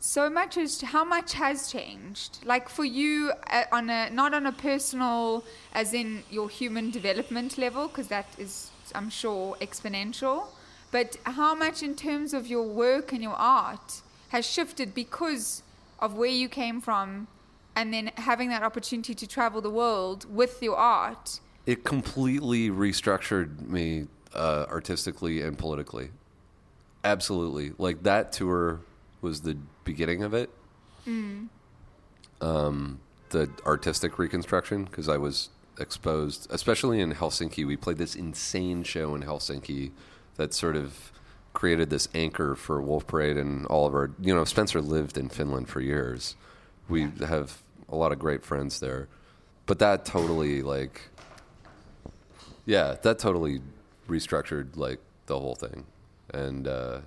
So 0.00 0.30
much 0.30 0.54
has. 0.54 0.80
How 0.80 1.04
much 1.04 1.32
has 1.34 1.70
changed? 1.72 2.38
Like 2.44 2.68
for 2.68 2.84
you, 2.84 3.32
uh, 3.50 3.64
on 3.72 3.90
a 3.90 4.08
not 4.10 4.32
on 4.32 4.46
a 4.46 4.52
personal, 4.52 5.44
as 5.72 5.92
in 5.92 6.22
your 6.30 6.48
human 6.48 6.90
development 6.90 7.58
level, 7.58 7.88
because 7.88 8.06
that 8.08 8.26
is, 8.38 8.70
I'm 8.94 9.10
sure, 9.10 9.56
exponential. 9.60 10.46
But 10.92 11.16
how 11.24 11.54
much 11.54 11.82
in 11.82 11.96
terms 11.96 12.32
of 12.32 12.46
your 12.46 12.62
work 12.62 13.12
and 13.12 13.22
your 13.22 13.34
art 13.34 14.02
has 14.28 14.46
shifted 14.46 14.94
because 14.94 15.62
of 15.98 16.14
where 16.14 16.30
you 16.30 16.48
came 16.48 16.80
from, 16.80 17.26
and 17.78 17.94
then 17.94 18.10
having 18.16 18.48
that 18.48 18.64
opportunity 18.64 19.14
to 19.14 19.26
travel 19.26 19.60
the 19.60 19.70
world 19.70 20.26
with 20.34 20.60
your 20.60 20.76
art. 20.76 21.38
It 21.64 21.84
completely 21.84 22.70
restructured 22.70 23.68
me 23.68 24.08
uh, 24.34 24.66
artistically 24.68 25.42
and 25.42 25.56
politically. 25.56 26.10
Absolutely. 27.04 27.72
Like 27.78 28.02
that 28.02 28.32
tour 28.32 28.80
was 29.20 29.42
the 29.42 29.56
beginning 29.84 30.24
of 30.24 30.34
it. 30.34 30.50
Um, 32.40 32.98
the 33.30 33.48
artistic 33.64 34.18
reconstruction, 34.18 34.84
because 34.84 35.08
I 35.08 35.16
was 35.16 35.50
exposed, 35.78 36.48
especially 36.50 36.98
in 37.00 37.14
Helsinki. 37.14 37.64
We 37.64 37.76
played 37.76 37.98
this 37.98 38.16
insane 38.16 38.82
show 38.82 39.14
in 39.14 39.22
Helsinki 39.22 39.92
that 40.34 40.52
sort 40.52 40.74
of 40.74 41.12
created 41.52 41.90
this 41.90 42.08
anchor 42.12 42.56
for 42.56 42.82
Wolf 42.82 43.06
Parade 43.06 43.36
and 43.36 43.66
all 43.66 43.86
of 43.86 43.94
our. 43.94 44.10
You 44.20 44.34
know, 44.34 44.44
Spencer 44.44 44.80
lived 44.80 45.16
in 45.16 45.28
Finland 45.28 45.68
for 45.68 45.80
years. 45.80 46.34
We 46.88 47.10
have 47.20 47.62
a 47.88 47.96
lot 47.96 48.12
of 48.12 48.18
great 48.18 48.44
friends 48.44 48.80
there, 48.80 49.08
but 49.66 49.78
that 49.78 50.04
totally 50.04 50.62
like 50.62 51.02
yeah, 52.66 52.96
that 53.02 53.18
totally 53.18 53.60
restructured 54.08 54.76
like 54.76 55.00
the 55.26 55.38
whole 55.38 55.54
thing, 55.54 55.84
and 56.34 56.66
uh, 56.68 57.00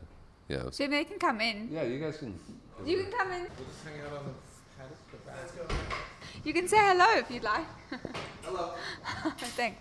yeah, 0.48 0.58
it 0.58 0.66
was- 0.66 0.78
Jim, 0.78 0.91
they 0.91 1.03
can 1.03 1.20
come 1.20 1.40
in. 1.41 1.70
yeah. 1.72 1.84
You 1.84 1.99
guys 1.99 2.18
can. 2.18 2.40
You 2.86 3.03
can 3.03 3.12
come 3.12 3.32
in. 3.32 3.41
We'll 3.41 3.68
just 3.68 3.84
hang 3.86 4.02
out 4.08 4.18
on 4.18 4.26
the 4.26 4.32
Let's 5.28 5.52
go. 5.52 5.64
You 6.44 6.52
can 6.53 6.68
say 6.68 6.78
hello 6.78 7.06
if 7.20 7.30
you'd 7.30 7.44
like. 7.44 7.66
hello. 8.44 8.74
Thanks. 9.38 9.78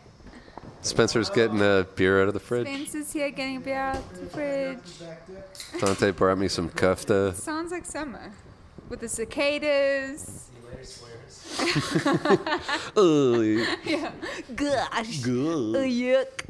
Spencer's 0.82 1.30
getting 1.30 1.60
a 1.62 1.86
beer 1.96 2.20
out 2.22 2.28
of 2.28 2.34
the 2.34 2.40
fridge. 2.40 2.66
Spencer's 2.66 3.12
here 3.12 3.30
getting 3.30 3.56
a 3.56 3.60
beer 3.60 3.78
out 3.78 3.96
of 3.96 4.20
the 4.20 4.26
fridge. 4.26 4.78
Dante 5.80 6.10
brought 6.10 6.36
me 6.38 6.48
some 6.48 6.68
kufta. 6.70 7.34
Sounds 7.34 7.72
like 7.72 7.86
summer. 7.86 8.32
With 8.90 9.00
the 9.00 9.08
cicadas. 9.08 10.49
Ugh. 12.96 13.66
Yeah. 13.84 14.12
Gosh. 14.54 15.20
Oh, 15.26 15.84
yuck. 15.84 16.44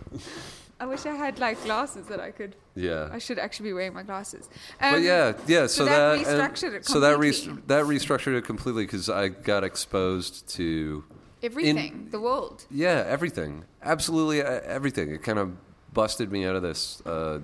I 0.79 0.87
wish 0.87 1.05
I 1.05 1.15
had 1.15 1.39
like 1.39 1.63
glasses 1.65 2.07
that 2.07 2.21
I 2.21 2.31
could. 2.31 2.57
yeah. 2.75 3.09
I 3.13 3.19
should 3.19 3.39
actually 3.39 3.71
be 3.71 3.73
wearing 3.75 3.93
my 3.95 4.03
glasses. 4.03 4.49
But 4.81 4.95
Um, 4.95 5.03
yeah, 5.03 5.33
yeah. 5.47 5.67
So, 5.67 5.85
that 5.85 6.19
and- 6.19 6.27
restructured 6.27 6.75
it 6.75 6.87
So 6.87 7.01
that 7.01 7.13
completely. 7.15 7.49
rest- 7.53 7.69
that 7.69 7.85
restructured 7.85 8.37
it 8.39 8.45
completely 8.45 8.85
because 8.85 9.09
I 9.11 9.29
got 9.29 9.63
exposed 9.65 10.49
to 10.57 11.05
Everything. 11.43 12.09
the 12.11 12.21
world. 12.21 12.65
yeah 12.71 13.05
everything, 13.07 13.65
absolutely 13.83 14.41
everything. 14.43 15.11
It 15.11 15.23
kind 15.23 15.39
of 15.39 15.53
busted 15.93 16.31
me 16.33 16.45
out 16.47 16.57
of 16.57 16.63
this. 16.63 17.03
Uh, 17.05 17.41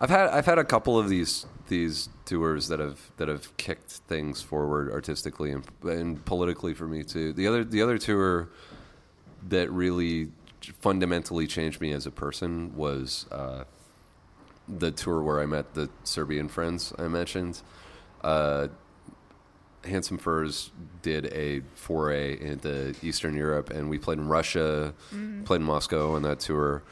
I've 0.00 0.10
had 0.10 0.28
I've 0.30 0.46
had 0.46 0.58
a 0.58 0.64
couple 0.64 0.98
of 0.98 1.08
these 1.08 1.46
these 1.68 2.08
tours 2.28 2.68
that 2.68 2.78
have 2.78 3.00
that 3.16 3.28
have 3.28 3.56
kicked 3.56 3.90
things 4.06 4.42
forward 4.42 4.92
artistically 4.92 5.50
and, 5.50 5.64
and 5.84 6.24
politically 6.24 6.74
for 6.74 6.86
me 6.86 7.02
too. 7.02 7.32
The 7.32 7.46
other 7.48 7.64
the 7.64 7.82
other 7.82 7.98
tour 7.98 8.48
that 9.48 9.70
really 9.70 10.28
fundamentally 10.80 11.46
changed 11.46 11.80
me 11.80 11.92
as 11.92 12.06
a 12.06 12.10
person 12.10 12.76
was 12.76 13.26
uh, 13.32 13.64
the 14.68 14.90
tour 14.90 15.22
where 15.22 15.40
I 15.40 15.46
met 15.46 15.74
the 15.74 15.88
Serbian 16.04 16.48
friends 16.48 16.92
I 16.98 17.08
mentioned. 17.08 17.62
uh, 18.22 18.68
Handsome 19.84 20.18
Furs 20.18 20.70
did 21.02 21.26
a 21.32 21.62
foray 21.74 22.38
into 22.40 22.94
Eastern 23.00 23.34
Europe, 23.36 23.70
and 23.70 23.88
we 23.88 23.96
played 23.96 24.18
in 24.18 24.28
Russia, 24.28 24.92
played 25.44 25.60
in 25.60 25.66
Moscow 25.66 26.14
on 26.16 26.22
that 26.22 26.40
tour. 26.40 26.82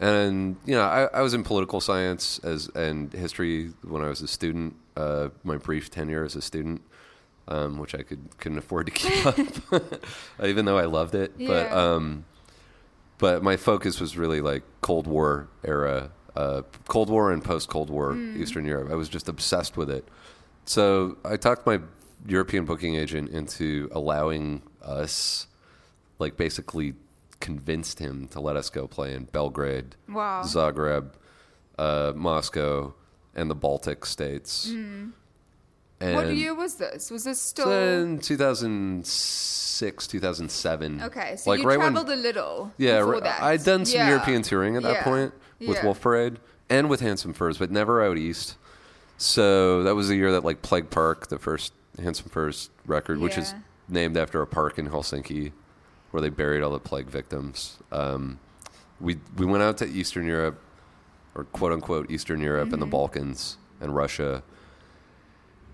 And 0.00 0.56
you 0.64 0.74
know, 0.74 0.82
I, 0.82 1.04
I 1.06 1.22
was 1.22 1.34
in 1.34 1.42
political 1.42 1.80
science 1.80 2.38
as 2.40 2.68
and 2.68 3.12
history 3.12 3.72
when 3.82 4.02
I 4.02 4.08
was 4.08 4.20
a 4.20 4.28
student. 4.28 4.76
Uh, 4.96 5.28
my 5.44 5.56
brief 5.56 5.90
tenure 5.90 6.24
as 6.24 6.34
a 6.36 6.42
student, 6.42 6.82
um, 7.48 7.78
which 7.78 7.94
I 7.94 8.02
could 8.02 8.36
couldn't 8.38 8.58
afford 8.58 8.86
to 8.86 8.92
keep 8.92 9.26
up, 9.26 9.38
even 10.44 10.64
though 10.64 10.78
I 10.78 10.84
loved 10.84 11.14
it. 11.14 11.32
But 11.38 11.72
um, 11.72 12.24
but 13.18 13.42
my 13.42 13.56
focus 13.56 14.00
was 14.00 14.16
really 14.16 14.40
like 14.40 14.62
Cold 14.80 15.06
War 15.06 15.48
era, 15.64 16.10
uh, 16.36 16.62
Cold 16.86 17.10
War 17.10 17.32
and 17.32 17.44
post 17.44 17.68
Cold 17.68 17.90
War 17.90 18.16
Eastern 18.16 18.64
Europe. 18.64 18.90
I 18.90 18.94
was 18.94 19.08
just 19.08 19.28
obsessed 19.28 19.76
with 19.76 19.90
it. 19.90 20.06
So 20.64 21.16
I 21.24 21.36
talked 21.36 21.66
my 21.66 21.80
European 22.26 22.64
booking 22.64 22.94
agent 22.94 23.30
into 23.30 23.88
allowing 23.92 24.62
us, 24.82 25.46
like, 26.18 26.36
basically 26.36 26.94
convinced 27.40 27.98
him 27.98 28.26
to 28.28 28.40
let 28.40 28.56
us 28.56 28.68
go 28.70 28.86
play 28.86 29.14
in 29.14 29.24
Belgrade, 29.24 29.94
Wow. 30.08 30.42
Zagreb, 30.44 31.10
uh, 31.78 32.12
Moscow, 32.16 32.94
and 33.34 33.48
the 33.50 33.54
Baltic 33.54 34.04
states. 34.06 34.66
And 34.68 35.12
Hmm. 36.00 36.14
what 36.14 36.34
year 36.34 36.54
was 36.54 36.76
this? 36.76 37.10
Was 37.10 37.24
this 37.24 37.40
still 37.40 37.70
in 37.70 38.18
2006, 38.20 40.06
2007. 40.06 41.02
okay? 41.02 41.36
So 41.36 41.50
like 41.50 41.60
you 41.60 41.66
right 41.68 41.78
when- 41.78 41.92
traveled 41.92 42.10
a 42.10 42.16
little. 42.20 42.72
yeah, 42.76 42.98
before 42.98 43.14
right- 43.14 43.22
that. 43.24 43.42
I'd 43.42 43.64
done 43.64 43.84
some 43.84 43.98
Yeah. 43.98 44.08
European 44.08 44.42
touring 44.42 44.76
at 44.76 44.82
that 44.82 44.92
Yeah. 44.92 45.04
point 45.04 45.32
with 45.60 45.76
Yeah. 45.76 45.84
Wolf 45.84 46.00
Parade 46.00 46.38
and 46.68 46.88
with 46.88 47.00
Handsome 47.00 47.32
Furs, 47.32 47.58
but 47.58 47.70
never 47.70 48.02
out 48.02 48.16
east. 48.18 48.56
So 49.16 49.82
that 49.84 49.94
was 49.94 50.08
the 50.08 50.16
year 50.16 50.30
that 50.32 50.44
like 50.44 50.62
Plague 50.62 50.90
Park, 50.90 51.28
the 51.28 51.38
first 51.38 51.72
Handsome 52.00 52.28
Furs 52.28 52.70
record, 52.86 53.18
which 53.18 53.36
is 53.38 53.54
named 53.88 54.16
after 54.16 54.40
a 54.42 54.46
park 54.46 54.78
in 54.78 54.88
Helsinki 54.90 55.52
where 56.10 56.20
they 56.20 56.30
buried 56.30 56.62
all 56.62 56.70
the 56.70 56.78
plague 56.78 57.06
victims. 57.06 57.78
Um, 57.92 58.38
we 59.00 59.18
we 59.36 59.46
went 59.46 59.62
out 59.62 59.76
to 59.78 59.86
Eastern 59.86 60.26
Europe, 60.26 60.60
or 61.34 61.44
quote 61.44 61.72
unquote 61.72 62.10
Eastern 62.10 62.40
Europe 62.40 62.72
and 62.72 62.80
the 62.82 62.86
Mm-hmm. 62.86 62.90
Balkans 62.90 63.58
and 63.80 63.94
Russia, 63.94 64.42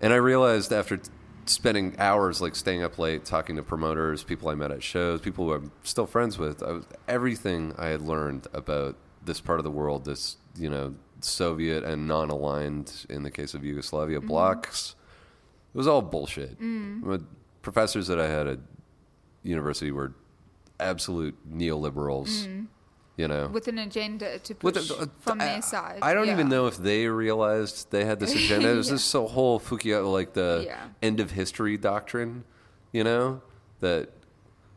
and 0.01 0.13
I 0.13 0.17
realized 0.17 0.71
after 0.71 0.97
t- 0.97 1.09
spending 1.45 1.95
hours 1.99 2.41
like 2.41 2.55
staying 2.55 2.83
up 2.83 2.97
late 2.99 3.25
talking 3.25 3.55
to 3.55 3.63
promoters, 3.63 4.23
people 4.23 4.49
I 4.49 4.55
met 4.55 4.71
at 4.71 4.83
shows, 4.83 5.21
people 5.21 5.45
who 5.45 5.53
I'm 5.53 5.71
still 5.83 6.05
friends 6.07 6.37
with, 6.37 6.61
I 6.63 6.71
was, 6.73 6.85
everything 7.07 7.73
I 7.77 7.87
had 7.87 8.01
learned 8.01 8.47
about 8.53 8.95
this 9.23 9.39
part 9.41 9.59
of 9.59 9.63
the 9.63 9.71
world, 9.71 10.05
this 10.05 10.37
you 10.57 10.69
know 10.69 10.93
Soviet 11.21 11.83
and 11.83 12.07
non-aligned 12.07 13.05
in 13.09 13.23
the 13.23 13.31
case 13.31 13.53
of 13.55 13.63
Yugoslavia 13.65 14.21
blocks, 14.21 14.93
it 15.73 15.77
was 15.77 15.87
all 15.87 16.01
bullshit. 16.03 16.59
The 16.59 17.23
professors 17.63 18.05
that 18.07 18.19
I 18.19 18.27
had 18.27 18.45
at 18.47 18.59
university 19.41 19.91
were 19.91 20.13
absolute 20.79 21.35
neoliberals. 21.49 22.65
You 23.17 23.29
know, 23.29 23.47
with 23.47 23.69
an 23.69 23.77
agenda 23.79 24.39
to 24.39 24.53
push 24.55 24.89
the- 24.89 24.95
uh, 25.03 25.05
from 25.21 25.39
I- 25.39 25.45
their 25.45 25.61
side. 25.61 25.99
I 26.01 26.13
don't 26.13 26.29
even 26.29 26.49
know 26.49 26.67
if 26.67 26.75
they 26.77 27.07
realized 27.07 27.89
they 27.89 28.03
had 28.03 28.19
this 28.19 28.33
agenda. 28.41 28.67
It 28.69 28.75
was 28.75 28.87
Yeah. 28.87 28.93
this 28.95 29.11
whole 29.13 29.57
Fukuyama, 29.57 30.11
like 30.11 30.33
the 30.33 30.63
Yeah. 30.67 30.87
end 31.01 31.21
of 31.21 31.31
history 31.31 31.77
doctrine, 31.77 32.43
you 32.91 33.05
know, 33.05 33.41
that 33.79 34.09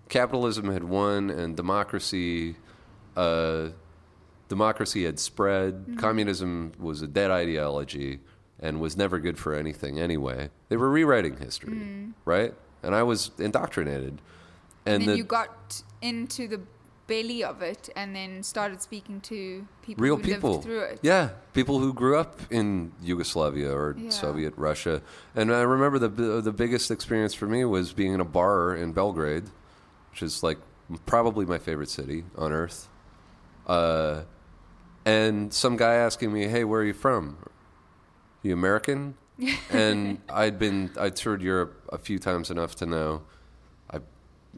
capitalism 0.08 0.70
had 0.70 0.84
won 0.84 1.30
and 1.30 1.56
democracy, 1.56 2.54
uh, 3.16 3.70
democracy 4.48 5.04
had 5.04 5.18
spread. 5.18 5.74
Mm-hmm. 5.74 5.96
Communism 5.96 6.72
was 6.78 7.02
a 7.02 7.08
dead 7.08 7.32
ideology 7.32 8.20
and 8.60 8.80
was 8.80 8.96
never 8.96 9.18
good 9.18 9.36
for 9.36 9.52
anything 9.52 9.98
anyway. 9.98 10.50
They 10.68 10.76
were 10.76 10.90
rewriting 10.90 11.38
history, 11.38 12.12
right? 12.24 12.54
And 12.84 12.94
I 12.94 13.02
was 13.02 13.32
indoctrinated. 13.38 14.20
And, 14.86 14.94
And 14.94 15.02
then 15.02 15.08
the, 15.08 15.16
you 15.16 15.24
got 15.24 15.82
into 16.02 16.46
the 16.48 16.60
belly 17.06 17.42
of 17.42 17.62
it, 17.62 17.88
and 17.96 18.14
then 18.14 18.42
started 18.42 18.82
speaking 18.82 19.18
to 19.22 19.66
people 19.82 20.02
real 20.04 20.16
who 20.16 20.22
people. 20.22 20.50
lived 20.52 20.64
through 20.64 20.80
it. 20.80 20.98
yeah 21.02 21.30
people 21.54 21.78
who 21.78 21.94
grew 21.94 22.18
up 22.18 22.38
in 22.50 22.92
yugoslavia 23.02 23.72
or 23.72 23.96
Yeah. 23.98 24.10
soviet 24.10 24.52
russia. 24.58 25.00
And 25.34 25.50
i 25.54 25.62
remember 25.62 25.98
the 25.98 26.42
the 26.42 26.52
biggest 26.52 26.90
experience 26.90 27.32
for 27.32 27.46
me 27.46 27.64
was 27.64 27.94
being 27.94 28.12
in 28.12 28.20
a 28.20 28.26
bar 28.26 28.74
in 28.76 28.92
belgrade 28.92 29.44
which 30.10 30.22
is 30.22 30.42
like 30.42 30.58
probably 31.06 31.46
my 31.46 31.58
favorite 31.58 31.88
city 31.88 32.24
on 32.36 32.52
earth. 32.52 32.88
Uh, 33.66 34.22
and 35.04 35.52
some 35.52 35.76
guy 35.76 35.94
asking 35.94 36.30
me 36.32 36.46
hey 36.48 36.62
where 36.64 36.80
are 36.82 36.84
you 36.84 36.92
from? 36.92 37.38
You 38.42 38.52
american? 38.52 39.14
And 39.70 40.20
i'd 40.28 40.58
been 40.58 40.90
i 41.00 41.08
toured 41.08 41.40
europe 41.42 41.72
a 41.90 41.96
few 41.98 42.18
times 42.18 42.50
enough 42.50 42.74
to 42.76 42.86
know 42.86 43.22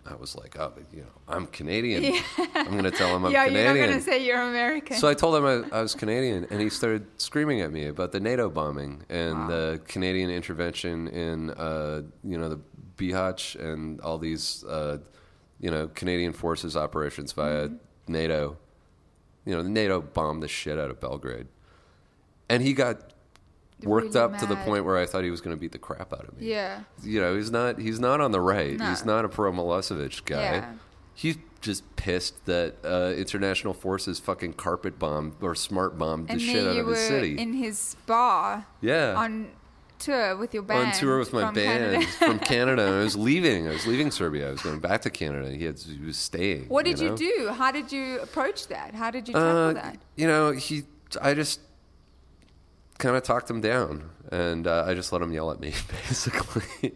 i 0.06 0.14
was 0.14 0.34
like, 0.36 0.58
oh, 0.58 0.72
you 0.92 1.00
know, 1.02 1.06
I'm 1.28 1.46
Canadian. 1.46 2.14
I'm 2.54 2.70
going 2.72 2.84
to 2.84 2.90
tell 2.90 3.14
him 3.14 3.24
I'm 3.26 3.32
yeah, 3.36 3.44
Canadian. 3.46 3.76
you're 3.76 3.86
not 3.86 3.90
gonna 3.92 4.00
say 4.02 4.24
you're 4.24 4.40
American. 4.40 4.96
So 4.96 5.08
I 5.08 5.14
told 5.14 5.36
him 5.36 5.44
I, 5.44 5.78
I 5.78 5.82
was 5.82 5.94
Canadian, 5.94 6.46
and 6.50 6.60
he 6.60 6.70
started 6.70 7.06
screaming 7.20 7.60
at 7.60 7.70
me 7.72 7.86
about 7.86 8.12
the 8.12 8.20
NATO 8.20 8.48
bombing 8.48 9.04
and 9.08 9.34
Wow. 9.40 9.46
the 9.48 9.80
Canadian 9.86 10.30
intervention 10.30 11.08
in, 11.08 11.50
uh, 11.50 12.02
you 12.24 12.38
know, 12.38 12.48
the 12.48 12.60
Bihać 12.96 13.56
and 13.60 14.00
all 14.00 14.18
these, 14.18 14.64
uh, 14.64 14.98
you 15.58 15.70
know, 15.70 15.88
Canadian 15.88 16.32
forces 16.32 16.76
operations 16.76 17.32
via 17.32 17.68
Mm-hmm. 17.68 18.12
NATO. 18.12 18.56
You 19.44 19.56
know, 19.56 19.62
NATO 19.62 20.00
bombed 20.00 20.42
the 20.42 20.48
shit 20.48 20.78
out 20.78 20.90
of 20.90 21.00
Belgrade, 21.00 21.46
and 22.48 22.62
he 22.62 22.72
got 22.72 23.09
worked 23.84 24.14
Really 24.14 24.20
up 24.20 24.38
to 24.38 24.46
the 24.46 24.56
point 24.56 24.84
where 24.84 24.96
I 24.96 25.06
thought 25.06 25.24
he 25.24 25.30
was 25.30 25.40
going 25.40 25.56
to 25.56 25.60
beat 25.60 25.72
the 25.72 25.78
crap 25.78 26.12
out 26.12 26.26
of 26.28 26.36
me. 26.38 26.48
yeah, 26.50 26.80
You 27.02 27.20
know, 27.20 27.36
he's 27.36 27.50
not 27.50 27.78
he's 27.78 28.00
not 28.00 28.20
on 28.20 28.32
the 28.32 28.40
right. 28.40 28.76
No. 28.78 28.88
He's 28.88 29.04
not 29.04 29.24
a 29.24 29.28
pro 29.28 29.50
Milosevic 29.52 30.24
guy. 30.24 30.40
Yeah. 30.42 30.72
He's 31.14 31.36
just 31.60 31.94
pissed 31.96 32.46
that 32.46 32.76
uh, 32.84 33.12
international 33.16 33.74
forces 33.74 34.18
fucking 34.18 34.54
carpet 34.54 34.98
bombed 34.98 35.34
or 35.42 35.54
smart 35.54 35.98
bombed 35.98 36.28
the 36.28 36.38
shit 36.38 36.66
out 36.66 36.74
you 36.74 36.80
of 36.80 36.88
his 36.88 36.98
city. 36.98 37.36
in 37.38 37.52
his 37.52 37.78
spa. 37.78 38.64
yeah. 38.80 39.14
on 39.14 39.50
tour 39.98 40.34
with 40.36 40.54
your 40.54 40.62
band. 40.62 40.88
on 40.88 40.94
tour 40.94 41.18
with 41.18 41.30
my 41.34 41.42
from 41.42 41.54
band 41.54 41.92
Canada. 41.92 42.06
from 42.18 42.38
Canada. 42.52 42.82
I 42.84 43.02
was 43.04 43.16
leaving. 43.16 43.68
I 43.68 43.72
was 43.72 43.86
leaving 43.86 44.10
Serbia. 44.10 44.48
I 44.48 44.52
was 44.52 44.62
going 44.62 44.78
back 44.80 45.02
to 45.02 45.10
Canada. 45.10 45.50
He, 45.50 45.64
had, 45.66 45.78
he 45.78 46.02
was 46.02 46.16
staying. 46.16 46.68
what 46.70 46.86
did 46.86 46.98
you, 46.98 47.10
know? 47.10 47.16
do? 47.16 47.50
How 47.54 47.70
did 47.70 47.92
you 47.92 48.18
approach 48.20 48.68
that? 48.68 48.94
How 48.94 49.10
did 49.10 49.28
you 49.28 49.34
tackle 49.34 49.48
Uh, 49.50 49.72
that? 49.74 49.98
You 50.16 50.26
know, 50.26 50.52
he. 50.52 50.84
I 51.20 51.34
just 51.34 51.60
kind 53.00 53.16
of 53.16 53.22
talked 53.22 53.50
him 53.50 53.60
down, 53.60 54.10
and 54.30 54.66
uh, 54.66 54.84
I 54.86 54.94
just 54.94 55.12
let 55.12 55.20
him 55.22 55.32
yell 55.32 55.50
at 55.50 55.58
me, 55.60 55.72
basically. 56.08 56.94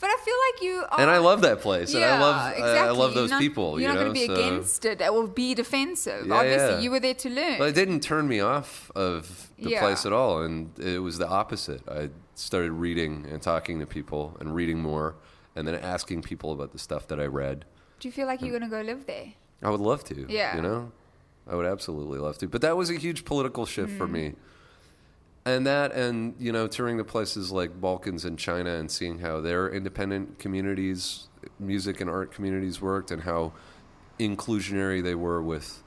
But 0.00 0.10
I 0.10 0.16
feel 0.24 0.34
like 0.52 0.62
you 0.64 0.84
are. 0.90 1.00
and 1.00 1.10
I 1.10 1.18
love 1.18 1.42
that 1.42 1.60
place, 1.60 1.94
and 1.94 2.02
I 2.04 2.18
love 2.18 2.34
uh, 2.34 2.50
exactly. 2.56 2.88
I 2.88 2.90
love 2.90 3.12
You're 3.12 3.22
those 3.22 3.30
not- 3.30 3.40
people. 3.40 3.80
You're 3.80 3.90
you 3.90 3.94
not 3.96 4.00
going 4.02 4.14
to 4.14 4.20
be 4.20 4.26
so- 4.26 4.32
against 4.34 4.84
it 4.84 5.00
or 5.02 5.28
be 5.28 5.54
defensive. 5.54 6.26
Yeah, 6.26 6.34
Obviously, 6.34 6.68
yeah. 6.74 6.80
you 6.80 6.90
were 6.90 6.98
there 7.00 7.14
to 7.14 7.28
learn. 7.30 7.58
But 7.58 7.68
it 7.68 7.74
didn't 7.74 8.00
turn 8.00 8.26
me 8.26 8.40
off 8.40 8.90
of 8.96 9.50
the 9.58 9.70
Yeah. 9.70 9.80
place 9.80 10.04
at 10.04 10.12
all, 10.12 10.42
and 10.42 10.76
it 10.78 10.98
was 11.00 11.18
the 11.18 11.28
opposite. 11.28 11.82
I 11.88 12.10
started 12.34 12.72
reading 12.72 13.26
and 13.30 13.40
talking 13.40 13.78
to 13.78 13.86
people, 13.86 14.36
and 14.40 14.54
reading 14.54 14.80
more, 14.80 15.14
and 15.54 15.68
then 15.68 15.76
asking 15.76 16.22
people 16.22 16.50
about 16.52 16.72
the 16.72 16.78
stuff 16.80 17.06
that 17.08 17.20
I 17.20 17.26
read. 17.26 17.64
do 18.00 18.08
you 18.08 18.12
feel 18.12 18.26
like 18.26 18.40
you're 18.42 18.50
going 18.58 18.68
to 18.68 18.76
go 18.76 18.80
live 18.80 19.06
there? 19.06 19.34
I 19.62 19.70
would 19.70 19.78
love 19.80 20.02
to. 20.04 20.26
Yeah. 20.28 20.56
You 20.56 20.62
know, 20.62 20.90
I 21.46 21.54
would 21.54 21.66
absolutely 21.66 22.18
love 22.18 22.38
to. 22.38 22.48
But 22.48 22.60
that 22.62 22.76
was 22.76 22.90
a 22.90 22.94
huge 22.94 23.24
political 23.24 23.66
shift 23.66 23.92
Mm. 23.92 23.98
for 23.98 24.08
me. 24.08 24.34
And 25.44 25.66
that, 25.66 25.92
and 25.92 26.34
you 26.38 26.52
know, 26.52 26.66
touring 26.68 26.98
the 26.98 27.04
places 27.04 27.50
like 27.50 27.80
Balkans 27.80 28.24
and 28.24 28.38
China, 28.38 28.70
and 28.70 28.88
seeing 28.90 29.18
how 29.18 29.40
their 29.40 29.68
independent 29.68 30.38
communities, 30.38 31.28
music 31.58 32.00
and 32.00 32.08
art 32.08 32.32
communities 32.32 32.80
worked, 32.80 33.10
and 33.10 33.22
how 33.22 33.52
inclusionary 34.20 35.02
they 35.02 35.14
were 35.14 35.42
with, 35.42 35.82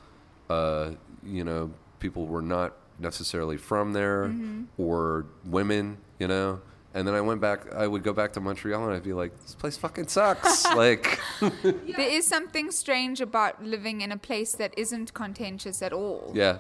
uh, 0.50 0.92
you 1.24 1.44
know, 1.44 1.72
people 2.00 2.26
were 2.28 2.42
not 2.42 2.74
necessarily 3.00 3.58
from 3.58 3.94
there 3.94 4.26
Mm-hmm. 4.26 4.64
or 4.78 5.26
women, 5.46 5.98
you 6.20 6.28
know. 6.28 6.62
And 6.94 7.06
then 7.08 7.14
I 7.14 7.20
went 7.22 7.42
back. 7.42 7.74
I 7.74 7.88
would 7.88 8.04
go 8.04 8.14
back 8.14 8.32
to 8.34 8.40
Montreal, 8.42 8.86
and 8.86 8.94
I'd 8.94 9.04
be 9.04 9.12
like, 9.14 9.38
"This 9.42 9.54
place 9.56 9.76
fucking 9.78 10.08
sucks." 10.08 10.66
like, 10.76 11.20
There 11.62 12.00
is 12.10 12.26
something 12.26 12.72
strange 12.72 13.20
about 13.22 13.62
living 13.64 14.00
in 14.02 14.12
a 14.14 14.18
place 14.18 14.54
that 14.56 14.74
isn't 14.78 15.14
contentious 15.14 15.82
at 15.82 15.92
all. 15.94 16.32
yeah, 16.34 16.58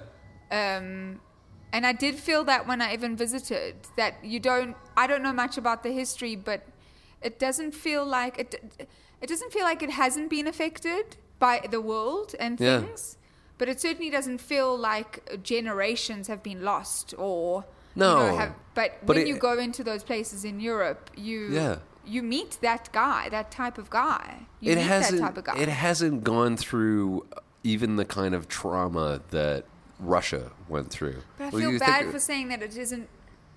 Um, 0.51 1.21
and 1.75 1.81
I 1.91 1.93
did 2.05 2.15
feel 2.27 2.43
that 2.51 2.61
when 2.69 2.79
I 2.85 2.87
even 2.97 3.13
visited, 3.25 3.75
that 4.01 4.13
you 4.33 4.39
don't, 4.49 4.73
I 5.01 5.05
don't 5.09 5.23
know 5.27 5.33
much 5.43 5.55
about 5.63 5.79
the 5.85 5.91
history, 6.01 6.35
but 6.49 6.61
it 7.27 7.35
doesn't 7.45 7.73
feel 7.85 8.03
like 8.17 8.33
it. 8.43 8.49
It 9.23 9.27
doesn't 9.33 9.51
feel 9.55 9.63
like 9.71 9.81
it 9.87 9.93
hasn't 10.03 10.29
been 10.37 10.47
affected 10.53 11.05
by 11.39 11.55
the 11.75 11.81
world 11.91 12.29
and 12.43 12.53
Yeah. 12.59 12.79
things, 12.81 13.17
but 13.59 13.65
it 13.71 13.77
certainly 13.85 14.11
doesn't 14.17 14.39
feel 14.51 14.71
like 14.91 15.11
generations 15.53 16.23
have 16.31 16.41
been 16.51 16.61
lost 16.71 17.13
or 17.17 17.65
No. 17.95 18.09
You 18.11 18.15
know, 18.31 18.37
have, 18.37 18.53
but, 18.79 18.89
But 19.05 19.07
when 19.07 19.17
it- 19.19 19.27
you 19.29 19.35
go 19.49 19.53
into 19.67 19.81
those 19.89 20.03
places 20.11 20.39
in 20.51 20.55
Europe, 20.71 21.03
you 21.27 21.39
Yeah. 21.59 21.75
you 22.15 22.21
meet 22.35 22.51
that 22.61 22.83
guy, 22.91 23.21
that 23.37 23.47
type 23.61 23.77
of 23.83 23.87
guy. 23.89 24.25
You 24.59 24.73
it 24.73 24.75
meet 24.75 24.87
hasn't. 24.95 25.19
that 25.21 25.27
type 25.27 25.37
of 25.41 25.43
guy. 25.49 25.57
It 25.65 25.69
hasn't 25.87 26.17
gone 26.33 26.53
through 26.65 27.25
even 27.63 27.89
the 28.01 28.05
kind 28.19 28.33
of 28.37 28.41
trauma 28.59 29.21
that 29.37 29.63
Russia 29.99 30.51
went 30.67 30.89
through. 30.89 31.21
But 31.37 31.45
I 31.45 31.49
Well, 31.49 31.61
feel 31.71 31.79
bad 31.79 31.99
think- 32.01 32.11
for 32.11 32.19
saying 32.19 32.49
that 32.49 32.61
it 32.61 32.75
isn't 32.77 33.07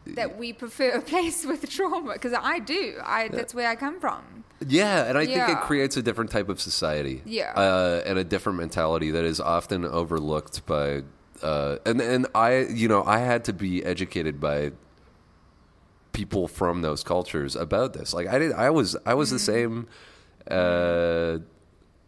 that 0.06 0.38
we 0.38 0.52
prefer 0.54 0.90
a 0.92 1.02
place 1.02 1.44
with 1.50 1.68
trauma 1.68 2.12
because 2.14 2.32
I 2.32 2.60
do. 2.60 2.94
I 3.04 3.28
that's 3.28 3.54
where 3.54 3.68
I 3.68 3.76
come 3.76 4.00
from. 4.00 4.44
Yeah, 4.66 5.04
and 5.04 5.16
I 5.18 5.26
think 5.26 5.48
it 5.48 5.60
creates 5.60 5.96
a 5.96 6.02
different 6.02 6.30
type 6.30 6.48
of 6.48 6.60
society. 6.60 7.22
Yeah. 7.24 7.52
uh, 7.54 8.02
and 8.06 8.18
a 8.18 8.24
different 8.24 8.58
mentality 8.58 9.10
that 9.12 9.24
is 9.24 9.38
often 9.40 9.84
overlooked 9.84 10.64
by. 10.66 11.02
Uh, 11.42 11.76
and 11.86 12.00
and 12.00 12.26
I, 12.34 12.60
you 12.64 12.88
know, 12.88 13.04
I 13.04 13.18
had 13.18 13.44
to 13.44 13.52
be 13.52 13.84
educated 13.84 14.40
by 14.40 14.72
people 16.12 16.48
from 16.48 16.82
those 16.82 17.04
cultures 17.04 17.54
about 17.54 17.92
this. 17.92 18.12
Like 18.12 18.26
I 18.26 18.38
did, 18.38 18.52
I 18.52 18.70
was, 18.70 18.96
I 19.06 19.14
was 19.14 19.28
Mm-hmm. 19.28 19.36
the 19.36 19.38
same. 19.40 19.86
Uh, 20.50 21.38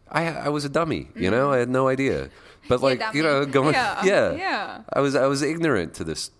I 0.09 0.25
I 0.47 0.49
was 0.49 0.65
a 0.65 0.69
dummy, 0.69 1.09
you 1.15 1.31
know. 1.31 1.51
I 1.53 1.57
had 1.59 1.69
no 1.69 1.87
idea, 1.87 2.29
but 2.67 2.81
like 2.81 3.01
you 3.13 3.23
know, 3.23 3.45
going, 3.45 3.73
Yeah, 3.73 4.03
yeah, 4.11 4.31
yeah. 4.33 4.81
I 4.93 4.99
was 5.01 5.15
I 5.15 5.27
was 5.27 5.41
ignorant 5.41 5.93
to 5.95 6.03
this, 6.03 6.31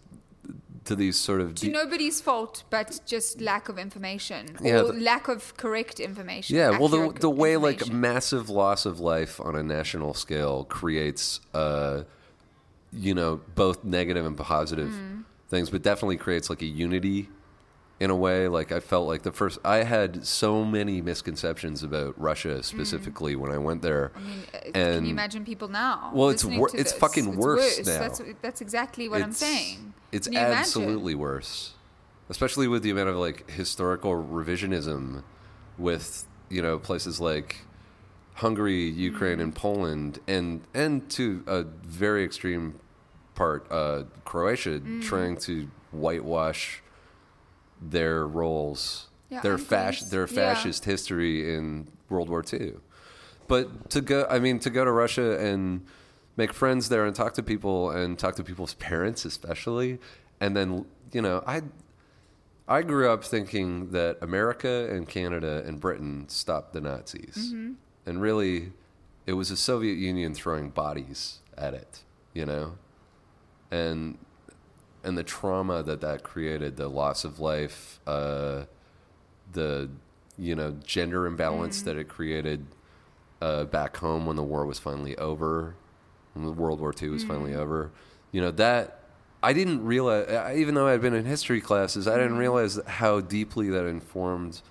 to 0.86 0.96
these 0.96 1.18
sort 1.18 1.42
of. 1.42 1.56
To 1.56 1.66
de- 1.66 1.72
nobody's 1.72 2.22
fault, 2.22 2.64
but 2.70 3.00
just 3.06 3.42
lack 3.42 3.70
of 3.70 3.78
information 3.78 4.58
Yeah, 4.62 4.82
or 4.82 4.92
the- 4.94 5.00
lack 5.00 5.28
of 5.28 5.56
correct 5.58 6.00
information. 6.00 6.56
Yeah, 6.56 6.78
well, 6.78 6.88
the 6.90 7.12
the 7.20 7.30
way 7.30 7.58
like 7.58 7.92
massive 7.92 8.50
loss 8.50 8.86
of 8.86 9.00
life 9.00 9.40
on 9.42 9.56
a 9.56 9.64
national 9.64 10.14
scale 10.14 10.64
creates, 10.66 11.40
uh, 11.54 12.04
you 12.94 13.14
know, 13.14 13.42
both 13.56 13.84
negative 13.84 14.26
and 14.26 14.38
positive 14.38 14.90
Mm. 14.92 15.24
things, 15.50 15.70
but 15.70 15.82
definitely 15.82 16.18
creates 16.18 16.50
like 16.50 16.62
a 16.62 16.66
unity 16.66 17.30
in 18.02 18.10
a 18.10 18.16
way. 18.16 18.48
Like 18.48 18.72
I 18.72 18.80
felt 18.80 19.08
like 19.08 19.22
the 19.22 19.32
first 19.32 19.60
I 19.64 19.84
had 19.84 20.26
so 20.26 20.66
many 20.66 21.02
misconceptions 21.02 21.84
about 21.84 22.20
Russia 22.20 22.64
specifically 22.64 23.36
when 23.36 23.52
I 23.52 23.60
went 23.60 23.84
there. 23.84 24.12
Mm. 24.16 24.18
I 24.18 24.22
mean, 24.28 24.44
uh, 24.54 24.72
can 24.96 25.06
you 25.06 25.12
imagine 25.12 25.46
people 25.46 25.68
now? 25.68 26.10
Well, 26.14 26.30
it's 26.30 26.44
wor- 26.44 26.72
it's 26.74 26.92
this? 26.92 26.94
fucking 26.94 27.36
worse 27.38 27.78
now. 27.86 28.00
That's 28.00 28.22
that's 28.42 28.62
exactly 28.62 29.08
what 29.08 29.22
I'm 29.22 29.32
saying. 29.32 29.94
It's 30.12 30.28
you 30.28 30.34
imagine? 30.34 30.58
absolutely 30.58 31.16
worse, 31.16 31.74
especially 32.28 32.68
with 32.68 32.82
the 32.82 32.90
amount 32.90 33.10
of 33.10 33.18
like 33.18 33.50
historical 33.52 34.14
revisionism 34.14 35.24
with 35.78 36.28
you 36.50 36.62
know 36.64 36.80
places 36.80 37.22
like 37.22 37.58
Hungary, 38.36 38.90
Ukraine, 39.12 39.38
Mm. 39.38 39.44
and 39.44 39.56
Poland, 39.56 40.20
and 40.28 40.62
and 40.74 41.08
to 41.12 41.44
a 41.46 41.64
very 41.86 42.24
extreme 42.24 42.80
part, 43.36 43.68
uh, 43.72 44.06
Croatia, 44.26 44.80
Mm. 44.80 45.04
trying 45.04 45.38
to 45.38 45.70
whitewash 45.92 46.82
their 47.82 48.26
roles, 48.28 49.08
Yeah, 49.30 49.42
their 49.42 49.58
fas- 49.58 50.10
their 50.10 50.28
Yeah. 50.28 50.54
fascist 50.54 50.86
history 50.86 51.56
in 51.56 51.88
World 52.10 52.30
War 52.30 52.44
II. 52.52 52.74
But 53.48 53.90
to 53.90 54.02
go, 54.02 54.26
I 54.30 54.40
mean, 54.40 54.60
to 54.60 54.70
go 54.70 54.86
to 54.86 54.92
Russia 54.92 55.38
and 55.40 55.86
make 56.38 56.54
friends 56.54 56.90
there 56.90 57.06
and 57.06 57.16
talk 57.16 57.34
to 57.34 57.44
people 57.44 57.90
and 57.92 58.18
talk 58.18 58.36
to 58.36 58.44
people's 58.44 58.76
parents, 58.76 59.26
especially, 59.26 60.00
and 60.40 60.56
then 60.56 60.86
you 61.12 61.22
know, 61.22 61.44
I 61.46 61.62
I 62.68 62.84
grew 62.84 63.10
up 63.10 63.24
thinking 63.24 63.92
that 63.92 64.18
America 64.22 64.88
and 64.90 65.08
Canada 65.08 65.62
and 65.66 65.80
Britain 65.82 66.30
stopped 66.30 66.72
the 66.74 66.80
Nazis, 66.80 67.36
mm-hmm. 67.52 67.74
and 68.06 68.22
really, 68.22 68.72
it 69.28 69.34
was 69.34 69.50
the 69.50 69.58
Soviet 69.58 69.98
Union 69.98 70.34
throwing 70.34 70.70
bodies 70.70 71.40
at 71.58 71.74
it, 71.74 72.04
you 72.34 72.46
know, 72.46 72.78
and 73.70 74.18
and 75.04 75.18
the 75.18 75.24
trauma 75.24 75.84
that 75.84 76.02
that 76.02 76.24
created, 76.24 76.78
the 76.78 76.88
loss 76.88 77.24
of 77.24 77.40
life, 77.40 78.00
uh, 78.08 78.64
the 79.52 79.90
you 80.38 80.56
know 80.56 80.72
gender 80.84 81.26
imbalance 81.26 81.82
that 81.82 81.98
it 81.98 82.08
created 82.08 82.66
uh, 83.42 83.66
back 83.66 83.98
home 83.98 84.26
when 84.26 84.36
the 84.36 84.44
war 84.44 84.66
was 84.66 84.80
finally 84.80 85.18
over, 85.18 85.76
when 86.34 86.56
World 86.56 86.80
War 86.80 86.94
II 87.00 87.10
was 87.10 87.24
finally 87.24 87.56
over. 87.56 87.92
You 88.32 88.42
know 88.42 88.52
that 88.52 89.00
I 89.44 89.54
didn't 89.54 89.84
realize, 89.84 90.56
even 90.56 90.76
though 90.76 90.88
I'd 90.88 91.02
been 91.02 91.14
in 91.16 91.26
history 91.26 91.62
classes, 91.62 92.08
I 92.08 92.16
didn't 92.18 92.38
realize 92.38 92.80
how 92.86 93.22
deeply 93.22 93.70
that 93.70 93.86
informed 93.86 94.62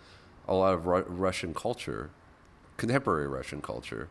a 0.46 0.54
lot 0.54 0.74
of 0.74 0.86
Ru- 0.86 1.04
Russian 1.08 1.54
culture, 1.54 2.10
contemporary 2.76 3.26
Russian 3.26 3.60
culture. 3.60 4.08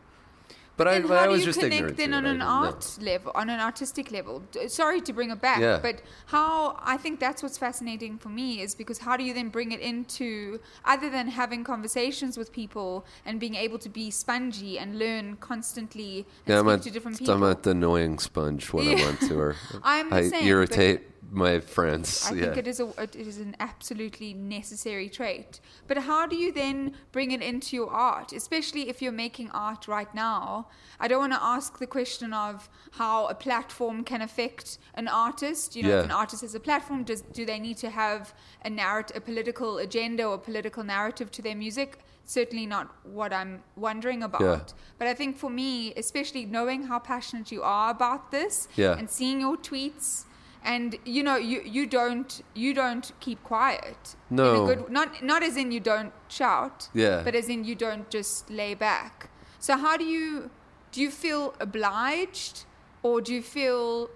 But 0.80 0.88
I, 0.88 1.00
but 1.00 1.08
how 1.10 1.16
I 1.16 1.24
do 1.26 1.30
was 1.32 1.40
you 1.40 1.46
just 1.52 1.62
ignorant. 1.62 1.98
then 1.98 2.12
to 2.12 2.16
on 2.16 2.24
an 2.24 2.38
know. 2.38 2.46
art 2.46 2.96
level, 3.02 3.32
on 3.34 3.50
an 3.50 3.60
artistic 3.60 4.10
level? 4.10 4.42
Sorry 4.68 5.02
to 5.02 5.12
bring 5.12 5.30
it 5.30 5.38
back, 5.38 5.60
Yeah. 5.60 5.78
but 5.82 6.00
how 6.24 6.78
I 6.80 6.96
think 6.96 7.20
that's 7.20 7.42
what's 7.42 7.58
fascinating 7.58 8.16
for 8.16 8.30
me 8.30 8.62
is 8.62 8.74
because 8.74 8.96
how 9.00 9.18
do 9.18 9.22
you 9.22 9.34
then 9.34 9.50
bring 9.50 9.72
it 9.72 9.80
into 9.80 10.58
other 10.86 11.10
than 11.10 11.28
having 11.28 11.64
conversations 11.64 12.38
with 12.38 12.50
people 12.50 13.04
and 13.26 13.38
being 13.38 13.56
able 13.56 13.78
to 13.78 13.90
be 13.90 14.10
spongy 14.10 14.78
and 14.78 14.98
learn 14.98 15.36
constantly 15.36 16.24
and 16.46 16.54
Yeah, 16.54 16.60
I'm 16.60 16.68
speak 16.80 16.84
to 16.84 16.90
different 16.98 17.18
people. 17.18 17.34
I'm 17.34 17.42
at 17.44 17.62
the 17.62 17.72
annoying 17.72 18.18
sponge 18.18 18.72
when 18.72 18.88
I'm 18.88 18.96
to, 18.96 19.04
on 19.08 19.16
tour. 19.28 19.56
I'm 19.82 20.08
the 20.08 20.16
I 20.16 20.28
same, 20.30 20.46
irritate 20.46 21.02
my 21.30 21.60
friends. 21.60 22.26
I 22.30 22.34
yeah. 22.34 22.40
think 22.44 22.56
it 22.56 22.66
is 22.66 22.80
a 22.80 22.88
it 23.02 23.14
is 23.14 23.38
an 23.38 23.56
absolutely 23.60 24.34
necessary 24.34 25.08
trait. 25.08 25.60
But 25.86 25.98
how 25.98 26.26
do 26.26 26.36
you 26.36 26.52
then 26.52 26.94
bring 27.12 27.30
it 27.30 27.42
into 27.42 27.76
your 27.76 27.90
art, 27.90 28.32
especially 28.32 28.88
if 28.88 29.02
you're 29.02 29.12
making 29.12 29.50
art 29.50 29.86
right 29.86 30.12
now? 30.14 30.68
I 30.98 31.08
don't 31.08 31.20
want 31.20 31.32
to 31.32 31.42
ask 31.42 31.78
the 31.78 31.86
question 31.86 32.32
of 32.32 32.68
how 32.92 33.26
a 33.26 33.34
platform 33.34 34.04
can 34.04 34.22
affect 34.22 34.78
an 34.94 35.08
artist. 35.08 35.76
You 35.76 35.82
know, 35.84 35.88
Yeah. 35.90 35.98
if 36.00 36.04
an 36.06 36.10
artist 36.10 36.42
has 36.42 36.54
a 36.54 36.60
platform, 36.60 37.04
does 37.04 37.22
do 37.22 37.44
they 37.44 37.58
need 37.58 37.76
to 37.78 37.90
have 37.90 38.34
a 38.64 38.70
narrative, 38.70 39.16
a 39.16 39.20
political 39.20 39.78
agenda 39.78 40.24
or 40.24 40.38
political 40.38 40.84
narrative 40.84 41.30
to 41.32 41.42
their 41.42 41.56
music? 41.56 41.98
Certainly 42.24 42.66
not 42.66 42.86
what 43.04 43.32
I'm 43.32 43.62
wondering 43.76 44.22
about. 44.22 44.40
Yeah. 44.42 44.60
But 44.98 45.08
I 45.08 45.14
think 45.14 45.36
for 45.36 45.50
me, 45.50 45.92
especially 45.96 46.44
knowing 46.46 46.84
how 46.84 46.98
passionate 47.00 47.50
you 47.50 47.62
are 47.62 47.90
about 47.90 48.30
this 48.30 48.68
Yeah. 48.76 48.96
and 48.98 49.10
seeing 49.10 49.40
your 49.40 49.56
tweets 49.56 50.24
and 50.64 50.96
you 51.04 51.22
know 51.22 51.36
you 51.36 51.62
you 51.64 51.86
don't 51.86 52.42
you 52.54 52.74
don't 52.74 53.12
keep 53.20 53.42
quiet 53.42 54.16
in 54.30 54.38
a 54.38 54.42
No. 54.42 54.66
good 54.66 54.90
not 54.90 55.22
not 55.22 55.42
as 55.42 55.56
in 55.56 55.72
you 55.72 55.80
don't 55.80 56.12
shout 56.28 56.88
Yeah. 56.92 57.22
but 57.24 57.34
as 57.34 57.48
in 57.48 57.64
you 57.64 57.74
don't 57.74 58.10
just 58.10 58.50
lay 58.50 58.74
back 58.74 59.30
so 59.58 59.76
how 59.76 59.96
do 59.96 60.04
you 60.04 60.50
do 60.92 61.00
you 61.00 61.10
feel 61.10 61.54
obliged 61.60 62.64
or 63.02 63.20
do 63.22 63.32
you 63.34 63.42
feel 63.42 64.10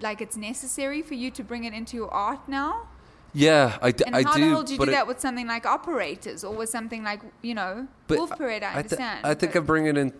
like 0.00 0.20
it's 0.22 0.36
necessary 0.36 1.02
for 1.02 1.14
you 1.14 1.30
to 1.30 1.42
bring 1.44 1.64
it 1.64 1.74
into 1.74 1.96
your 1.96 2.10
art 2.12 2.48
now 2.48 2.88
yeah, 3.36 3.78
I, 3.82 3.90
d- 3.90 4.04
and 4.06 4.14
I 4.14 4.22
how 4.22 4.34
do. 4.34 4.40
the 4.40 4.48
hell 4.48 4.62
do 4.62 4.72
you 4.74 4.78
do 4.78 4.84
it- 4.84 4.90
that 4.92 5.06
with 5.08 5.18
something 5.20 5.48
like 5.48 5.66
operators 5.66 6.44
or 6.44 6.54
with 6.54 6.68
something 6.70 7.02
like 7.02 7.20
you 7.42 7.54
know 7.54 7.88
wolf 8.08 8.30
parade 8.30 8.62
i 8.62 8.70
thi- 8.70 8.78
understand 8.78 9.26
I 9.26 9.34
think 9.34 9.56
I 9.56 9.60
bring 9.60 9.86
it 9.86 9.96
in. 9.98 10.12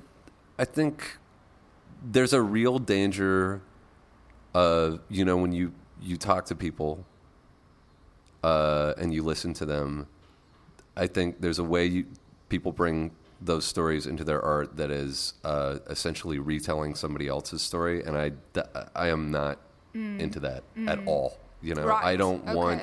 I 0.59 0.65
think 0.65 1.19
there's 2.15 2.33
a 2.33 2.43
real 2.43 2.79
danger. 2.79 3.61
Uh, 4.55 4.99
you 5.09 5.25
know, 5.25 5.37
when 5.37 5.53
you 5.53 5.73
you 6.01 6.17
talk 6.17 6.45
to 6.47 6.55
people, 6.55 7.05
uh, 8.43 8.95
and 8.99 9.13
you 9.13 9.23
listen 9.23 9.53
to 9.55 9.67
them, 9.67 10.07
I 10.97 11.07
think 11.07 11.41
there's 11.41 11.59
a 11.59 11.65
way 11.65 11.87
you 11.87 12.07
people 12.49 12.73
bring 12.73 13.11
those 13.41 13.65
stories 13.65 14.07
into 14.07 14.23
their 14.25 14.41
art 14.43 14.77
that 14.77 14.91
is 14.91 15.35
uh, 15.45 15.79
essentially 15.91 16.39
retelling 16.39 16.95
somebody 16.95 17.27
else's 17.29 17.63
story, 17.63 18.03
and 18.05 18.17
I 18.17 18.33
I 18.95 19.09
am 19.09 19.31
not 19.31 19.59
into 19.95 20.41
that 20.41 20.65
at 20.89 20.99
all. 21.07 21.39
You 21.63 21.75
know, 21.75 21.89
I 21.89 22.15
Mm. 22.15 22.19
Don't 22.19 22.45
want 22.47 22.83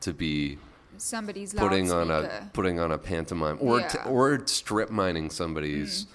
to 0.00 0.12
be 0.14 0.58
somebody's 0.96 1.52
putting 1.54 1.92
on 1.92 2.10
a 2.10 2.50
putting 2.52 2.80
on 2.80 2.92
a 2.92 2.98
pantomime 2.98 3.58
or 3.60 3.80
Yeah. 3.80 3.88
Mm. 3.88 4.10
or 4.10 4.46
strip 4.46 4.90
mining 4.90 5.30
somebody's 5.30 6.06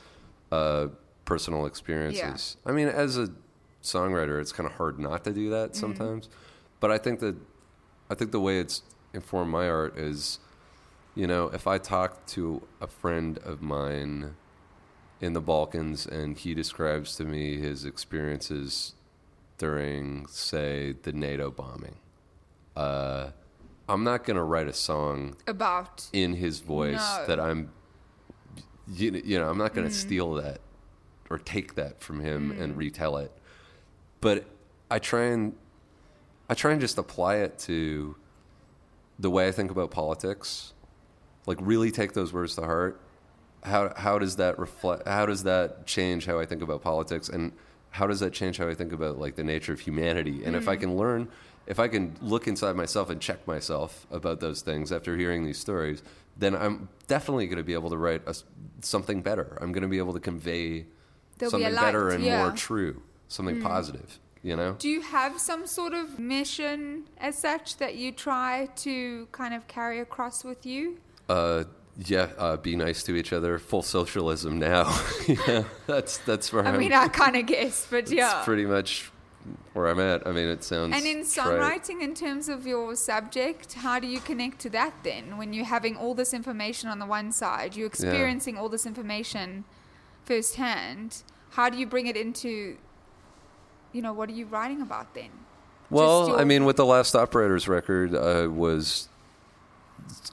uh, 0.51 0.87
personal 1.25 1.65
experiences. 1.65 2.57
I 2.65 2.71
mean, 2.71 2.87
as 2.87 3.17
a 3.17 3.29
songwriter, 3.85 4.39
it's 4.41 4.51
kind 4.51 4.67
of 4.67 4.75
hard 4.75 4.99
not 4.99 5.23
to 5.23 5.31
do 5.33 5.47
Mm. 5.47 5.51
that 5.51 5.75
sometimes. 5.75 6.29
But 6.79 6.91
I 6.91 6.97
think 6.97 7.19
that 7.21 7.35
I 8.09 8.13
think 8.13 8.31
the 8.31 8.39
way 8.39 8.59
it's 8.59 8.83
informed 9.13 9.51
my 9.51 9.67
art 9.67 9.97
is, 9.97 10.37
you 11.15 11.25
know, 11.25 11.47
if 11.47 11.65
I 11.65 11.77
talk 11.79 12.25
to 12.27 12.61
a 12.79 12.85
friend 12.87 13.39
of 13.39 13.61
mine 13.61 14.35
in 15.21 15.33
the 15.33 15.41
Balkans 15.41 16.05
and 16.05 16.37
he 16.37 16.53
describes 16.53 17.15
to 17.15 17.23
me 17.23 17.57
his 17.57 17.83
experiences 17.85 18.93
during, 19.57 20.27
say, 20.27 20.93
the 21.01 21.13
NATO 21.13 21.49
bombing. 21.49 21.95
Uh, 22.75 23.31
I'm 23.89 24.03
not 24.03 24.23
going 24.25 24.35
to 24.37 24.43
write 24.43 24.67
a 24.67 24.73
song 24.73 25.37
about 25.47 26.07
in 26.13 26.33
his 26.33 26.59
voice 26.59 26.97
No. 27.19 27.25
that 27.27 27.39
I'm, 27.39 27.71
you, 28.87 29.19
you 29.25 29.39
know, 29.39 29.49
I'm 29.49 29.57
not 29.57 29.73
going 29.73 29.87
to 29.87 29.93
steal 29.93 30.33
that 30.35 30.59
or 31.29 31.37
take 31.39 31.73
that 31.75 32.01
from 32.01 32.19
him 32.19 32.51
and 32.51 32.77
retell 32.77 33.17
it. 33.17 33.31
But 34.21 34.45
I 34.89 34.99
try 34.99 35.25
and 35.25 35.55
I 36.49 36.53
try 36.53 36.71
and 36.71 36.81
just 36.81 36.97
apply 36.97 37.37
it 37.37 37.57
to 37.59 38.15
the 39.17 39.29
way 39.29 39.47
I 39.47 39.51
think 39.51 39.71
about 39.71 39.91
politics. 39.91 40.73
Like 41.45 41.57
really 41.61 41.91
take 41.91 42.13
those 42.13 42.33
words 42.33 42.55
to 42.55 42.61
heart. 42.61 43.01
How 43.63 43.93
how 43.95 44.19
does 44.19 44.35
that 44.37 44.59
reflect? 44.59 45.07
How 45.07 45.25
does 45.25 45.43
that 45.43 45.85
change 45.85 46.25
how 46.25 46.39
I 46.39 46.45
think 46.45 46.61
about 46.61 46.81
politics? 46.81 47.29
And 47.29 47.51
how 47.91 48.07
does 48.07 48.19
that 48.19 48.33
change 48.33 48.57
how 48.57 48.67
I 48.67 48.75
think 48.75 48.91
about 48.91 49.19
like 49.19 49.35
the 49.35 49.43
nature 49.43 49.73
of 49.73 49.79
humanity? 49.79 50.43
And 50.43 50.55
if 50.55 50.67
I 50.67 50.75
can 50.75 50.97
learn, 50.97 51.29
if 51.65 51.79
I 51.79 51.87
can 51.87 52.15
look 52.21 52.47
inside 52.47 52.75
myself 52.75 53.09
and 53.09 53.21
check 53.21 53.47
myself 53.47 54.05
about 54.11 54.39
those 54.39 54.61
things 54.61 54.91
after 54.91 55.15
hearing 55.15 55.45
these 55.45 55.57
stories, 55.57 56.03
then 56.37 56.55
I'm 56.55 56.89
definitely 57.07 57.47
going 57.47 57.57
to 57.57 57.63
be 57.63 57.73
able 57.73 57.89
to 57.89 57.97
write 57.97 58.21
a 58.27 58.35
something 58.81 59.21
better. 59.21 59.57
I'm 59.61 59.71
going 59.71 59.83
to 59.83 59.87
be 59.87 59.97
able 59.97 60.13
to 60.13 60.19
convey 60.19 60.85
There'll 61.37 61.51
something 61.51 61.73
better 61.73 62.09
and 62.09 62.23
yeah. 62.23 62.41
Mm. 62.41 62.47
more 62.47 62.51
true, 62.55 63.01
something 63.27 63.61
positive. 63.61 64.19
You 64.41 64.55
know? 64.55 64.75
Do 64.77 64.89
you 64.89 65.01
have 65.01 65.39
some 65.39 65.65
sort 65.65 65.93
of 65.93 66.19
mission 66.19 67.05
as 67.17 67.35
such 67.35 67.77
that 67.77 67.95
you 67.95 68.11
try 68.11 68.69
to 68.77 69.27
kind 69.31 69.55
of 69.55 69.67
carry 69.67 69.99
across 69.99 70.43
with 70.43 70.67
you? 70.67 70.99
Uh, 71.27 71.63
yeah, 71.97 72.29
uh, 72.37 72.55
be 72.57 72.75
nice 72.75 73.01
to 73.03 73.15
each 73.15 73.33
other. 73.33 73.57
Full 73.57 73.81
socialism 73.81 74.59
now. 74.59 74.95
yeah, 75.27 75.63
that's 75.87 76.19
that's 76.19 76.53
where 76.53 76.63
I 76.63 76.69
I'm. 76.69 76.79
mean, 76.79 76.93
I 76.93 77.07
kind 77.07 77.35
of 77.35 77.47
guess, 77.47 77.87
but 77.89 78.11
yeah. 78.11 78.43
Pretty 78.45 78.65
much 78.65 79.11
where 79.73 79.87
I'm 79.87 79.99
at. 79.99 80.27
I 80.27 80.31
mean, 80.31 80.47
it 80.47 80.63
sounds. 80.63 80.95
And 80.95 81.05
in 81.05 81.25
trite. 81.25 81.25
songwriting, 81.25 82.01
in 82.01 82.13
terms 82.13 82.47
of 82.47 82.67
your 82.67 82.95
subject, 82.95 83.73
how 83.73 83.99
do 83.99 84.07
you 84.07 84.19
connect 84.19 84.59
to 84.59 84.69
that 84.71 84.93
then? 85.03 85.37
When 85.37 85.53
you're 85.53 85.65
having 85.65 85.97
all 85.97 86.13
this 86.13 86.33
information 86.33 86.89
on 86.89 86.99
the 86.99 87.05
one 87.05 87.31
side, 87.31 87.75
you're 87.75 87.87
experiencing 87.87 88.57
all 88.57 88.69
this 88.69 88.85
information 88.85 89.65
firsthand, 90.25 91.23
how 91.51 91.69
do 91.69 91.77
you 91.77 91.85
bring 91.85 92.07
it 92.07 92.17
into, 92.17 92.77
you 93.95 94.01
know, 94.01 94.11
what 94.11 94.27
are 94.29 94.33
you 94.33 94.45
writing 94.47 94.81
about 94.81 95.13
then? 95.13 95.29
Well, 95.89 96.27
your- 96.27 96.39
I 96.39 96.43
mean, 96.43 96.65
with 96.65 96.75
the 96.75 96.85
last 96.85 97.15
operators 97.15 97.67
record, 97.67 98.13
I 98.13 98.45
was 98.47 99.07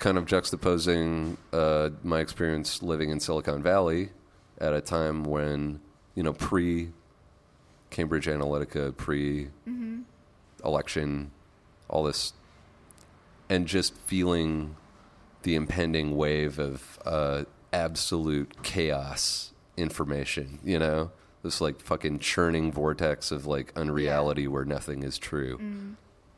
kind 0.00 0.18
of 0.18 0.24
juxtaposing 0.26 1.36
uh, 1.52 1.90
my 2.02 2.18
experience 2.18 2.82
living 2.82 3.10
in 3.10 3.20
Silicon 3.20 3.62
Valley 3.62 4.10
at 4.58 4.72
a 4.74 4.80
time 4.80 5.22
when, 5.24 5.80
you 6.16 6.22
know, 6.24 6.32
pre 6.32 6.90
Cambridge 7.90 8.26
Analytica, 8.26 8.96
pre 8.96 9.48
election, 10.64 11.30
all 11.88 12.02
this, 12.02 12.32
and 13.48 13.66
just 13.68 13.94
feeling 13.96 14.74
the 15.42 15.54
impending 15.54 16.16
wave 16.16 16.58
of 16.58 16.98
uh, 17.04 17.44
absolute 17.72 18.62
chaos 18.64 19.52
information, 19.76 20.58
you 20.64 20.78
know? 20.78 21.10
This 21.42 21.60
like 21.60 21.80
fucking 21.80 22.20
churning 22.20 22.70
vortex 22.70 23.32
of 23.32 23.46
like 23.46 23.72
unreality 23.76 24.46
where 24.46 24.64
nothing 24.64 25.02
is 25.02 25.18
true 25.18 25.96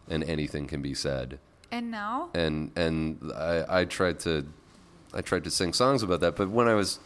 and 0.08 0.24
anything 0.24 0.66
can 0.66 0.80
be 0.82 0.94
said. 0.94 1.38
And 1.70 1.90
now? 1.90 2.30
And 2.34 2.70
and 2.76 3.32
I, 3.34 3.80
I 3.80 3.84
tried 3.84 4.18
to 4.20 4.46
I 5.12 5.20
tried 5.20 5.44
to 5.44 5.50
sing 5.50 5.72
songs 5.72 6.02
about 6.02 6.20
that, 6.20 6.36
but 6.36 6.50
when 6.50 6.68
I 6.68 6.74
was 6.74 7.00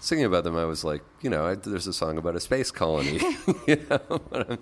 singing 0.00 0.24
about 0.24 0.44
them, 0.44 0.56
I 0.56 0.64
was 0.64 0.82
like, 0.82 1.02
you 1.20 1.30
know, 1.30 1.46
I, 1.46 1.54
there's 1.54 1.86
a 1.86 1.92
song 1.92 2.18
about 2.18 2.34
a 2.34 2.40
space 2.40 2.70
colony. 2.70 3.18
you 3.66 3.76
know, 3.88 4.20
I'm- 4.32 4.58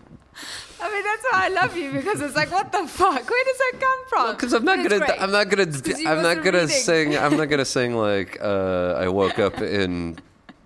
mean, 0.93 1.05
that's 1.05 1.25
why 1.31 1.45
I 1.47 1.49
love 1.49 1.77
you 1.77 1.93
because 1.93 2.21
it's 2.21 2.37
like, 2.37 2.51
what 2.51 2.73
the 2.73 2.87
fuck? 2.87 3.29
Where 3.29 3.45
does 3.45 3.59
that 3.59 3.73
come 3.81 3.99
from? 4.09 4.37
because 4.37 4.53
I'm 4.53 4.65
not 4.65 4.77
gonna. 4.89 5.05
I'm 5.19 5.31
not 5.31 5.49
gonna, 5.49 5.67
I'm 6.07 6.23
not 6.23 6.45
gonna 6.45 6.59
reading. 6.61 6.69
sing 6.69 7.17
I'm 7.17 7.37
not 7.37 7.45
gonna 7.51 7.65
sing 7.65 7.95
like 7.97 8.39
uh, 8.41 8.95
I 8.99 9.09
woke 9.09 9.39
up 9.39 9.61
in 9.61 10.19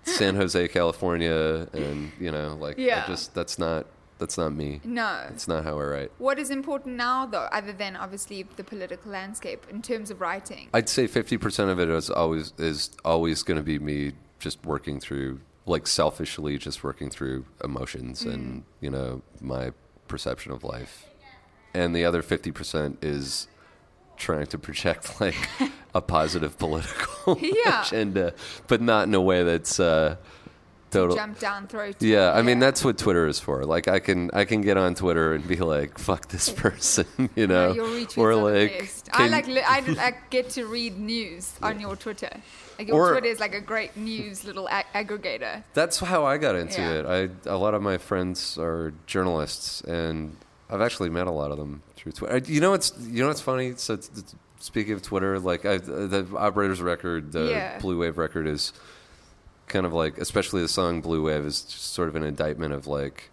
San 0.05 0.35
Jose, 0.35 0.67
California, 0.69 1.67
and 1.73 2.11
you 2.19 2.31
know, 2.31 2.55
like 2.59 2.77
Yeah. 2.77 3.03
I 3.05 3.07
just 3.07 3.33
that's 3.33 3.59
not 3.59 3.87
that's 4.17 4.37
not 4.37 4.53
me. 4.53 4.79
No. 4.83 5.27
It's 5.29 5.47
not 5.47 5.63
how 5.65 5.77
I 5.79 5.83
write. 5.83 6.11
What 6.19 6.39
is 6.39 6.49
important 6.49 6.95
now, 6.95 7.25
though, 7.25 7.49
other 7.51 7.73
than 7.73 7.95
obviously 7.95 8.43
the 8.55 8.63
political 8.63 9.11
landscape 9.11 9.65
in 9.69 9.81
terms 9.81 10.09
of 10.09 10.21
writing? 10.21 10.69
I'd 10.73 10.89
say 10.89 11.07
fifty 11.07 11.37
percent 11.37 11.69
of 11.69 11.79
it 11.79 11.89
is 11.89 12.09
always 12.09 12.53
is 12.57 12.91
always 13.03 13.43
going 13.43 13.57
to 13.57 13.63
be 13.63 13.79
me 13.79 14.13
just 14.39 14.63
working 14.65 14.99
through, 14.99 15.41
like 15.65 15.87
selfishly, 15.87 16.57
just 16.57 16.83
working 16.83 17.09
through 17.09 17.45
emotions 17.63 18.21
and 18.23 18.61
mm. 18.61 18.63
you 18.79 18.89
know 18.89 19.21
my 19.41 19.71
perception 20.07 20.51
of 20.51 20.63
life, 20.63 21.07
and 21.73 21.95
the 21.95 22.05
other 22.05 22.21
fifty 22.21 22.51
percent 22.51 23.03
is 23.03 23.47
trying 24.17 24.47
to 24.47 24.57
project 24.57 25.19
like 25.21 25.35
a 25.93 26.01
positive 26.01 26.57
political 26.57 27.37
Yeah. 27.41 27.83
agenda, 27.85 28.33
but 28.67 28.81
not 28.81 29.07
in 29.07 29.13
a 29.15 29.21
way 29.21 29.43
that's 29.43 29.79
uh, 29.79 30.15
total. 30.91 31.15
Jump 31.15 31.39
down 31.39 31.67
throat. 31.67 31.95
Yeah, 31.99 32.31
I 32.33 32.41
mean 32.41 32.59
that's 32.59 32.83
what 32.83 32.97
Twitter 32.97 33.27
is 33.27 33.39
for. 33.39 33.65
Like 33.65 33.87
I 33.87 33.99
can 33.99 34.29
I 34.33 34.45
can 34.45 34.61
get 34.61 34.77
on 34.77 34.95
Twitter 34.95 35.33
and 35.33 35.47
be 35.47 35.57
like, 35.57 35.97
"Fuck 36.07 36.27
this 36.29 36.49
person," 36.49 37.05
you 37.35 37.47
know, 37.47 37.73
your 37.73 38.07
or 38.17 38.35
like. 38.35 38.89
I 39.11 39.27
like 39.27 39.47
li- 39.47 39.61
I 39.65 39.79
like 39.81 40.29
get 40.29 40.49
to 40.51 40.65
read 40.65 40.97
news 40.99 41.53
on 41.61 41.79
your 41.79 41.95
Twitter. 41.95 42.29
Like 42.77 42.89
your 42.89 42.97
Or- 42.99 43.11
Twitter 43.13 43.27
is 43.27 43.39
like 43.39 43.55
a 43.55 43.61
great 43.61 43.95
news 43.95 44.43
little 44.43 44.67
ag- 44.67 44.85
aggregator. 44.93 45.63
That's 45.73 45.99
how 45.99 46.25
I 46.25 46.37
got 46.37 46.55
into 46.55 46.81
Yeah. 46.81 46.99
it. 46.99 47.05
I 47.45 47.49
a 47.49 47.55
lot 47.57 47.73
of 47.73 47.81
my 47.81 47.97
friends 47.97 48.57
are 48.57 48.91
journalists, 49.05 49.79
and 49.81 50.35
I've 50.69 50.81
actually 50.81 51.09
met 51.09 51.27
a 51.27 51.31
lot 51.31 51.51
of 51.51 51.57
them 51.57 51.83
through 51.95 52.13
Twitter. 52.13 52.51
You 52.51 52.59
know 52.61 52.71
what's 52.71 52.93
you 52.99 53.21
know 53.21 53.27
what's 53.27 53.41
funny? 53.41 53.73
So 53.77 53.93
it's- 53.93 54.09
it's- 54.17 54.35
speaking 54.59 54.93
of 54.93 55.01
Twitter, 55.03 55.37
like 55.39 55.65
I, 55.65 55.77
the 55.77 56.25
operators 56.35 56.81
record, 56.81 57.31
the 57.33 57.49
Yeah. 57.49 57.79
Blue 57.79 57.99
Wave 57.99 58.17
record 58.17 58.47
is 58.47 58.73
kind 59.67 59.85
of 59.85 59.93
like, 59.93 60.17
especially 60.17 60.61
the 60.61 60.67
song 60.67 61.01
Blue 61.01 61.23
Wave 61.23 61.45
is 61.45 61.61
just 61.61 61.93
sort 61.93 62.07
of 62.09 62.15
an 62.15 62.23
indictment 62.23 62.73
of 62.73 62.87
like. 62.87 63.29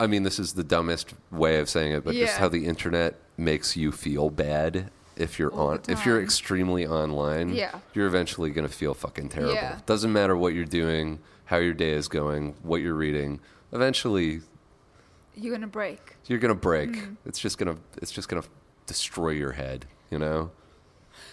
I 0.00 0.06
mean, 0.08 0.24
this 0.24 0.38
is 0.38 0.54
the 0.54 0.64
dumbest 0.64 1.14
way 1.30 1.58
of 1.60 1.68
saying 1.68 1.92
it, 1.92 2.04
but 2.04 2.14
just 2.14 2.36
how 2.36 2.48
the 2.48 2.66
internet 2.66 3.14
makes 3.36 3.76
you 3.76 3.92
feel 3.92 4.28
bad 4.28 4.90
if 5.16 5.38
you're 5.38 5.52
All 5.52 5.68
on, 5.68 5.80
if 5.88 6.04
you're 6.04 6.20
extremely 6.20 6.84
online. 6.86 7.50
Yeah. 7.54 7.78
you're 7.94 8.06
eventually 8.08 8.50
going 8.50 8.66
to 8.66 8.72
feel 8.72 8.92
fucking 8.94 9.28
terrible. 9.28 9.54
Yeah. 9.54 9.78
Doesn't 9.86 10.12
matter 10.12 10.36
what 10.36 10.52
you're 10.52 10.64
doing, 10.64 11.20
how 11.44 11.58
your 11.58 11.74
day 11.74 11.90
is 11.92 12.08
going, 12.08 12.56
what 12.62 12.80
you're 12.80 12.94
reading. 12.94 13.38
Eventually, 13.72 14.40
You're 15.36 15.52
gonna 15.54 15.66
break. 15.66 16.16
you're 16.26 16.38
going 16.38 16.54
to 16.54 16.60
break. 16.60 16.90
Mm. 16.92 17.16
It's 17.26 17.38
just 17.38 17.58
going 17.58 17.74
to 17.74 17.80
it's 18.00 18.10
just 18.12 18.28
to 18.30 18.44
destroy 18.86 19.30
your 19.30 19.52
head, 19.52 19.86
you 20.10 20.18
know? 20.18 20.50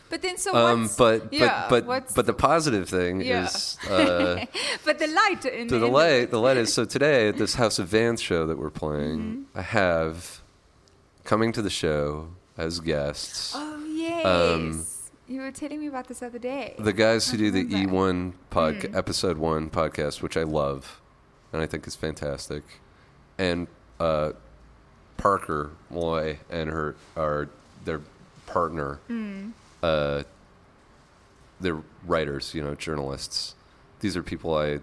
But 0.10 0.22
then 0.22 0.38
so 0.38 0.54
Um, 0.56 0.82
what's 0.84 0.96
but 0.96 1.32
yeah, 1.34 1.68
but 1.70 1.82
but 1.82 1.86
what's, 1.88 2.14
but 2.14 2.26
the 2.26 2.34
positive 2.34 2.90
thing 2.90 3.22
Yeah. 3.22 3.46
is 3.46 3.78
uh, 3.90 4.46
but 4.86 5.00
the 5.00 5.08
light 5.08 5.46
in 5.46 5.68
the, 5.68 5.80
the 5.80 5.88
light. 5.88 6.30
The 6.32 6.40
light 6.40 6.58
is 6.58 6.74
so 6.78 6.84
today 6.86 7.28
at 7.30 7.38
this 7.38 7.56
House 7.56 7.80
of 7.80 7.88
Vans 7.88 8.22
show 8.22 8.46
that 8.48 8.58
we're 8.58 8.70
playing. 8.70 9.20
Mm-hmm. 9.20 9.58
I 9.58 9.62
have 9.62 10.42
coming 11.24 11.52
to 11.54 11.62
the 11.62 11.70
show 11.70 12.30
as 12.58 12.80
guests. 12.80 13.54
Oh 13.56 13.86
yes, 13.86 14.26
um, 14.26 14.86
you 15.28 15.42
were 15.42 15.52
telling 15.52 15.80
me 15.80 15.88
about 15.88 16.08
this 16.08 16.22
other 16.22 16.40
day. 16.40 16.76
the 16.78 16.94
guys 16.94 17.30
who 17.30 17.38
do 17.38 17.52
the. 17.52 17.64
E1 17.66 18.34
pod, 18.50 18.76
Mm. 18.76 18.96
episode 18.96 19.38
one 19.38 19.70
podcast, 19.70 20.22
which 20.22 20.36
I 20.36 20.44
love, 20.44 21.00
and 21.54 21.62
I 21.62 21.66
think 21.68 21.88
is 21.88 21.96
fantastic, 21.96 22.64
and 23.38 23.68
uh, 24.02 24.32
Parker 25.18 25.72
Molloy 25.90 26.38
and 26.50 26.70
her 26.70 26.96
are 27.16 27.48
their 27.86 28.02
partner. 28.48 29.00
Mm. 29.10 29.52
Uh, 29.84 30.24
they're 31.60 31.82
writers, 32.06 32.54
you 32.56 32.64
know, 32.64 32.74
journalists. 32.76 33.56
These 34.00 34.18
are 34.18 34.24
people 34.24 34.56
I 34.56 34.80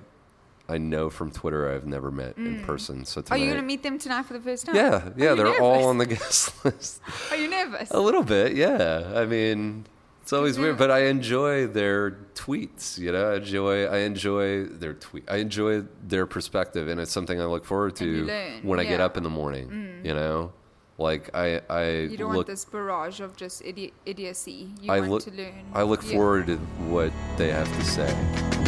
I 0.71 0.77
know 0.79 1.09
from 1.11 1.31
Twitter. 1.31 1.73
I've 1.75 1.87
never 1.87 2.11
met 2.11 2.37
in 2.37 2.63
person. 2.63 3.05
So 3.07 3.21
Are 3.21 3.23
tonight, 3.25 3.39
Mm. 3.41 3.45
you 3.47 3.51
gonna 3.55 3.63
meet 3.67 3.83
them 3.83 3.99
tonight 3.99 4.27
for 4.27 4.35
the 4.35 4.41
first 4.41 4.67
time? 4.67 4.77
yeah, 4.77 5.09
yeah, 5.17 5.35
they're 5.35 5.61
all 5.61 5.85
on 5.87 5.97
the 5.99 6.07
guest 6.07 6.53
list. 6.65 7.01
Are 7.31 7.37
you 7.37 7.49
nervous? 7.49 7.91
A 7.91 7.99
little 8.01 8.23
bit, 8.23 8.55
yeah. 8.55 9.13
I 9.17 9.25
mean, 9.25 9.87
it's 10.29 10.33
always 10.35 10.59
weird, 10.59 10.77
but 10.77 10.91
I 10.91 11.05
enjoy 11.07 11.69
their 11.69 12.11
tweets. 12.35 12.99
You 12.99 13.13
know, 13.13 13.33
I 13.33 13.37
enjoy 13.37 13.87
I 13.87 13.99
enjoy 14.01 14.65
their 14.67 14.93
tweet. 14.93 15.25
I 15.27 15.37
enjoy 15.37 15.85
their 16.07 16.27
perspective, 16.27 16.87
and 16.89 17.01
it's 17.01 17.11
something 17.11 17.41
I 17.41 17.47
look 17.47 17.65
forward 17.65 17.97
to 17.97 18.61
when 18.63 18.79
I 18.79 18.85
get 18.85 19.01
up 19.01 19.17
in 19.17 19.23
the 19.23 19.31
morning. 19.31 19.71
Mm. 19.71 20.05
You 20.05 20.13
know, 20.13 20.53
like 20.99 21.31
I 21.35 21.63
I 21.71 21.89
You 22.13 22.19
don't 22.19 22.29
look 22.29 22.37
want 22.37 22.47
this 22.47 22.67
barrage 22.67 23.21
of 23.21 23.37
just 23.37 23.63
idi- 23.63 23.93
idiocy. 24.05 24.69
You 24.83 24.93
I 24.93 25.01
want 25.01 25.13
look 25.13 25.23
to 25.25 25.31
learn. 25.31 25.65
I 25.73 25.83
look 25.85 26.05
Yeah. 26.05 26.13
forward 26.13 26.47
to 26.49 26.57
what 26.93 27.11
they 27.39 27.51
have 27.51 27.75
to 27.79 27.85
say. 27.87 28.68